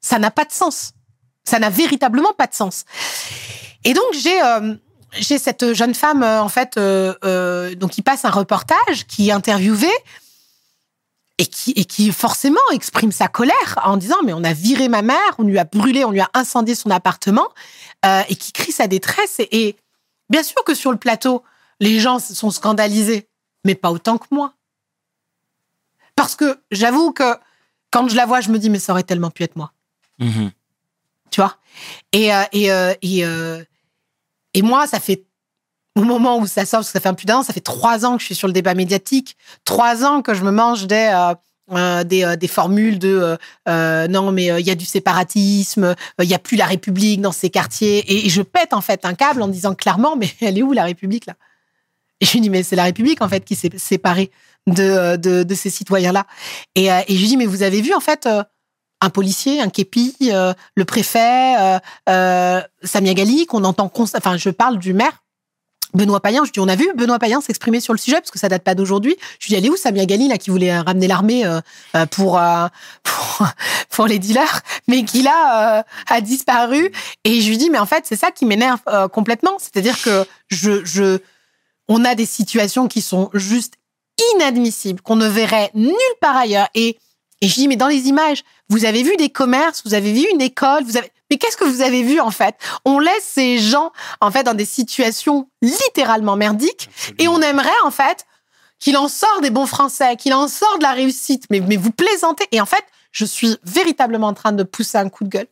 Ça 0.01 0.19
n'a 0.19 0.31
pas 0.31 0.45
de 0.45 0.51
sens. 0.51 0.93
Ça 1.43 1.59
n'a 1.59 1.69
véritablement 1.69 2.33
pas 2.33 2.47
de 2.47 2.53
sens. 2.53 2.85
Et 3.83 3.93
donc 3.93 4.05
j'ai 4.13 4.41
euh, 4.41 4.75
j'ai 5.13 5.37
cette 5.37 5.73
jeune 5.73 5.93
femme 5.93 6.23
euh, 6.23 6.41
en 6.41 6.49
fait 6.49 6.77
euh, 6.77 7.13
euh, 7.25 7.75
donc 7.75 7.91
qui 7.91 8.01
passe 8.01 8.25
un 8.25 8.29
reportage, 8.29 9.05
qui 9.07 9.29
est 9.29 9.31
interviewée 9.33 9.91
et 11.37 11.45
qui 11.47 11.71
et 11.71 11.85
qui 11.85 12.11
forcément 12.11 12.59
exprime 12.71 13.11
sa 13.11 13.27
colère 13.27 13.79
en 13.83 13.97
disant 13.97 14.17
mais 14.23 14.33
on 14.33 14.43
a 14.43 14.53
viré 14.53 14.87
ma 14.87 15.01
mère, 15.01 15.17
on 15.37 15.43
lui 15.43 15.57
a 15.57 15.63
brûlé, 15.63 16.05
on 16.05 16.11
lui 16.11 16.21
a 16.21 16.29
incendié 16.33 16.75
son 16.75 16.91
appartement 16.91 17.47
euh, 18.05 18.23
et 18.29 18.35
qui 18.35 18.51
crie 18.51 18.71
sa 18.71 18.87
détresse 18.87 19.39
et, 19.39 19.67
et 19.67 19.75
bien 20.29 20.43
sûr 20.43 20.63
que 20.63 20.73
sur 20.73 20.91
le 20.91 20.97
plateau 20.97 21.43
les 21.79 21.99
gens 21.99 22.19
sont 22.19 22.51
scandalisés, 22.51 23.27
mais 23.65 23.75
pas 23.75 23.91
autant 23.91 24.17
que 24.17 24.27
moi. 24.31 24.53
Parce 26.15 26.35
que 26.35 26.59
j'avoue 26.71 27.11
que 27.11 27.35
quand 27.91 28.07
je 28.07 28.15
la 28.15 28.25
vois, 28.25 28.41
je 28.41 28.49
me 28.49 28.59
dis 28.59 28.69
mais 28.69 28.79
ça 28.79 28.93
aurait 28.93 29.03
tellement 29.03 29.31
pu 29.31 29.43
être 29.43 29.55
moi 29.55 29.71
Mhm. 30.19 30.51
tu 31.31 31.41
vois? 31.41 31.57
Et, 32.11 32.33
euh, 32.33 32.43
et, 32.51 32.71
euh, 32.71 32.93
et, 33.01 33.23
et 34.53 34.61
moi, 34.61 34.85
ça 34.85 34.99
fait, 34.99 35.23
au 35.95 36.03
moment 36.03 36.37
où 36.37 36.45
ça 36.45 36.65
sort, 36.65 36.79
parce 36.81 36.87
que 36.89 36.93
ça 36.93 36.99
fait 36.99 37.09
un 37.09 37.13
plus 37.15 37.25
d'un 37.25 37.37
an, 37.37 37.43
ça 37.43 37.53
fait 37.53 37.59
trois 37.61 38.05
ans 38.05 38.15
que 38.17 38.21
je 38.21 38.25
suis 38.27 38.35
sur 38.35 38.47
le 38.47 38.53
débat 38.53 38.75
médiatique, 38.75 39.35
trois 39.65 40.05
ans 40.05 40.21
que 40.21 40.33
je 40.35 40.43
me 40.43 40.51
mange 40.51 40.85
des, 40.87 41.09
euh, 41.13 41.33
euh, 41.71 42.03
des, 42.03 42.23
euh, 42.23 42.35
des 42.35 42.47
formules 42.47 42.99
de 42.99 43.37
euh, 43.67 44.07
non, 44.07 44.31
mais 44.31 44.47
il 44.59 44.65
y 44.65 44.71
a 44.71 44.75
du 44.75 44.85
séparatisme, 44.85 45.95
il 46.19 46.27
y 46.27 46.33
a 46.33 46.39
plus 46.39 46.57
la 46.57 46.65
République 46.65 47.21
dans 47.21 47.31
ces 47.31 47.49
quartiers. 47.49 48.03
Et, 48.25 48.29
je 48.29 48.41
pète 48.41 48.73
en 48.73 48.81
fait 48.81 49.05
un 49.05 49.13
câble 49.13 49.41
en 49.41 49.47
disant 49.47 49.73
clairement, 49.73 50.15
mais 50.15 50.29
elle 50.41 50.57
est 50.57 50.63
où 50.63 50.73
la 50.73 50.83
République 50.83 51.25
là? 51.25 51.33
Et 52.19 52.25
je 52.25 52.33
lui 52.33 52.41
dis, 52.41 52.49
mais 52.49 52.61
c'est 52.61 52.75
la 52.75 52.83
République 52.83 53.21
en 53.21 53.29
fait 53.29 53.43
qui 53.43 53.55
s'est 53.55 53.71
séparée 53.77 54.31
de, 54.67 55.15
de, 55.15 55.55
ces 55.55 55.71
citoyens-là. 55.71 56.27
Et, 56.75 56.91
euh, 56.91 57.01
et 57.07 57.15
je 57.15 57.21
lui 57.21 57.27
dis, 57.29 57.37
mais 57.37 57.47
vous 57.47 57.63
avez 57.63 57.81
vu 57.81 57.93
en 57.93 57.99
fait 57.99 58.29
un 59.01 59.09
policier, 59.09 59.59
un 59.59 59.69
képi, 59.69 60.15
le 60.21 60.85
préfet, 60.85 61.79
Samia 62.83 63.13
Gali, 63.15 63.47
qu'on 63.47 63.63
entend 63.63 63.91
Enfin, 63.95 64.37
je 64.37 64.49
parle 64.49 64.77
du 64.77 64.93
maire. 64.93 65.23
Benoît 65.93 66.19
Payan, 66.19 66.45
je 66.45 66.51
dis, 66.51 66.59
on 66.59 66.67
a 66.67 66.75
vu 66.75 66.89
Benoît 66.95 67.19
Payan 67.19 67.41
s'exprimer 67.41 67.79
sur 67.79 67.93
le 67.93 67.99
sujet, 67.99 68.17
parce 68.17 68.31
que 68.31 68.39
ça 68.39 68.49
date 68.49 68.63
pas 68.63 68.75
d'aujourd'hui. 68.75 69.15
Je 69.39 69.47
lui 69.47 69.49
dis, 69.49 69.55
elle 69.55 69.65
est 69.65 69.69
où 69.69 69.75
Samia 69.75 70.05
Gali, 70.05 70.27
là, 70.27 70.37
qui 70.37 70.49
voulait 70.49 70.77
ramener 70.79 71.07
l'armée 71.07 71.45
euh, 71.45 71.59
euh, 71.95 72.05
pour, 72.05 72.37
euh, 72.37 72.67
pour, 73.03 73.47
pour 73.89 74.07
les 74.07 74.19
dealers, 74.19 74.61
mais 74.87 75.03
qui 75.03 75.21
là 75.21 75.83
a 76.07 76.21
disparu. 76.21 76.91
Et 77.23 77.41
je 77.41 77.49
lui 77.49 77.57
dis, 77.57 77.69
mais 77.69 77.79
en 77.79 77.85
fait, 77.85 78.05
c'est 78.05 78.15
ça 78.15 78.31
qui 78.31 78.45
m'énerve 78.45 78.79
complètement. 79.11 79.57
C'est-à-dire 79.59 80.01
que 80.01 80.25
je, 80.49 80.83
je, 80.85 81.19
on 81.87 82.05
a 82.05 82.15
des 82.15 82.25
situations 82.25 82.87
qui 82.87 83.01
sont 83.01 83.29
juste 83.33 83.73
inadmissibles, 84.35 85.01
qu'on 85.01 85.15
ne 85.15 85.27
verrait 85.27 85.71
nulle 85.73 85.95
part 86.19 86.37
ailleurs. 86.37 86.69
Et, 86.75 86.97
et 87.41 87.47
je 87.47 87.55
dis, 87.55 87.67
mais 87.67 87.75
dans 87.75 87.87
les 87.87 88.07
images, 88.07 88.43
vous 88.71 88.85
avez 88.85 89.03
vu 89.03 89.15
des 89.17 89.29
commerces, 89.29 89.83
vous 89.85 89.93
avez 89.93 90.13
vu 90.13 90.25
une 90.33 90.41
école, 90.41 90.83
vous 90.85 90.95
avez... 90.95 91.11
Mais 91.29 91.37
qu'est-ce 91.37 91.57
que 91.57 91.65
vous 91.65 91.81
avez 91.81 92.03
vu 92.03 92.19
en 92.21 92.31
fait? 92.31 92.55
On 92.85 92.99
laisse 92.99 93.23
ces 93.23 93.59
gens 93.59 93.91
en 94.21 94.31
fait 94.31 94.43
dans 94.43 94.53
des 94.53 94.65
situations 94.65 95.47
littéralement 95.61 96.37
merdiques 96.37 96.89
et 97.19 97.27
on 97.27 97.41
aimerait 97.41 97.69
en 97.83 97.91
fait 97.91 98.25
qu'il 98.79 98.97
en 98.97 99.09
sort 99.09 99.41
des 99.41 99.49
bons 99.49 99.67
français, 99.67 100.15
qu'il 100.15 100.33
en 100.33 100.47
sort 100.47 100.77
de 100.77 100.83
la 100.83 100.93
réussite. 100.93 101.45
Mais, 101.49 101.59
mais 101.59 101.75
vous 101.75 101.91
plaisantez. 101.91 102.47
Et 102.51 102.61
en 102.61 102.65
fait, 102.65 102.83
je 103.11 103.25
suis 103.25 103.57
véritablement 103.63 104.27
en 104.27 104.33
train 104.33 104.53
de 104.53 104.63
pousser 104.63 104.97
un 104.97 105.09
coup 105.09 105.25
de 105.25 105.29
gueule. 105.29 105.47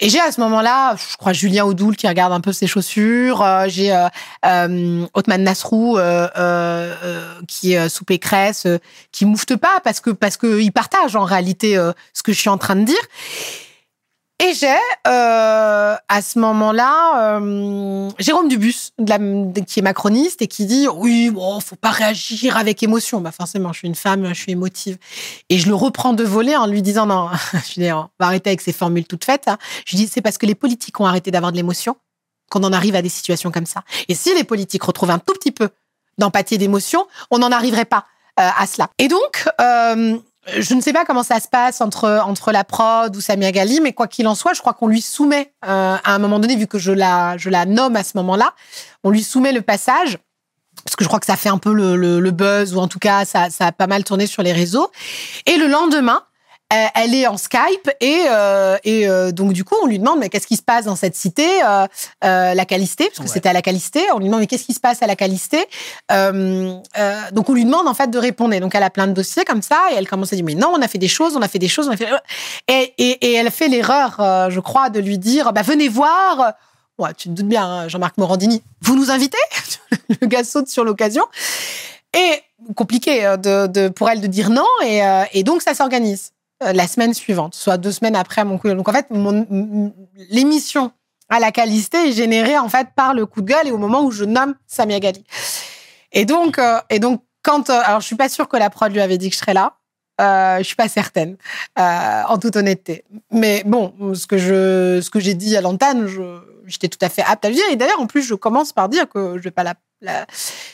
Et 0.00 0.08
j'ai 0.10 0.20
à 0.20 0.30
ce 0.30 0.40
moment-là, 0.42 0.94
je 1.10 1.16
crois 1.16 1.32
Julien 1.32 1.64
Audoul 1.64 1.96
qui 1.96 2.06
regarde 2.06 2.32
un 2.32 2.40
peu 2.40 2.52
ses 2.52 2.68
chaussures. 2.68 3.42
euh, 3.42 3.64
j'ai 3.66 3.92
euh, 3.92 4.06
euh, 4.46 5.04
Othman 5.14 5.42
Nasrou 5.42 5.98
euh, 5.98 6.28
euh, 6.36 6.94
euh, 7.02 7.34
qui 7.48 7.72
est 7.72 7.78
euh, 7.78 7.88
sous 7.88 8.04
Pécresse, 8.04 8.66
euh, 8.66 8.78
qui 9.10 9.24
moufte 9.24 9.56
pas 9.56 9.80
parce 9.82 9.98
que 10.00 10.10
parce 10.10 10.36
que 10.36 10.60
il 10.60 10.70
partage 10.70 11.16
en 11.16 11.24
réalité 11.24 11.76
euh, 11.76 11.92
ce 12.12 12.22
que 12.22 12.32
je 12.32 12.38
suis 12.38 12.48
en 12.48 12.58
train 12.58 12.76
de 12.76 12.84
dire. 12.84 12.96
Et 14.40 14.54
j'ai 14.54 14.76
euh, 15.08 15.96
à 16.08 16.22
ce 16.22 16.38
moment-là 16.38 17.38
euh, 17.40 18.08
Jérôme 18.20 18.48
Dubus, 18.48 18.92
qui 19.66 19.80
est 19.80 19.82
macroniste 19.82 20.42
et 20.42 20.46
qui 20.46 20.64
dit 20.64 20.86
oui 20.86 21.30
bon 21.30 21.58
faut 21.58 21.74
pas 21.74 21.90
réagir 21.90 22.56
avec 22.56 22.80
émotion. 22.84 23.20
Bah 23.20 23.32
forcément 23.32 23.72
je 23.72 23.80
suis 23.80 23.88
une 23.88 23.96
femme, 23.96 24.28
je 24.28 24.40
suis 24.40 24.52
émotive. 24.52 24.96
Et 25.48 25.58
je 25.58 25.66
le 25.66 25.74
reprends 25.74 26.12
de 26.12 26.22
voler 26.22 26.54
en 26.54 26.66
lui 26.68 26.82
disant 26.82 27.06
non, 27.06 27.30
je 27.52 27.80
dis, 27.80 27.90
on 27.90 28.08
va 28.20 28.26
arrêter 28.26 28.50
avec 28.50 28.60
ces 28.60 28.72
formules 28.72 29.06
toutes 29.06 29.24
faites. 29.24 29.48
hein. 29.48 29.58
Je 29.84 29.96
dis 29.96 30.06
c'est 30.06 30.20
parce 30.22 30.38
que 30.38 30.46
les 30.46 30.54
politiques 30.54 31.00
ont 31.00 31.06
arrêté 31.06 31.32
d'avoir 31.32 31.50
de 31.50 31.56
l'émotion 31.56 31.96
qu'on 32.48 32.62
en 32.62 32.72
arrive 32.72 32.94
à 32.94 33.02
des 33.02 33.08
situations 33.08 33.50
comme 33.50 33.66
ça. 33.66 33.82
Et 34.08 34.14
si 34.14 34.32
les 34.34 34.44
politiques 34.44 34.84
retrouvent 34.84 35.10
un 35.10 35.18
tout 35.18 35.34
petit 35.34 35.52
peu 35.52 35.68
d'empathie 36.16 36.54
et 36.54 36.58
d'émotion, 36.58 37.06
on 37.32 37.38
n'en 37.38 37.50
arriverait 37.50 37.84
pas 37.84 38.06
euh, 38.38 38.48
à 38.56 38.66
cela. 38.68 38.88
Et 38.98 39.08
donc, 39.08 39.48
je 40.58 40.74
ne 40.74 40.80
sais 40.80 40.92
pas 40.92 41.04
comment 41.04 41.22
ça 41.22 41.40
se 41.40 41.48
passe 41.48 41.80
entre, 41.80 42.20
entre 42.24 42.52
la 42.52 42.64
prod 42.64 43.14
ou 43.14 43.20
Samia 43.20 43.52
Gali, 43.52 43.80
mais 43.80 43.92
quoi 43.92 44.06
qu'il 44.08 44.26
en 44.28 44.34
soit, 44.34 44.54
je 44.54 44.60
crois 44.60 44.72
qu'on 44.74 44.86
lui 44.88 45.02
soumet, 45.02 45.52
euh, 45.66 45.96
à 46.02 46.14
un 46.14 46.18
moment 46.18 46.38
donné, 46.38 46.56
vu 46.56 46.66
que 46.66 46.78
je 46.78 46.92
la, 46.92 47.36
je 47.36 47.50
la 47.50 47.66
nomme 47.66 47.96
à 47.96 48.04
ce 48.04 48.12
moment-là, 48.16 48.54
on 49.04 49.10
lui 49.10 49.22
soumet 49.22 49.52
le 49.52 49.62
passage 49.62 50.18
parce 50.84 50.94
que 50.96 51.02
je 51.04 51.08
crois 51.08 51.18
que 51.20 51.26
ça 51.26 51.36
fait 51.36 51.48
un 51.48 51.58
peu 51.58 51.72
le, 51.72 51.96
le- 51.96 52.20
le 52.20 52.30
buzz, 52.30 52.74
ou 52.74 52.78
en 52.78 52.88
tout 52.88 53.00
cas, 53.00 53.24
ça, 53.24 53.50
ça 53.50 53.66
a 53.66 53.72
pas 53.72 53.86
mal 53.88 54.04
tourné 54.04 54.26
sur 54.26 54.42
les 54.42 54.52
réseaux. 54.52 54.90
Et 55.44 55.56
le 55.56 55.66
lendemain, 55.66 56.22
elle 56.70 57.14
est 57.14 57.26
en 57.26 57.38
Skype 57.38 57.90
et, 58.00 58.24
euh, 58.30 58.76
et 58.84 59.08
euh, 59.08 59.32
donc 59.32 59.54
du 59.54 59.64
coup 59.64 59.74
on 59.82 59.86
lui 59.86 59.98
demande 59.98 60.18
mais 60.18 60.28
qu'est-ce 60.28 60.46
qui 60.46 60.56
se 60.56 60.62
passe 60.62 60.84
dans 60.84 60.96
cette 60.96 61.16
cité 61.16 61.48
euh, 61.66 61.86
euh, 62.24 62.52
la 62.54 62.64
Calisté 62.66 63.06
parce 63.06 63.18
que 63.18 63.22
Ouais. 63.22 63.28
c'était 63.28 63.48
à 63.48 63.54
la 63.54 63.62
Calisté 63.62 64.02
on 64.14 64.18
lui 64.18 64.26
demande 64.26 64.40
mais 64.40 64.46
qu'est-ce 64.46 64.64
qui 64.66 64.74
se 64.74 64.80
passe 64.80 65.02
à 65.02 65.06
la 65.06 65.16
Calisté 65.16 65.64
euh, 66.12 66.74
euh, 66.98 67.20
donc 67.32 67.48
on 67.48 67.54
lui 67.54 67.64
demande 67.64 67.88
en 67.88 67.94
fait 67.94 68.08
de 68.10 68.18
répondre. 68.18 68.52
Et 68.54 68.60
donc 68.60 68.74
elle 68.74 68.82
a 68.82 68.90
plein 68.90 69.06
de 69.06 69.12
dossiers 69.12 69.44
comme 69.46 69.62
ça 69.62 69.80
et 69.92 69.94
elle 69.96 70.06
commence 70.08 70.32
à 70.32 70.36
dire 70.36 70.44
mais 70.44 70.54
non 70.54 70.72
on 70.76 70.82
a 70.82 70.88
fait 70.88 70.98
des 70.98 71.08
choses 71.08 71.36
on 71.36 71.42
a 71.42 71.48
fait 71.48 71.58
des 71.58 71.68
choses 71.68 71.88
on 71.88 71.92
a 71.92 71.96
fait 71.96 72.08
et, 72.68 72.92
et, 72.98 73.10
et 73.30 73.32
elle 73.34 73.50
fait 73.50 73.68
l'erreur 73.68 74.16
euh, 74.20 74.50
je 74.50 74.60
crois 74.60 74.90
de 74.90 75.00
lui 75.00 75.18
dire 75.18 75.52
bah 75.54 75.62
venez 75.62 75.88
voir. 75.88 76.52
Ouais, 76.98 77.10
tu 77.16 77.28
te 77.28 77.34
doutes 77.34 77.46
bien 77.48 77.64
hein, 77.64 77.88
Jean-Marc 77.88 78.18
Morandini. 78.18 78.60
Vous 78.82 78.96
nous 78.96 79.10
invitez? 79.12 79.38
Le 80.20 80.26
gars 80.26 80.42
saute 80.42 80.66
sur 80.68 80.82
l'occasion. 80.84 81.22
Et 82.12 82.42
compliqué 82.74 83.24
euh, 83.24 83.36
de, 83.36 83.68
de, 83.68 83.88
pour 83.88 84.10
elle 84.10 84.20
de 84.20 84.26
dire 84.26 84.50
non 84.50 84.66
et, 84.84 85.04
euh, 85.04 85.22
et 85.32 85.44
donc 85.44 85.62
ça 85.62 85.74
s'organise. 85.74 86.32
euh, 86.32 86.37
la 86.60 86.86
semaine 86.88 87.14
suivante, 87.14 87.54
soit 87.54 87.76
deux 87.76 87.92
semaines 87.92 88.16
après 88.16 88.44
mon 88.44 88.58
coup 88.58 88.66
de 88.66 88.72
gueule. 88.72 88.78
Donc 88.78 88.88
en 88.88 88.92
fait, 88.92 89.06
mon- 89.10 89.92
l'émission 90.30 90.90
à 91.28 91.38
la 91.40 91.52
Calisté 91.52 92.08
est 92.08 92.12
générée 92.12 92.58
en 92.58 92.68
fait 92.68 92.88
par 92.96 93.14
le 93.14 93.26
coup 93.26 93.42
de 93.42 93.46
gueule 93.46 93.68
et 93.68 93.70
au 93.70 93.78
moment 93.78 94.02
où 94.02 94.10
je 94.10 94.24
nomme 94.24 94.54
Samia 94.66 94.98
Gali. 94.98 95.24
Et 96.12 96.24
donc, 96.24 96.58
euh, 96.58 96.78
et 96.90 96.98
donc 96.98 97.22
quand, 97.42 97.70
euh, 97.70 97.80
alors 97.84 98.00
je 98.00 98.06
suis 98.06 98.16
pas 98.16 98.28
sûre 98.28 98.48
que 98.48 98.56
la 98.56 98.70
prod 98.70 98.90
lui 98.92 99.00
avait 99.00 99.18
dit 99.18 99.28
que 99.28 99.34
je 99.34 99.40
serais 99.40 99.54
là. 99.54 99.74
Euh, 100.20 100.58
je 100.58 100.64
suis 100.64 100.74
pas 100.74 100.88
certaine, 100.88 101.36
euh, 101.78 102.22
en 102.26 102.38
toute 102.38 102.56
honnêteté. 102.56 103.04
Mais 103.30 103.62
bon, 103.64 103.94
ce 104.14 104.26
que 104.26 104.36
je, 104.36 105.00
ce 105.00 105.10
que 105.10 105.20
j'ai 105.20 105.34
dit 105.34 105.56
à 105.56 105.60
l'antenne, 105.60 106.08
j'étais 106.66 106.88
tout 106.88 106.98
à 107.02 107.08
fait 107.08 107.22
apte 107.22 107.44
à 107.44 107.48
le 107.50 107.54
dire. 107.54 107.62
Et 107.70 107.76
d'ailleurs, 107.76 108.00
en 108.00 108.08
plus, 108.08 108.22
je 108.24 108.34
commence 108.34 108.72
par 108.72 108.88
dire 108.88 109.08
que 109.08 109.38
je 109.38 109.42
vais 109.44 109.52
pas 109.52 109.62
la, 109.62 109.74
la 110.00 110.26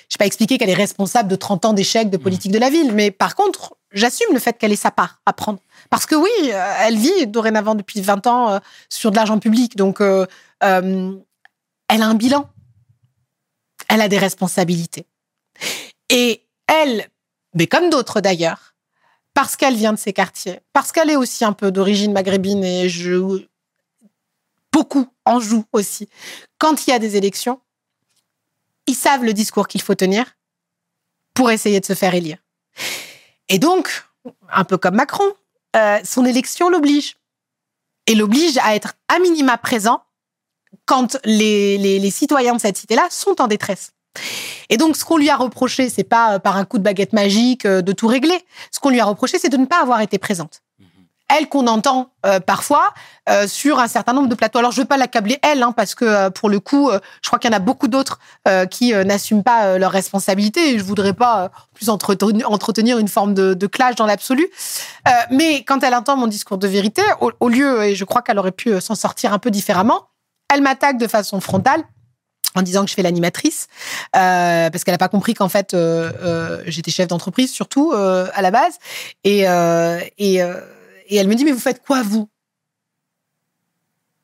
je 0.09 0.15
vais 0.15 0.19
pas 0.21 0.25
expliquer 0.25 0.57
qu'elle 0.57 0.71
est 0.71 0.75
responsable 0.75 1.29
de 1.29 1.37
30 1.37 1.67
ans 1.67 1.73
d'échecs 1.75 2.09
de 2.09 2.17
politique 2.17 2.53
de 2.53 2.59
la 2.59 2.71
ville. 2.71 2.93
Mais 2.95 3.11
par 3.11 3.35
contre, 3.35 3.75
j'assume 3.93 4.33
le 4.33 4.39
fait 4.39 4.57
qu'elle 4.57 4.73
ait 4.73 4.77
sa 4.77 4.91
part 4.91 5.21
à 5.27 5.35
prendre. 5.35 5.59
Parce 5.91 6.07
que 6.07 6.15
oui, 6.15 6.31
euh, 6.45 6.75
elle 6.81 6.97
vit 6.97 7.27
dorénavant 7.27 7.75
depuis 7.75 8.01
20 8.01 8.27
ans 8.27 8.51
euh, 8.51 8.59
sur 8.89 9.11
de 9.11 9.17
l'argent 9.17 9.39
public. 9.39 9.77
Donc, 9.77 10.01
euh, 10.01 10.27
elle 10.61 12.03
a 12.03 12.07
un 12.07 12.15
bilan. 12.15 12.49
Elle 13.89 14.01
a 14.01 14.09
des 14.09 14.19
responsabilités. 14.19 15.07
Et 16.09 16.43
elle, 16.67 17.09
mais 17.55 17.67
comme 17.67 17.91
d'autres 17.91 18.21
d'ailleurs, 18.21 18.75
parce 19.35 19.57
qu'elle 19.57 19.75
vient 19.75 19.93
de 19.93 19.99
ces 19.99 20.13
quartiers, 20.13 20.61
parce 20.73 20.93
qu'elle 20.93 21.11
est 21.11 21.17
aussi 21.17 21.45
un 21.45 21.53
peu 21.53 21.71
d'origine 21.71 22.13
maghrébine 22.13 22.65
et 22.65 22.89
je 22.89 23.45
beaucoup 24.73 25.09
en 25.25 25.39
jouent 25.39 25.67
aussi. 25.73 26.09
Quand 26.59 26.87
il 26.87 26.91
y 26.91 26.93
a 26.93 26.99
des 26.99 27.17
élections, 27.17 27.61
ils 28.87 28.95
savent 28.95 29.25
le 29.25 29.33
discours 29.33 29.69
qu'il 29.69 29.83
faut 29.83 29.95
tenir 29.95 30.37
pour 31.33 31.51
essayer 31.51 31.81
de 31.81 31.87
se 31.87 31.95
faire 31.95 32.15
élire. 32.15 32.39
Et 33.49 33.59
donc, 33.59 34.05
un 34.51 34.65
peu 34.65 34.79
comme 34.79 34.95
Macron, 34.95 35.33
euh, 35.75 35.99
son 36.05 36.25
élection 36.25 36.69
l'oblige. 36.69 37.17
Et 38.07 38.15
l'oblige 38.15 38.59
à 38.59 38.75
être 38.75 38.95
à 39.09 39.19
minima 39.19 39.57
présent 39.57 40.03
quand 40.87 41.17
les, 41.25 41.79
les, 41.79 41.99
les 41.99 42.11
citoyens 42.11 42.55
de 42.55 42.61
cette 42.61 42.77
cité-là 42.77 43.07
sont 43.11 43.41
en 43.41 43.47
détresse. 43.47 43.93
Et 44.69 44.77
donc, 44.77 44.97
ce 44.97 45.05
qu'on 45.05 45.17
lui 45.17 45.31
a 45.31 45.37
reproché, 45.37 45.89
c'est 45.89 46.05
pas 46.05 46.39
par 46.39 46.57
un 46.57 46.65
coup 46.65 46.79
de 46.79 46.83
baguette 46.83 47.13
magique 47.13 47.67
euh, 47.67 47.83
de 47.83 47.93
tout 47.93 48.07
régler. 48.07 48.39
Ce 48.71 48.81
qu'on 48.81 48.91
lui 48.91 49.01
a 49.01 49.05
reproché, 49.05 49.39
c'est 49.39 49.49
de 49.49 49.57
ne 49.57 49.67
pas 49.67 49.81
avoir 49.81 50.01
été 50.01 50.19
présente. 50.19 50.64
Elle 51.37 51.49
qu'on 51.49 51.67
entend 51.67 52.11
euh, 52.27 52.39
parfois 52.39 52.95
euh, 53.29 53.49
sur 53.49 53.81
un 53.81 53.89
certain 53.89 54.13
nombre 54.13 54.29
de 54.29 54.35
plateaux. 54.35 54.61
Alors, 54.61 54.71
je 54.71 54.81
veux 54.81 54.87
pas 54.87 54.97
l'accabler 54.97 55.39
elle, 55.43 55.63
hein, 55.63 55.73
parce 55.73 55.95
que 55.95 56.05
euh, 56.05 56.31
pour 56.31 56.49
le 56.49 56.61
coup, 56.61 56.91
je 57.23 57.29
crois 57.29 57.39
qu'il 57.39 57.51
y 57.51 57.55
en 57.55 57.57
a 57.57 57.61
beaucoup 57.61 57.89
d'autres 57.89 58.19
qui 58.71 58.93
n'assument 58.93 59.43
pas 59.43 59.79
leurs 59.79 59.91
responsabilités. 59.91 60.75
Et 60.75 60.79
je 60.79 60.85
voudrais 60.85 61.13
pas 61.13 61.51
plus 61.75 61.89
entretenir, 61.89 62.99
une 62.99 63.09
forme 63.09 63.35
de, 63.35 63.67
clash 63.67 63.97
dans 63.97 64.07
l'absolu. 64.07 64.49
Mais 65.31 65.65
quand 65.65 65.83
elle 65.83 65.95
entend 65.95 66.17
mon 66.17 66.27
discours 66.27 66.59
de 66.59 66.69
vérité, 66.69 67.03
au, 67.21 67.49
lieu, 67.49 67.85
et 67.85 67.95
je 67.95 68.05
crois 68.05 68.23
qu'elle 68.23 68.39
aurait 68.39 68.53
pu 68.53 68.81
s'en 68.81 68.95
sortir 68.95 69.33
un 69.33 69.39
peu 69.39 69.51
différemment, 69.51 70.09
elle 70.53 70.63
m'attaque 70.63 70.99
de 70.99 71.07
façon 71.07 71.41
frontale 71.41 71.83
en 72.57 72.63
disant 72.63 72.85
que 72.85 72.91
je 72.91 72.95
fais 72.95 73.03
l'animatrice, 73.03 73.67
parce 74.13 74.85
qu'elle 74.85 74.95
n'a 74.95 74.99
pas 74.99 75.09
compris 75.09 75.35
qu'en 75.35 75.49
fait 75.49 75.77
j'étais 76.67 76.91
chef 76.91 77.09
d'entreprise 77.09 77.51
surtout 77.51 77.93
à 77.93 78.43
la 78.43 78.51
base, 78.51 78.79
et 79.25 79.47
et 81.07 81.17
elle 81.17 81.29
me 81.29 81.35
dit 81.35 81.45
mais 81.45 81.53
vous 81.53 81.59
faites 81.59 81.83
quoi 81.83 82.03
vous? 82.03 82.29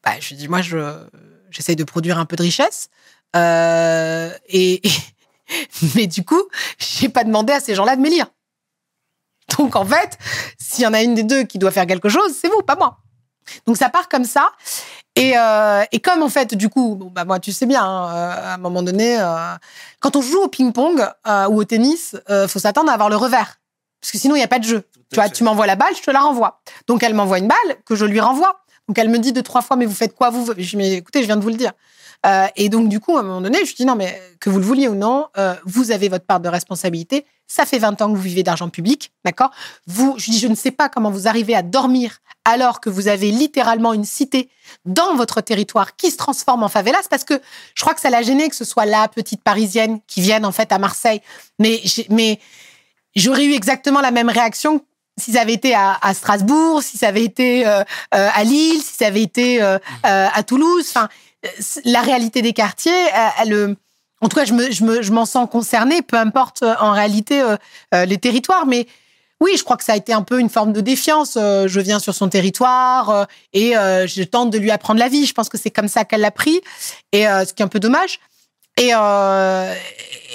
Bah, 0.05 0.18
Je 0.20 0.35
dis 0.35 0.49
moi 0.49 0.62
je 0.62 1.07
j'essaye 1.51 1.76
de 1.76 1.85
produire 1.85 2.18
un 2.18 2.26
peu 2.26 2.37
de 2.37 2.43
richesse, 2.43 2.91
euh, 3.37 4.31
et, 4.49 4.81
mais 5.95 6.07
du 6.07 6.24
coup 6.24 6.43
j'ai 6.78 7.09
pas 7.09 7.24
demandé 7.24 7.53
à 7.53 7.61
ces 7.61 7.74
gens-là 7.74 7.97
de 7.97 8.01
m'élire. 8.01 8.26
Donc 9.59 9.74
en 9.76 9.85
fait, 9.85 10.16
s'il 10.59 10.85
y 10.85 10.87
en 10.87 10.95
a 10.95 11.03
une 11.03 11.14
des 11.14 11.24
deux 11.24 11.43
qui 11.43 11.59
doit 11.59 11.70
faire 11.70 11.87
quelque 11.87 12.09
chose, 12.09 12.33
c'est 12.41 12.49
vous, 12.49 12.62
pas 12.62 12.76
moi. 12.76 12.99
Donc 13.66 13.76
ça 13.76 13.89
part 13.89 14.09
comme 14.09 14.24
ça. 14.24 14.51
Et, 15.16 15.37
euh, 15.37 15.83
et 15.93 16.01
comme 16.01 16.22
en 16.22 16.28
fait, 16.28 16.55
du 16.55 16.68
coup, 16.68 17.11
bah 17.12 17.24
moi, 17.24 17.41
tu 17.41 17.53
sais 17.53 17.66
bien, 17.66 17.85
hein, 17.85 18.31
à 18.31 18.55
un 18.55 18.59
moment 18.59 18.83
donné, 18.83 19.20
euh, 19.20 19.55
quand 19.99 20.16
on 20.16 20.22
joue 20.22 20.39
au 20.41 20.49
ping-pong 20.49 21.05
euh, 21.26 21.49
ou 21.49 21.59
au 21.59 21.64
tennis, 21.64 22.16
euh, 22.31 22.47
faut 22.47 22.59
s'attendre 22.59 22.91
à 22.91 22.95
avoir 22.95 23.11
le 23.11 23.16
revers, 23.16 23.60
parce 24.01 24.12
que 24.12 24.18
sinon 24.18 24.34
il 24.34 24.38
n'y 24.38 24.44
a 24.44 24.48
pas 24.48 24.59
de 24.59 24.64
jeu. 24.64 24.84
Tu 25.11 25.16
vois, 25.16 25.28
tu 25.28 25.44
m'envoies 25.44 25.66
la 25.66 25.76
balle, 25.76 25.94
je 25.96 26.03
te 26.03 26.11
la 26.11 26.20
renvoie. 26.20 26.61
Donc 26.86 27.03
elle 27.03 27.14
m'envoie 27.14 27.38
une 27.38 27.48
balle 27.48 27.76
que 27.84 27.94
je 27.94 28.05
lui 28.05 28.20
renvoie. 28.20 28.61
Donc 28.88 28.98
elle 28.98 29.09
me 29.09 29.18
dit 29.18 29.32
deux 29.32 29.42
trois 29.42 29.62
fois, 29.62 29.76
mais 29.76 29.86
vous 29.86 29.94
faites 29.94 30.14
quoi 30.14 30.30
vous? 30.30 30.53
Je 30.57 30.70
dis 30.70 30.76
mais 30.76 30.92
écoutez, 30.94 31.22
je 31.22 31.26
viens 31.26 31.36
de 31.36 31.42
vous 31.42 31.48
le 31.48 31.57
dire. 31.57 31.72
Euh, 32.26 32.46
et 32.57 32.68
donc 32.68 32.88
du 32.88 33.01
coup, 33.01 33.16
à 33.16 33.20
un 33.20 33.22
moment 33.22 33.40
donné, 33.40 33.64
je 33.64 33.74
dis 33.74 33.84
non, 33.84 33.96
mais 33.96 34.20
que 34.40 34.51
vous 34.51 34.59
le 34.59 34.64
vouliez 34.64 34.88
ou 34.88 34.94
non, 34.94 35.28
euh, 35.38 35.55
vous 35.64 35.90
avez 35.90 36.09
votre 36.09 36.26
part 36.26 36.40
de 36.40 36.48
responsabilité. 36.48 37.24
Ça 37.46 37.66
fait 37.66 37.78
20 37.78 38.01
ans 38.03 38.12
que 38.12 38.16
vous 38.16 38.22
vivez 38.22 38.42
d'argent 38.42 38.68
public, 38.68 39.12
d'accord? 39.24 39.51
Vous, 39.86 40.14
je 40.18 40.30
dis, 40.30 40.38
je 40.38 40.46
ne 40.46 40.55
sais 40.55 40.70
pas 40.70 40.88
comment 40.88 41.11
vous 41.11 41.26
arrivez 41.26 41.55
à 41.55 41.62
dormir 41.62 42.18
alors 42.44 42.80
que 42.80 42.90
vous 42.90 43.09
avez 43.09 43.30
littéralement 43.30 43.92
une 43.92 44.05
cité 44.05 44.51
dans 44.84 45.16
votre 45.16 45.40
territoire 45.40 45.96
qui 45.96 46.11
se 46.11 46.16
transforme 46.16 46.62
en 46.62 46.68
favelas, 46.68 47.09
parce 47.09 47.24
que 47.24 47.40
je 47.74 47.82
crois 47.82 47.94
que 47.94 48.01
ça 48.01 48.11
l'a 48.11 48.22
gêné 48.22 48.48
que 48.48 48.57
ce 48.57 48.64
soit 48.64 48.86
la 48.86 49.09
petite 49.09 49.42
parisienne 49.42 50.01
qui 50.07 50.20
vienne 50.20 50.44
en 50.44 50.53
fait 50.53 50.72
à 50.72 50.78
Marseille. 50.78 51.22
Mais, 51.59 51.82
mais 52.09 52.38
j'aurais 53.17 53.45
eu 53.45 53.53
exactement 53.53 54.01
la 54.01 54.11
même 54.11 54.29
réaction 54.29 54.85
si 55.19 55.33
ça 55.33 55.43
avait 55.43 55.53
été 55.53 55.75
à, 55.75 55.99
à 56.01 56.15
Strasbourg, 56.15 56.83
si 56.83 56.97
ça 56.97 57.09
avait 57.09 57.25
été 57.25 57.67
euh, 57.67 57.83
euh, 58.15 58.29
à 58.35 58.45
Lille, 58.45 58.81
si 58.81 58.95
ça 58.95 59.07
avait 59.07 59.23
été 59.23 59.63
euh, 59.63 59.77
euh, 60.07 60.29
à 60.33 60.43
Toulouse. 60.43 60.87
Enfin, 60.89 61.09
la 61.85 62.01
réalité 62.01 62.41
des 62.43 62.53
quartiers, 62.53 63.07
elle, 63.39 63.53
elle 63.53 63.77
en 64.23 64.29
tout 64.29 64.37
cas, 64.37 64.45
je 64.45 64.53
me, 64.53 64.71
je 64.71 64.85
me, 64.85 65.03
je 65.03 65.13
m'en 65.13 65.27
sens 65.27 65.49
concernée, 65.51 66.03
peu 66.03 66.17
importe 66.17 66.63
en 66.63 66.93
réalité 66.93 67.43
euh, 67.43 68.05
les 68.05 68.19
territoires, 68.19 68.66
mais 68.66 68.87
oui, 69.43 69.53
je 69.57 69.65
crois 69.65 69.78
que 69.78 69.85
ça 69.85 69.95
a 69.95 69.97
été 69.97 70.12
un 70.12 70.23
peu 70.23 70.39
une 70.39 70.51
forme 70.51 70.74
de 70.74 70.82
défiance. 70.82 71.32
Je 71.37 71.81
viens 71.81 71.99
sur 71.99 72.15
son 72.15 72.28
territoire 72.28 73.27
et 73.55 73.73
je 73.73 74.23
tente 74.24 74.51
de 74.51 74.59
lui 74.59 74.70
apprendre 74.70 75.01
la 75.01 75.09
vie. 75.09 75.24
Je 75.24 75.32
pense 75.32 75.49
que 75.49 75.57
c'est 75.57 75.70
comme 75.70 75.89
ça 75.89 76.05
qu'elle 76.05 76.20
l'a 76.20 76.31
pris, 76.31 76.61
et 77.12 77.23
ce 77.23 77.55
qui 77.55 77.62
est 77.62 77.65
un 77.65 77.69
peu 77.69 77.81
dommage. 77.81 78.20
Et, 78.76 78.92
euh, 78.94 79.74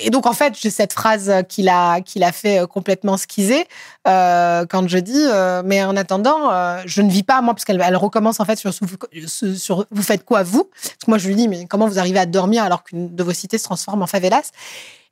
et 0.04 0.10
donc 0.12 0.28
en 0.28 0.34
fait, 0.34 0.54
j'ai 0.60 0.70
cette 0.70 0.94
phrase 0.94 1.32
qu'il 1.50 1.68
a, 1.68 2.02
qu'il 2.02 2.24
a 2.24 2.32
fait 2.32 2.68
complètement 2.68 3.18
skizer 3.18 3.66
euh, 4.08 4.66
quand 4.70 4.88
je 4.88 5.00
dis. 5.00 5.26
Euh, 5.26 5.64
mais 5.66 5.84
en 5.84 5.96
attendant, 5.96 6.52
euh, 6.52 6.82
je 6.86 7.02
ne 7.02 7.10
vis 7.10 7.24
pas 7.24 7.42
moi 7.42 7.54
parce 7.56 7.66
qu'elle 7.66 7.82
elle 7.84 7.96
recommence 7.96 8.40
en 8.40 8.46
fait 8.46 8.58
sur, 8.58 8.72
vous 9.90 10.04
faites 10.04 10.24
quoi 10.26 10.44
vous? 10.44 10.66
Parce 10.66 10.96
que 11.06 11.10
moi 11.10 11.18
je 11.18 11.28
lui 11.28 11.36
dis 11.36 11.48
mais 11.48 11.66
comment 11.66 11.88
vous 11.88 11.98
arrivez 11.98 12.20
à 12.20 12.26
dormir 12.28 12.64
alors 12.64 12.84
qu'une 12.84 13.16
de 13.16 13.24
vos 13.24 13.34
cités 13.34 13.58
se 13.58 13.64
transforme 13.64 14.04
en 14.04 14.08
favelas? 14.08 14.52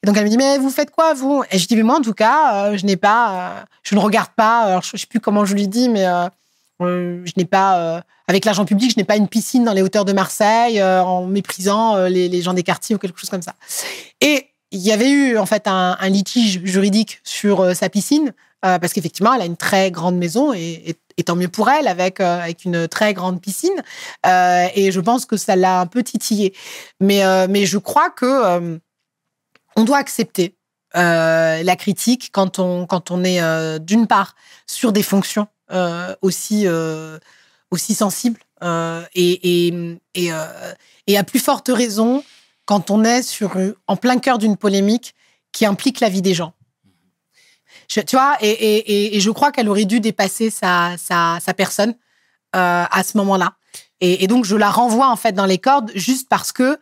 Et 0.03 0.07
donc 0.07 0.15
elle 0.17 0.25
me 0.25 0.29
dit 0.29 0.37
mais 0.37 0.59
vous 0.59 0.69
faites 0.69 0.91
quoi 0.91 1.13
vous? 1.13 1.43
Et 1.49 1.57
je 1.57 1.67
dis 1.67 1.75
mais 1.75 1.83
moi 1.83 1.97
en 1.97 2.01
tout 2.01 2.13
cas 2.13 2.67
euh, 2.67 2.77
je 2.77 2.85
n'ai 2.85 2.97
pas, 2.97 3.31
euh, 3.31 3.63
je 3.83 3.95
ne 3.95 3.99
regarde 3.99 4.31
pas. 4.35 4.59
Alors 4.63 4.83
je, 4.83 4.91
je 4.93 4.97
sais 4.97 5.07
plus 5.07 5.21
comment 5.21 5.45
je 5.45 5.55
lui 5.55 5.67
dis 5.67 5.89
mais 5.89 6.05
euh, 6.05 6.25
Euh, 6.25 6.42
je 6.87 7.31
n'ai 7.37 7.45
pas, 7.45 7.79
euh, 7.79 8.01
avec 8.27 8.45
l'argent 8.45 8.65
public, 8.65 8.91
je 8.91 8.97
n'ai 8.97 9.03
pas 9.03 9.15
une 9.15 9.27
piscine 9.27 9.63
dans 9.63 9.73
les 9.73 9.81
hauteurs 9.81 10.05
de 10.05 10.13
Marseille 10.13 10.79
euh, 10.79 11.03
en 11.03 11.25
méprisant 11.25 11.95
euh, 11.95 12.09
les, 12.09 12.41
gens 12.41 12.53
des 12.53 12.63
quartiers 12.63 12.95
ou 12.95 12.99
quelque 12.99 13.19
chose 13.19 13.29
comme 13.29 13.41
ça. 13.41 13.55
Et 14.21 14.47
il 14.71 14.81
y 14.81 14.91
avait 14.91 15.09
eu 15.09 15.37
en 15.37 15.45
fait 15.45 15.67
un, 15.67 15.95
litige 16.09 16.61
juridique 16.63 17.21
sur 17.23 17.61
euh, 17.61 17.73
sa 17.73 17.89
piscine 17.89 18.33
euh, 18.65 18.79
parce 18.79 18.93
qu'effectivement, 18.93 19.33
elle 19.33 19.41
a 19.41 19.45
une 19.45 19.57
très 19.57 19.91
grande 19.91 20.17
maison 20.17 20.53
et, 20.53 20.97
tant 21.25 21.35
mieux 21.35 21.47
pour 21.47 21.69
elle 21.69 21.87
avec 21.87 22.19
euh, 22.19 22.41
avec 22.41 22.65
une 22.65 22.87
très 22.87 23.13
grande 23.13 23.39
piscine. 23.39 23.83
Euh, 24.25 24.67
et 24.73 24.91
je 24.91 24.99
pense 24.99 25.25
que 25.25 25.37
ça 25.37 25.55
l'a 25.55 25.81
un 25.81 25.85
peu 25.85 26.01
titillé. 26.01 26.53
Mais 26.99 27.23
euh, 27.23 27.47
mais 27.49 27.65
je 27.65 27.77
crois 27.77 28.09
que 28.09 28.25
euh, 28.25 28.77
on 29.75 29.83
doit 29.83 29.97
accepter 29.97 30.55
euh, 30.95 31.61
la 31.61 31.75
critique 31.75 32.29
quand 32.31 32.57
on 32.57 32.85
quand 32.87 33.11
on 33.11 33.23
est 33.23 33.41
euh, 33.41 33.79
d'une 33.79 34.07
part 34.07 34.35
sur 34.65 34.91
des 34.91 35.03
fonctions 35.03 35.47
euh, 35.62 35.62
aussi 36.21 36.67
euh, 36.67 37.17
aussi 37.71 37.95
sensibles 37.95 38.39
euh, 38.63 39.03
et 39.13 39.67
et 39.67 39.97
et, 40.13 40.31
euh, 40.31 40.73
à 41.17 41.23
plus 41.23 41.39
forte 41.39 41.69
raison 41.73 42.23
quand 42.65 42.91
on 42.91 43.03
est 43.03 43.23
sur 43.23 43.57
en 43.87 43.97
plein 43.97 44.19
cœur 44.19 44.37
d'une 44.37 44.55
polémique 44.55 45.15
qui 45.51 45.65
implique 45.65 45.99
la 45.99 46.09
vie 46.09 46.21
des 46.21 46.33
gens. 46.33 46.53
Tu 47.87 48.01
vois, 48.15 48.37
et, 48.41 48.49
et, 48.49 49.15
et, 49.15 49.19
je 49.19 49.29
crois 49.29 49.51
qu'elle 49.51 49.69
aurait 49.69 49.85
dû 49.85 49.99
dépasser 49.99 50.49
sa, 50.49 50.95
sa, 50.97 51.37
sa 51.39 51.53
personne 51.53 51.93
euh, 52.55 52.85
à 52.89 53.03
ce 53.03 53.17
moment-là. 53.17 53.53
Et, 53.99 54.23
et 54.23 54.27
donc, 54.27 54.45
je 54.45 54.55
la 54.55 54.71
renvoie 54.71 55.09
en 55.09 55.15
fait 55.15 55.33
dans 55.33 55.45
les 55.45 55.59
cordes 55.59 55.91
juste 55.93 56.27
parce 56.27 56.51
que 56.51 56.79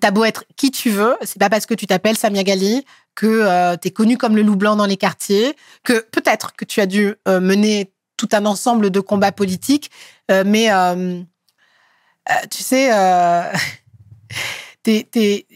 t'as 0.00 0.10
beau 0.10 0.24
être 0.24 0.44
qui 0.56 0.70
tu 0.70 0.90
veux, 0.90 1.16
c'est 1.22 1.38
pas 1.38 1.50
parce 1.50 1.66
que 1.66 1.74
tu 1.74 1.86
t'appelles 1.86 2.16
Samia 2.16 2.42
Gali 2.42 2.84
que 3.14 3.26
euh, 3.26 3.76
t'es 3.76 3.90
connu 3.90 4.16
comme 4.16 4.36
le 4.36 4.42
loup 4.42 4.56
blanc 4.56 4.76
dans 4.76 4.86
les 4.86 4.96
quartiers, 4.96 5.54
que 5.84 6.00
peut-être 6.10 6.54
que 6.54 6.64
tu 6.64 6.80
as 6.80 6.86
dû 6.86 7.14
euh, 7.28 7.40
mener 7.40 7.92
tout 8.16 8.28
un 8.32 8.46
ensemble 8.46 8.90
de 8.90 9.00
combats 9.00 9.32
politiques, 9.32 9.90
euh, 10.30 10.44
mais 10.46 10.68
tu 12.50 12.62
sais, 12.62 12.90
tes, 14.82 15.04
tes, 15.04 15.46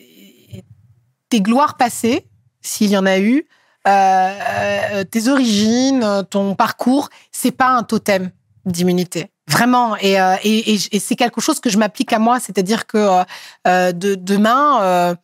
tes 1.29 1.41
gloires 1.41 1.77
passées, 1.77 2.27
s'il 2.61 2.91
y 2.91 2.97
en 2.97 3.07
a 3.07 3.19
eu, 3.19 3.47
tes 3.85 5.29
origines, 5.29 6.25
ton 6.29 6.57
parcours, 6.57 7.09
c'est 7.31 7.53
pas 7.53 7.69
un 7.69 7.85
totem 7.85 8.33
d'immunité. 8.67 9.31
Vraiment. 9.49 9.97
Et, 9.97 10.21
euh, 10.21 10.37
et, 10.43 10.75
et, 10.75 10.99
c'est 10.99 11.15
quelque 11.15 11.41
chose 11.41 11.61
que 11.61 11.71
je 11.71 11.79
m'applique 11.79 12.13
à 12.13 12.19
moi. 12.19 12.41
C'est-à-dire 12.41 12.87
que 12.87 12.99
euh, 12.99 13.25
euh, 13.67 13.93
de, 13.93 14.17
demain, 14.17 15.17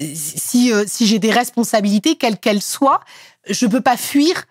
si, 0.00 0.72
si 0.86 1.06
j'ai 1.06 1.18
des 1.18 1.32
responsabilités, 1.32 2.16
quelles 2.16 2.38
qu'elles 2.38 2.62
soient, 2.62 3.00
je 3.48 3.66
peux 3.66 3.80
pas 3.80 3.96
fuir 3.96 4.44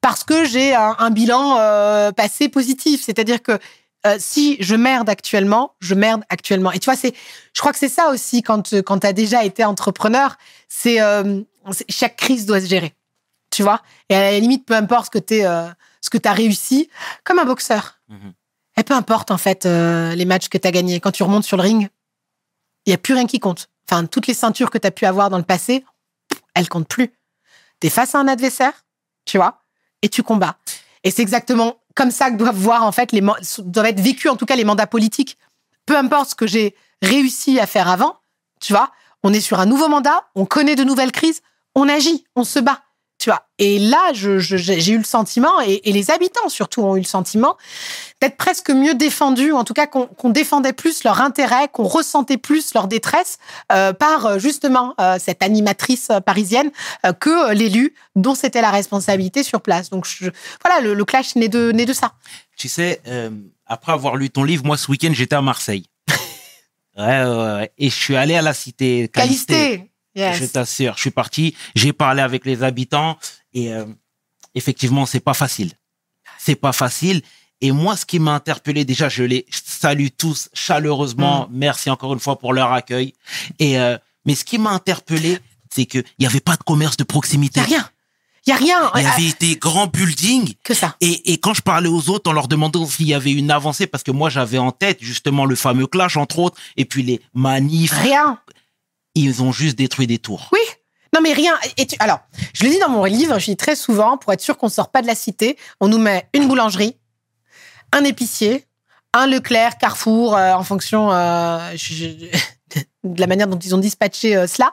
parce 0.00 0.24
que 0.24 0.44
j'ai 0.44 0.74
un, 0.74 1.10
bilan 1.10 2.12
passé 2.12 2.48
positif. 2.48 3.02
C'est-à-dire 3.04 3.42
que 3.42 3.58
si 4.18 4.56
je 4.60 4.74
merde 4.74 5.08
actuellement, 5.08 5.72
je 5.80 5.94
merde 5.94 6.22
actuellement. 6.30 6.72
Et 6.72 6.78
tu 6.78 6.90
vois, 6.90 6.98
je 7.02 7.60
crois 7.60 7.72
que 7.72 7.78
c'est 7.78 7.88
ça 7.88 8.08
aussi 8.10 8.42
quand 8.42 8.74
quand 8.82 9.00
tu 9.00 9.06
as 9.06 9.12
déjà 9.12 9.44
été 9.44 9.64
entrepreneur, 9.64 10.36
c'est 10.68 10.98
chaque 11.88 12.16
crise 12.16 12.46
doit 12.46 12.60
se 12.60 12.66
gérer. 12.66 12.94
Tu 13.54 13.62
vois? 13.62 13.82
Et 14.08 14.14
à 14.16 14.32
la 14.32 14.40
limite, 14.40 14.66
peu 14.66 14.74
importe 14.74 15.06
ce 15.06 15.10
que 15.10 15.18
tu 15.18 15.44
euh, 15.44 15.68
ce 16.04 16.10
que 16.10 16.18
tu 16.18 16.28
as 16.28 16.34
réussi, 16.34 16.90
comme 17.24 17.38
un 17.38 17.46
boxeur. 17.46 17.98
Mhm. 18.08 18.34
Et 18.76 18.82
peu 18.82 18.92
importe 18.92 19.30
en 19.30 19.38
fait 19.38 19.64
euh, 19.64 20.14
les 20.14 20.26
matchs 20.26 20.48
que 20.48 20.58
tu 20.58 20.68
as 20.68 20.70
gagnés, 20.70 21.00
quand 21.00 21.12
tu 21.12 21.22
remontes 21.22 21.44
sur 21.44 21.56
le 21.56 21.62
ring, 21.62 21.88
il 22.84 22.90
y 22.90 22.92
a 22.92 22.98
plus 22.98 23.14
rien 23.14 23.26
qui 23.26 23.40
compte. 23.40 23.70
Enfin, 23.88 24.04
toutes 24.04 24.26
les 24.26 24.34
ceintures 24.34 24.70
que 24.70 24.76
tu 24.76 24.86
as 24.86 24.90
pu 24.90 25.06
avoir 25.06 25.30
dans 25.30 25.38
le 25.38 25.44
passé, 25.44 25.82
elles 26.54 26.68
comptent 26.68 26.88
plus. 26.88 27.08
Tu 27.80 27.86
es 27.86 27.90
face 27.90 28.14
à 28.14 28.18
un 28.18 28.28
adversaire, 28.28 28.84
tu 29.24 29.38
vois, 29.38 29.60
et 30.02 30.10
tu 30.10 30.22
combats. 30.22 30.58
Et 31.04 31.10
c'est 31.10 31.22
exactement 31.22 31.78
comme 31.94 32.10
ça 32.10 32.30
que 32.30 32.36
doivent 32.36 32.56
voir 32.56 32.82
en 32.82 32.92
fait 32.92 33.12
les 33.12 33.22
doivent 33.22 33.86
être 33.86 34.00
vécus 34.00 34.30
en 34.30 34.36
tout 34.36 34.46
cas 34.46 34.56
les 34.56 34.64
mandats 34.64 34.86
politiques. 34.86 35.38
Peu 35.86 35.96
importe 35.96 36.30
ce 36.30 36.34
que 36.34 36.46
j'ai 36.46 36.74
réussi 37.00 37.58
à 37.60 37.66
faire 37.66 37.88
avant, 37.88 38.18
tu 38.60 38.74
vois, 38.74 38.90
on 39.22 39.32
est 39.32 39.40
sur 39.40 39.58
un 39.58 39.66
nouveau 39.66 39.88
mandat, 39.88 40.26
on 40.34 40.44
connaît 40.44 40.76
de 40.76 40.84
nouvelles 40.84 41.12
crises, 41.12 41.40
on 41.74 41.88
agit, 41.88 42.26
on 42.36 42.44
se 42.44 42.58
bat, 42.58 42.82
tu 43.24 43.30
vois. 43.30 43.46
Et 43.58 43.78
là, 43.78 44.12
je- 44.12 44.38
je- 44.38 44.58
j'ai 44.58 44.92
eu 44.92 44.98
le 44.98 45.04
sentiment, 45.04 45.58
et, 45.62 45.80
et 45.88 45.92
les 45.92 46.10
habitants 46.10 46.50
surtout 46.50 46.82
ont 46.82 46.94
eu 46.94 46.98
le 47.00 47.04
sentiment, 47.06 47.56
d'être 48.20 48.36
presque 48.36 48.68
mieux 48.68 48.92
défendus, 48.94 49.50
ou 49.52 49.56
en 49.56 49.64
tout 49.64 49.72
cas 49.72 49.86
qu'on 49.86 50.28
défendait 50.28 50.74
plus 50.74 51.04
leur 51.04 51.22
intérêt, 51.22 51.68
qu'on 51.72 51.84
ressentait 51.84 52.36
plus 52.36 52.74
leur 52.74 52.86
détresse 52.86 53.38
euh, 53.72 53.94
par 53.94 54.26
euh, 54.26 54.38
justement 54.38 54.94
euh, 55.00 55.16
cette 55.18 55.42
animatrice 55.42 56.08
parisienne 56.26 56.70
euh, 57.06 57.14
que 57.14 57.54
l'élu 57.54 57.94
dont 58.14 58.34
c'était 58.34 58.60
la 58.60 58.70
responsabilité 58.70 59.42
sur 59.42 59.62
place. 59.62 59.88
Donc 59.88 60.04
je- 60.06 60.28
voilà, 60.62 60.82
le, 60.82 60.92
le 60.92 61.04
clash 61.06 61.34
naît 61.34 61.48
de, 61.48 61.72
naît 61.72 61.86
de 61.86 61.94
ça. 61.94 62.12
Tu 62.58 62.68
sais, 62.68 63.00
après 63.64 63.92
avoir 63.92 64.16
lu 64.16 64.28
ton 64.28 64.44
livre, 64.44 64.66
moi, 64.66 64.76
ce 64.76 64.90
week-end, 64.90 65.12
j'étais 65.14 65.34
à 65.36 65.40
Marseille. 65.40 65.86
ouais, 66.98 67.24
ouais, 67.24 67.24
ouais. 67.24 67.72
Et 67.78 67.88
je 67.88 67.94
suis 67.94 68.16
allé 68.16 68.34
à 68.36 68.42
la 68.42 68.52
cité 68.52 69.08
Calisté. 69.08 69.90
Yes. 70.14 70.38
Je 70.40 70.46
t'assure, 70.46 70.94
je 70.96 71.00
suis 71.00 71.10
parti, 71.10 71.56
j'ai 71.74 71.92
parlé 71.92 72.22
avec 72.22 72.44
les 72.46 72.62
habitants 72.62 73.18
et 73.52 73.72
euh, 73.72 73.84
effectivement, 74.54 75.06
c'est 75.06 75.20
pas 75.20 75.34
facile. 75.34 75.72
C'est 76.38 76.54
pas 76.56 76.72
facile. 76.72 77.22
Et 77.60 77.72
moi, 77.72 77.96
ce 77.96 78.04
qui 78.04 78.18
m'a 78.18 78.32
interpellé, 78.34 78.84
déjà, 78.84 79.08
je 79.08 79.22
les 79.22 79.46
salue 79.50 80.08
tous 80.16 80.50
chaleureusement. 80.52 81.48
Merci 81.50 81.88
encore 81.90 82.12
une 82.12 82.20
fois 82.20 82.38
pour 82.38 82.52
leur 82.52 82.72
accueil. 82.72 83.14
Et 83.58 83.78
euh, 83.78 83.96
mais 84.26 84.34
ce 84.34 84.44
qui 84.44 84.58
m'a 84.58 84.70
interpellé, 84.70 85.38
c'est 85.70 85.86
que 85.86 85.98
il 86.18 86.24
y 86.24 86.26
avait 86.26 86.40
pas 86.40 86.56
de 86.56 86.62
commerce 86.62 86.96
de 86.96 87.04
proximité. 87.04 87.60
Y 87.60 87.62
a 87.62 87.66
rien. 87.66 87.90
Il 88.46 88.50
y 88.50 88.52
a 88.52 88.56
rien. 88.56 88.90
Il 88.94 89.02
y 89.02 89.06
Ah, 89.06 89.12
avait 89.14 89.32
des 89.40 89.56
grands 89.56 89.86
buildings. 89.86 90.54
que 90.64 90.74
ça. 90.74 90.96
Et, 91.00 91.32
et 91.32 91.38
quand 91.38 91.54
je 91.54 91.62
parlais 91.62 91.88
aux 91.88 92.10
autres, 92.10 92.28
en 92.30 92.34
leur 92.34 92.46
demandant 92.48 92.84
s'il 92.86 93.06
y 93.06 93.14
avait 93.14 93.32
une 93.32 93.50
avancée, 93.50 93.86
parce 93.86 94.04
que 94.04 94.10
moi 94.10 94.28
j'avais 94.28 94.58
en 94.58 94.70
tête 94.70 94.98
justement 95.00 95.46
le 95.46 95.56
fameux 95.56 95.86
clash 95.86 96.18
entre 96.18 96.38
autres, 96.40 96.58
et 96.76 96.84
puis 96.84 97.02
les 97.02 97.22
manifs, 97.32 97.92
Rien. 97.92 98.38
Ils 99.14 99.42
ont 99.42 99.52
juste 99.52 99.76
détruit 99.76 100.06
des 100.06 100.18
tours. 100.18 100.48
Oui. 100.52 100.60
Non, 101.14 101.20
mais 101.20 101.32
rien. 101.32 101.54
Alors, 102.00 102.18
je 102.52 102.64
le 102.64 102.70
dis 102.70 102.78
dans 102.80 102.88
mon 102.88 103.04
livre, 103.04 103.38
je 103.38 103.44
dis 103.44 103.56
très 103.56 103.76
souvent, 103.76 104.18
pour 104.18 104.32
être 104.32 104.40
sûr 104.40 104.58
qu'on 104.58 104.68
sort 104.68 104.90
pas 104.90 105.00
de 105.00 105.06
la 105.06 105.14
cité, 105.14 105.56
on 105.80 105.86
nous 105.86 105.98
met 105.98 106.28
une 106.34 106.48
boulangerie, 106.48 106.96
un 107.92 108.02
épicier, 108.02 108.66
un 109.12 109.28
Leclerc, 109.28 109.78
Carrefour, 109.78 110.36
euh, 110.36 110.54
en 110.54 110.64
fonction 110.64 111.12
euh, 111.12 111.76
de 113.04 113.20
la 113.20 113.28
manière 113.28 113.46
dont 113.46 113.58
ils 113.58 113.72
ont 113.76 113.78
dispatché 113.78 114.34
euh, 114.34 114.48
cela. 114.48 114.72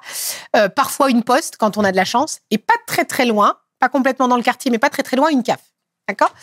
Parfois 0.75 1.11
une 1.11 1.21
poste, 1.23 1.57
quand 1.57 1.77
on 1.77 1.83
a 1.83 1.91
de 1.91 1.97
la 1.97 2.05
chance, 2.05 2.39
et 2.49 2.57
pas 2.57 2.73
très 2.87 3.05
très 3.05 3.25
loin, 3.25 3.59
pas 3.79 3.89
complètement 3.89 4.27
dans 4.27 4.37
le 4.37 4.43
quartier, 4.43 4.71
mais 4.71 4.79
pas 4.79 4.89
très 4.89 5.03
très 5.03 5.17
loin, 5.17 5.29
une 5.29 5.43
caf. 5.43 5.61
D'accord? 6.07 6.33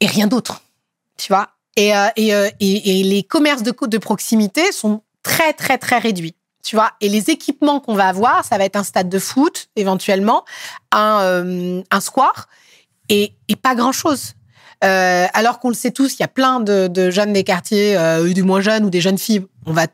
Et 0.00 0.06
rien 0.08 0.26
d'autre. 0.26 0.62
Tu 1.16 1.28
vois? 1.28 1.50
Et, 1.76 1.92
et, 2.16 2.30
et, 2.58 3.00
et 3.00 3.04
les 3.04 3.22
commerces 3.22 3.62
de, 3.62 3.72
de 3.86 3.98
proximité 3.98 4.72
sont 4.72 5.02
très 5.22 5.52
très 5.52 5.78
très 5.78 5.98
réduits 5.98 6.34
tu 6.64 6.74
vois. 6.74 6.92
Et 7.00 7.08
les 7.08 7.30
équipements 7.30 7.78
qu'on 7.78 7.94
va 7.94 8.08
avoir, 8.08 8.44
ça 8.44 8.58
va 8.58 8.64
être 8.64 8.76
un 8.76 8.82
stade 8.82 9.08
de 9.08 9.18
foot, 9.18 9.68
éventuellement, 9.76 10.44
un, 10.90 11.20
euh, 11.20 11.82
un 11.90 12.00
square, 12.00 12.48
et, 13.08 13.34
et 13.48 13.56
pas 13.56 13.74
grand-chose. 13.74 14.32
Euh, 14.82 15.26
alors 15.32 15.60
qu'on 15.60 15.68
le 15.68 15.74
sait 15.74 15.92
tous, 15.92 16.14
il 16.14 16.20
y 16.20 16.24
a 16.24 16.28
plein 16.28 16.60
de, 16.60 16.88
de 16.88 17.10
jeunes 17.10 17.32
des 17.32 17.44
quartiers, 17.44 17.96
euh, 17.96 18.32
du 18.32 18.42
moins 18.42 18.60
jeunes 18.60 18.84
ou 18.84 18.90
des 18.90 19.00
jeunes 19.00 19.18
filles. 19.18 19.46
On 19.66 19.72
va 19.72 19.86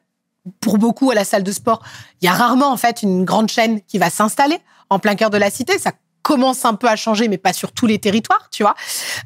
pour 0.61 0.79
beaucoup 0.79 1.11
à 1.11 1.15
la 1.15 1.25
salle 1.25 1.43
de 1.43 1.53
sport. 1.53 1.83
Il 2.23 2.25
y 2.25 2.29
a 2.29 2.33
rarement 2.33 2.73
en 2.73 2.77
fait 2.77 3.03
une 3.03 3.25
grande 3.25 3.51
chaîne 3.51 3.83
qui 3.83 3.99
va 3.99 4.09
s'installer 4.09 4.59
en 4.89 4.99
plein 4.99 5.15
cœur 5.15 5.31
de 5.31 5.37
la 5.37 5.51
cité. 5.51 5.79
Ça 5.79 5.93
commence 6.31 6.65
un 6.65 6.75
peu 6.75 6.87
à 6.87 6.95
changer, 6.95 7.27
mais 7.27 7.39
pas 7.39 7.53
sur 7.53 7.73
tous 7.73 7.87
les 7.87 7.99
territoires, 7.99 8.47
tu 8.53 8.63
vois. 8.63 8.77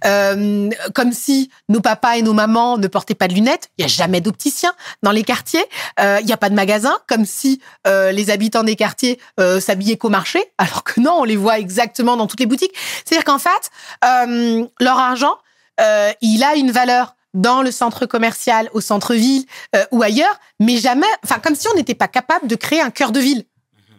Euh, 0.06 0.70
comme 0.94 1.12
si 1.12 1.51
nos 1.68 1.82
papas 1.82 2.16
et 2.16 2.22
nos 2.22 2.32
mamans 2.32 2.78
ne 2.78 2.86
portaient 2.86 3.14
pas 3.14 3.28
de 3.28 3.35
lunettes. 3.35 3.68
Il 3.76 3.82
y 3.82 3.85
a 3.85 3.89
jamais 3.89 4.22
d'opticien 4.22 4.72
dans 5.02 5.10
les 5.10 5.22
quartiers. 5.22 5.66
Euh, 6.01 6.20
Il 6.22 6.26
y 6.26 6.32
a 6.32 6.39
pas 6.39 6.48
de 6.48 6.55
magasin. 6.55 6.97
Comme 7.06 7.26
si 7.26 7.60
euh, 7.86 8.10
les 8.10 8.31
habitants 8.31 8.62
des 8.62 8.74
quartiers 8.74 9.20
euh, 9.39 9.60
s'habillaient 9.60 9.98
qu'au 9.98 10.09
marché, 10.09 10.43
alors 10.59 10.82
que 10.82 10.98
non, 10.98 11.16
on 11.18 11.24
les 11.24 11.36
voit 11.36 11.59
exactement 11.59 12.16
dans 12.16 12.26
toutes 12.26 12.40
les 12.40 12.47
boutiques. 12.47 12.74
C'est-à-dire 13.05 13.24
qu'en 13.24 13.39
fait, 13.39 13.70
euh, 14.02 14.66
leur 14.81 14.98
argent, 14.98 15.36
euh, 15.82 16.10
il 16.22 16.43
a 16.43 16.55
une 16.55 16.70
valeur 16.70 17.16
dans 17.35 17.60
le 17.60 17.70
centre 17.70 18.06
commercial, 18.06 18.70
au 18.72 18.81
centre-ville 18.81 19.44
euh, 19.76 19.85
ou 19.90 20.02
ailleurs, 20.02 20.40
mais 20.59 20.78
jamais, 20.78 21.06
enfin 21.22 21.39
comme 21.39 21.55
si 21.55 21.68
on 21.68 21.74
n'était 21.74 21.94
pas 21.94 22.09
capable 22.09 22.47
de 22.47 22.55
créer 22.56 22.81
un 22.81 22.90
cœur 22.90 23.12
de 23.12 23.20
ville. 23.20 23.44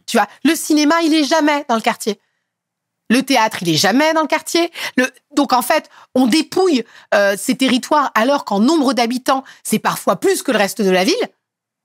Tu 0.08 0.18
vois, 0.18 0.28
le 0.44 0.56
cinéma, 0.56 0.96
il 1.04 1.14
est 1.14 1.24
jamais 1.24 1.66
dans 1.70 1.76
le 1.76 1.82
quartier. 1.82 2.20
Le 3.10 3.22
théâtre, 3.22 3.58
il 3.62 3.70
est 3.70 3.78
jamais 3.78 4.14
dans 4.14 4.22
le 4.22 4.28
quartier. 4.28 4.72
Le... 4.98 5.10
Donc 5.36 5.54
en 5.54 5.62
fait, 5.62 5.90
on 6.16 6.28
dépouille 6.28 6.84
euh, 7.14 7.36
ces 7.38 7.56
territoires 7.56 8.12
alors 8.16 8.46
qu'en 8.46 8.60
nombre 8.60 8.94
d'habitants, 8.94 9.44
c'est 9.64 9.80
parfois 9.80 10.16
plus 10.16 10.42
que 10.42 10.52
le 10.52 10.58
reste 10.58 10.82
de 10.82 10.90
la 10.90 11.04
ville. 11.04 11.14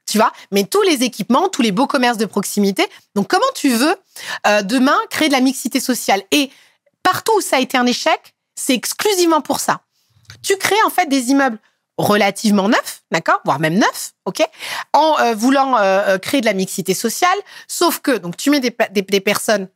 Tu 0.06 0.18
vois, 0.18 0.32
mais 0.50 0.64
tous 0.64 0.82
les 0.82 1.04
équipements, 1.04 1.48
tous 1.48 1.62
les 1.62 1.72
beaux 1.72 1.86
commerces 1.86 2.18
de 2.18 2.26
proximité. 2.26 2.86
Donc 3.14 3.28
comment 3.28 3.44
tu 3.54 3.68
veux 3.68 3.94
euh, 4.46 4.62
demain 4.62 4.98
créer 5.10 5.28
de 5.28 5.34
la 5.34 5.40
mixité 5.40 5.78
sociale? 5.78 6.22
Et 6.32 6.50
partout 7.02 7.32
où 7.36 7.40
ça 7.40 7.56
a 7.56 7.60
été 7.60 7.76
un 7.76 7.86
échec, 7.86 8.34
c'est 8.56 8.74
exclusivement 8.74 9.40
pour 9.40 9.60
ça. 9.60 9.80
Tu 10.42 10.56
crées 10.56 10.82
en 10.84 10.90
fait 10.90 11.08
des 11.08 11.30
immeubles 11.30 11.58
relativement 12.00 12.68
neufs, 12.68 13.02
d'accord, 13.10 13.40
voire 13.44 13.60
même 13.60 13.74
neufs, 13.74 14.12
ok, 14.24 14.42
en 14.92 15.18
euh, 15.20 15.34
voulant 15.34 15.76
euh, 15.76 16.14
euh, 16.14 16.18
créer 16.18 16.40
de 16.40 16.46
la 16.46 16.54
mixité 16.54 16.94
sociale, 16.94 17.36
sauf 17.68 18.00
que 18.00 18.16
donc 18.16 18.36
tu 18.36 18.50
mets 18.50 18.60
des, 18.60 18.74
des 18.90 19.20
personnes 19.20 19.68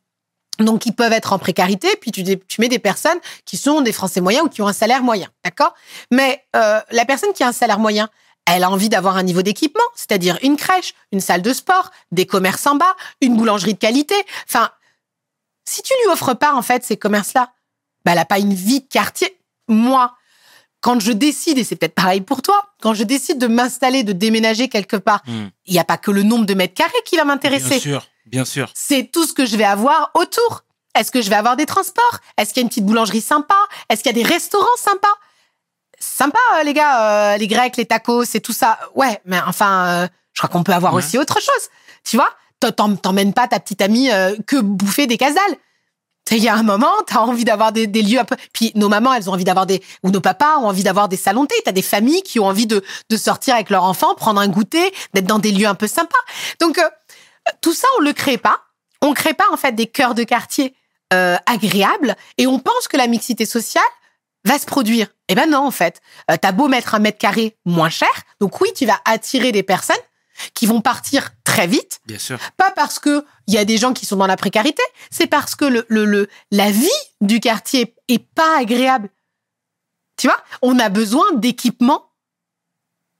Donc, 0.58 0.86
ils 0.86 0.92
peuvent 0.92 1.12
être 1.12 1.32
en 1.32 1.38
précarité, 1.38 1.88
puis 2.00 2.12
tu, 2.12 2.22
tu 2.24 2.60
mets 2.60 2.68
des 2.68 2.78
personnes 2.78 3.18
qui 3.44 3.56
sont 3.56 3.80
des 3.80 3.92
Français 3.92 4.20
moyens 4.20 4.46
ou 4.46 4.48
qui 4.48 4.62
ont 4.62 4.68
un 4.68 4.72
salaire 4.72 5.02
moyen, 5.02 5.28
d'accord? 5.44 5.74
Mais 6.10 6.44
euh, 6.54 6.80
la 6.90 7.04
personne 7.04 7.32
qui 7.32 7.42
a 7.42 7.48
un 7.48 7.52
salaire 7.52 7.78
moyen, 7.78 8.08
elle 8.46 8.62
a 8.62 8.70
envie 8.70 8.88
d'avoir 8.88 9.16
un 9.16 9.22
niveau 9.22 9.42
d'équipement, 9.42 9.84
c'est-à-dire 9.94 10.38
une 10.42 10.56
crèche, 10.56 10.94
une 11.12 11.20
salle 11.20 11.42
de 11.42 11.52
sport, 11.52 11.90
des 12.12 12.26
commerces 12.26 12.66
en 12.66 12.76
bas, 12.76 12.94
une 13.20 13.36
boulangerie 13.36 13.74
de 13.74 13.78
qualité. 13.78 14.14
Enfin, 14.46 14.70
si 15.64 15.82
tu 15.82 15.92
lui 16.04 16.12
offres 16.12 16.34
pas 16.34 16.54
en 16.54 16.62
fait 16.62 16.84
ces 16.84 16.96
commerces-là, 16.96 17.52
bah, 18.04 18.12
elle 18.12 18.18
a 18.18 18.26
pas 18.26 18.38
une 18.38 18.52
vie 18.54 18.80
de 18.80 18.86
quartier. 18.86 19.38
Moi, 19.66 20.14
quand 20.82 21.00
je 21.00 21.12
décide, 21.12 21.56
et 21.56 21.64
c'est 21.64 21.76
peut-être 21.76 21.94
pareil 21.94 22.20
pour 22.20 22.42
toi, 22.42 22.62
quand 22.82 22.92
je 22.92 23.02
décide 23.04 23.38
de 23.38 23.46
m'installer, 23.46 24.04
de 24.04 24.12
déménager 24.12 24.68
quelque 24.68 24.96
part, 24.96 25.22
Hmm. 25.26 25.46
il 25.64 25.72
n'y 25.72 25.78
a 25.80 25.84
pas 25.84 25.96
que 25.96 26.10
le 26.10 26.22
nombre 26.22 26.44
de 26.44 26.52
mètres 26.52 26.74
carrés 26.74 26.92
qui 27.06 27.16
va 27.16 27.24
m'intéresser 27.24 27.80
Bien 28.26 28.44
sûr, 28.44 28.70
c'est 28.74 29.10
tout 29.12 29.26
ce 29.26 29.32
que 29.32 29.46
je 29.46 29.56
vais 29.56 29.64
avoir 29.64 30.10
autour. 30.14 30.62
Est-ce 30.98 31.10
que 31.10 31.20
je 31.20 31.28
vais 31.28 31.36
avoir 31.36 31.56
des 31.56 31.66
transports? 31.66 32.18
Est-ce 32.38 32.54
qu'il 32.54 32.60
y 32.60 32.62
a 32.62 32.64
une 32.64 32.68
petite 32.68 32.86
boulangerie 32.86 33.20
sympa? 33.20 33.56
Est-ce 33.88 34.02
qu'il 34.02 34.16
y 34.16 34.20
a 34.20 34.22
des 34.22 34.28
restaurants 34.28 34.66
sympas? 34.76 35.08
Sympa, 35.98 36.38
euh, 36.58 36.62
les 36.64 36.72
gars, 36.74 37.32
euh, 37.34 37.36
les 37.36 37.46
Grecs, 37.48 37.76
les 37.76 37.86
tacos, 37.86 38.24
c'est 38.24 38.40
tout 38.40 38.52
ça. 38.52 38.78
Ouais, 38.94 39.20
mais 39.24 39.40
enfin, 39.46 39.86
euh, 39.86 40.08
je 40.32 40.40
crois 40.40 40.48
qu'on 40.50 40.62
peut 40.62 40.72
avoir 40.72 40.94
Ouais. 40.94 41.02
aussi 41.02 41.18
autre 41.18 41.40
chose. 41.40 41.68
Tu 42.04 42.16
vois? 42.16 42.30
T'emmènes 43.02 43.34
pas 43.34 43.48
ta 43.48 43.58
petite 43.60 43.82
amie 43.82 44.10
euh, 44.10 44.36
que 44.46 44.56
bouffer 44.60 45.06
des 45.06 45.18
casales. 45.18 45.56
Il 46.30 46.38
y 46.42 46.48
a 46.48 46.54
un 46.54 46.62
moment, 46.62 46.90
t'as 47.06 47.18
envie 47.20 47.44
d'avoir 47.44 47.70
des, 47.72 47.86
des 47.86 48.00
lieux 48.02 48.18
un 48.18 48.24
peu. 48.24 48.36
Puis 48.54 48.72
nos 48.76 48.88
mamans, 48.88 49.12
elles 49.12 49.28
ont 49.28 49.34
envie 49.34 49.44
d'avoir 49.44 49.66
des. 49.66 49.82
Ou 50.02 50.10
nos 50.10 50.22
papas 50.22 50.56
ont 50.58 50.66
envie 50.68 50.82
d'avoir 50.82 51.08
des 51.08 51.18
salons 51.18 51.44
thé. 51.44 51.54
T'as 51.64 51.72
des 51.72 51.82
familles 51.82 52.22
qui 52.22 52.40
ont 52.40 52.46
envie 52.46 52.66
de, 52.66 52.82
de 53.10 53.16
sortir 53.18 53.54
avec 53.54 53.68
leurs 53.68 53.84
enfants, 53.84 54.14
prendre 54.14 54.40
un 54.40 54.48
goûter, 54.48 54.92
d'être 55.12 55.26
dans 55.26 55.38
des 55.38 55.52
lieux 55.52 55.66
un 55.66 55.74
peu 55.74 55.86
sympas. 55.86 56.16
Donc, 56.60 56.80
tout 57.60 57.74
ça, 57.74 57.86
on 57.98 58.02
le 58.02 58.12
crée 58.12 58.38
pas. 58.38 58.60
On 59.00 59.12
crée 59.14 59.34
pas, 59.34 59.50
en 59.52 59.56
fait, 59.56 59.72
des 59.72 59.86
cœurs 59.86 60.14
de 60.14 60.22
quartier 60.24 60.74
euh, 61.12 61.36
agréables. 61.46 62.16
Et 62.38 62.46
on 62.46 62.58
pense 62.58 62.88
que 62.88 62.96
la 62.96 63.06
mixité 63.06 63.44
sociale 63.46 63.82
va 64.46 64.58
se 64.58 64.66
produire. 64.66 65.08
Eh 65.28 65.34
ben 65.34 65.48
non, 65.50 65.66
en 65.66 65.70
fait. 65.70 66.00
Euh, 66.30 66.36
T'as 66.40 66.52
beau 66.52 66.68
mettre 66.68 66.94
un 66.94 66.98
mètre 66.98 67.18
carré 67.18 67.56
moins 67.64 67.90
cher. 67.90 68.08
Donc, 68.40 68.60
oui, 68.60 68.68
tu 68.74 68.86
vas 68.86 69.00
attirer 69.04 69.52
des 69.52 69.62
personnes 69.62 69.96
qui 70.54 70.66
vont 70.66 70.80
partir 70.80 71.30
très 71.44 71.66
vite 71.68 72.00
Bien 72.06 72.18
sûr. 72.18 72.38
pas 72.56 72.70
parce 72.72 72.98
que 72.98 73.24
il 73.46 73.54
y 73.54 73.58
a 73.58 73.64
des 73.64 73.76
gens 73.78 73.92
qui 73.92 74.04
sont 74.04 74.16
dans 74.16 74.26
la 74.26 74.36
précarité, 74.36 74.82
c'est 75.10 75.28
parce 75.28 75.54
que 75.54 75.64
le, 75.64 75.86
le, 75.88 76.04
le- 76.06 76.28
la 76.50 76.70
vie 76.72 76.88
du 77.20 77.38
quartier 77.38 77.94
est 78.08 78.18
pas 78.34 78.58
agréable. 78.58 79.10
Tu 80.16 80.26
vois, 80.26 80.36
on 80.62 80.78
a 80.80 80.88
besoin 80.88 81.24
d'équipements 81.34 82.10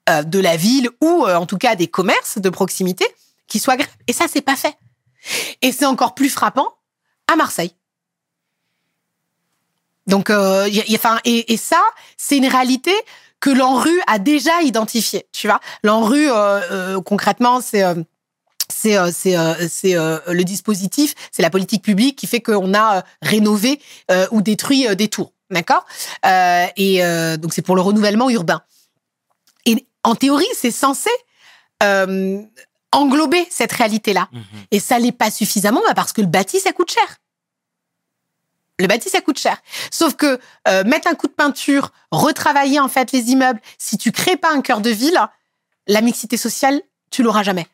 euh, 0.09 0.23
de 0.25 0.39
la 0.41 0.57
ville 0.57 0.91
ou 1.01 1.25
euh, 1.27 1.37
en 1.37 1.47
tout 1.47 1.59
cas 1.59 1.77
des 1.77 1.87
commerces 1.89 2.39
de 2.39 2.49
proximité 2.51 3.07
qui 3.47 3.59
soient 3.59 3.75
agréables. 3.75 3.93
Et 4.07 4.13
ça, 4.13 4.27
c'est 4.33 4.43
pas 4.43 4.57
fait. 4.57 4.77
Et 5.63 5.73
c'est 5.73 5.87
encore 5.87 6.15
plus 6.15 6.31
frappant 6.31 6.69
à 7.33 7.37
Marseille. 7.37 7.73
Donc, 10.07 10.29
euh, 10.29 10.69
y 10.69 10.81
a- 10.81 10.87
y 10.87 10.97
a- 10.97 11.21
et, 11.25 11.53
et 11.53 11.57
ça, 11.57 11.83
c'est 12.17 12.37
une 12.37 12.47
réalité 12.47 12.93
que 13.41 13.51
l'ANRU 13.51 13.99
a 14.07 14.19
déjà 14.19 14.63
identifiée. 14.63 15.27
Tu 15.33 15.47
vois, 15.47 15.61
l'ANRU, 15.83 16.31
euh, 16.31 16.35
euh, 16.71 17.01
concrètement, 17.01 17.61
c'est 17.61 17.83
euh, 17.83 17.95
c'est 18.71 18.97
euh, 18.99 19.11
c'est 19.13 19.37
euh, 19.37 19.55
c'est 19.69 19.95
le 20.33 20.45
dispositif, 20.45 21.15
c'est 21.31 21.43
la 21.43 21.51
politique 21.51 21.83
publique 21.83 22.17
qui 22.17 22.27
fait 22.27 22.41
qu'on 22.41 22.75
a 22.75 23.03
rénové 23.23 23.81
ou 24.31 24.43
détruit 24.43 24.95
des 24.97 25.09
tours, 25.09 25.33
d'accord? 25.51 25.87
Et 26.77 27.01
donc 27.39 27.53
c'est 27.55 27.63
pour 27.63 27.77
le 27.77 27.83
renouvellement 27.83 28.29
urbain. 28.31 28.63
Et 29.67 29.87
en 30.03 30.15
théorie, 30.15 30.49
c'est 30.55 30.71
censé 30.71 31.11
englober 32.95 33.47
cette 33.51 33.73
réalité-là. 33.73 34.29
Mhm. 34.33 34.43
Et 34.71 34.81
ça 34.81 34.99
l'est 34.99 35.13
pas 35.13 35.31
suffisamment 35.31 35.81
bah, 35.87 35.95
parce 35.95 36.13
que 36.13 36.21
le 36.21 36.27
bâti, 36.27 36.61
ça 36.61 36.73
coûte 36.73 36.91
cher. 36.91 37.19
Le 38.81 38.89
bâti, 38.89 39.09
ça 39.09 39.21
coûte 39.21 39.39
cher. 39.39 39.57
Sauf 39.91 40.15
que 40.15 40.41
euh, 40.69 40.85
mettre 40.85 41.09
un 41.09 41.15
coup 41.15 41.29
de 41.29 41.33
peinture, 41.33 41.93
retravailler 42.11 42.81
en 42.81 42.89
fait 42.89 43.13
les 43.13 43.31
immeubles, 43.31 43.61
si 43.79 43.99
tu 43.99 44.11
crées 44.11 44.37
pas 44.37 44.51
un 44.51 44.63
cœur 44.63 44.81
de 44.81 44.91
ville, 44.91 45.19
la 45.87 46.01
mixité 46.01 46.37
sociale, 46.37 46.83
tu 47.11 47.23
l'auras 47.23 47.45
jamais. 47.45 47.67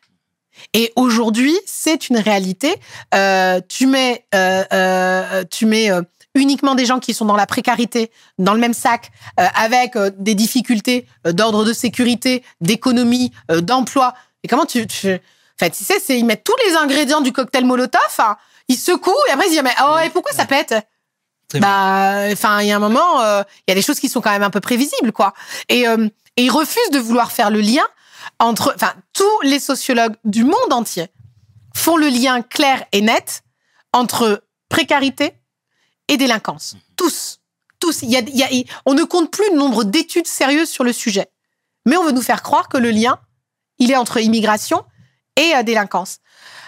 Et 0.73 0.93
aujourd'hui, 0.95 1.57
c'est 1.65 2.09
une 2.09 2.17
réalité. 2.17 2.75
Euh, 3.15 3.61
tu 3.67 3.87
mets, 3.87 4.25
euh, 4.35 5.43
tu 5.49 5.65
mets 5.65 5.89
uniquement 6.35 6.75
des 6.75 6.85
gens 6.85 6.99
qui 6.99 7.15
sont 7.15 7.25
dans 7.25 7.35
la 7.35 7.47
précarité 7.47 8.11
dans 8.37 8.53
le 8.53 8.59
même 8.59 8.73
sac, 8.73 9.11
avec 9.37 9.97
des 9.97 10.35
difficultés 10.35 11.07
d'ordre 11.25 11.65
de 11.65 11.73
sécurité, 11.73 12.43
d'économie, 12.59 13.31
d'emploi. 13.49 14.13
Et 14.43 14.47
comment 14.47 14.65
tu, 14.65 14.87
tu... 14.87 15.13
En 15.13 15.17
fait, 15.59 15.71
tu 15.71 15.83
sais, 15.83 15.99
c'est 15.99 16.17
ils 16.17 16.25
mettent 16.25 16.43
tous 16.43 16.55
les 16.67 16.75
ingrédients 16.75 17.21
du 17.21 17.31
cocktail 17.31 17.65
Molotov, 17.65 18.01
hein, 18.19 18.37
ils 18.67 18.77
secouent 18.77 19.13
et 19.27 19.31
après 19.31 19.47
ils 19.47 19.51
disent 19.51 19.61
mais 19.63 19.75
oh 19.83 19.97
et 20.03 20.09
pourquoi 20.09 20.31
ça 20.33 20.45
pète? 20.45 20.73
Bah, 21.55 22.27
enfin, 22.31 22.61
il 22.61 22.67
y 22.67 22.71
a 22.71 22.77
un 22.77 22.79
moment, 22.79 23.21
euh, 23.21 23.43
il 23.67 23.71
y 23.71 23.73
a 23.73 23.75
des 23.75 23.81
choses 23.81 23.99
qui 23.99 24.07
sont 24.07 24.21
quand 24.21 24.31
même 24.31 24.41
un 24.43 24.49
peu 24.49 24.61
prévisibles, 24.61 25.11
quoi. 25.11 25.33
Et, 25.67 25.85
euh, 25.85 26.07
et 26.37 26.43
ils 26.43 26.49
refusent 26.49 26.91
de 26.91 26.99
vouloir 26.99 27.33
faire 27.33 27.51
le 27.51 27.59
lien 27.59 27.83
entre, 28.39 28.71
enfin, 28.73 28.93
tous 29.11 29.41
les 29.41 29.59
sociologues 29.59 30.15
du 30.23 30.45
monde 30.45 30.71
entier 30.71 31.07
font 31.75 31.97
le 31.97 32.07
lien 32.07 32.41
clair 32.41 32.85
et 32.93 33.01
net 33.01 33.43
entre 33.91 34.45
précarité 34.69 35.33
et 36.07 36.15
délinquance. 36.15 36.77
Tous, 36.95 37.41
tous. 37.79 38.01
Il 38.03 38.09
y 38.09 38.15
a, 38.15 38.21
y 38.21 38.43
a- 38.43 38.63
on 38.85 38.93
ne 38.93 39.03
compte 39.03 39.29
plus 39.29 39.49
le 39.51 39.57
nombre 39.57 39.83
d'études 39.83 40.27
sérieuses 40.27 40.69
sur 40.69 40.85
le 40.85 40.93
sujet, 40.93 41.27
mais 41.85 41.97
on 41.97 42.05
veut 42.05 42.13
nous 42.13 42.21
faire 42.21 42.43
croire 42.43 42.69
que 42.69 42.77
le 42.77 42.91
lien, 42.91 43.19
il 43.81 43.91
est 43.91 43.97
entre 43.97 44.21
immigration 44.21 44.85
et 45.35 45.53
euh, 45.55 45.63
délinquance. 45.63 46.19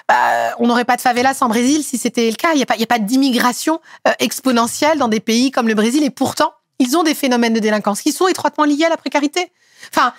Bah, 0.10 0.56
on 0.60 0.68
n'aurait 0.68 0.84
pas 0.84 0.98
de 0.98 1.02
favelas 1.02 1.38
en 1.40 1.48
Brésil 1.48 1.84
si 1.84 1.98
c'était 1.98 2.30
le 2.30 2.36
cas. 2.36 2.52
Il 2.54 2.58
n'y 2.58 2.64
a 2.64 2.66
pas, 2.66 2.76
il 2.76 2.82
y 2.82 2.84
a 2.84 2.88
pas 2.88 3.00
d'immigration 3.00 3.80
euh, 4.08 4.12
exponentielle 4.20 4.98
dans 4.98 5.08
des 5.08 5.22
pays 5.22 5.52
comme 5.52 5.70
le 5.70 5.76
Brésil 5.76 6.04
et 6.04 6.10
pourtant, 6.10 6.52
ils 6.80 6.98
ont 6.98 7.04
des 7.04 7.14
phénomènes 7.14 7.54
de 7.54 7.60
délinquance 7.60 8.02
qui 8.02 8.12
sont 8.12 8.28
étroitement 8.28 8.66
liés 8.66 8.84
à 8.84 8.90
la 8.90 8.98
précarité. 8.98 9.52
Enfin, 9.94 10.14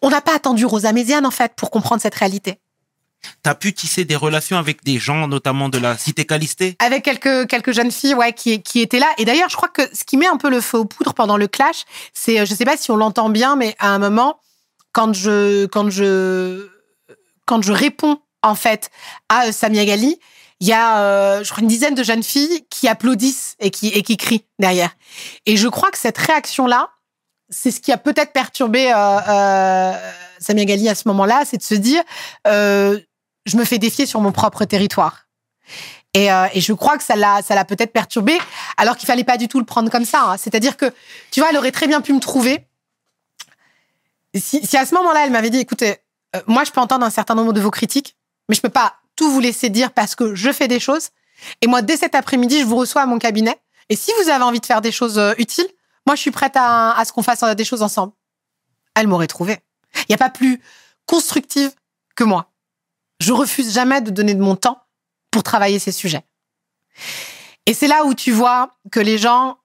on 0.00 0.10
n'a 0.10 0.20
pas 0.20 0.34
attendu 0.34 0.64
Rosa 0.64 0.92
Méziane, 0.92 1.26
en 1.26 1.30
fait, 1.30 1.52
pour 1.56 1.70
comprendre 1.70 2.00
cette 2.00 2.14
réalité. 2.14 2.60
T'as 3.42 3.56
pu 3.56 3.74
tisser 3.74 4.04
des 4.04 4.14
relations 4.14 4.58
avec 4.58 4.84
des 4.84 4.98
gens, 4.98 5.26
notamment 5.26 5.68
de 5.68 5.78
la 5.78 5.98
cité 5.98 6.24
Calisté 6.24 6.76
Avec 6.78 7.02
quelques, 7.02 7.48
quelques 7.48 7.72
jeunes 7.72 7.90
filles 7.90 8.14
ouais, 8.14 8.32
qui, 8.32 8.62
qui 8.62 8.80
étaient 8.80 9.00
là. 9.00 9.08
Et 9.18 9.24
d'ailleurs, 9.24 9.48
je 9.48 9.56
crois 9.56 9.68
que 9.68 9.82
ce 9.92 10.04
qui 10.04 10.16
met 10.16 10.28
un 10.28 10.36
peu 10.36 10.48
le 10.48 10.60
feu 10.60 10.78
aux 10.78 10.84
poudres 10.84 11.14
pendant 11.14 11.36
le 11.36 11.48
clash, 11.48 11.84
c'est, 12.14 12.38
euh, 12.38 12.46
je 12.46 12.54
sais 12.54 12.64
pas 12.64 12.76
si 12.76 12.92
on 12.92 12.96
l'entend 12.96 13.28
bien, 13.28 13.56
mais 13.56 13.74
à 13.80 13.88
un 13.88 13.98
moment, 13.98 14.38
quand 14.92 15.12
je, 15.12 15.66
quand 15.66 15.90
je, 15.90 16.68
quand 17.46 17.62
je 17.62 17.72
réponds, 17.72 18.20
en 18.42 18.54
fait, 18.54 18.90
à 19.28 19.46
euh, 19.46 19.52
Samia 19.52 19.84
Gali, 19.84 20.18
il 20.60 20.68
y 20.68 20.72
a, 20.72 21.00
euh, 21.02 21.44
je 21.44 21.50
crois, 21.50 21.62
une 21.62 21.68
dizaine 21.68 21.94
de 21.94 22.02
jeunes 22.02 22.22
filles 22.22 22.66
qui 22.68 22.88
applaudissent 22.88 23.54
et 23.60 23.70
qui, 23.70 23.88
et 23.88 24.02
qui 24.02 24.16
crient 24.16 24.44
derrière. 24.58 24.90
Et 25.46 25.56
je 25.56 25.68
crois 25.68 25.90
que 25.90 25.98
cette 25.98 26.18
réaction-là, 26.18 26.88
c'est 27.50 27.70
ce 27.70 27.80
qui 27.80 27.92
a 27.92 27.96
peut-être 27.96 28.32
perturbé 28.32 28.92
euh, 28.92 29.18
euh, 29.28 29.92
Samia 30.38 30.64
Gali 30.64 30.88
à 30.88 30.94
ce 30.94 31.08
moment-là, 31.08 31.44
c'est 31.46 31.56
de 31.58 31.62
se 31.62 31.74
dire, 31.74 32.02
euh, 32.46 32.98
je 33.46 33.56
me 33.56 33.64
fais 33.64 33.78
défier 33.78 34.04
sur 34.04 34.20
mon 34.20 34.32
propre 34.32 34.64
territoire. 34.64 35.24
Et, 36.14 36.32
euh, 36.32 36.46
et 36.54 36.60
je 36.60 36.72
crois 36.72 36.96
que 36.98 37.04
ça 37.04 37.16
l'a, 37.16 37.42
ça 37.42 37.54
l'a 37.54 37.64
peut-être 37.64 37.92
perturbé, 37.92 38.38
alors 38.76 38.96
qu'il 38.96 39.06
fallait 39.06 39.24
pas 39.24 39.36
du 39.36 39.48
tout 39.48 39.58
le 39.58 39.64
prendre 39.64 39.90
comme 39.90 40.04
ça. 40.04 40.22
hein. 40.24 40.36
C'est-à-dire 40.36 40.76
que, 40.76 40.92
tu 41.30 41.40
vois, 41.40 41.50
elle 41.50 41.56
aurait 41.56 41.72
très 41.72 41.86
bien 41.86 42.00
pu 42.00 42.12
me 42.12 42.20
trouver. 42.20 42.66
Si, 44.40 44.66
si 44.66 44.76
à 44.76 44.86
ce 44.86 44.94
moment-là, 44.94 45.24
elle 45.24 45.32
m'avait 45.32 45.50
dit, 45.50 45.58
écoutez, 45.58 45.96
euh, 46.36 46.40
moi, 46.46 46.64
je 46.64 46.70
peux 46.70 46.80
entendre 46.80 47.04
un 47.04 47.10
certain 47.10 47.34
nombre 47.34 47.52
de 47.52 47.60
vos 47.60 47.70
critiques, 47.70 48.16
mais 48.48 48.54
je 48.54 48.60
peux 48.60 48.68
pas 48.68 48.96
tout 49.16 49.30
vous 49.30 49.40
laisser 49.40 49.68
dire 49.70 49.92
parce 49.92 50.14
que 50.14 50.34
je 50.34 50.52
fais 50.52 50.68
des 50.68 50.80
choses. 50.80 51.08
Et 51.60 51.66
moi, 51.66 51.82
dès 51.82 51.96
cet 51.96 52.14
après-midi, 52.14 52.60
je 52.60 52.64
vous 52.64 52.76
reçois 52.76 53.02
à 53.02 53.06
mon 53.06 53.18
cabinet. 53.18 53.56
Et 53.88 53.96
si 53.96 54.10
vous 54.20 54.28
avez 54.28 54.44
envie 54.44 54.60
de 54.60 54.66
faire 54.66 54.80
des 54.80 54.92
choses 54.92 55.18
euh, 55.18 55.34
utiles, 55.38 55.68
moi, 56.06 56.14
je 56.14 56.20
suis 56.20 56.30
prête 56.30 56.56
à, 56.56 56.92
à 56.92 57.04
ce 57.04 57.12
qu'on 57.12 57.22
fasse 57.22 57.42
euh, 57.42 57.54
des 57.54 57.64
choses 57.64 57.82
ensemble. 57.82 58.12
Elle 58.94 59.06
m'aurait 59.06 59.26
trouvé. 59.26 59.58
Il 60.00 60.06
n'y 60.10 60.14
a 60.14 60.18
pas 60.18 60.30
plus 60.30 60.60
constructive 61.06 61.70
que 62.14 62.24
moi. 62.24 62.50
Je 63.20 63.32
refuse 63.32 63.72
jamais 63.72 64.00
de 64.00 64.10
donner 64.10 64.34
de 64.34 64.42
mon 64.42 64.56
temps 64.56 64.80
pour 65.30 65.42
travailler 65.42 65.78
ces 65.78 65.92
sujets. 65.92 66.24
Et 67.66 67.74
c'est 67.74 67.88
là 67.88 68.04
où 68.04 68.14
tu 68.14 68.32
vois 68.32 68.76
que 68.90 69.00
les 69.00 69.18
gens, 69.18 69.58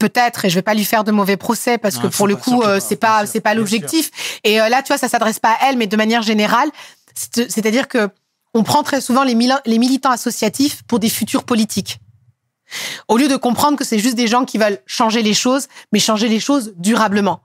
peut-être, 0.00 0.44
et 0.44 0.50
je 0.50 0.56
vais 0.56 0.62
pas 0.62 0.74
lui 0.74 0.84
faire 0.84 1.04
de 1.04 1.12
mauvais 1.12 1.36
procès 1.36 1.78
parce 1.78 1.96
Non, 1.96 2.02
que 2.02 2.06
pour 2.08 2.26
le 2.26 2.34
coup, 2.36 2.50
surtout 2.50 2.66
euh, 2.66 2.74
pas, 2.74 2.80
c'est 2.80 2.96
pas, 2.96 3.26
c'est 3.26 3.54
l'objectif. 3.54 4.10
Et 4.42 4.60
euh, 4.60 4.68
là, 4.68 4.82
tu 4.82 4.88
vois, 4.88 4.98
ça 4.98 5.08
s'adresse 5.08 5.38
pas 5.38 5.52
à 5.60 5.68
elle, 5.68 5.76
mais 5.76 5.86
de 5.86 5.96
manière 5.96 6.22
générale, 6.22 6.68
c'est- 7.14 7.48
c'est-à-dire 7.50 7.86
que 7.86 8.08
on 8.52 8.64
prend 8.64 8.82
très 8.82 9.00
souvent 9.00 9.22
les, 9.22 9.36
les 9.66 9.78
militants 9.78 10.10
associatifs 10.10 10.82
pour 10.88 10.98
des 10.98 11.08
futurs 11.08 11.44
politiques. 11.44 12.00
Au 13.08 13.16
lieu 13.16 13.28
de 13.28 13.36
comprendre 13.36 13.76
que 13.78 13.84
c'est 13.84 13.98
juste 13.98 14.16
des 14.16 14.26
gens 14.26 14.44
qui 14.44 14.58
veulent 14.58 14.80
changer 14.86 15.22
les 15.22 15.34
choses, 15.34 15.68
mais 15.92 16.00
changer 16.00 16.28
les 16.28 16.40
choses 16.40 16.72
durablement. 16.76 17.40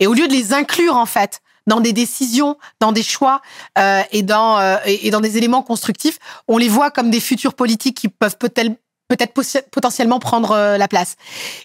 Et 0.00 0.06
au 0.06 0.14
lieu 0.14 0.28
de 0.28 0.32
les 0.32 0.52
inclure, 0.52 0.96
en 0.96 1.06
fait, 1.06 1.40
dans 1.66 1.80
des 1.80 1.92
décisions, 1.92 2.58
dans 2.80 2.92
des 2.92 3.02
choix 3.02 3.40
euh, 3.78 4.02
et, 4.12 4.22
dans, 4.22 4.58
euh, 4.58 4.76
et 4.86 5.10
dans 5.10 5.20
des 5.20 5.38
éléments 5.38 5.62
constructifs, 5.62 6.18
on 6.46 6.58
les 6.58 6.68
voit 6.68 6.90
comme 6.90 7.10
des 7.10 7.20
futurs 7.20 7.54
politiques 7.54 7.96
qui 7.96 8.08
peuvent 8.08 8.36
peut-être 8.36 8.72
peut-être 9.08 9.34
potentiellement 9.70 10.18
prendre 10.18 10.52
euh, 10.52 10.78
la 10.78 10.88
place. 10.88 11.16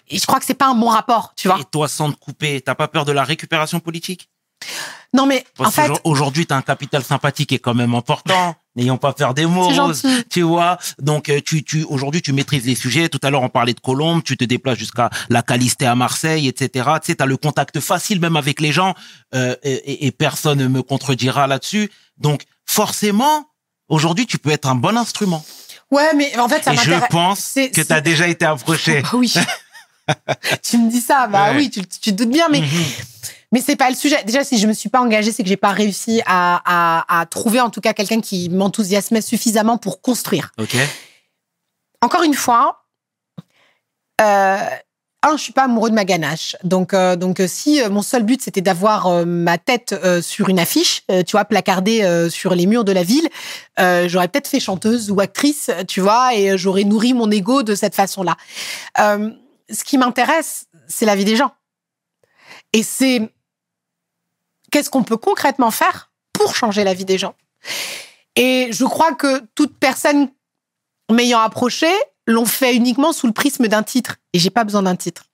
Et 0.08 0.18
je 0.18 0.26
crois 0.26 0.38
que 0.38 0.46
c'est 0.46 0.54
pas 0.54 0.68
un 0.68 0.74
bon 0.74 0.88
rapport, 0.88 1.32
tu 1.36 1.48
vois. 1.48 1.58
Et 1.60 1.64
toi, 1.64 1.88
sans 1.88 2.12
te 2.12 2.16
couper, 2.18 2.60
t'as 2.60 2.74
pas 2.74 2.88
peur 2.88 3.04
de 3.04 3.12
la 3.12 3.24
récupération 3.24 3.80
politique? 3.80 4.28
Non, 5.12 5.26
mais 5.26 5.44
Parce 5.56 5.78
en 5.78 5.82
fait, 5.82 5.88
qu'aujourd'hui, 5.88 6.46
t'as 6.46 6.56
un 6.56 6.62
capital 6.62 7.02
sympathique 7.02 7.48
qui 7.48 7.54
est 7.56 7.58
quand 7.58 7.74
même 7.74 7.94
important. 7.94 8.54
N'ayons 8.76 8.98
pas 8.98 9.12
peur 9.12 9.34
des 9.34 9.46
mots. 9.46 9.68
Tu 10.30 10.42
vois, 10.42 10.78
donc 11.00 11.28
euh, 11.28 11.40
tu, 11.44 11.64
tu 11.64 11.82
aujourd'hui 11.84 12.22
tu 12.22 12.32
maîtrises 12.32 12.66
les 12.66 12.76
sujets. 12.76 13.08
Tout 13.08 13.18
à 13.24 13.30
l'heure 13.30 13.42
on 13.42 13.48
parlait 13.48 13.74
de 13.74 13.80
Colombe, 13.80 14.22
tu 14.22 14.36
te 14.36 14.44
déplaces 14.44 14.78
jusqu'à 14.78 15.10
la 15.28 15.42
Calisté 15.42 15.86
à 15.86 15.96
Marseille, 15.96 16.46
etc. 16.46 16.88
Tu 17.02 17.06
sais, 17.06 17.14
t'as 17.16 17.26
le 17.26 17.36
contact 17.36 17.80
facile 17.80 18.20
même 18.20 18.36
avec 18.36 18.60
les 18.60 18.70
gens 18.70 18.94
euh, 19.34 19.56
et 19.64 20.12
personne 20.12 20.58
ne 20.58 20.68
me 20.68 20.82
contredira 20.82 21.48
là-dessus. 21.48 21.90
Donc 22.16 22.44
forcément, 22.64 23.48
aujourd'hui 23.88 24.26
tu 24.26 24.38
peux 24.38 24.50
être 24.50 24.68
un 24.68 24.76
bon 24.76 24.96
instrument. 24.96 25.44
Ouais, 25.90 26.14
mais 26.14 26.38
en 26.38 26.48
fait, 26.48 26.62
ça 26.62 26.72
et 26.72 26.76
je 26.76 27.06
pense 27.10 27.52
que 27.54 27.82
tu 27.82 27.92
as 27.92 28.00
déjà 28.00 28.26
été 28.28 28.44
approché. 28.44 29.02
Bah 29.02 29.10
oui. 29.14 29.32
tu 30.62 30.78
me 30.78 30.90
dis 30.90 31.00
ça, 31.00 31.26
bah 31.28 31.50
Ouais. 31.52 31.56
oui, 31.56 31.70
tu, 31.70 31.82
tu 31.86 32.00
te 32.00 32.10
doutes 32.10 32.30
bien, 32.30 32.48
mais 32.48 32.60
Mhm. 32.60 32.84
mais 33.52 33.60
c'est 33.60 33.76
pas 33.76 33.88
le 33.90 33.94
sujet. 33.96 34.22
Déjà, 34.24 34.42
si 34.44 34.58
je 34.58 34.66
me 34.66 34.72
suis 34.72 34.88
pas 34.88 35.00
engagée, 35.00 35.30
c'est 35.32 35.42
que 35.42 35.48
j'ai 35.48 35.56
pas 35.56 35.70
réussi 35.72 36.20
à, 36.26 36.60
à, 36.64 37.20
à 37.20 37.26
trouver 37.26 37.60
en 37.60 37.70
tout 37.70 37.80
cas 37.80 37.92
quelqu'un 37.92 38.20
qui 38.20 38.48
m'enthousiasmait 38.50 39.20
suffisamment 39.20 39.78
pour 39.78 40.00
construire. 40.02 40.50
Ok. 40.58 40.76
Encore 42.02 42.22
une 42.24 42.34
fois, 42.34 42.84
euh, 44.20 44.56
un, 45.22 45.36
je 45.36 45.42
suis 45.42 45.52
pas 45.52 45.64
amoureux 45.64 45.90
de 45.90 45.94
ma 45.94 46.04
ganache. 46.04 46.56
Donc, 46.64 46.94
euh, 46.94 47.16
donc 47.16 47.40
euh, 47.40 47.46
si 47.46 47.82
euh, 47.82 47.90
mon 47.90 48.02
seul 48.02 48.22
but 48.22 48.42
c'était 48.42 48.60
d'avoir 48.60 49.06
euh, 49.06 49.24
ma 49.24 49.58
tête 49.58 49.92
euh, 49.92 50.22
sur 50.22 50.48
une 50.48 50.58
affiche, 50.58 51.02
euh, 51.10 51.22
tu 51.22 51.32
vois, 51.32 51.44
placardée 51.44 52.28
sur 52.30 52.54
les 52.54 52.66
murs 52.66 52.84
de 52.84 52.92
la 52.92 53.02
ville, 53.02 53.28
j'aurais 53.78 54.28
peut-être 54.28 54.48
fait 54.48 54.60
chanteuse 54.60 55.10
ou 55.10 55.20
actrice, 55.20 55.70
tu 55.88 56.00
vois, 56.00 56.34
et 56.34 56.56
j'aurais 56.58 56.84
nourri 56.84 57.14
mon 57.14 57.30
ego 57.30 57.62
de 57.62 57.74
cette 57.74 57.94
façon-là. 57.94 58.36
Ce 58.96 59.84
qui 59.84 59.98
m'intéresse, 59.98 60.66
c'est 60.88 61.06
la 61.06 61.16
vie 61.16 61.24
des 61.24 61.36
gens. 61.36 61.52
Et 62.72 62.82
c'est 62.82 63.32
qu'est-ce 64.70 64.90
qu'on 64.90 65.02
peut 65.02 65.16
concrètement 65.16 65.70
faire 65.70 66.10
pour 66.32 66.54
changer 66.54 66.84
la 66.84 66.94
vie 66.94 67.04
des 67.04 67.18
gens? 67.18 67.34
Et 68.36 68.68
je 68.70 68.84
crois 68.84 69.12
que 69.14 69.42
toute 69.54 69.78
personne 69.78 70.30
m'ayant 71.10 71.40
approché 71.40 71.88
l'ont 72.30 72.46
fait 72.46 72.74
uniquement 72.74 73.12
sous 73.12 73.26
le 73.26 73.32
prisme 73.32 73.68
d'un 73.68 73.82
titre. 73.82 74.16
Et 74.32 74.38
j'ai 74.38 74.50
pas 74.50 74.64
besoin 74.64 74.82
d'un 74.82 74.96
titre. 74.96 75.24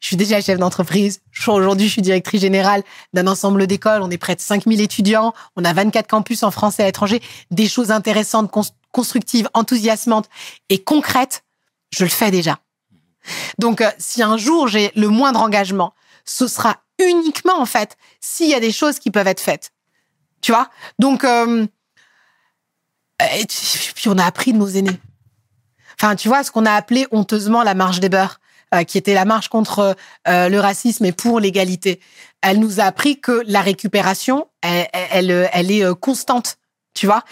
Je 0.00 0.06
suis 0.06 0.16
déjà 0.16 0.40
chef 0.40 0.58
d'entreprise. 0.58 1.20
Aujourd'hui, 1.46 1.86
je 1.86 1.92
suis 1.92 2.02
directrice 2.02 2.40
générale 2.40 2.82
d'un 3.12 3.26
ensemble 3.26 3.66
d'écoles. 3.66 4.00
On 4.02 4.10
est 4.10 4.18
près 4.18 4.34
de 4.34 4.40
5000 4.40 4.80
étudiants. 4.80 5.34
On 5.56 5.64
a 5.64 5.72
24 5.72 6.06
campus 6.08 6.42
en 6.42 6.50
France 6.50 6.78
et 6.80 6.82
à 6.82 6.86
l'étranger. 6.86 7.22
Des 7.50 7.68
choses 7.68 7.90
intéressantes, 7.90 8.50
cons- 8.50 8.62
constructives, 8.92 9.48
enthousiasmantes 9.52 10.28
et 10.70 10.82
concrètes. 10.82 11.44
Je 11.94 12.04
le 12.04 12.10
fais 12.10 12.30
déjà. 12.30 12.58
Donc, 13.58 13.82
euh, 13.82 13.90
si 13.98 14.22
un 14.22 14.38
jour 14.38 14.68
j'ai 14.68 14.90
le 14.96 15.08
moindre 15.08 15.40
engagement, 15.40 15.92
ce 16.24 16.48
sera 16.48 16.78
uniquement, 16.98 17.60
en 17.60 17.66
fait, 17.66 17.96
s'il 18.20 18.48
y 18.48 18.54
a 18.54 18.60
des 18.60 18.72
choses 18.72 18.98
qui 18.98 19.10
peuvent 19.10 19.26
être 19.26 19.40
faites. 19.40 19.72
Tu 20.40 20.52
vois? 20.52 20.70
Donc, 20.98 21.24
euh, 21.24 21.66
et 23.36 23.44
puis 23.94 24.08
on 24.08 24.16
a 24.16 24.24
appris 24.24 24.54
de 24.54 24.58
nos 24.58 24.68
aînés. 24.68 24.98
Enfin, 26.02 26.16
tu 26.16 26.28
vois, 26.28 26.42
ce 26.44 26.50
qu'on 26.50 26.64
a 26.64 26.72
appelé 26.72 27.06
honteusement 27.10 27.62
la 27.62 27.74
marche 27.74 28.00
des 28.00 28.08
beurs, 28.08 28.40
euh, 28.74 28.84
qui 28.84 28.96
était 28.96 29.12
la 29.12 29.26
marche 29.26 29.48
contre 29.48 29.94
euh, 30.26 30.48
le 30.48 30.58
racisme 30.58 31.04
et 31.04 31.12
pour 31.12 31.40
l'égalité. 31.40 32.00
Elle 32.40 32.58
nous 32.58 32.80
a 32.80 32.84
appris 32.84 33.20
que 33.20 33.42
la 33.46 33.60
récupération, 33.60 34.48
elle, 34.62 34.88
elle, 34.94 35.50
elle 35.52 35.70
est 35.70 35.84
euh, 35.84 35.94
constante, 35.94 36.56
tu 36.94 37.04
vois. 37.04 37.22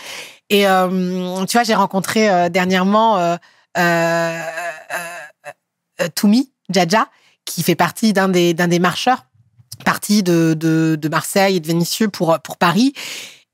Et 0.51 0.69
euh, 0.69 1.47
tu 1.47 1.57
vois, 1.57 1.65
j'ai 1.65 1.75
rencontré 1.75 2.29
euh, 2.29 2.51
dernièrement 2.51 3.39
euh, 3.79 4.43
Toumi 6.15 6.53
Djadja, 6.69 7.09
qui 7.47 7.63
fait 7.63 7.75
partie 7.75 8.13
d'un 8.13 8.29
des, 8.29 8.53
d'un 8.53 8.69
des 8.69 8.81
marcheurs, 8.81 9.25
parti 9.83 10.23
de, 10.23 10.53
de, 10.53 10.99
de 11.01 11.09
Marseille 11.09 11.57
et 11.57 11.61
de 11.61 11.67
Vénissieux 11.67 12.09
pour, 12.09 12.39
pour 12.41 12.59
Paris. 12.59 12.93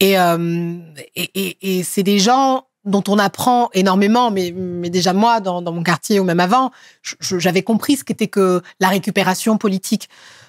Et, 0.01 0.15
et, 0.15 1.31
et, 1.35 1.78
et 1.78 1.85
c'est 1.85 2.03
des 2.03 2.19
gens 2.19 2.66
dont 2.85 3.05
on 3.09 3.19
apprend 3.19 3.70
énormément, 3.73 4.31
mais, 4.31 4.52
mais 4.52 4.90
déjà 4.90 5.12
moi, 5.12 5.40
dans, 5.40 5.62
dans 5.62 5.73
mon 5.73 5.82
quartier 5.82 6.20
ou 6.20 6.24
même 6.24 6.40
avant, 6.40 6.70
j'avais 7.20 7.62
compris 7.62 7.97
ce 7.97 8.05
qu'était 8.05 8.28
que 8.28 8.62
la 8.81 8.89
récupération 8.89 9.56
politique. 9.56 10.09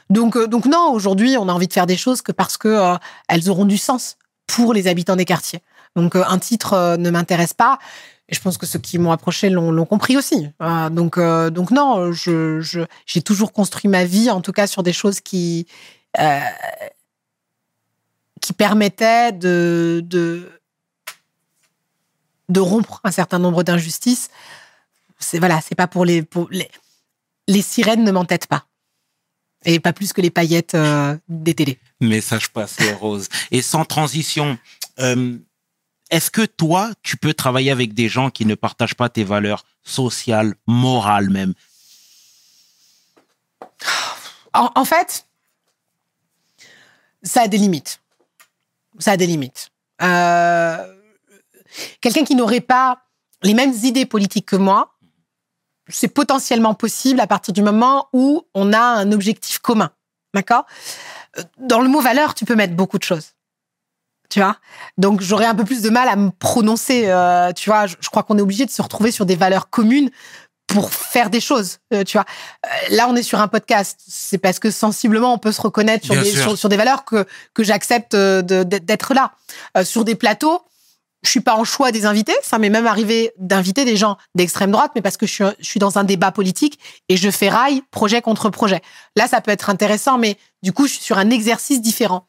Donc, 0.09 0.35
euh, 0.35 0.47
donc 0.47 0.65
non, 0.65 0.91
aujourd'hui, 0.91 1.37
on 1.37 1.47
a 1.49 1.53
envie 1.53 1.67
de 1.67 1.73
faire 1.73 1.87
des 1.87 1.97
choses 1.97 2.21
que 2.21 2.31
parce 2.31 2.57
que 2.57 2.67
euh, 2.67 2.95
elles 3.27 3.49
auront 3.49 3.65
du 3.65 3.77
sens 3.77 4.17
pour 4.47 4.73
les 4.73 4.87
habitants 4.87 5.15
des 5.15 5.25
quartiers. 5.25 5.61
Donc, 5.95 6.15
euh, 6.15 6.23
un 6.27 6.37
titre 6.37 6.97
ne 6.97 7.09
m'intéresse 7.09 7.53
pas. 7.53 7.79
Et 8.27 8.35
je 8.35 8.41
pense 8.41 8.57
que 8.57 8.65
ceux 8.65 8.79
qui 8.79 8.97
m'ont 8.97 9.11
approché 9.11 9.49
l'ont 9.49 9.85
compris 9.85 10.17
aussi. 10.17 10.49
Donc, 10.91 11.19
donc 11.19 11.69
non, 11.69 12.11
je, 12.11 12.59
je, 12.59 12.81
j'ai 13.05 13.21
toujours 13.21 13.53
construit 13.53 13.87
ma 13.87 14.03
vie, 14.03 14.31
en 14.31 14.41
tout 14.41 14.51
cas, 14.51 14.65
sur 14.65 14.81
des 14.81 14.93
choses 14.93 15.21
qui, 15.21 15.67
qui 18.41 18.53
permettaient 18.53 19.31
de, 19.31 20.01
de, 20.03 20.54
de 22.49 22.59
rompre 22.59 23.01
un 23.03 23.11
certain 23.11 23.39
nombre 23.39 23.63
d'injustices. 23.63 24.29
C'est 25.19 25.39
voilà, 25.39 25.61
c'est 25.61 25.75
pas 25.75 25.87
pour 25.87 26.05
les, 26.05 26.21
pour 26.21 26.47
les 26.51 26.69
les 27.47 27.61
sirènes 27.61 28.03
ne 28.03 28.11
m'entêtent 28.11 28.47
pas 28.47 28.65
et 29.65 29.79
pas 29.79 29.93
plus 29.93 30.13
que 30.13 30.21
les 30.21 30.29
paillettes 30.29 30.75
euh, 30.75 31.17
des 31.27 31.55
télés. 31.55 31.79
Message 31.99 32.49
passé, 32.49 32.93
Rose. 32.93 33.29
Et 33.51 33.61
sans 33.61 33.85
transition, 33.85 34.57
euh, 34.99 35.37
est-ce 36.11 36.29
que 36.29 36.45
toi, 36.45 36.91
tu 37.01 37.17
peux 37.17 37.33
travailler 37.33 37.71
avec 37.71 37.93
des 37.93 38.07
gens 38.07 38.29
qui 38.29 38.45
ne 38.45 38.55
partagent 38.55 38.95
pas 38.95 39.09
tes 39.09 39.23
valeurs 39.23 39.65
sociales, 39.83 40.55
morales 40.67 41.29
même? 41.29 41.53
En, 44.53 44.71
en 44.75 44.85
fait, 44.85 45.25
ça 47.23 47.41
a 47.41 47.47
des 47.47 47.57
limites. 47.57 48.01
Ça 48.99 49.11
a 49.11 49.17
des 49.17 49.27
limites. 49.27 49.71
Euh, 50.01 50.94
Quelqu'un 52.01 52.23
qui 52.23 52.35
n'aurait 52.35 52.61
pas 52.61 52.99
les 53.43 53.53
mêmes 53.53 53.73
idées 53.83 54.05
politiques 54.05 54.45
que 54.47 54.55
moi, 54.55 54.97
c'est 55.89 56.07
potentiellement 56.07 56.73
possible 56.73 57.19
à 57.19 57.27
partir 57.27 57.53
du 57.53 57.61
moment 57.61 58.07
où 58.13 58.43
on 58.53 58.73
a 58.73 58.79
un 58.79 59.11
objectif 59.11 59.59
commun. 59.59 59.91
D'accord? 60.33 60.65
Dans 61.59 61.79
le 61.81 61.89
mot 61.89 62.01
valeur, 62.01 62.33
tu 62.33 62.45
peux 62.45 62.55
mettre 62.55 62.73
beaucoup 62.75 62.97
de 62.97 63.03
choses. 63.03 63.31
Tu 64.29 64.39
vois? 64.39 64.57
Donc, 64.97 65.21
j'aurais 65.21 65.45
un 65.45 65.53
peu 65.55 65.63
plus 65.63 65.81
de 65.81 65.89
mal 65.89 66.07
à 66.07 66.15
me 66.15 66.31
prononcer. 66.31 67.03
euh, 67.07 67.53
tu 67.53 67.69
vois, 67.69 67.85
je, 67.85 67.95
je 67.99 68.09
crois 68.09 68.23
qu'on 68.23 68.37
est 68.37 68.41
obligé 68.41 68.65
de 68.65 68.71
se 68.71 68.81
retrouver 68.81 69.11
sur 69.11 69.25
des 69.25 69.35
valeurs 69.35 69.69
communes 69.69 70.09
pour 70.67 70.91
faire 70.91 71.29
des 71.29 71.39
choses. 71.39 71.77
euh, 71.93 72.03
tu 72.03 72.17
vois? 72.17 72.25
Euh, 72.65 72.95
Là, 72.95 73.07
on 73.07 73.15
est 73.15 73.21
sur 73.23 73.39
un 73.39 73.47
podcast. 73.47 73.99
C'est 74.07 74.39
parce 74.39 74.57
que 74.57 74.71
sensiblement, 74.71 75.31
on 75.33 75.37
peut 75.37 75.51
se 75.51 75.61
reconnaître 75.61 76.05
sur, 76.05 76.15
des, 76.15 76.31
sûr. 76.31 76.41
sur, 76.41 76.57
sur 76.57 76.69
des 76.69 76.77
valeurs 76.77 77.05
que, 77.05 77.25
que 77.53 77.63
j'accepte 77.63 78.15
d'être 78.15 79.13
là. 79.13 79.31
Euh, 79.77 79.85
sur 79.85 80.03
des 80.03 80.15
plateaux, 80.15 80.63
je 81.25 81.31
suis 81.31 81.41
pas 81.41 81.55
en 81.55 81.63
choix 81.63 81.91
des 81.91 82.05
invités. 82.05 82.35
Ça 82.43 82.57
m'est 82.57 82.69
même 82.69 82.87
arrivé 82.87 83.33
d'inviter 83.37 83.85
des 83.85 83.97
gens 83.97 84.17
d'extrême 84.35 84.71
droite, 84.71 84.91
mais 84.95 85.01
parce 85.01 85.17
que 85.17 85.25
je 85.25 85.33
suis, 85.33 85.43
je 85.59 85.65
suis 85.65 85.79
dans 85.79 85.97
un 85.97 86.03
débat 86.03 86.31
politique 86.31 86.79
et 87.09 87.17
je 87.17 87.29
fais 87.29 87.49
rail 87.49 87.81
projet 87.91 88.21
contre 88.21 88.49
projet. 88.49 88.81
Là, 89.15 89.27
ça 89.27 89.41
peut 89.41 89.51
être 89.51 89.69
intéressant, 89.69 90.17
mais 90.17 90.37
du 90.63 90.71
coup, 90.71 90.87
je 90.87 90.93
suis 90.93 91.03
sur 91.03 91.17
un 91.17 91.29
exercice 91.29 91.81
différent. 91.81 92.27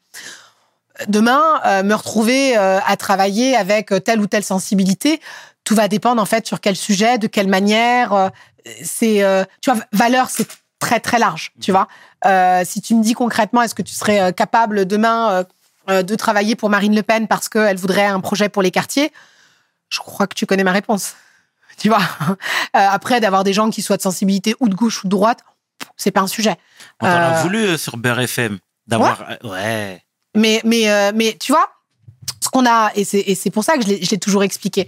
Demain, 1.07 1.43
euh, 1.65 1.83
me 1.83 1.93
retrouver 1.93 2.57
euh, 2.57 2.79
à 2.85 2.97
travailler 2.97 3.55
avec 3.55 3.91
euh, 3.91 3.99
telle 3.99 4.19
ou 4.19 4.27
telle 4.27 4.43
sensibilité, 4.43 5.21
tout 5.63 5.75
va 5.75 5.87
dépendre 5.87 6.21
en 6.21 6.25
fait 6.25 6.47
sur 6.47 6.59
quel 6.59 6.75
sujet, 6.75 7.17
de 7.19 7.27
quelle 7.27 7.47
manière. 7.47 8.13
euh, 8.13 8.29
c'est, 8.83 9.23
tu 9.61 9.71
vois, 9.71 9.79
valeur, 9.93 10.29
c'est 10.29 10.47
très 10.79 10.99
très 10.99 11.19
large. 11.19 11.51
Tu 11.61 11.71
vois, 11.71 11.87
Euh, 12.25 12.63
si 12.65 12.81
tu 12.81 12.95
me 12.95 13.03
dis 13.03 13.13
concrètement, 13.13 13.61
est-ce 13.61 13.75
que 13.75 13.83
tu 13.83 13.93
serais 13.93 14.33
capable 14.33 14.85
demain 14.85 15.45
de 15.87 16.15
travailler 16.15 16.55
pour 16.55 16.69
Marine 16.69 16.95
Le 16.95 17.03
Pen 17.03 17.27
parce 17.27 17.49
qu'elle 17.49 17.77
voudrait 17.77 18.05
un 18.05 18.19
projet 18.19 18.49
pour 18.49 18.61
les 18.61 18.71
quartiers, 18.71 19.11
je 19.89 19.99
crois 19.99 20.27
que 20.27 20.35
tu 20.35 20.45
connais 20.45 20.63
ma 20.63 20.71
réponse. 20.73 21.15
Tu 21.79 21.89
vois. 21.89 22.01
Euh, 22.29 22.33
après, 22.73 23.19
d'avoir 23.19 23.43
des 23.43 23.53
gens 23.53 23.69
qui 23.69 23.83
soient 23.83 23.97
de 23.97 24.01
sensibilité 24.01 24.55
ou 24.59 24.67
de 24.67 24.73
gauche 24.73 25.03
ou 25.03 25.07
de 25.07 25.11
droite, 25.11 25.41
c'est 25.95 26.09
pas 26.09 26.21
un 26.21 26.27
sujet. 26.27 26.55
On 26.99 27.05
t'en 27.05 27.11
a 27.11 27.37
Euh, 27.37 27.41
voulu 27.43 27.59
euh, 27.59 27.77
sur 27.77 27.97
Beurre 27.97 28.19
FM 28.21 28.57
d'avoir. 28.87 29.23
euh, 29.29 29.35
Ouais. 29.47 30.03
Mais, 30.35 30.59
mais, 30.65 30.89
euh, 30.89 31.11
mais 31.13 31.37
tu 31.39 31.51
vois, 31.51 31.69
ce 32.41 32.49
qu'on 32.49 32.65
a, 32.65 32.91
et 32.95 33.05
c'est, 33.05 33.51
pour 33.51 33.63
ça 33.63 33.77
que 33.77 33.83
je 33.83 33.87
l'ai, 33.89 34.03
je 34.03 34.09
l'ai 34.09 34.17
toujours 34.17 34.41
expliqué. 34.43 34.87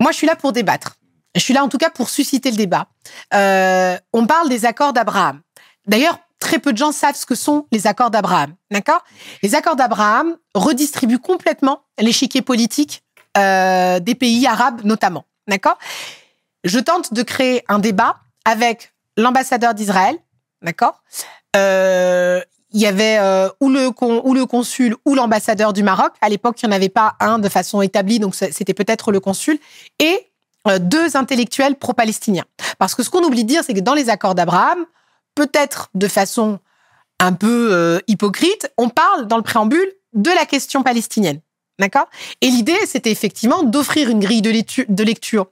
Moi, 0.00 0.10
je 0.10 0.16
suis 0.16 0.26
là 0.26 0.34
pour 0.34 0.52
débattre. 0.52 0.96
Je 1.36 1.40
suis 1.40 1.54
là 1.54 1.62
en 1.62 1.68
tout 1.68 1.78
cas 1.78 1.90
pour 1.90 2.10
susciter 2.10 2.50
le 2.50 2.56
débat. 2.56 2.88
Euh, 3.32 3.96
on 4.12 4.26
parle 4.26 4.48
des 4.48 4.64
accords 4.66 4.92
d'Abraham. 4.92 5.40
D'ailleurs, 5.86 6.18
très 6.42 6.58
peu 6.58 6.72
de 6.72 6.78
gens 6.78 6.90
savent 6.92 7.14
ce 7.14 7.24
que 7.24 7.36
sont 7.36 7.66
les 7.70 7.86
accords 7.86 8.10
d'Abraham. 8.10 8.54
D'accord? 8.70 9.02
Les 9.42 9.54
accords 9.54 9.76
d'Abraham 9.76 10.36
redistribuent 10.54 11.20
complètement 11.20 11.84
l'échiquier 12.00 12.42
politique 12.42 13.04
euh, 13.38 14.00
des 14.00 14.16
pays 14.16 14.46
arabes 14.46 14.80
notamment. 14.84 15.24
D'accord? 15.48 15.78
Je 16.64 16.80
tente 16.80 17.14
de 17.14 17.22
créer 17.22 17.64
un 17.68 17.78
débat 17.78 18.16
avec 18.44 18.92
l'ambassadeur 19.16 19.72
d'Israël. 19.72 20.16
D'accord? 20.62 21.00
Euh, 21.56 22.40
il 22.72 22.80
y 22.80 22.86
avait 22.86 23.18
euh, 23.20 23.48
ou, 23.60 23.68
le 23.68 23.90
ou 24.24 24.34
le 24.34 24.46
consul 24.46 24.96
ou 25.04 25.14
l'ambassadeur 25.14 25.72
du 25.72 25.84
Maroc. 25.84 26.12
À 26.22 26.28
l'époque, 26.28 26.60
il 26.60 26.68
n'y 26.68 26.74
en 26.74 26.76
avait 26.76 26.88
pas 26.88 27.14
un 27.20 27.38
de 27.38 27.48
façon 27.48 27.82
établie, 27.82 28.18
donc 28.18 28.34
c'était 28.34 28.74
peut-être 28.74 29.12
le 29.12 29.20
consul. 29.20 29.58
Et 30.00 30.28
deux 30.80 31.16
intellectuels 31.16 31.74
pro-palestiniens. 31.74 32.44
Parce 32.78 32.94
que 32.94 33.02
ce 33.02 33.10
qu'on 33.10 33.22
oublie 33.24 33.42
de 33.44 33.48
dire, 33.48 33.62
c'est 33.64 33.74
que 33.74 33.80
dans 33.80 33.94
les 33.94 34.08
accords 34.08 34.36
d'Abraham, 34.36 34.86
peut-être 35.34 35.90
de 35.94 36.08
façon 36.08 36.58
un 37.18 37.32
peu 37.32 37.72
euh, 37.72 38.00
hypocrite, 38.08 38.70
on 38.76 38.88
parle 38.88 39.26
dans 39.26 39.36
le 39.36 39.42
préambule 39.42 39.92
de 40.12 40.30
la 40.30 40.44
question 40.44 40.82
palestinienne. 40.82 41.40
D'accord? 41.78 42.08
Et 42.40 42.48
l'idée, 42.48 42.78
c'était 42.86 43.10
effectivement 43.10 43.62
d'offrir 43.62 44.10
une 44.10 44.20
grille 44.20 44.42
de 44.42 44.50
lectu- 44.50 44.86
de 44.88 45.04
lecture 45.04 45.46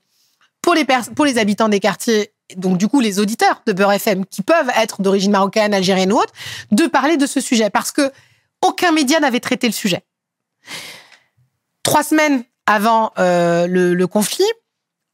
pour 0.62 0.74
les, 0.74 1.38
habitants 1.38 1.68
des 1.68 1.80
quartiers, 1.80 2.32
donc 2.56 2.76
du 2.76 2.86
coup 2.86 3.00
les 3.00 3.18
auditeurs 3.18 3.62
de 3.66 3.72
Beurre 3.72 3.92
FM, 3.92 4.26
qui 4.26 4.42
peuvent 4.42 4.70
être 4.76 5.00
d'origine 5.00 5.32
marocaine, 5.32 5.72
algérienne 5.72 6.12
ou 6.12 6.16
autre, 6.16 6.32
de 6.70 6.86
parler 6.86 7.16
de 7.16 7.26
ce 7.26 7.40
sujet. 7.40 7.70
Parce 7.70 7.92
que 7.92 8.12
aucun 8.62 8.92
média 8.92 9.18
n'avait 9.20 9.40
traité 9.40 9.66
le 9.66 9.72
sujet. 9.72 10.04
Trois 11.82 12.02
semaines 12.02 12.44
avant 12.66 13.12
euh, 13.18 13.66
le, 13.66 14.06
conflit, 14.06 14.44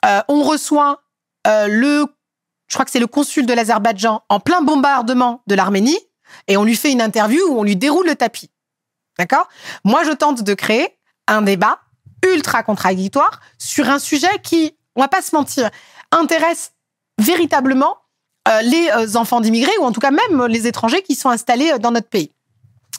euh, 0.05 0.21
on 0.29 0.43
reçoit 0.43 1.03
le, 1.47 2.07
je 2.69 2.75
crois 2.75 2.85
que 2.85 2.91
c'est 2.91 3.01
le 3.01 3.07
consul 3.07 3.47
de 3.47 3.53
l'Azerbaïdjan 3.53 4.23
en 4.29 4.41
plein 4.41 4.63
bombardement 4.63 5.43
de 5.47 5.55
l'Arménie, 5.55 5.99
et 6.49 6.57
on 6.57 6.65
lui 6.65 6.77
fait 6.77 6.93
une 6.93 7.01
interview 7.01 7.43
où 7.49 7.61
on 7.61 7.63
lui 7.63 7.77
déroule 7.77 8.07
le 8.07 8.17
tapis. 8.17 8.51
D'accord? 9.19 9.49
Moi, 9.85 10.05
je 10.05 10.11
tente 10.11 10.43
de 10.43 10.55
créer 10.55 10.89
un 11.27 11.43
débat 11.43 11.81
ultra 12.25 12.63
contradictoire 12.63 13.41
sur 13.59 13.89
un 13.89 13.99
sujet 13.99 14.41
qui, 14.43 14.77
on 14.95 15.01
va 15.01 15.09
pas 15.09 15.23
se 15.23 15.35
mentir, 15.35 15.71
intéresse 16.11 16.73
véritablement 17.19 17.97
euh, 18.49 18.63
les 18.63 18.89
euh, 18.91 19.17
enfants 19.17 19.41
d'immigrés 19.41 19.77
ou 19.81 19.85
en 19.85 19.93
tout 19.93 20.01
cas 20.01 20.11
même 20.11 20.47
les 20.47 20.67
étrangers 20.67 21.03
qui 21.03 21.15
sont 21.15 21.31
installés 21.31 21.73
euh, 21.73 21.79
dans 21.79 21.91
notre 21.91 22.09
pays. 22.09 22.31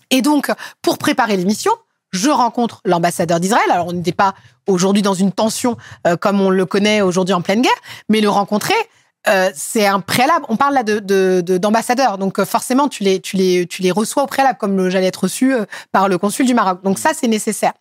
Et 0.09 0.21
donc, 0.21 0.51
pour 0.81 0.97
préparer 0.97 1.37
l'émission, 1.37 1.71
je 2.11 2.29
rencontre 2.29 2.81
l'ambassadeur 2.85 3.39
d'Israël. 3.39 3.69
Alors, 3.69 3.87
on 3.87 3.93
n'était 3.93 4.13
pas 4.13 4.33
aujourd'hui 4.65 5.01
dans 5.01 5.13
une 5.13 5.33
tension 5.33 5.75
comme 6.21 6.39
on 6.39 6.49
le 6.49 6.65
connaît 6.65 7.01
aujourd'hui 7.01 7.33
en 7.33 7.41
pleine 7.41 7.61
guerre, 7.61 7.71
mais 8.07 8.21
le 8.21 8.29
rencontrer, 8.29 8.73
euh, 9.27 9.51
c'est 9.53 9.85
un 9.85 9.99
préalable. 9.99 10.45
On 10.49 10.57
parle 10.57 10.73
là 10.73 10.83
de, 10.83 10.99
de, 10.99 11.57
d'ambassadeurs, 11.57 12.17
donc 12.17 12.39
euh, 12.39 12.45
forcément, 12.45 12.87
tu 12.87 13.03
les, 13.03 13.19
tu, 13.19 13.35
les, 13.35 13.67
tu 13.67 13.81
les 13.81 13.91
reçois 13.91 14.23
au 14.23 14.27
préalable, 14.27 14.57
comme 14.57 14.89
j'allais 14.89 15.07
être 15.07 15.23
reçu 15.23 15.53
euh, 15.53 15.65
par 15.91 16.07
le 16.07 16.17
consul 16.17 16.45
du 16.45 16.53
Maroc. 16.53 16.83
Donc 16.83 16.99
ça, 16.99 17.11
c'est 17.13 17.27
nécessaire. 17.27 17.73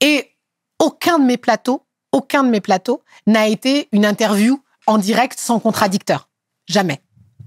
Et 0.00 0.30
aucun 0.78 1.18
de 1.18 1.24
mes 1.24 1.36
plateaux, 1.36 1.82
aucun 2.12 2.44
de 2.44 2.48
mes 2.48 2.60
plateaux 2.60 3.02
n'a 3.26 3.46
été 3.46 3.88
une 3.92 4.06
interview 4.06 4.62
en 4.86 4.98
direct 4.98 5.38
sans 5.38 5.60
contradicteur. 5.60 6.28
Jamais. 6.68 7.00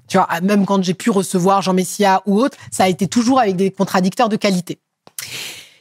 Tu 0.07 0.17
vois, 0.17 0.27
même 0.41 0.65
quand 0.65 0.83
j'ai 0.83 0.93
pu 0.93 1.09
recevoir 1.09 1.61
Jean 1.61 1.73
Messia 1.73 2.21
ou 2.25 2.39
autre, 2.39 2.57
ça 2.71 2.85
a 2.85 2.87
été 2.87 3.07
toujours 3.07 3.39
avec 3.39 3.55
des 3.55 3.71
contradicteurs 3.71 4.29
de 4.29 4.37
qualité. 4.37 4.79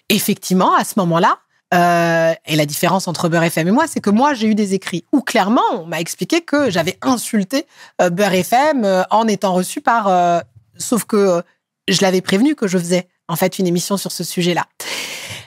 Effectivement, 0.08 0.74
à 0.74 0.84
ce 0.84 0.94
moment-là, 0.96 1.38
euh, 1.74 2.32
et 2.46 2.54
la 2.54 2.66
différence 2.66 3.08
entre 3.08 3.28
Beurre 3.28 3.44
FM 3.44 3.68
et 3.68 3.70
moi, 3.72 3.86
c'est 3.86 4.00
que 4.00 4.10
moi, 4.10 4.34
j'ai 4.34 4.46
eu 4.46 4.54
des 4.54 4.74
écrits 4.74 5.04
où 5.12 5.20
clairement, 5.20 5.62
on 5.72 5.86
m'a 5.86 6.00
expliqué 6.00 6.42
que 6.42 6.70
j'avais 6.70 6.96
insulté 7.02 7.66
euh, 8.00 8.10
Beurre 8.10 8.34
FM 8.34 8.84
euh, 8.84 9.02
en 9.10 9.26
étant 9.26 9.52
reçu 9.52 9.80
par. 9.80 10.06
euh, 10.08 10.40
sauf 10.78 11.04
que 11.04 11.42
je 11.88 12.02
l'avais 12.02 12.20
prévenu 12.20 12.54
que 12.54 12.66
je 12.66 12.78
faisais 12.78 13.08
en 13.28 13.36
fait 13.36 13.58
une 13.58 13.66
émission 13.66 13.96
sur 13.96 14.12
ce 14.12 14.22
sujet-là. 14.22 14.66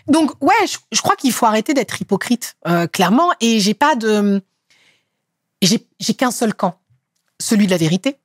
Donc 0.08 0.32
ouais, 0.42 0.66
je, 0.92 1.02
crois 1.02 1.16
qu'il 1.16 1.32
faut 1.32 1.46
arrêter 1.46 1.74
d'être 1.74 2.02
hypocrite, 2.02 2.58
clairement. 2.92 3.32
Et 3.42 3.60
j'ai 3.60 3.76
pas 3.76 3.96
de, 3.96 4.42
j'ai 5.62 6.14
qu'un 6.18 6.32
seul 6.32 6.54
camp, 6.56 6.80
celui 7.40 7.68
de 7.68 7.72
la 7.72 7.78
vérité, 7.78 8.18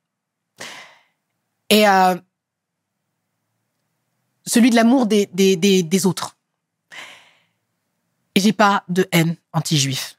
et 1.69 1.83
celui 4.47 4.71
de 4.71 4.75
l'amour 4.75 5.05
des 5.05 6.05
autres. 6.05 6.34
Et 8.35 8.39
j'ai 8.41 8.53
pas 8.53 8.83
de 8.89 9.07
haine 9.11 9.35
anti-juif, 9.53 10.17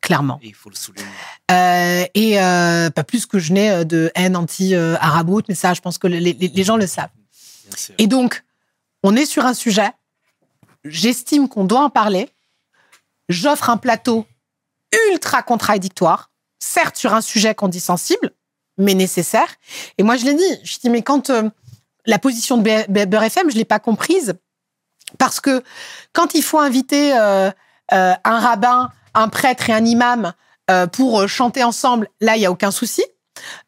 clairement. 0.00 0.38
Il 0.42 0.54
faut 0.54 0.70
le 0.70 0.76
souligner. 0.76 1.06
Euh, 1.50 2.04
et 2.14 2.40
euh, 2.40 2.90
pas 2.90 3.04
plus 3.04 3.26
que 3.26 3.38
je 3.38 3.52
n'ai 3.52 3.70
euh, 3.70 3.84
de 3.84 4.10
haine 4.14 4.36
anti-araboute, 4.36 5.46
mais 5.48 5.54
ça, 5.54 5.74
je 5.74 5.80
pense 5.80 5.98
que 5.98 6.06
les, 6.06 6.20
les- 6.20 6.32
les 6.34 6.64
gens 6.64 6.76
le 6.76 6.86
savent. 6.86 7.10
Et 7.98 8.06
donc, 8.06 8.44
on 9.02 9.16
est 9.16 9.26
sur 9.26 9.44
un 9.44 9.54
sujet. 9.54 9.90
J'estime 10.84 11.48
qu'on 11.48 11.64
doit 11.64 11.82
en 11.82 11.90
parler. 11.90 12.30
J'offre 13.28 13.70
un 13.70 13.76
plateau 13.76 14.26
ultra 15.12 15.42
contradictoire, 15.42 16.30
certes 16.58 16.96
sur 16.96 17.14
un 17.14 17.20
sujet 17.20 17.54
qu'on 17.54 17.68
dit 17.68 17.80
sensible, 17.80 18.32
mais 18.78 18.94
nécessaire. 18.94 19.48
Et 19.98 20.02
moi, 20.02 20.16
je 20.16 20.24
l'ai 20.24 20.34
dit. 20.34 20.58
Je 20.64 20.78
dis, 20.78 20.90
mais 20.90 21.02
quand 21.02 21.30
euh, 21.30 21.48
la 22.06 22.18
position 22.18 22.56
de 22.56 22.62
B- 22.68 22.86
B- 22.88 23.06
Beurre 23.06 23.24
FM, 23.24 23.50
je 23.50 23.56
l'ai 23.56 23.64
pas 23.64 23.78
comprise, 23.78 24.34
parce 25.18 25.40
que 25.40 25.62
quand 26.12 26.34
il 26.34 26.42
faut 26.42 26.58
inviter 26.58 27.12
euh, 27.16 27.50
euh, 27.92 28.14
un 28.24 28.38
rabbin, 28.38 28.90
un 29.14 29.28
prêtre 29.28 29.70
et 29.70 29.72
un 29.72 29.84
imam 29.84 30.32
euh, 30.70 30.86
pour 30.86 31.20
euh, 31.20 31.26
chanter 31.26 31.64
ensemble, 31.64 32.08
là, 32.20 32.36
il 32.36 32.42
y 32.42 32.46
a 32.46 32.50
aucun 32.50 32.70
souci. 32.70 33.04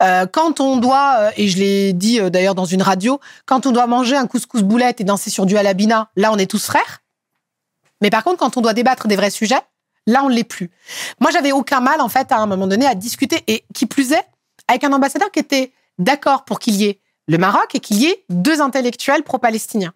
Euh, 0.03 0.27
quand 0.27 0.61
on 0.61 0.77
doit, 0.77 1.15
euh, 1.19 1.31
et 1.37 1.49
je 1.49 1.59
l'ai 1.59 1.93
dit 1.93 2.21
d'ailleurs 2.31 2.55
dans 2.55 2.65
une 2.65 2.83
radio, 2.83 3.21
quand 3.47 3.67
on 3.67 3.73
doit 3.73 3.87
manger 3.87 4.17
un 4.17 4.27
couscous 4.27 4.63
boulette 4.63 5.01
et 5.01 5.05
danser 5.05 5.31
sur 5.31 5.47
du 5.47 5.57
halabina, 5.57 6.11
là, 6.17 6.31
on 6.33 6.39
est 6.39 6.51
tous 6.51 6.65
frères. 6.65 7.01
Mais 8.01 8.11
par 8.11 8.25
contre, 8.25 8.39
quand 8.39 8.57
on 8.57 8.61
doit 8.61 8.75
débattre 8.75 9.09
des 9.09 9.17
vrais 9.17 9.31
sujets, 9.31 9.61
là, 10.07 10.23
on 10.25 10.29
ne 10.29 10.35
l'est 10.35 10.45
plus. 10.45 10.71
Moi, 11.21 11.31
j'avais 11.31 11.53
aucun 11.53 11.81
mal, 11.81 12.01
en 12.01 12.09
fait, 12.09 12.33
à 12.33 12.39
un 12.39 12.47
moment 12.47 12.67
donné, 12.67 12.87
à 12.87 12.95
discuter, 12.95 13.43
et 13.47 13.65
qui 13.75 13.87
plus 13.87 14.13
est, 14.13 14.25
avec 14.69 14.85
un 14.85 14.93
ambassadeur 14.93 15.31
qui 15.31 15.39
était 15.39 15.73
d'accord 15.99 16.45
pour 16.45 16.59
qu'il 16.59 16.75
y 16.75 16.85
ait 16.85 17.01
le 17.29 17.39
Maroc 17.39 17.75
et 17.75 17.81
qu'il 17.81 17.99
y 17.99 18.07
ait 18.07 18.25
deux 18.29 18.61
intellectuels 18.61 19.23
pro-palestiniens. 19.23 19.95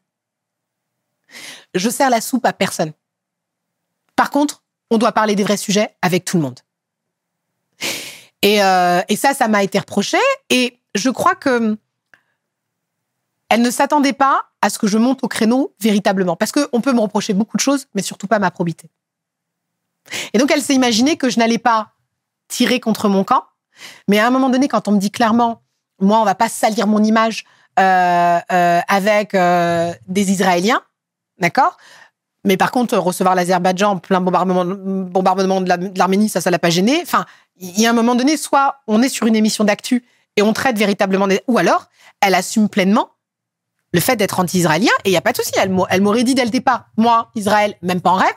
Je 1.74 1.90
sers 1.90 2.10
la 2.10 2.20
soupe 2.20 2.46
à 2.46 2.52
personne. 2.52 2.92
Par 4.16 4.30
contre, 4.30 4.62
on 4.90 4.98
doit 4.98 5.12
parler 5.12 5.34
des 5.34 5.44
vrais 5.44 5.56
sujets 5.56 5.94
avec 6.02 6.24
tout 6.24 6.36
le 6.36 6.42
monde. 6.42 6.60
Et, 8.42 8.62
euh, 8.62 9.02
ça, 9.16 9.34
ça 9.34 9.48
m'a 9.48 9.62
été 9.62 9.78
reproché. 9.78 10.18
Et 10.50 10.78
je 10.94 11.10
crois 11.10 11.34
que 11.34 11.76
elle 13.48 13.62
ne 13.62 13.70
s'attendait 13.70 14.12
pas 14.12 14.46
à 14.60 14.70
ce 14.70 14.78
que 14.78 14.88
je 14.88 14.98
monte 14.98 15.22
au 15.22 15.28
créneau 15.28 15.72
véritablement. 15.80 16.34
Parce 16.34 16.50
qu'on 16.50 16.80
peut 16.80 16.92
me 16.92 17.00
reprocher 17.00 17.32
beaucoup 17.32 17.56
de 17.56 17.62
choses, 17.62 17.86
mais 17.94 18.02
surtout 18.02 18.26
pas 18.26 18.40
ma 18.40 18.50
probité. 18.50 18.90
Et 20.32 20.38
donc, 20.38 20.50
elle 20.50 20.62
s'est 20.62 20.74
imaginée 20.74 21.16
que 21.16 21.28
je 21.30 21.38
n'allais 21.38 21.58
pas 21.58 21.92
tirer 22.48 22.80
contre 22.80 23.08
mon 23.08 23.22
camp. 23.22 23.44
Mais 24.08 24.18
à 24.18 24.26
un 24.26 24.30
moment 24.30 24.48
donné, 24.48 24.68
quand 24.68 24.88
on 24.88 24.92
me 24.92 24.98
dit 24.98 25.10
clairement, 25.10 25.62
moi, 26.00 26.20
on 26.20 26.24
va 26.24 26.34
pas 26.34 26.48
salir 26.48 26.86
mon 26.86 27.02
image 27.04 27.44
euh, 27.78 28.38
euh, 28.52 28.80
avec 28.88 29.32
des 29.32 30.32
Israéliens, 30.32 30.82
d'accord? 31.38 31.76
Mais 32.44 32.56
par 32.56 32.70
contre, 32.70 32.96
recevoir 32.98 33.34
l'Azerbaïdjan 33.34 33.90
en 33.92 33.98
plein 33.98 34.20
bombardement, 34.20 34.64
bombardement 34.64 35.60
de 35.60 35.68
la- 35.68 35.76
de 35.76 35.98
l'Arménie, 35.98 36.28
ça, 36.28 36.40
ça 36.40 36.50
l'a 36.50 36.58
pas 36.60 36.70
gêné. 36.70 37.00
Enfin, 37.02 37.26
il 37.56 37.78
y 37.80 37.86
a 37.86 37.90
un 37.90 37.92
moment 37.92 38.14
donné, 38.14 38.36
soit 38.36 38.76
on 38.86 39.02
est 39.02 39.08
sur 39.08 39.26
une 39.26 39.34
émission 39.36 39.64
d'actu 39.64 40.04
et 40.36 40.42
on 40.42 40.52
traite 40.52 40.78
véritablement 40.78 41.26
des... 41.26 41.40
Ou 41.48 41.58
alors, 41.58 41.86
elle 42.20 42.34
assume 42.34 42.68
pleinement 42.68 43.10
le 43.92 44.00
fait 44.00 44.14
d'être 44.16 44.38
anti-israélien 44.38 44.92
et 45.04 45.08
il 45.08 45.10
n'y 45.12 45.16
a 45.16 45.22
pas 45.22 45.32
de 45.32 45.38
souci. 45.38 45.52
Elle 45.56 45.70
m'a- 45.70 45.86
elle 45.90 46.02
m'aurait 46.02 46.22
dit 46.24 46.34
dès 46.34 46.44
le 46.44 46.50
départ, 46.50 46.86
moi, 46.96 47.30
Israël, 47.34 47.74
même 47.82 48.00
pas 48.00 48.10
en 48.10 48.16
rêve. 48.16 48.34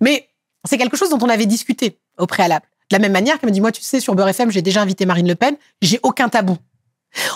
Mais 0.00 0.28
c'est 0.68 0.78
quelque 0.78 0.96
chose 0.96 1.10
dont 1.10 1.18
on 1.22 1.28
avait 1.28 1.46
discuté 1.46 1.98
au 2.18 2.26
préalable. 2.26 2.66
De 2.90 2.96
la 2.96 2.98
même 3.00 3.12
manière 3.12 3.38
qu'elle 3.38 3.48
me 3.50 3.54
dit, 3.54 3.60
moi, 3.60 3.72
tu 3.72 3.82
sais, 3.82 4.00
sur 4.00 4.14
Beurre 4.14 4.28
FM, 4.28 4.50
j'ai 4.50 4.62
déjà 4.62 4.82
invité 4.82 5.06
Marine 5.06 5.28
Le 5.28 5.34
Pen, 5.34 5.56
j'ai 5.82 6.00
aucun 6.02 6.28
tabou. 6.28 6.56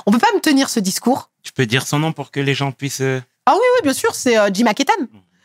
On 0.06 0.10
peut 0.10 0.18
pas 0.18 0.32
me 0.34 0.40
tenir 0.40 0.68
ce 0.68 0.80
discours? 0.80 1.30
Tu 1.42 1.52
peux 1.52 1.66
dire 1.66 1.86
son 1.86 1.98
nom 1.98 2.12
pour 2.12 2.30
que 2.30 2.40
les 2.40 2.54
gens 2.54 2.72
puissent. 2.72 3.02
Ah 3.50 3.54
oui, 3.54 3.60
oui, 3.74 3.82
bien 3.82 3.92
sûr, 3.92 4.14
c'est 4.14 4.38
euh, 4.38 4.48
Jim 4.52 4.66
Ketan. 4.72 4.92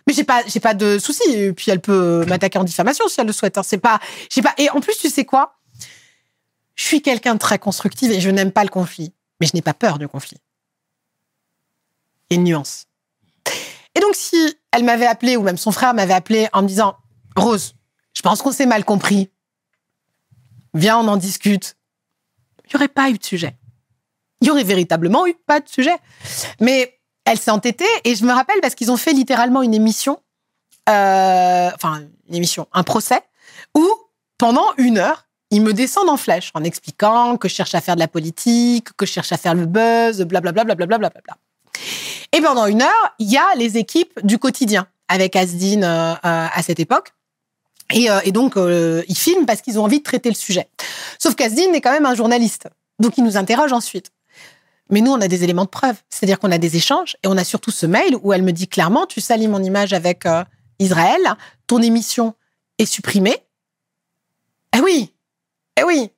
Mais 0.08 0.14
j'ai 0.14 0.24
pas, 0.24 0.44
j'ai 0.46 0.60
pas 0.60 0.76
de 0.76 1.00
souci. 1.00 1.24
Et 1.32 1.54
puis 1.54 1.72
elle 1.72 1.82
peut 1.82 2.22
euh, 2.22 2.26
m'attaquer 2.26 2.60
en 2.60 2.64
diffamation 2.64 3.08
si 3.08 3.20
elle 3.20 3.26
le 3.26 3.34
souhaite. 3.34 3.58
hein. 3.58 3.64
C'est 3.64 3.80
pas, 3.80 4.00
j'ai 4.30 4.44
pas. 4.44 4.54
Et 4.60 4.70
en 4.70 4.80
plus, 4.80 4.96
tu 4.98 5.10
sais 5.10 5.26
quoi? 5.26 5.58
Je 6.76 6.84
suis 6.84 7.02
quelqu'un 7.02 7.34
de 7.34 7.40
très 7.40 7.58
constructif 7.58 8.12
et 8.12 8.22
je 8.22 8.30
n'aime 8.30 8.52
pas 8.52 8.64
le 8.64 8.70
conflit, 8.70 9.14
mais 9.40 9.48
je 9.48 9.54
n'ai 9.56 9.64
pas 9.64 9.74
peur 9.74 9.98
du 9.98 10.08
conflit. 10.08 10.38
A 12.30 12.36
une 12.36 12.44
nuance. 12.44 12.86
Et 13.96 14.00
donc, 14.02 14.16
si 14.16 14.56
elle 14.72 14.84
m'avait 14.84 15.08
appelé 15.08 15.38
ou 15.38 15.42
même 15.42 15.58
son 15.58 15.72
frère 15.72 15.96
m'avait 15.96 16.14
appelé 16.14 16.48
en 16.54 16.62
me 16.62 16.68
disant 16.68 16.98
Rose, 17.36 17.74
je 18.16 18.22
pense 18.22 18.44
qu'on 18.44 18.52
s'est 18.52 18.66
mal 18.68 18.86
compris. 18.86 19.32
Viens, 20.76 21.00
on 21.00 21.08
en 21.08 21.18
discute. 21.18 21.76
Il 22.66 22.70
n'y 22.72 22.76
aurait 22.76 22.88
pas 22.88 23.10
eu 23.10 23.18
de 23.18 23.24
sujet. 23.24 23.58
Il 24.42 24.48
y 24.48 24.52
aurait 24.52 24.64
véritablement 24.64 25.26
eu 25.26 25.34
pas 25.34 25.62
de 25.62 25.70
sujet. 25.70 25.96
Mais 26.60 27.00
elle 27.26 27.40
s'est 27.40 27.52
entêtée 27.52 27.86
et 28.04 28.16
je 28.16 28.26
me 28.26 28.32
rappelle 28.32 28.60
parce 28.62 28.76
qu'ils 28.76 28.92
ont 28.92 28.98
fait 28.98 29.14
littéralement 29.14 29.62
une 29.62 29.74
émission, 29.74 30.20
euh, 30.90 31.70
enfin 31.74 32.04
une 32.30 32.36
émission, 32.36 32.68
un 32.74 32.84
procès, 32.84 33.22
où 33.76 33.88
pendant 34.38 34.74
une 34.78 34.98
heure, 34.98 35.26
ils 35.52 35.62
me 35.62 35.74
descendent 35.74 36.10
en 36.10 36.18
flèche 36.18 36.52
en 36.54 36.64
expliquant 36.64 37.38
que 37.38 37.48
je 37.48 37.54
cherche 37.54 37.76
à 37.76 37.82
faire 37.82 37.96
de 37.96 38.00
la 38.00 38.08
politique, 38.08 38.88
que 38.98 39.06
je 39.06 39.12
cherche 39.12 39.32
à 39.32 39.38
faire 39.38 39.54
le 39.54 39.66
buzz, 39.66 40.22
blablabla, 40.22 40.64
blablabla, 40.64 40.98
blablabla. 40.98 41.38
Et 42.32 42.42
pendant 42.42 42.66
une 42.66 42.82
heure, 42.82 43.16
il 43.20 43.32
y 43.32 43.38
a 43.38 43.56
les 43.56 43.78
équipes 43.78 44.20
du 44.24 44.38
quotidien 44.38 44.88
avec 45.08 45.36
Asdine 45.36 45.84
euh, 45.84 46.14
euh, 46.14 46.16
à 46.24 46.62
cette 46.64 46.80
époque. 46.80 47.14
Et, 47.94 48.10
euh, 48.10 48.20
donc, 48.32 48.58
euh, 48.58 49.04
ils 49.08 49.18
filment 49.18 49.46
parce 49.46 49.62
qu'ils 49.62 49.80
ont 49.80 49.84
envie 49.84 50.00
de 50.00 50.04
traiter 50.04 50.30
le 50.30 50.36
sujet. 50.36 50.68
Sauf 51.20 51.36
qu'Asdine 51.36 51.74
est 51.76 51.82
quand 51.82 51.92
même 51.92 52.06
un 52.06 52.16
journaliste. 52.16 52.68
Donc, 53.00 53.18
il 53.18 53.24
nous 53.24 53.38
interroge 53.38 53.74
ensuite. 53.74 54.12
Mais 54.90 55.02
nous, 55.02 55.12
on 55.12 55.22
a 55.22 55.28
des 55.28 55.44
éléments 55.44 55.66
de 55.66 55.70
preuve. 55.70 55.96
C'est-à-dire 56.10 56.40
qu'on 56.40 56.52
a 56.52 56.58
des 56.58 56.76
échanges 56.76 57.18
et 57.24 57.28
on 57.28 57.38
a 57.38 57.44
surtout 57.44 57.72
ce 57.72 57.86
mail 57.86 58.16
où 58.22 58.34
elle 58.34 58.44
me 58.44 58.52
dit 58.52 58.68
clairement, 58.68 59.06
tu 59.06 59.22
salis 59.22 59.48
mon 59.48 59.64
image 59.64 59.94
avec 59.94 60.26
euh, 60.26 60.44
Israël, 60.80 61.22
ton 61.68 61.82
émission 61.82 62.36
est 62.78 62.86
supprimée. 62.86 63.38
Eh 64.76 64.82
oui, 64.82 65.14
eh 65.80 65.84
oui. 65.84 66.12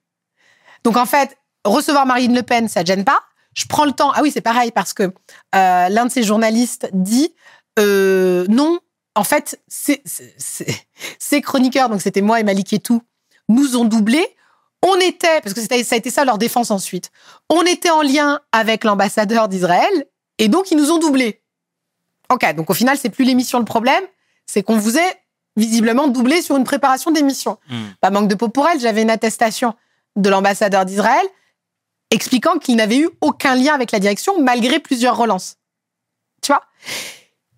Donc 0.84 0.96
en 0.96 1.06
fait, 1.06 1.36
recevoir 1.64 2.06
Marine 2.06 2.34
Le 2.34 2.42
Pen, 2.42 2.68
ça 2.68 2.82
ne 2.82 2.86
gêne 2.86 3.04
pas. 3.04 3.20
Je 3.54 3.66
prends 3.66 3.84
le 3.84 3.92
temps. 3.92 4.12
Ah 4.14 4.20
oui, 4.22 4.30
c'est 4.32 4.40
pareil 4.40 4.70
parce 4.70 4.92
que 4.92 5.04
euh, 5.54 5.88
l'un 5.88 6.06
de 6.06 6.10
ces 6.10 6.22
journalistes 6.22 6.88
dit 6.92 7.34
euh, 7.78 8.46
non. 8.48 8.78
en 9.14 9.24
fait, 9.24 9.60
ces, 9.68 11.40
chroniqueurs, 11.40 11.88
donc 11.88 12.02
c'était 12.02 12.20
moi 12.20 12.40
et 12.40 12.44
Malik 12.44 12.72
et 12.72 12.78
tout, 12.78 13.02
nous 13.48 13.76
ont 13.76 13.84
doublés. 13.84 14.26
On 14.86 14.94
était, 14.96 15.40
parce 15.40 15.54
que 15.54 15.60
ça 15.60 15.74
a 15.74 15.96
été 15.96 16.10
ça 16.10 16.24
leur 16.24 16.38
défense 16.38 16.70
ensuite, 16.70 17.10
on 17.48 17.62
était 17.62 17.90
en 17.90 18.02
lien 18.02 18.40
avec 18.52 18.84
l'ambassadeur 18.84 19.48
d'Israël 19.48 20.06
et 20.38 20.48
donc 20.48 20.70
ils 20.70 20.76
nous 20.76 20.90
ont 20.90 20.98
doublés. 20.98 21.42
Ok, 22.30 22.54
donc 22.54 22.70
au 22.70 22.74
final, 22.74 22.96
c'est 22.96 23.10
plus 23.10 23.24
l'émission 23.24 23.58
le 23.58 23.64
problème, 23.64 24.04
c'est 24.46 24.62
qu'on 24.62 24.76
vous 24.76 24.98
est 24.98 25.22
visiblement 25.56 26.06
doublé 26.06 26.42
sur 26.42 26.56
une 26.56 26.64
préparation 26.64 27.10
d'émission. 27.10 27.58
Hmm. 27.68 27.88
Pas 28.00 28.10
manque 28.10 28.28
de 28.28 28.34
peau 28.34 28.48
pour 28.48 28.68
elle, 28.68 28.78
j'avais 28.78 29.02
une 29.02 29.10
attestation 29.10 29.74
de 30.16 30.30
l'ambassadeur 30.30 30.84
d'Israël 30.84 31.26
expliquant 32.10 32.58
qu'il 32.58 32.76
n'avait 32.76 32.98
eu 32.98 33.08
aucun 33.20 33.54
lien 33.54 33.74
avec 33.74 33.92
la 33.92 33.98
direction 33.98 34.40
malgré 34.40 34.78
plusieurs 34.78 35.16
relances. 35.16 35.56
Tu 36.42 36.52
vois? 36.52 36.62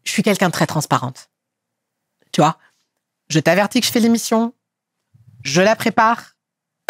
Je 0.04 0.10
suis 0.10 0.22
quelqu'un 0.22 0.48
de 0.48 0.52
très 0.52 0.66
transparente. 0.66 1.30
Tu 2.32 2.40
vois? 2.40 2.56
Je 3.28 3.38
t'avertis 3.38 3.80
que 3.80 3.86
je 3.86 3.92
fais 3.92 4.00
l'émission, 4.00 4.54
je 5.42 5.60
la 5.60 5.76
prépare. 5.76 6.34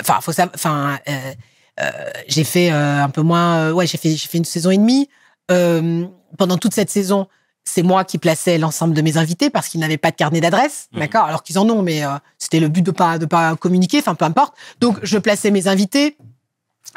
Enfin, 0.01 0.21
faut 0.21 0.33
savoir. 0.33 0.55
Enfin, 0.55 0.99
euh, 1.09 1.33
euh, 1.81 1.91
j'ai 2.29 2.45
fait 2.45 2.71
euh, 2.73 3.03
un 3.03 3.09
peu 3.09 3.23
moins. 3.23 3.71
ouais, 3.73 3.87
j'ai 3.87 3.99
fait, 3.99 4.15
une 4.35 4.45
saison 4.45 4.71
et 4.71 4.79
demie. 4.79 5.09
Pendant 5.49 6.59
toute 6.59 6.75
cette 6.75 6.91
saison, 6.91 7.27
c'est 7.65 7.83
moi 7.83 8.05
qui 8.05 8.19
plaçais 8.19 8.59
l'ensemble 8.59 8.95
de 8.95 9.03
mes 9.03 9.17
invités 9.17 9.51
parce 9.51 9.69
qu'ils 9.69 9.81
n'avaient 9.81 9.99
pas 9.99 10.11
de 10.11 10.17
carnet 10.17 10.41
d'adresse, 10.41 10.89
Mhm. 10.93 11.01
d'accord 11.01 11.25
Alors 11.25 11.43
qu'ils 11.43 11.59
en 11.59 11.69
ont, 11.69 11.83
mais 11.83 12.05
euh, 12.05 12.09
c'était 12.39 12.61
le 12.61 12.69
but 12.69 12.83
de 12.83 12.91
pas 12.91 13.19
de 13.19 13.27
pas 13.27 13.57
communiquer. 13.57 13.99
Enfin, 13.99 14.15
peu 14.15 14.25
importe. 14.25 14.55
Donc, 14.81 14.99
je 15.03 15.19
plaçais 15.19 15.51
mes 15.51 15.69
invités. 15.69 16.17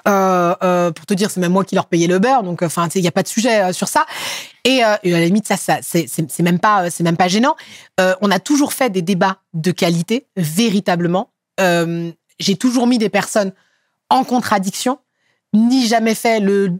Euh, 0.08 0.56
euh, 0.64 0.92
pour 0.92 1.06
te 1.06 1.14
dire, 1.14 1.30
c'est 1.30 1.40
même 1.40 1.52
moi 1.52 1.64
qui 1.64 1.76
leur 1.76 1.86
payais 1.86 2.08
le 2.08 2.18
beurre, 2.18 2.42
donc 2.42 2.64
enfin, 2.64 2.90
il 2.96 3.02
n'y 3.02 3.08
a 3.08 3.12
pas 3.12 3.22
de 3.22 3.28
sujet 3.28 3.72
sur 3.74 3.88
ça. 3.88 4.06
Et, 4.64 4.78
et 4.78 4.84
à 4.84 5.00
la 5.04 5.26
limite, 5.26 5.48
ça, 5.48 5.56
ça 5.56 5.78
c'est 5.82 6.40
même 6.40 6.60
pas, 6.60 6.90
c'est 6.90 7.04
même 7.04 7.18
pas 7.18 7.28
gênant. 7.28 7.56
On 8.00 8.32
a 8.32 8.40
toujours 8.40 8.74
fait 8.74 8.90
des 8.90 9.04
débats 9.04 9.38
de 9.54 9.72
qualité, 9.72 10.26
véritablement. 10.36 11.30
Euh, 11.60 12.12
J'ai 12.40 12.56
toujours 12.56 12.88
mis 12.88 12.98
des 12.98 13.10
personnes 13.10 13.52
en 14.10 14.24
contradiction, 14.24 15.00
ni 15.54 15.88
jamais 15.88 16.16
fait 16.16 16.40
le 16.40 16.74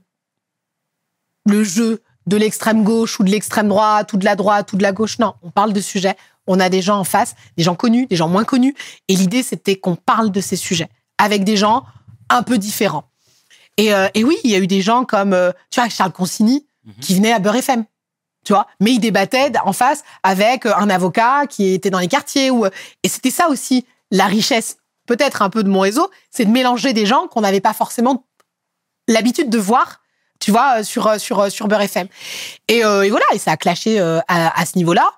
le 1.46 1.64
jeu 1.64 2.02
de 2.26 2.38
l'extrême 2.38 2.84
gauche 2.84 3.20
ou 3.20 3.24
de 3.24 3.30
l'extrême 3.30 3.68
droite 3.68 4.14
ou 4.14 4.18
de 4.18 4.24
la 4.26 4.36
droite 4.36 4.72
ou 4.74 4.78
de 4.78 4.84
la 4.84 4.94
gauche. 4.94 5.20
Non, 5.20 5.34
on 5.42 5.52
parle 5.52 5.74
de 5.74 5.82
sujets. 5.82 6.16
On 6.48 6.60
a 6.60 6.70
des 6.70 6.82
gens 6.82 6.98
en 6.98 7.04
face, 7.04 7.36
des 7.58 7.64
gens 7.64 7.76
connus, 7.76 8.06
des 8.08 8.16
gens 8.16 8.30
moins 8.30 8.46
connus. 8.46 8.76
Et 9.10 9.16
l'idée, 9.16 9.44
c'était 9.44 9.76
qu'on 9.76 9.96
parle 9.96 10.32
de 10.32 10.40
ces 10.42 10.56
sujets 10.56 10.90
avec 11.18 11.44
des 11.44 11.58
gens 11.58 11.84
un 12.30 12.44
peu 12.44 12.58
différents. 12.58 13.06
Et, 13.78 13.94
euh, 13.94 14.08
et 14.14 14.24
oui, 14.24 14.38
il 14.44 14.52
y 14.52 14.56
a 14.56 14.60
eu 14.60 14.68
des 14.68 14.82
gens 14.82 15.04
comme, 15.04 15.34
euh, 15.34 15.52
tu 15.70 15.80
vois, 15.80 15.90
Charles 15.90 16.12
Consigny, 16.14 16.66
Mhm. 16.86 16.94
qui 17.02 17.16
venait 17.16 17.32
à 17.32 17.40
Beurre 17.40 17.56
FM. 17.58 17.86
Tu 18.46 18.52
vois, 18.52 18.68
mais 18.82 18.92
il 18.92 19.00
débattait 19.00 19.54
en 19.64 19.72
face 19.72 20.04
avec 20.22 20.66
euh, 20.66 20.74
un 20.76 20.90
avocat 20.90 21.48
qui 21.48 21.74
était 21.74 21.90
dans 21.90 22.00
les 22.00 22.10
quartiers. 22.10 22.52
Ou, 22.52 22.66
et 22.66 23.08
c'était 23.08 23.32
ça 23.32 23.48
aussi, 23.48 23.86
la 24.12 24.26
richesse, 24.26 24.78
peut-être 25.06 25.42
un 25.42 25.50
peu 25.50 25.64
de 25.64 25.70
mon 25.70 25.80
réseau, 25.82 26.10
c'est 26.32 26.46
de 26.46 26.52
mélanger 26.52 26.94
des 26.94 27.06
gens 27.06 27.28
qu'on 27.28 27.42
n'avait 27.42 27.62
pas 27.62 27.74
forcément 27.74 28.26
l'habitude 29.08 29.50
de 29.50 29.58
voir, 29.58 30.02
tu 30.40 30.52
vois, 30.52 30.80
euh, 30.80 30.84
sur, 30.84 31.08
euh, 31.08 31.18
sur, 31.18 31.40
euh, 31.40 31.50
sur 31.50 31.68
Beurre 31.68 31.82
FM. 31.82 32.08
Et, 32.68 32.86
euh, 32.86 33.02
et 33.04 33.10
voilà, 33.10 33.26
et 33.34 33.38
ça 33.38 33.52
a 33.52 33.58
clashé 33.58 34.00
euh, 34.00 34.20
à, 34.28 34.60
à 34.60 34.66
ce 34.66 34.78
niveau-là. 34.78 35.12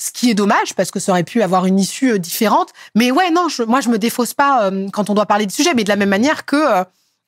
Ce 0.00 0.12
qui 0.12 0.30
est 0.30 0.34
dommage 0.34 0.74
parce 0.74 0.90
que 0.92 1.00
ça 1.00 1.10
aurait 1.12 1.24
pu 1.24 1.42
avoir 1.42 1.66
une 1.66 1.78
issue 1.80 2.12
euh, 2.12 2.18
différente. 2.18 2.70
Mais 2.94 3.10
ouais, 3.10 3.30
non, 3.30 3.48
je, 3.48 3.62
moi 3.64 3.80
je 3.80 3.88
me 3.88 3.98
défausse 3.98 4.32
pas 4.32 4.70
quand 4.92 5.10
on 5.10 5.14
doit 5.14 5.26
parler 5.26 5.44
du 5.46 5.54
sujet, 5.54 5.74
mais 5.74 5.82
de 5.84 5.88
la 5.88 5.96
même 5.96 6.08
manière 6.08 6.44
que 6.46 6.84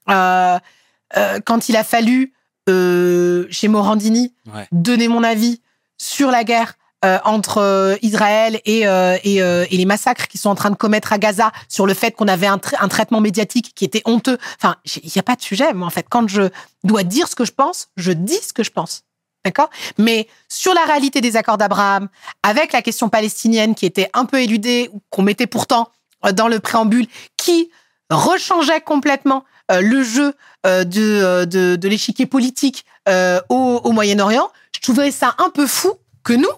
quand 0.07 1.69
il 1.69 1.77
a 1.77 1.85
fallu 1.85 2.33
chez 2.69 3.69
Morandini 3.69 4.35
Ouais. 4.55 4.67
donner 4.73 5.09
mon 5.09 5.23
avis 5.25 5.61
sur 5.99 6.31
la 6.31 6.45
guerre 6.45 6.75
euh, 7.05 7.19
entre 7.25 7.59
euh, 7.59 7.97
Israël 8.03 8.61
et, 8.65 8.87
euh, 8.87 9.17
et, 9.25 9.43
euh, 9.43 9.67
et 9.71 9.77
les 9.77 9.85
massacres 9.85 10.29
qui 10.29 10.39
sont 10.39 10.51
en 10.51 10.55
train 10.55 10.71
de 10.71 10.77
commettre 10.77 11.13
à 11.13 11.19
Gaza, 11.19 11.53
sur 11.69 11.87
le 11.87 11.95
fait 11.95 12.13
qu'on 12.13 12.29
avait 12.29 12.47
un, 12.47 12.59
tra- 12.59 12.77
un 12.81 12.89
traitement 12.89 13.21
médiatique 13.21 13.73
qui 13.75 13.85
était 13.85 14.03
honteux. 14.05 14.39
Enfin, 14.59 14.77
il 14.85 15.11
n'y 15.15 15.19
a 15.19 15.23
pas 15.23 15.37
de 15.37 15.43
sujet. 15.43 15.73
Moi, 15.73 15.87
en 15.87 15.91
fait, 15.91 16.07
quand 16.09 16.29
je 16.29 16.51
dois 16.85 17.03
dire 17.03 17.29
ce 17.29 17.35
que 17.35 17.45
je 17.45 17.53
pense, 17.53 17.89
je 17.97 18.13
dis 18.13 18.41
ce 18.43 18.53
que 18.53 18.63
je 18.63 18.71
pense. 18.71 19.03
D'accord? 19.43 19.71
Mais 19.97 20.29
sur 20.51 20.75
la 20.75 20.85
réalité 20.85 21.23
des 21.23 21.37
accords 21.37 21.57
d'Abraham, 21.57 22.09
avec 22.43 22.75
la 22.75 22.83
question 22.83 23.09
palestinienne 23.09 23.75
qui 23.75 23.87
était 23.87 24.11
un 24.13 24.27
peu 24.27 24.43
éludée, 24.43 24.91
qu'on 25.09 25.23
mettait 25.23 25.47
pourtant 25.47 25.89
dans 26.35 26.49
le 26.49 26.61
préambule, 26.61 27.07
qui 27.39 27.71
rechangeait 28.11 28.83
complètement 28.83 29.45
le 29.71 30.03
jeu 30.03 30.35
de, 30.65 31.47
de, 31.47 31.77
de 31.77 31.89
l'échiquier 31.89 32.27
politique 32.27 32.85
au, 33.09 33.81
au 33.83 33.93
Moyen-Orient, 33.93 34.51
je 34.75 34.81
trouvais 34.83 35.11
ça 35.11 35.35
un 35.39 35.49
peu 35.49 35.67
fou 35.67 35.95
que 36.23 36.35
nous, 36.35 36.51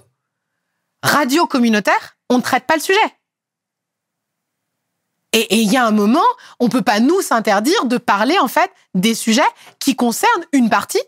radio 1.02 1.46
communautaire, 1.46 2.16
on 2.30 2.38
ne 2.38 2.42
traite 2.42 2.66
pas 2.66 2.76
le 2.76 2.80
sujet. 2.80 2.98
Et 5.32 5.62
il 5.62 5.72
y 5.72 5.76
a 5.76 5.86
un 5.86 5.92
moment, 5.92 6.24
on 6.60 6.68
peut 6.68 6.82
pas 6.82 7.00
nous 7.00 7.22
s'interdire 7.22 7.86
de 7.86 7.96
parler 7.96 8.38
en 8.38 8.48
fait 8.48 8.70
des 8.94 9.14
sujets 9.14 9.40
qui 9.78 9.96
concernent 9.96 10.44
une 10.52 10.68
partie 10.68 11.02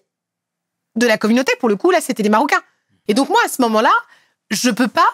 de 0.97 1.07
la 1.07 1.19
communauté. 1.19 1.53
Pour 1.61 1.69
le 1.69 1.77
coup, 1.77 1.91
là, 1.91 2.01
c'était 2.01 2.23
des 2.23 2.31
Marocains. 2.31 2.63
Et 3.07 3.15
donc 3.15 3.29
moi, 3.29 3.41
à 3.45 3.49
ce 3.49 3.61
moment-là, 3.63 3.93
je 4.51 4.71
peux 4.71 4.89
pas 4.89 5.09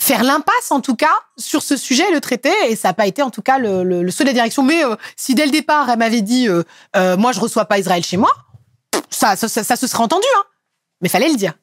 faire 0.00 0.22
l'impasse 0.22 0.70
en 0.70 0.80
tout 0.80 0.94
cas 0.94 1.14
sur 1.36 1.62
ce 1.62 1.76
sujet 1.76 2.08
et 2.08 2.12
le 2.12 2.20
traiter. 2.20 2.54
Et 2.68 2.76
ça 2.76 2.88
n'a 2.88 2.94
pas 2.94 3.08
été 3.08 3.22
en 3.22 3.30
tout 3.30 3.42
cas 3.42 3.58
le, 3.58 3.82
le, 3.82 4.04
le 4.04 4.10
de 4.12 4.24
la 4.24 4.32
direction. 4.32 4.62
Mais 4.62 4.84
euh, 4.84 4.94
si 5.16 5.34
dès 5.34 5.44
le 5.44 5.50
départ, 5.50 5.90
elle 5.90 5.98
m'avait 5.98 6.22
dit, 6.22 6.48
euh, 6.48 6.62
euh, 6.94 7.16
moi, 7.16 7.32
je 7.32 7.40
reçois 7.40 7.64
pas 7.64 7.80
Israël 7.80 8.04
chez 8.04 8.16
moi, 8.16 8.30
ça, 9.10 9.34
ça, 9.34 9.48
ça, 9.48 9.64
ça 9.64 9.74
se 9.74 9.88
serait 9.88 10.04
entendu. 10.04 10.26
Hein. 10.36 10.44
Mais 11.00 11.08
fallait 11.08 11.28
le 11.28 11.36
dire. 11.36 11.54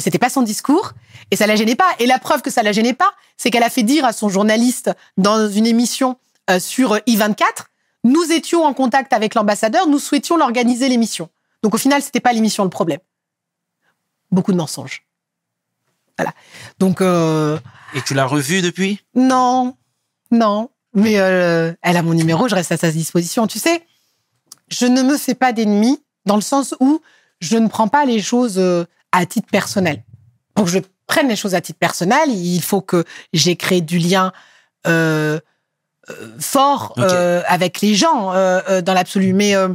Et 0.00 0.02
c'était 0.02 0.18
pas 0.18 0.30
son 0.30 0.40
discours, 0.40 0.92
et 1.30 1.36
ça 1.36 1.46
la 1.46 1.56
gênait 1.56 1.76
pas. 1.76 1.90
Et 1.98 2.06
la 2.06 2.18
preuve 2.18 2.40
que 2.40 2.48
ça 2.48 2.62
la 2.62 2.72
gênait 2.72 2.94
pas, 2.94 3.12
c'est 3.36 3.50
qu'elle 3.50 3.62
a 3.62 3.68
fait 3.68 3.82
dire 3.82 4.06
à 4.06 4.14
son 4.14 4.30
journaliste 4.30 4.90
dans 5.18 5.46
une 5.46 5.66
émission 5.66 6.16
euh, 6.48 6.58
sur 6.58 6.96
I24, 7.06 7.66
nous 8.04 8.32
étions 8.32 8.64
en 8.64 8.72
contact 8.72 9.12
avec 9.12 9.34
l'ambassadeur, 9.34 9.86
nous 9.88 9.98
souhaitions 9.98 10.38
l'organiser 10.38 10.88
l'émission. 10.88 11.28
Donc 11.62 11.74
au 11.74 11.76
final, 11.76 12.00
c'était 12.00 12.18
pas 12.18 12.32
l'émission 12.32 12.64
le 12.64 12.70
problème. 12.70 13.00
Beaucoup 14.30 14.52
de 14.52 14.56
mensonges. 14.56 15.04
Voilà. 16.16 16.32
Donc 16.78 17.02
euh, 17.02 17.58
Et 17.92 18.00
tu 18.00 18.14
l'as 18.14 18.24
revu 18.24 18.62
depuis? 18.62 19.04
Non, 19.14 19.76
non. 20.30 20.70
Mais 20.94 21.20
euh, 21.20 21.74
elle 21.82 21.98
a 21.98 22.02
mon 22.02 22.14
numéro, 22.14 22.48
je 22.48 22.54
reste 22.54 22.72
à 22.72 22.78
sa 22.78 22.90
disposition. 22.90 23.46
Tu 23.46 23.58
sais, 23.58 23.86
je 24.70 24.86
ne 24.86 25.02
me 25.02 25.18
fais 25.18 25.34
pas 25.34 25.52
d'ennemis 25.52 26.02
dans 26.24 26.36
le 26.36 26.40
sens 26.40 26.74
où 26.80 27.02
je 27.40 27.58
ne 27.58 27.68
prends 27.68 27.88
pas 27.88 28.06
les 28.06 28.22
choses 28.22 28.58
euh, 28.58 28.86
à 29.12 29.26
titre 29.26 29.48
personnel. 29.50 30.02
Pour 30.54 30.64
que 30.66 30.70
je 30.70 30.78
prenne 31.06 31.28
les 31.28 31.36
choses 31.36 31.54
à 31.54 31.60
titre 31.60 31.78
personnel, 31.78 32.30
il 32.30 32.60
faut 32.62 32.80
que 32.80 33.04
j'ai 33.32 33.56
créé 33.56 33.80
du 33.80 33.98
lien 33.98 34.32
euh, 34.86 35.40
euh, 36.10 36.36
fort 36.38 36.94
euh, 36.98 37.42
avec 37.46 37.80
les 37.80 37.94
gens 37.94 38.32
euh, 38.32 38.60
euh, 38.68 38.82
dans 38.82 38.94
l'absolu. 38.94 39.32
Mais 39.32 39.54
euh, 39.56 39.68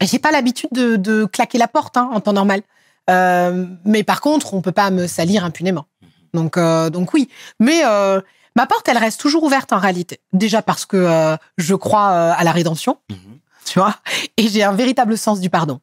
j'ai 0.00 0.18
pas 0.18 0.30
l'habitude 0.32 0.70
de, 0.72 0.96
de 0.96 1.24
claquer 1.26 1.58
la 1.58 1.68
porte 1.68 1.96
hein, 1.96 2.08
en 2.12 2.20
temps 2.20 2.32
normal. 2.32 2.62
Euh, 3.08 3.66
mais 3.84 4.02
par 4.02 4.20
contre, 4.20 4.54
on 4.54 4.62
peut 4.62 4.72
pas 4.72 4.90
me 4.90 5.06
salir 5.06 5.44
impunément. 5.44 5.86
Donc, 6.34 6.56
euh, 6.56 6.90
donc 6.90 7.14
oui. 7.14 7.28
Mais 7.60 7.82
euh, 7.86 8.20
ma 8.56 8.66
porte, 8.66 8.88
elle 8.88 8.98
reste 8.98 9.20
toujours 9.20 9.44
ouverte 9.44 9.72
en 9.72 9.78
réalité. 9.78 10.20
Déjà 10.32 10.60
parce 10.62 10.84
que 10.86 10.96
euh, 10.96 11.36
je 11.56 11.74
crois 11.74 12.08
à 12.32 12.42
la 12.44 12.52
rédemption, 12.52 12.98
Mhm. 13.10 13.38
tu 13.64 13.78
vois, 13.78 13.94
et 14.36 14.48
j'ai 14.48 14.62
un 14.64 14.72
véritable 14.72 15.16
sens 15.16 15.40
du 15.40 15.50
pardon. 15.50 15.80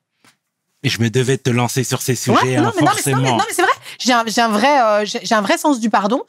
Et 0.85 0.89
je 0.89 1.01
me 1.01 1.10
devais 1.10 1.38
te 1.38 1.49
lancer 1.49 1.84
sur 1.84 2.01
ces 2.01 2.15
sujets, 2.15 2.38
Ouais, 2.41 2.55
hein, 2.57 2.61
non, 2.61 2.72
mais, 2.76 2.81
non, 2.81 2.81
mais, 2.81 2.81
non, 2.81 2.91
forcément. 2.91 3.22
mais, 3.22 3.30
non, 3.31 3.38
mais 3.47 3.53
c'est 3.53 3.61
vrai. 3.61 3.72
J'ai 3.99 4.41
un, 4.41 4.49
vrai, 4.49 4.81
euh, 4.81 5.05
j'ai 5.05 5.35
un 5.35 5.41
vrai 5.41 5.57
sens 5.57 5.80
du 5.80 5.89
pardon. 5.89 6.23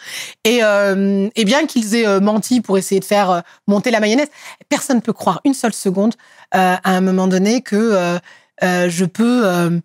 Et, 0.44 0.60
euh, 0.62 1.28
et 1.34 1.44
bien 1.44 1.66
qu'ils 1.66 1.94
aient 1.96 2.06
euh, 2.06 2.20
menti 2.20 2.60
pour 2.60 2.78
essayer 2.78 3.00
de 3.00 3.04
faire 3.04 3.30
euh, 3.30 3.40
monter 3.66 3.90
la 3.90 3.98
mayonnaise, 4.00 4.28
personne 4.68 4.96
ne 4.96 5.02
peut 5.02 5.12
croire 5.12 5.40
une 5.44 5.54
seule 5.54 5.72
seconde 5.74 6.14
euh, 6.54 6.76
à 6.82 6.90
un 6.90 7.00
moment 7.00 7.26
donné 7.26 7.62
que 7.62 8.18
je 8.62 9.04
peux 9.04 9.42
euh, 9.44 9.80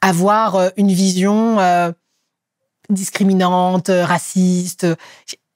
avoir 0.00 0.70
une 0.76 0.90
vision 0.92 1.60
euh, 1.60 1.92
discriminante, 2.90 3.88
raciste. 3.88 4.86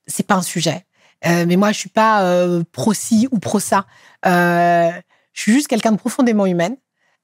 C'est 0.07 0.27
pas 0.27 0.37
un 0.37 0.43
sujet. 0.43 0.87
Euh, 1.27 1.45
mais 1.47 1.57
moi, 1.57 1.73
je 1.73 1.79
suis 1.79 1.89
pas 1.89 2.23
euh, 2.23 2.63
pro 2.73 2.95
ci 2.95 3.29
ou 3.33 3.39
pro 3.39 3.59
ça. 3.59 3.87
Euh, 4.27 4.91
je 5.33 5.43
suis 5.43 5.53
juste 5.53 5.67
quelqu'un 5.69 5.93
de 5.93 5.97
profondément 5.99 6.47
humaine 6.47 6.77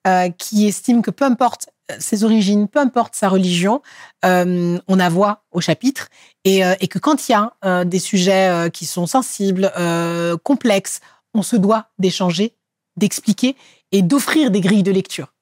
euh, 0.07 0.31
qui 0.31 0.67
estime 0.67 1.03
que 1.03 1.11
peu 1.11 1.25
importe 1.25 1.69
ses 1.99 2.25
origines, 2.25 2.69
peu 2.69 2.79
importe 2.79 3.15
sa 3.15 3.29
religion, 3.29 3.83
euh, 4.25 4.79
on 4.89 5.01
a 5.01 5.09
voix 5.09 5.45
au 5.53 5.61
chapitre 5.61 6.09
et, 6.45 6.65
euh, 6.65 6.75
et 6.81 6.89
que 6.89 6.99
quand 6.99 7.29
il 7.29 7.33
y 7.33 7.35
a 7.35 7.53
euh, 7.65 7.85
des 7.85 7.99
sujets 7.99 8.49
euh, 8.49 8.69
qui 8.71 8.87
sont 8.87 9.07
sensibles, 9.07 9.73
euh, 9.77 10.37
complexes, 10.43 11.01
on 11.35 11.43
se 11.43 11.57
doit 11.57 11.91
d'échanger, 11.99 12.55
d'expliquer 12.97 13.57
et 13.93 14.03
d'offrir 14.03 14.51
des 14.51 14.61
grilles 14.61 14.83
de 14.83 14.93
lecture. 14.93 15.33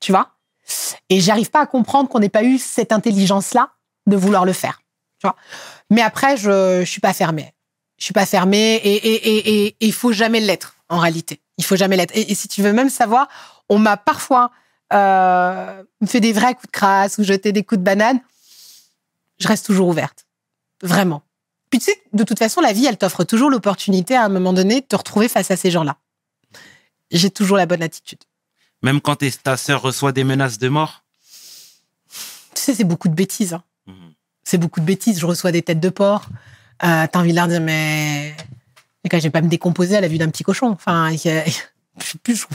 Tu 0.00 0.12
vois? 0.12 0.30
Et 1.08 1.20
j'arrive 1.20 1.50
pas 1.50 1.60
à 1.60 1.66
comprendre 1.66 2.08
qu'on 2.08 2.20
n'ait 2.20 2.28
pas 2.28 2.44
eu 2.44 2.58
cette 2.58 2.92
intelligence-là 2.92 3.70
de 4.06 4.16
vouloir 4.16 4.44
le 4.44 4.52
faire. 4.52 4.82
Tu 5.18 5.26
vois? 5.26 5.36
Mais 5.90 6.02
après, 6.02 6.36
je, 6.36 6.80
je 6.80 6.90
suis 6.90 7.00
pas 7.00 7.12
fermée. 7.12 7.52
Je 7.98 8.04
suis 8.04 8.14
pas 8.14 8.26
fermée 8.26 8.76
et 8.82 9.06
il 9.06 9.28
et, 9.28 9.66
et, 9.66 9.76
et, 9.80 9.92
faut 9.92 10.10
jamais 10.10 10.40
l'être 10.40 10.74
en 10.88 10.98
réalité. 10.98 11.40
Il 11.62 11.66
faut 11.66 11.76
jamais 11.76 11.96
l'être. 11.96 12.14
Et, 12.16 12.30
et 12.30 12.34
si 12.34 12.48
tu 12.48 12.62
veux 12.62 12.72
même 12.72 12.90
savoir, 12.90 13.28
on 13.68 13.78
m'a 13.78 13.96
parfois 13.96 14.50
euh, 14.92 15.82
fait 16.06 16.20
des 16.20 16.32
vrais 16.32 16.54
coups 16.54 16.66
de 16.66 16.72
crasse 16.72 17.18
ou 17.18 17.24
jeté 17.24 17.52
des 17.52 17.62
coups 17.62 17.78
de 17.78 17.84
banane. 17.84 18.20
je 19.38 19.48
reste 19.48 19.66
toujours 19.66 19.88
ouverte. 19.88 20.26
Vraiment. 20.82 21.22
Puis 21.70 21.78
tu 21.78 21.86
sais, 21.86 22.02
de 22.12 22.24
toute 22.24 22.38
façon, 22.38 22.60
la 22.60 22.72
vie, 22.72 22.84
elle 22.86 22.98
t'offre 22.98 23.24
toujours 23.24 23.48
l'opportunité 23.48 24.14
à 24.16 24.24
un 24.24 24.28
moment 24.28 24.52
donné 24.52 24.80
de 24.80 24.86
te 24.86 24.96
retrouver 24.96 25.28
face 25.28 25.50
à 25.50 25.56
ces 25.56 25.70
gens-là. 25.70 25.96
J'ai 27.10 27.30
toujours 27.30 27.56
la 27.56 27.66
bonne 27.66 27.82
attitude. 27.82 28.18
Même 28.82 29.00
quand 29.00 29.16
ta 29.42 29.56
sœur 29.56 29.80
reçoit 29.82 30.12
des 30.12 30.24
menaces 30.24 30.58
de 30.58 30.68
mort? 30.68 31.02
Tu 32.54 32.60
sais, 32.62 32.74
c'est 32.74 32.84
beaucoup 32.84 33.08
de 33.08 33.14
bêtises. 33.14 33.54
hein. 33.54 33.62
Mhm. 33.86 34.12
C'est 34.44 34.58
beaucoup 34.58 34.80
de 34.80 34.84
bêtises. 34.84 35.20
Je 35.20 35.26
reçois 35.26 35.52
des 35.52 35.62
têtes 35.62 35.80
de 35.80 35.88
porc. 35.88 36.26
Euh, 36.84 37.06
T'as 37.10 37.18
envie 37.20 37.30
de 37.30 37.36
leur 37.36 37.48
dire, 37.48 37.60
mais. 37.60 38.36
Mais 39.04 39.10
quand 39.10 39.18
je 39.18 39.24
vais 39.24 39.30
pas 39.30 39.40
me 39.42 39.48
décomposer 39.48 39.96
à 39.96 40.00
la 40.00 40.08
vue 40.08 40.18
d'un 40.18 40.28
petit 40.28 40.44
cochon. 40.44 40.68
Enfin, 40.68 41.10
y 41.10 41.28
a- 41.28 41.44
sais 42.00 42.18
plus, 42.22 42.36
je- 42.36 42.46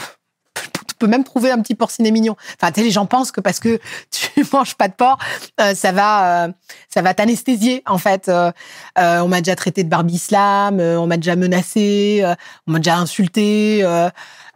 tu 0.87 0.95
peux 0.97 1.07
même 1.07 1.23
trouver 1.23 1.51
un 1.51 1.61
petit 1.61 1.75
porcinet 1.75 2.09
mignon. 2.09 2.35
Enfin, 2.59 2.71
tu 2.71 2.79
sais, 2.79 2.85
les 2.85 2.91
gens 2.91 3.05
pensent 3.05 3.31
que 3.31 3.41
parce 3.41 3.59
que 3.59 3.79
tu 4.09 4.43
manges 4.53 4.73
pas 4.75 4.87
de 4.87 4.93
porc, 4.93 5.19
euh, 5.61 5.75
ça 5.75 5.91
va, 5.91 6.45
euh, 6.47 6.51
ça 6.89 7.01
va 7.03 7.13
t'anesthésier. 7.13 7.83
En 7.85 7.97
fait, 7.99 8.29
Euh, 8.29 8.51
euh, 8.97 9.19
on 9.19 9.27
m'a 9.27 9.41
déjà 9.41 9.55
traité 9.55 9.83
de 9.83 9.89
Barbie 9.89 10.15
Islam, 10.15 10.79
on 10.79 11.05
m'a 11.05 11.17
déjà 11.17 11.35
menacé, 11.35 12.23
on 12.65 12.71
m'a 12.71 12.79
déjà 12.79 12.97
insulté. 12.97 13.83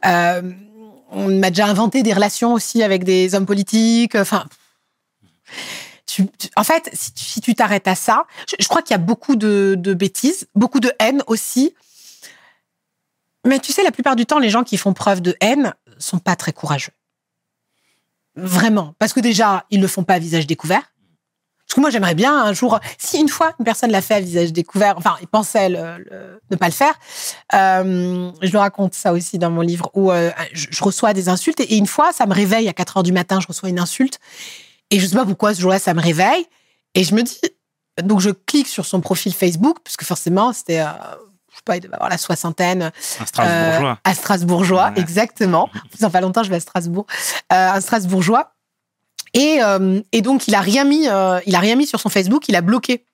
on 0.04 1.28
m'a 1.28 1.50
déjà 1.50 1.68
inventé 1.68 2.04
des 2.04 2.14
relations 2.14 2.54
aussi 2.54 2.82
avec 2.84 3.04
des 3.04 3.36
hommes 3.36 3.46
politiques. 3.46 4.16
Enfin, 4.16 4.46
en 6.56 6.64
fait, 6.64 6.90
si 6.94 7.42
tu 7.42 7.56
t'arrêtes 7.56 7.88
à 7.88 7.96
ça, 7.96 8.26
je, 8.60 8.68
crois 8.68 8.82
qu'il 8.82 8.94
y 8.94 8.96
a 8.96 9.04
beaucoup 9.04 9.36
de, 9.36 9.94
bêtises, 9.94 10.48
beaucoup 10.56 10.80
de 10.80 10.92
haine 11.00 11.24
aussi. 11.28 11.74
Mais 13.46 13.60
tu 13.60 13.72
sais, 13.72 13.84
la 13.84 13.92
plupart 13.92 14.16
du 14.16 14.26
temps, 14.26 14.40
les 14.40 14.50
gens 14.50 14.64
qui 14.64 14.78
font 14.78 14.94
preuve 14.94 15.22
de 15.22 15.36
haine 15.42 15.74
sont 15.98 16.20
pas 16.20 16.36
très 16.36 16.54
courageux. 16.54 16.92
Vraiment. 18.36 18.94
Parce 19.00 19.14
que 19.14 19.20
déjà, 19.20 19.66
ils 19.70 19.82
le 19.82 19.88
font 19.88 20.04
pas 20.04 20.16
à 20.16 20.20
visage 20.20 20.48
découvert. 20.48 20.84
Parce 21.68 21.76
que 21.76 21.82
moi, 21.82 21.90
j'aimerais 21.90 22.16
bien 22.16 22.36
un 22.36 22.54
jour, 22.54 22.80
si 22.98 23.18
une 23.18 23.30
fois 23.30 23.54
une 23.58 23.66
personne 23.66 23.92
l'a 23.92 24.02
fait 24.02 24.16
à 24.16 24.20
visage 24.20 24.52
découvert, 24.52 24.98
enfin, 24.98 25.16
il 25.22 25.28
pensait 25.28 25.70
le- 25.70 26.40
ne 26.50 26.56
pas 26.58 26.66
le 26.66 26.74
faire, 26.74 26.94
euh, 27.54 28.30
je 28.42 28.52
le 28.52 28.60
raconte 28.60 28.94
ça 28.94 29.14
aussi 29.14 29.38
dans 29.38 29.50
mon 29.50 29.62
livre, 29.62 29.90
où 29.94 30.12
euh, 30.12 30.32
je, 30.52 30.68
je 30.70 30.84
reçois 30.84 31.14
des 31.14 31.30
insultes 31.30 31.62
et 31.62 31.78
une 31.78 31.88
fois, 31.88 32.12
ça 32.12 32.26
me 32.26 32.34
réveille 32.34 32.68
à 32.68 32.74
4 32.74 32.98
heures 32.98 33.04
du 33.04 33.14
matin, 33.14 33.40
je 33.40 33.48
reçois 33.48 33.70
une 33.70 33.80
insulte 33.80 34.20
et 34.92 35.00
je 35.00 35.08
sais 35.08 35.16
pas 35.16 35.26
pourquoi 35.26 35.56
ce 35.56 35.62
jour-là, 35.62 35.80
ça 35.80 35.94
me 35.94 36.02
réveille. 36.02 36.46
Et 36.94 37.04
je 37.04 37.16
me 37.16 37.24
dis, 37.24 37.40
donc 38.04 38.20
je 38.20 38.30
clique 38.30 38.68
sur 38.68 38.86
son 38.86 39.02
profil 39.02 39.34
Facebook, 39.34 39.78
puisque 39.84 40.04
forcément, 40.04 40.54
c'était, 40.54 40.82
euh, 40.82 40.86
je 41.50 41.56
sais 41.56 41.62
pas, 41.66 41.78
il 41.78 41.82
devait 41.82 41.96
avoir 41.96 42.10
la 42.10 42.18
soixantaine. 42.18 42.92
Un 43.20 43.26
Strasbourgeois. 43.26 43.92
Euh, 43.92 43.96
à 44.04 44.14
Strasbourgeois, 44.14 44.94
exactement. 44.98 45.70
Ça 45.98 46.08
fait 46.08 46.14
pas 46.14 46.22
longtemps, 46.22 46.44
je 46.44 46.50
vais 46.50 46.58
à 46.58 46.60
Strasbourg. 46.60 47.08
Euh, 47.52 47.72
un 47.72 47.82
Strasbourgeois. 47.82 48.54
Et, 49.34 49.60
euh, 49.62 50.02
et 50.12 50.22
donc, 50.22 50.48
il 50.48 50.56
a 50.56 50.62
rien 50.62 50.84
mis, 50.84 51.08
euh, 51.08 51.40
il 51.46 51.56
a 51.56 51.60
rien 51.60 51.76
mis 51.76 51.88
sur 51.88 52.00
son 52.00 52.10
Facebook, 52.10 52.48
il 52.50 52.56
a 52.56 52.62
bloqué 52.62 53.06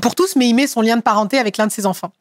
pour 0.00 0.14
tous, 0.14 0.36
mais 0.36 0.48
il 0.48 0.54
met 0.54 0.66
son 0.66 0.80
lien 0.80 0.96
de 0.96 1.02
parenté 1.02 1.38
avec 1.38 1.56
l'un 1.56 1.66
de 1.66 1.72
ses 1.72 1.84
enfants. 1.84 2.12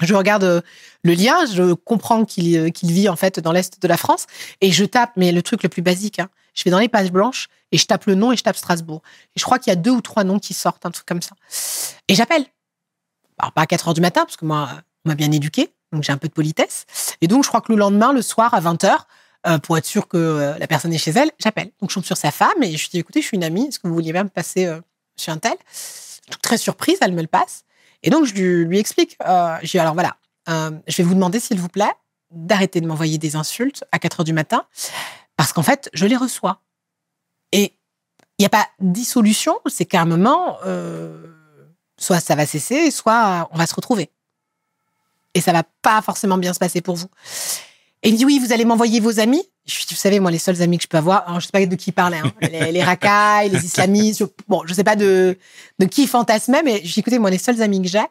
Je 0.00 0.14
regarde 0.14 0.44
euh, 0.44 0.60
le 1.02 1.14
lien, 1.14 1.44
je 1.46 1.72
comprends 1.72 2.24
qu'il 2.24 2.72
qu'il 2.72 2.92
vit 2.92 3.08
en 3.08 3.16
fait 3.16 3.40
dans 3.40 3.50
l'est 3.50 3.82
de 3.82 3.88
la 3.88 3.96
France, 3.96 4.26
et 4.60 4.70
je 4.70 4.84
tape, 4.84 5.10
mais 5.16 5.32
le 5.32 5.42
truc 5.42 5.64
le 5.64 5.68
plus 5.68 5.82
basique, 5.82 6.20
hein, 6.20 6.28
je 6.54 6.64
vais 6.64 6.70
dans 6.70 6.78
les 6.78 6.88
pages 6.88 7.12
blanches 7.12 7.48
et 7.72 7.78
je 7.78 7.86
tape 7.86 8.06
le 8.06 8.14
nom 8.14 8.32
et 8.32 8.36
je 8.36 8.42
tape 8.42 8.56
Strasbourg. 8.56 9.02
Et 9.36 9.40
je 9.40 9.44
crois 9.44 9.58
qu'il 9.58 9.70
y 9.70 9.72
a 9.72 9.76
deux 9.76 9.90
ou 9.90 10.00
trois 10.00 10.24
noms 10.24 10.38
qui 10.38 10.54
sortent, 10.54 10.84
un 10.86 10.90
truc 10.90 11.06
comme 11.06 11.22
ça. 11.22 11.34
Et 12.08 12.14
j'appelle. 12.14 12.44
Alors, 13.38 13.52
pas 13.52 13.62
à 13.62 13.66
4 13.66 13.88
heures 13.88 13.94
du 13.94 14.00
matin, 14.00 14.24
parce 14.24 14.36
que 14.36 14.44
moi, 14.44 14.68
on 15.04 15.10
m'a 15.10 15.14
bien 15.14 15.30
éduqué, 15.30 15.72
donc 15.92 16.02
j'ai 16.02 16.12
un 16.12 16.16
peu 16.16 16.26
de 16.26 16.32
politesse. 16.32 16.86
Et 17.20 17.28
donc, 17.28 17.44
je 17.44 17.48
crois 17.48 17.60
que 17.60 17.72
le 17.72 17.78
lendemain, 17.78 18.12
le 18.12 18.22
soir, 18.22 18.52
à 18.52 18.60
20 18.60 18.82
heures, 18.84 19.06
euh, 19.46 19.58
pour 19.58 19.78
être 19.78 19.86
sûr 19.86 20.08
que 20.08 20.16
euh, 20.16 20.58
la 20.58 20.66
personne 20.66 20.92
est 20.92 20.98
chez 20.98 21.12
elle, 21.12 21.30
j'appelle. 21.38 21.70
Donc, 21.80 21.90
je 21.90 21.94
tombe 21.94 22.04
sur 22.04 22.16
sa 22.16 22.32
femme 22.32 22.60
et 22.62 22.76
je 22.76 22.84
lui 22.84 22.88
dis, 22.90 22.98
écoutez, 22.98 23.22
je 23.22 23.26
suis 23.26 23.36
une 23.36 23.44
amie, 23.44 23.68
est-ce 23.68 23.78
que 23.78 23.86
vous 23.86 23.94
vouliez 23.94 24.12
bien 24.12 24.24
me 24.24 24.28
passer 24.28 24.66
euh, 24.66 24.80
sur 25.14 25.32
un 25.32 25.38
tel? 25.38 25.54
Très 26.42 26.58
surprise, 26.58 26.98
elle 27.00 27.12
me 27.12 27.22
le 27.22 27.28
passe. 27.28 27.64
Et 28.02 28.10
donc, 28.10 28.26
je 28.26 28.34
lui, 28.34 28.78
explique, 28.78 29.16
euh, 29.26 29.56
je 29.62 29.70
dis, 29.70 29.78
alors 29.78 29.94
voilà, 29.94 30.16
euh, 30.48 30.70
je 30.86 30.96
vais 30.96 31.02
vous 31.02 31.14
demander, 31.14 31.40
s'il 31.40 31.58
vous 31.58 31.68
plaît, 31.68 31.92
d'arrêter 32.30 32.80
de 32.80 32.86
m'envoyer 32.86 33.18
des 33.18 33.36
insultes 33.36 33.84
à 33.92 33.98
4 33.98 34.20
heures 34.20 34.24
du 34.24 34.32
matin, 34.32 34.66
parce 35.38 35.52
qu'en 35.54 35.62
fait, 35.62 35.88
je 35.94 36.04
les 36.04 36.16
reçois. 36.16 36.60
Et 37.52 37.74
il 38.38 38.42
n'y 38.42 38.46
a 38.46 38.50
pas 38.50 38.68
dissolution, 38.80 39.56
c'est 39.66 39.86
qu'à 39.86 40.02
un 40.02 40.04
moment, 40.04 40.58
euh, 40.66 41.26
soit 41.96 42.20
ça 42.20 42.34
va 42.34 42.44
cesser, 42.44 42.90
soit 42.90 43.48
on 43.52 43.56
va 43.56 43.66
se 43.66 43.74
retrouver. 43.74 44.10
Et 45.34 45.40
ça 45.40 45.52
va 45.52 45.62
pas 45.82 46.02
forcément 46.02 46.36
bien 46.38 46.52
se 46.52 46.58
passer 46.58 46.80
pour 46.80 46.96
vous. 46.96 47.06
Et 48.02 48.08
il 48.08 48.12
me 48.14 48.18
dit, 48.18 48.24
oui, 48.24 48.38
vous 48.38 48.52
allez 48.52 48.64
m'envoyer 48.64 49.00
vos 49.00 49.20
amis. 49.20 49.42
Je 49.66 49.78
dis, 49.86 49.94
vous 49.94 50.00
savez, 50.00 50.18
moi, 50.20 50.30
les 50.30 50.38
seuls 50.38 50.60
amis 50.62 50.78
que 50.78 50.84
je 50.84 50.88
peux 50.88 50.96
avoir, 50.98 51.26
alors, 51.28 51.40
je 51.40 51.46
sais 51.46 51.52
pas 51.52 51.64
de 51.64 51.74
qui 51.76 51.92
parlait, 51.92 52.18
hein, 52.18 52.32
les, 52.42 52.72
les 52.72 52.82
racailles, 52.82 53.50
les 53.50 53.64
islamistes, 53.64 54.20
je- 54.20 54.24
bon, 54.48 54.62
je 54.66 54.74
sais 54.74 54.84
pas 54.84 54.96
de, 54.96 55.38
de 55.78 55.84
qui 55.86 56.06
fantasmait, 56.06 56.62
mais 56.64 56.80
je 56.84 56.92
dis, 56.94 57.00
écoutez, 57.00 57.18
moi, 57.18 57.30
les 57.30 57.38
seuls 57.38 57.60
amis 57.62 57.80
que 57.82 57.88
j'ai, 57.88 58.04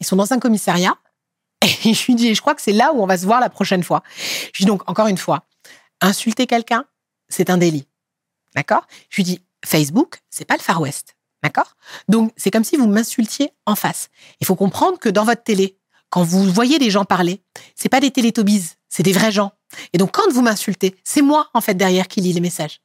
ils 0.00 0.06
sont 0.06 0.16
dans 0.16 0.32
un 0.32 0.38
commissariat. 0.38 0.96
Et 1.62 1.68
je 1.94 2.06
lui 2.06 2.14
dis, 2.14 2.34
je 2.34 2.40
crois 2.40 2.54
que 2.54 2.62
c'est 2.62 2.72
là 2.72 2.92
où 2.92 3.02
on 3.02 3.06
va 3.06 3.16
se 3.18 3.24
voir 3.26 3.40
la 3.40 3.48
prochaine 3.50 3.82
fois. 3.82 4.02
Je 4.52 4.58
lui 4.58 4.64
dis 4.64 4.66
donc, 4.66 4.88
encore 4.88 5.06
une 5.08 5.18
fois, 5.18 5.44
insulter 6.00 6.46
quelqu'un, 6.46 6.84
c'est 7.28 7.50
un 7.50 7.58
délit. 7.58 7.86
D'accord? 8.54 8.86
Je 9.10 9.16
lui 9.16 9.24
dis, 9.24 9.40
Facebook, 9.64 10.20
c'est 10.30 10.44
pas 10.44 10.56
le 10.56 10.62
Far 10.62 10.80
West. 10.80 11.16
D'accord? 11.42 11.76
Donc, 12.08 12.32
c'est 12.36 12.50
comme 12.50 12.64
si 12.64 12.76
vous 12.76 12.88
m'insultiez 12.88 13.52
en 13.66 13.76
face. 13.76 14.08
Il 14.40 14.46
faut 14.46 14.56
comprendre 14.56 14.98
que 14.98 15.08
dans 15.08 15.24
votre 15.24 15.42
télé, 15.42 15.78
quand 16.10 16.22
vous 16.22 16.50
voyez 16.50 16.78
des 16.78 16.90
gens 16.90 17.04
parler, 17.04 17.42
c'est 17.74 17.88
pas 17.88 18.00
des 18.00 18.10
télétobies, 18.10 18.72
c'est 18.88 19.02
des 19.02 19.12
vrais 19.12 19.32
gens. 19.32 19.52
Et 19.92 19.98
donc, 19.98 20.12
quand 20.12 20.32
vous 20.32 20.42
m'insultez, 20.42 20.96
c'est 21.04 21.22
moi, 21.22 21.50
en 21.54 21.60
fait, 21.60 21.74
derrière 21.74 22.08
qui 22.08 22.20
lit 22.20 22.32
les 22.32 22.40
messages. 22.40 22.80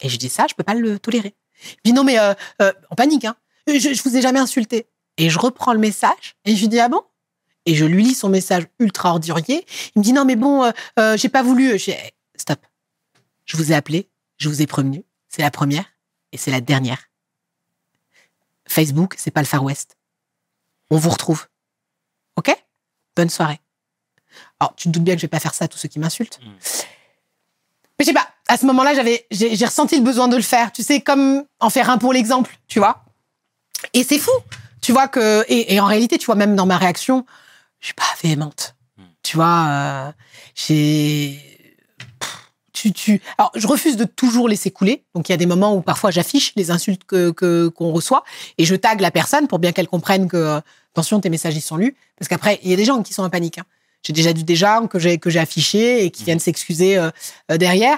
Et 0.00 0.08
je 0.08 0.16
dis 0.16 0.28
ça, 0.28 0.46
je 0.48 0.54
peux 0.54 0.64
pas 0.64 0.74
le 0.74 0.98
tolérer. 0.98 1.34
Je 1.62 1.74
dis 1.84 1.92
non, 1.92 2.04
mais 2.04 2.18
euh, 2.18 2.34
euh, 2.62 2.72
en 2.90 2.94
panique, 2.94 3.24
hein. 3.24 3.36
Je, 3.66 3.78
je 3.78 4.02
vous 4.02 4.16
ai 4.16 4.22
jamais 4.22 4.40
insulté. 4.40 4.86
Et 5.16 5.30
je 5.30 5.38
reprends 5.38 5.72
le 5.72 5.78
message 5.78 6.34
et 6.44 6.56
je 6.56 6.60
lui 6.60 6.68
dis 6.68 6.80
ah 6.80 6.88
bon? 6.88 7.02
Et 7.66 7.74
je 7.74 7.84
lui 7.84 8.02
lis 8.02 8.14
son 8.14 8.28
message 8.28 8.64
ultra 8.78 9.10
ordurier. 9.10 9.64
Il 9.94 10.00
me 10.00 10.04
dit 10.04 10.12
non, 10.12 10.24
mais 10.24 10.36
bon, 10.36 10.64
euh, 10.64 10.70
euh, 10.98 11.16
j'ai 11.16 11.28
pas 11.28 11.42
voulu. 11.42 11.78
Je 13.44 13.56
vous 13.56 13.72
ai 13.72 13.74
appelé, 13.74 14.10
je 14.36 14.48
vous 14.48 14.62
ai 14.62 14.66
prévenu. 14.66 15.04
C'est 15.28 15.42
la 15.42 15.50
première 15.50 15.84
et 16.32 16.36
c'est 16.36 16.50
la 16.50 16.60
dernière. 16.60 17.10
Facebook, 18.68 19.14
c'est 19.18 19.30
pas 19.30 19.42
le 19.42 19.46
Far 19.46 19.62
West. 19.62 19.96
On 20.90 20.96
vous 20.96 21.10
retrouve. 21.10 21.46
Ok? 22.36 22.54
Bonne 23.16 23.30
soirée. 23.30 23.60
Alors, 24.58 24.74
tu 24.76 24.88
te 24.88 24.92
doutes 24.92 25.04
bien 25.04 25.14
que 25.14 25.20
je 25.20 25.26
vais 25.26 25.30
pas 25.30 25.40
faire 25.40 25.54
ça 25.54 25.66
à 25.66 25.68
tous 25.68 25.78
ceux 25.78 25.88
qui 25.88 25.98
m'insultent. 25.98 26.40
Mm. 26.42 26.50
Mais 27.98 28.04
je 28.04 28.04
sais 28.06 28.12
pas, 28.12 28.28
à 28.48 28.56
ce 28.56 28.66
moment-là, 28.66 28.94
j'avais, 28.94 29.26
j'ai, 29.30 29.54
j'ai 29.54 29.66
ressenti 29.66 29.96
le 29.96 30.02
besoin 30.02 30.28
de 30.28 30.36
le 30.36 30.42
faire. 30.42 30.72
Tu 30.72 30.82
sais, 30.82 31.00
comme 31.00 31.44
en 31.60 31.70
faire 31.70 31.90
un 31.90 31.98
pour 31.98 32.12
l'exemple, 32.12 32.58
tu 32.66 32.78
vois? 32.78 33.04
Et 33.92 34.02
c'est 34.02 34.18
fou. 34.18 34.32
Tu 34.80 34.92
vois 34.92 35.08
que, 35.08 35.44
et, 35.48 35.74
et 35.74 35.80
en 35.80 35.86
réalité, 35.86 36.18
tu 36.18 36.26
vois, 36.26 36.34
même 36.34 36.56
dans 36.56 36.66
ma 36.66 36.76
réaction, 36.76 37.24
je 37.80 37.86
suis 37.86 37.94
pas 37.94 38.04
véhémente. 38.22 38.74
Mm. 38.96 39.02
Tu 39.22 39.36
vois, 39.36 39.66
euh, 39.68 40.12
j'ai, 40.54 41.53
tu, 42.92 42.92
tu, 42.92 43.22
alors, 43.38 43.50
je 43.54 43.66
refuse 43.66 43.96
de 43.96 44.04
toujours 44.04 44.48
laisser 44.48 44.70
couler. 44.70 45.04
Donc, 45.14 45.28
il 45.28 45.32
y 45.32 45.34
a 45.34 45.38
des 45.38 45.46
moments 45.46 45.74
où 45.74 45.80
parfois 45.80 46.10
j'affiche 46.10 46.52
les 46.56 46.70
insultes 46.70 47.04
que, 47.04 47.30
que, 47.30 47.68
qu'on 47.68 47.92
reçoit 47.92 48.24
et 48.58 48.64
je 48.64 48.74
tag 48.74 49.00
la 49.00 49.10
personne 49.10 49.48
pour 49.48 49.58
bien 49.58 49.72
qu'elle 49.72 49.88
comprenne 49.88 50.28
que, 50.28 50.36
euh, 50.36 50.60
attention, 50.92 51.20
tes 51.20 51.30
messages, 51.30 51.56
ils 51.56 51.62
sont 51.62 51.76
lus. 51.76 51.96
Parce 52.18 52.28
qu'après, 52.28 52.60
il 52.62 52.70
y 52.70 52.72
a 52.74 52.76
des 52.76 52.84
gens 52.84 53.02
qui 53.02 53.14
sont 53.14 53.22
en 53.22 53.30
panique. 53.30 53.58
hein. 53.58 53.64
J'ai 54.02 54.12
déjà 54.12 54.32
vu 54.32 54.44
des 54.44 54.56
gens 54.56 54.86
que 54.86 54.98
j'ai, 54.98 55.18
que 55.18 55.30
j'ai 55.30 55.38
affichés 55.38 56.04
et 56.04 56.10
qui 56.10 56.24
viennent 56.24 56.40
s'excuser 56.40 56.98
euh, 56.98 57.10
euh, 57.50 57.56
derrière. 57.56 57.96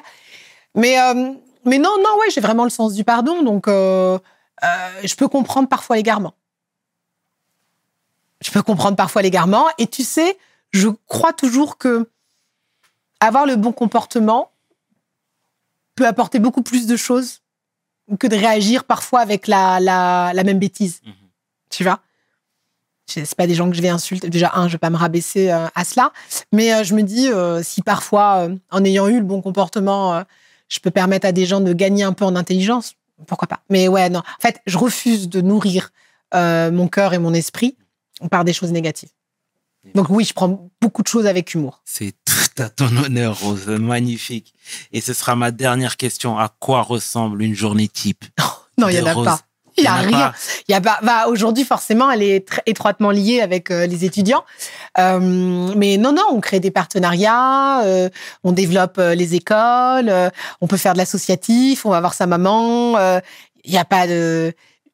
Mais, 0.77 1.01
euh, 1.01 1.33
mais 1.65 1.79
non, 1.79 1.97
non, 2.03 2.19
ouais, 2.21 2.31
j'ai 2.31 2.41
vraiment 2.41 2.65
le 2.65 2.71
sens 2.71 2.95
du 2.95 3.03
pardon. 3.03 3.43
Donc, 3.43 3.67
je 3.67 5.15
peux 5.17 5.29
comprendre 5.29 5.69
parfois 5.69 5.97
l'égarement. 5.97 6.35
Je 8.41 8.51
peux 8.53 8.63
comprendre 8.63 8.97
parfois 8.97 9.23
l'égarement. 9.23 9.67
Et 9.79 9.89
tu 9.89 10.05
sais, 10.05 10.39
je 10.71 10.89
crois 11.09 11.33
toujours 11.33 11.77
que 11.77 12.09
avoir 13.19 13.47
le 13.47 13.57
bon 13.57 13.73
comportement 13.73 14.51
peut 15.97 16.07
apporter 16.07 16.39
beaucoup 16.39 16.63
plus 16.63 16.87
de 16.87 16.97
choses 16.97 17.41
que 18.21 18.29
de 18.29 18.37
réagir 18.37 18.85
parfois 18.85 19.21
avec 19.21 19.49
la, 19.49 19.81
la, 19.81 20.31
la 20.33 20.45
même 20.45 20.61
bêtise. 20.61 21.01
Mhm. 21.05 21.13
Tu 21.71 21.83
vois? 21.83 22.01
C'est 23.09 23.35
pas 23.37 23.47
des 23.47 23.55
gens 23.55 23.71
que 23.71 23.77
je 23.77 23.83
vais 23.83 23.89
insulter. 23.89 24.29
Déjà, 24.31 24.53
un, 24.55 24.67
je 24.67 24.73
vais 24.73 24.79
pas 24.79 24.91
me 24.91 24.97
rabaisser 24.97 25.51
euh, 25.51 25.67
à 25.75 25.85
cela. 25.85 26.13
Mais 26.53 26.75
euh, 26.75 26.83
je 26.83 26.95
me 26.95 27.03
dis, 27.03 27.29
euh, 27.29 27.63
si 27.63 27.83
parfois, 27.83 28.49
en 28.71 28.85
ayant 28.85 29.09
eu 29.09 29.19
le 29.19 29.25
bon 29.25 29.43
comportement, 29.43 30.25
je 30.69 30.81
peux 30.81 30.91
permettre 30.91 31.27
à 31.27 31.33
des 31.33 31.47
gens 31.47 31.61
de 31.61 31.73
gagner 31.73 32.03
un 32.03 32.13
peu 32.13 32.25
en 32.25 32.35
intelligence, 32.35 32.95
pourquoi 33.27 33.49
pas? 33.49 33.61
Mais 33.71 33.87
ouais, 33.89 34.11
non. 34.11 34.21
En 34.21 34.41
fait, 34.41 34.61
je 34.67 34.77
refuse 34.77 35.29
de 35.29 35.41
nourrir 35.41 35.91
mon 36.35 36.89
cœur 36.89 37.15
et 37.15 37.19
mon 37.19 37.33
esprit 37.33 37.77
par 38.31 38.45
des 38.45 38.53
choses 38.53 38.73
négatives. 38.73 39.11
Donc 39.95 40.11
oui, 40.11 40.25
je 40.25 40.33
prends 40.33 40.71
beaucoup 40.81 41.03
de 41.03 41.09
choses 41.09 41.27
avec 41.27 41.55
humour. 41.55 41.83
C'est 41.85 42.15
tout 42.25 42.63
à 42.63 42.69
ton 42.69 42.95
honneur, 42.97 43.41
Rose. 43.41 43.67
Magnifique. 43.67 44.55
Et 44.93 45.01
ce 45.01 45.13
sera 45.13 45.37
ma 45.37 45.51
dernière 45.51 45.97
question. 45.97 46.39
À 46.39 46.55
quoi 46.59 46.83
ressemble 46.83 47.43
une 47.43 47.55
journée 47.55 47.89
type? 47.89 48.25
Non, 48.79 48.91
il 48.91 48.97
y 48.97 48.99
de 48.99 49.05
en 49.05 49.07
a 49.07 49.13
Rose 49.15 49.25
pas. 49.25 49.41
Il 49.79 49.85
y 49.85 49.87
a 49.87 49.95
en 49.95 49.97
a 49.97 50.01
rien. 50.01 50.33
Il 50.69 50.73
y 50.73 50.75
a 50.75 50.83
pas. 50.83 50.99
Bah, 51.03 51.29
aujourd'hui, 51.29 51.65
forcément, 51.65 52.11
elle 52.11 52.23
est 52.23 52.47
très 52.47 52.63
étroitement 52.67 53.11
liée 53.11 53.41
avec 53.41 53.71
euh, 53.71 53.87
les 53.87 54.05
étudiants. 54.05 54.45
Euh, 54.99 55.19
mais 55.19 55.97
non, 55.97 56.13
non, 56.13 56.25
on 56.31 56.41
crée 56.41 56.61
des 56.61 56.71
partenariats, 56.71 57.83
euh, 57.85 58.11
on 58.45 58.53
développe 58.53 58.99
les 58.99 59.35
écoles, 59.35 60.13
on 60.61 60.67
peut 60.67 60.77
faire 60.77 60.93
de 60.93 60.99
l'associatif, 60.99 61.87
on 61.87 61.91
va 61.91 62.01
voir 62.01 62.13
sa 62.13 62.27
maman. 62.27 62.99
Il 63.65 63.73
y 63.73 63.79
a 63.79 63.85
pas 63.85 64.07
de. 64.07 64.53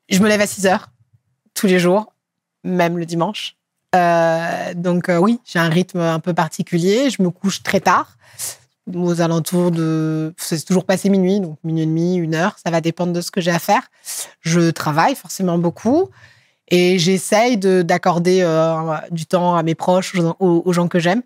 je 0.08 0.20
me 0.20 0.28
lève 0.28 0.40
à 0.40 0.46
6 0.46 0.66
heures 0.66 0.90
tous 1.54 1.66
les 1.66 1.78
jours, 1.78 2.12
même 2.64 2.98
le 2.98 3.06
dimanche. 3.06 3.56
Euh, 3.94 4.74
donc 4.74 5.08
euh, 5.08 5.18
oui, 5.18 5.38
j'ai 5.44 5.58
un 5.58 5.68
rythme 5.68 6.00
un 6.00 6.18
peu 6.18 6.34
particulier. 6.34 7.10
Je 7.10 7.22
me 7.22 7.30
couche 7.30 7.62
très 7.62 7.80
tard, 7.80 8.16
aux 8.92 9.20
alentours 9.20 9.70
de... 9.70 10.34
C'est 10.36 10.64
toujours 10.64 10.84
passé 10.84 11.08
minuit, 11.08 11.40
donc 11.40 11.58
minuit 11.64 11.82
et 11.82 11.86
demi, 11.86 12.16
une 12.16 12.34
heure. 12.34 12.56
Ça 12.64 12.70
va 12.70 12.80
dépendre 12.80 13.12
de 13.12 13.20
ce 13.20 13.30
que 13.30 13.40
j'ai 13.40 13.50
à 13.50 13.58
faire. 13.58 13.82
Je 14.40 14.70
travaille 14.70 15.14
forcément 15.14 15.58
beaucoup. 15.58 16.08
Et 16.68 16.98
j'essaye 16.98 17.58
de- 17.58 17.82
d'accorder 17.82 18.40
euh, 18.40 18.96
du 19.10 19.26
temps 19.26 19.56
à 19.56 19.62
mes 19.62 19.74
proches, 19.74 20.14
aux, 20.40 20.72
gens 20.72 20.88
que 20.88 20.98
j'aime. 20.98 21.22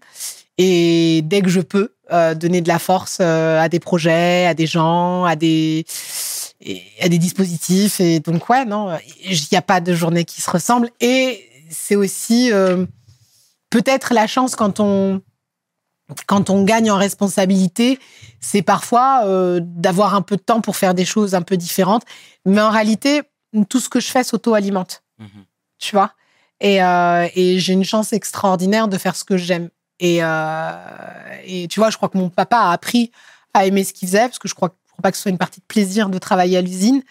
Et 0.59 1.23
dès 1.25 1.43
que 1.43 1.49
je 1.49 1.61
peux, 1.61 1.93
donner 2.37 2.61
de 2.61 2.69
la 2.69 2.79
force 2.79 3.21
à 3.21 3.69
des 3.69 3.81
projets, 3.81 4.47
à 4.47 4.55
des 4.55 4.67
gens, 4.67 5.25
à 5.25 5.35
des, 5.37 5.85
à 7.01 7.09
des 7.09 7.19
dispositifs. 7.19 8.01
Et 8.01 8.21
donc, 8.21 8.49
ouais, 8.49 8.65
non, 8.65 8.97
il 9.25 9.39
n'y 9.51 9.59
a 9.59 9.63
pas 9.63 9.81
de 9.81 9.93
journée 9.93 10.25
qui 10.25 10.41
se 10.41 10.51
ressemble. 10.51 10.91
Et 11.01 11.47
c'est 11.71 11.97
aussi 11.97 12.53
euh, 12.53 12.87
peut-être 13.71 14.15
la 14.15 14.27
chance 14.27 14.57
quand 14.57 14.81
on, 14.81 15.23
quand 16.27 16.51
on 16.51 16.65
gagne 16.65 16.91
en 16.91 16.97
responsabilité, 16.97 17.99
c'est 18.41 18.63
parfois 18.63 19.23
euh, 19.25 19.61
d'avoir 19.63 20.15
un 20.15 20.23
peu 20.23 20.37
de 20.37 20.43
temps 20.43 20.61
pour 20.61 20.77
faire 20.77 20.95
des 20.95 21.05
choses 21.05 21.35
un 21.35 21.43
peu 21.43 21.57
différentes. 21.57 22.05
Mais 22.45 22.61
en 22.61 22.71
réalité, 22.71 23.23
tout 23.69 23.81
ce 23.81 23.89
que 23.89 24.01
je 24.01 24.09
fais 24.09 24.25
s'auto-alimente 24.25 25.03
Mhm. 25.19 25.45
tu 25.79 25.97
vois? 25.97 26.13
Et, 26.61 26.83
euh, 26.83 27.27
et 27.35 27.59
j'ai 27.59 27.73
une 27.73 27.85
chance 27.85 28.13
extraordinaire 28.13 28.87
de 28.89 28.99
faire 28.99 29.17
ce 29.17 29.25
que 29.25 29.37
j'aime. 29.39 29.71
Et, 29.99 30.19
euh, 30.23 30.71
et 31.45 31.67
tu 31.69 31.81
vois, 31.81 31.89
je 31.91 31.97
crois 31.97 32.09
que 32.11 32.19
mon 32.19 32.29
papa 32.29 32.59
a 32.59 32.73
appris 32.73 33.11
à 33.55 33.65
aimer 33.65 33.83
ce 33.83 33.95
qu'il 33.95 34.09
faisait, 34.09 34.27
parce 34.29 34.39
que 34.39 34.49
je 34.49 34.55
crois, 34.55 34.75
je 34.86 34.86
crois 34.97 35.02
pas 35.02 35.10
que 35.10 35.16
ce 35.18 35.24
soit 35.24 35.31
une 35.31 35.39
partie 35.39 35.60
de 35.60 35.66
plaisir 35.66 36.09
de 36.09 36.18
travailler 36.18 36.56
à 36.56 36.62
l'usine. 36.62 37.02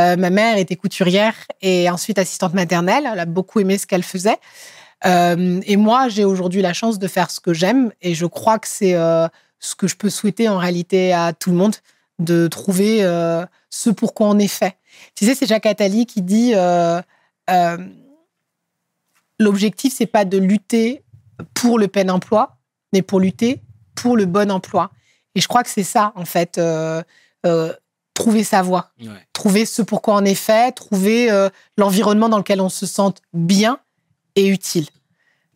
Euh, 0.00 0.16
ma 0.16 0.30
mère 0.30 0.58
était 0.58 0.76
couturière 0.76 1.34
et 1.62 1.88
ensuite 1.88 2.18
assistante 2.18 2.52
maternelle. 2.52 3.08
Elle 3.10 3.18
a 3.18 3.24
beaucoup 3.24 3.60
aimé 3.60 3.78
ce 3.78 3.86
qu'elle 3.86 4.02
faisait. 4.02 4.38
Euh, 5.06 5.60
et 5.64 5.76
moi, 5.76 6.08
j'ai 6.08 6.24
aujourd'hui 6.24 6.60
la 6.60 6.74
chance 6.74 6.98
de 6.98 7.08
faire 7.08 7.30
ce 7.30 7.40
que 7.40 7.54
j'aime. 7.54 7.92
Et 8.02 8.14
je 8.14 8.26
crois 8.26 8.58
que 8.58 8.68
c'est 8.68 8.94
euh, 8.94 9.26
ce 9.58 9.74
que 9.74 9.88
je 9.88 9.96
peux 9.96 10.10
souhaiter 10.10 10.48
en 10.48 10.58
réalité 10.58 11.14
à 11.14 11.32
tout 11.32 11.50
le 11.50 11.56
monde, 11.56 11.76
de 12.18 12.46
trouver 12.48 13.00
ce 13.70 13.90
pourquoi 13.90 14.28
on 14.28 14.38
est 14.38 14.48
fait. 14.48 14.76
Tu 15.14 15.24
sais, 15.24 15.34
c'est 15.34 15.46
Jacques 15.46 15.66
Attali 15.66 16.04
qui 16.04 16.20
dit 16.20 16.52
l'objectif, 19.38 19.94
c'est 19.96 20.06
pas 20.06 20.26
de 20.26 20.36
lutter 20.36 21.02
pour 21.54 21.78
le 21.78 21.88
plein 21.88 22.08
emploi, 22.10 22.58
mais 22.92 23.00
pour 23.00 23.20
lutter 23.20 23.62
pour 23.94 24.16
le 24.16 24.26
bon 24.26 24.50
emploi. 24.50 24.90
Et 25.34 25.40
je 25.40 25.48
crois 25.48 25.62
que 25.62 25.70
c'est 25.70 25.82
ça, 25.82 26.12
en 26.16 26.24
fait, 26.24 26.60
euh, 27.46 27.72
trouver 28.14 28.44
sa 28.44 28.62
voie, 28.62 28.90
Ouais. 29.00 29.08
trouver 29.32 29.64
ce 29.64 29.82
pourquoi 29.82 30.16
on 30.16 30.24
est 30.24 30.34
fait, 30.34 30.72
trouver 30.72 31.30
euh, 31.30 31.48
l'environnement 31.78 32.28
dans 32.28 32.38
lequel 32.38 32.60
on 32.60 32.68
se 32.68 32.86
sente 32.86 33.22
bien 33.32 33.78
et 34.36 34.46
utile. 34.46 34.88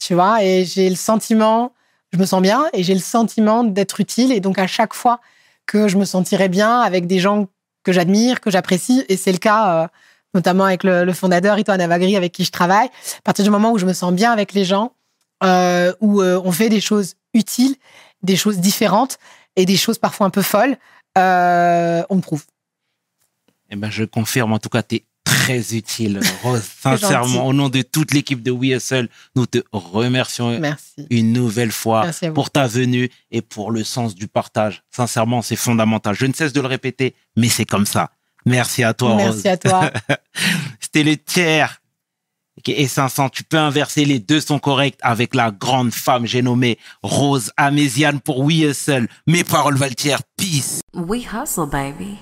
Tu 0.01 0.15
vois, 0.15 0.43
et 0.43 0.65
j'ai 0.65 0.89
le 0.91 0.97
sentiment, 0.97 1.73
je 2.13 2.19
me 2.19 2.27
sens 2.27 2.41
bien 2.43 2.65
et 2.73 2.83
j'ai 2.83 2.95
le 2.95 3.01
sentiment 3.01 3.65
d'être 3.65 4.01
utile. 4.01 4.33
Et 4.33 4.41
donc, 4.41 4.59
à 4.59 4.67
chaque 4.67 4.95
fois 4.95 5.21
que 5.67 5.89
je 5.89 5.97
me 5.97 6.05
sentirai 6.05 6.49
bien 6.49 6.81
avec 6.81 7.07
des 7.07 7.19
gens 7.21 7.49
que 7.85 7.93
j'admire, 7.93 8.41
que 8.41 8.51
j'apprécie, 8.51 9.05
et 9.09 9.17
c'est 9.17 9.33
le 9.33 9.39
cas 9.39 9.83
euh, 9.85 9.89
notamment 10.35 10.65
avec 10.65 10.85
le, 10.85 11.05
le 11.05 11.13
fondateur 11.13 11.59
Ito 11.59 11.75
Navagri 11.77 12.17
avec 12.17 12.33
qui 12.33 12.45
je 12.45 12.51
travaille, 12.51 12.87
à 12.89 13.23
partir 13.23 13.45
du 13.45 13.51
moment 13.51 13.73
où 13.73 13.79
je 13.79 13.87
me 13.87 13.93
sens 13.93 14.13
bien 14.13 14.33
avec 14.33 14.53
les 14.53 14.65
gens, 14.65 14.93
euh, 15.43 15.93
où 16.01 16.23
on 16.23 16.53
fait 16.53 16.69
des 16.71 16.81
choses 16.81 17.15
utiles, 17.35 17.77
des 18.23 18.37
choses 18.37 18.59
différentes 18.59 19.19
et 19.57 19.67
des 19.67 19.77
choses 19.77 19.99
parfois 19.99 20.27
un 20.27 20.31
peu 20.31 20.43
folles, 20.43 20.77
euh, 21.19 22.03
on 22.11 22.17
me 22.17 22.21
prouve. 22.21 22.45
Eh 23.71 23.77
ben, 23.77 23.91
je 23.91 24.05
confirme, 24.05 24.53
en 24.53 24.59
tout 24.59 24.69
cas, 24.69 24.83
tu 24.83 24.97
es 24.97 25.05
très 25.25 25.75
utile, 25.75 26.21
Rose. 26.43 26.63
Sincèrement, 26.81 27.47
au 27.47 27.53
nom 27.53 27.69
de 27.69 27.83
toute 27.83 28.13
l'équipe 28.13 28.43
de 28.43 28.51
We 28.51 28.77
Hustle, 28.77 29.09
nous 29.35 29.47
te 29.47 29.59
remercions 29.73 30.59
Merci. 30.59 31.07
une 31.11 31.33
nouvelle 31.33 31.73
fois 31.73 32.07
pour 32.35 32.51
ta 32.51 32.67
venue 32.67 33.11
et 33.31 33.43
pour 33.43 33.71
le 33.71 33.85
sens 33.85 34.15
du 34.15 34.29
partage. 34.29 34.83
Sincèrement, 34.91 35.43
c'est 35.43 35.57
fondamental. 35.57 36.15
Je 36.15 36.27
ne 36.27 36.33
cesse 36.33 36.53
de 36.53 36.61
le 36.61 36.69
répéter, 36.69 37.15
mais 37.37 37.49
c'est 37.49 37.65
comme 37.65 37.87
ça. 37.87 38.11
Merci 38.47 38.85
à 38.85 38.93
toi, 38.93 39.13
Rose. 39.13 39.43
Merci 39.45 39.49
à 39.49 39.57
toi. 39.57 39.91
C'était 40.81 41.03
le 41.03 41.17
tiers. 41.17 41.81
Et 42.67 42.89
500, 42.89 43.31
tu 43.31 43.45
peux 43.45 43.59
inverser, 43.59 44.05
les 44.05 44.19
deux 44.19 44.41
sont 44.41 44.59
corrects 44.59 44.99
avec 45.03 45.35
la 45.35 45.51
grande 45.51 45.93
femme, 45.93 46.27
j'ai 46.27 46.43
nommé 46.43 46.79
Rose 47.03 47.51
Améziane 47.57 48.21
pour 48.21 48.41
We 48.41 48.65
Hustle. 48.65 49.09
Mes 49.27 49.45
paroles 49.45 49.77
valent. 49.77 49.95
Peace. 50.37 50.81
We 50.93 51.25
hustle, 51.33 51.67
baby. 51.67 52.19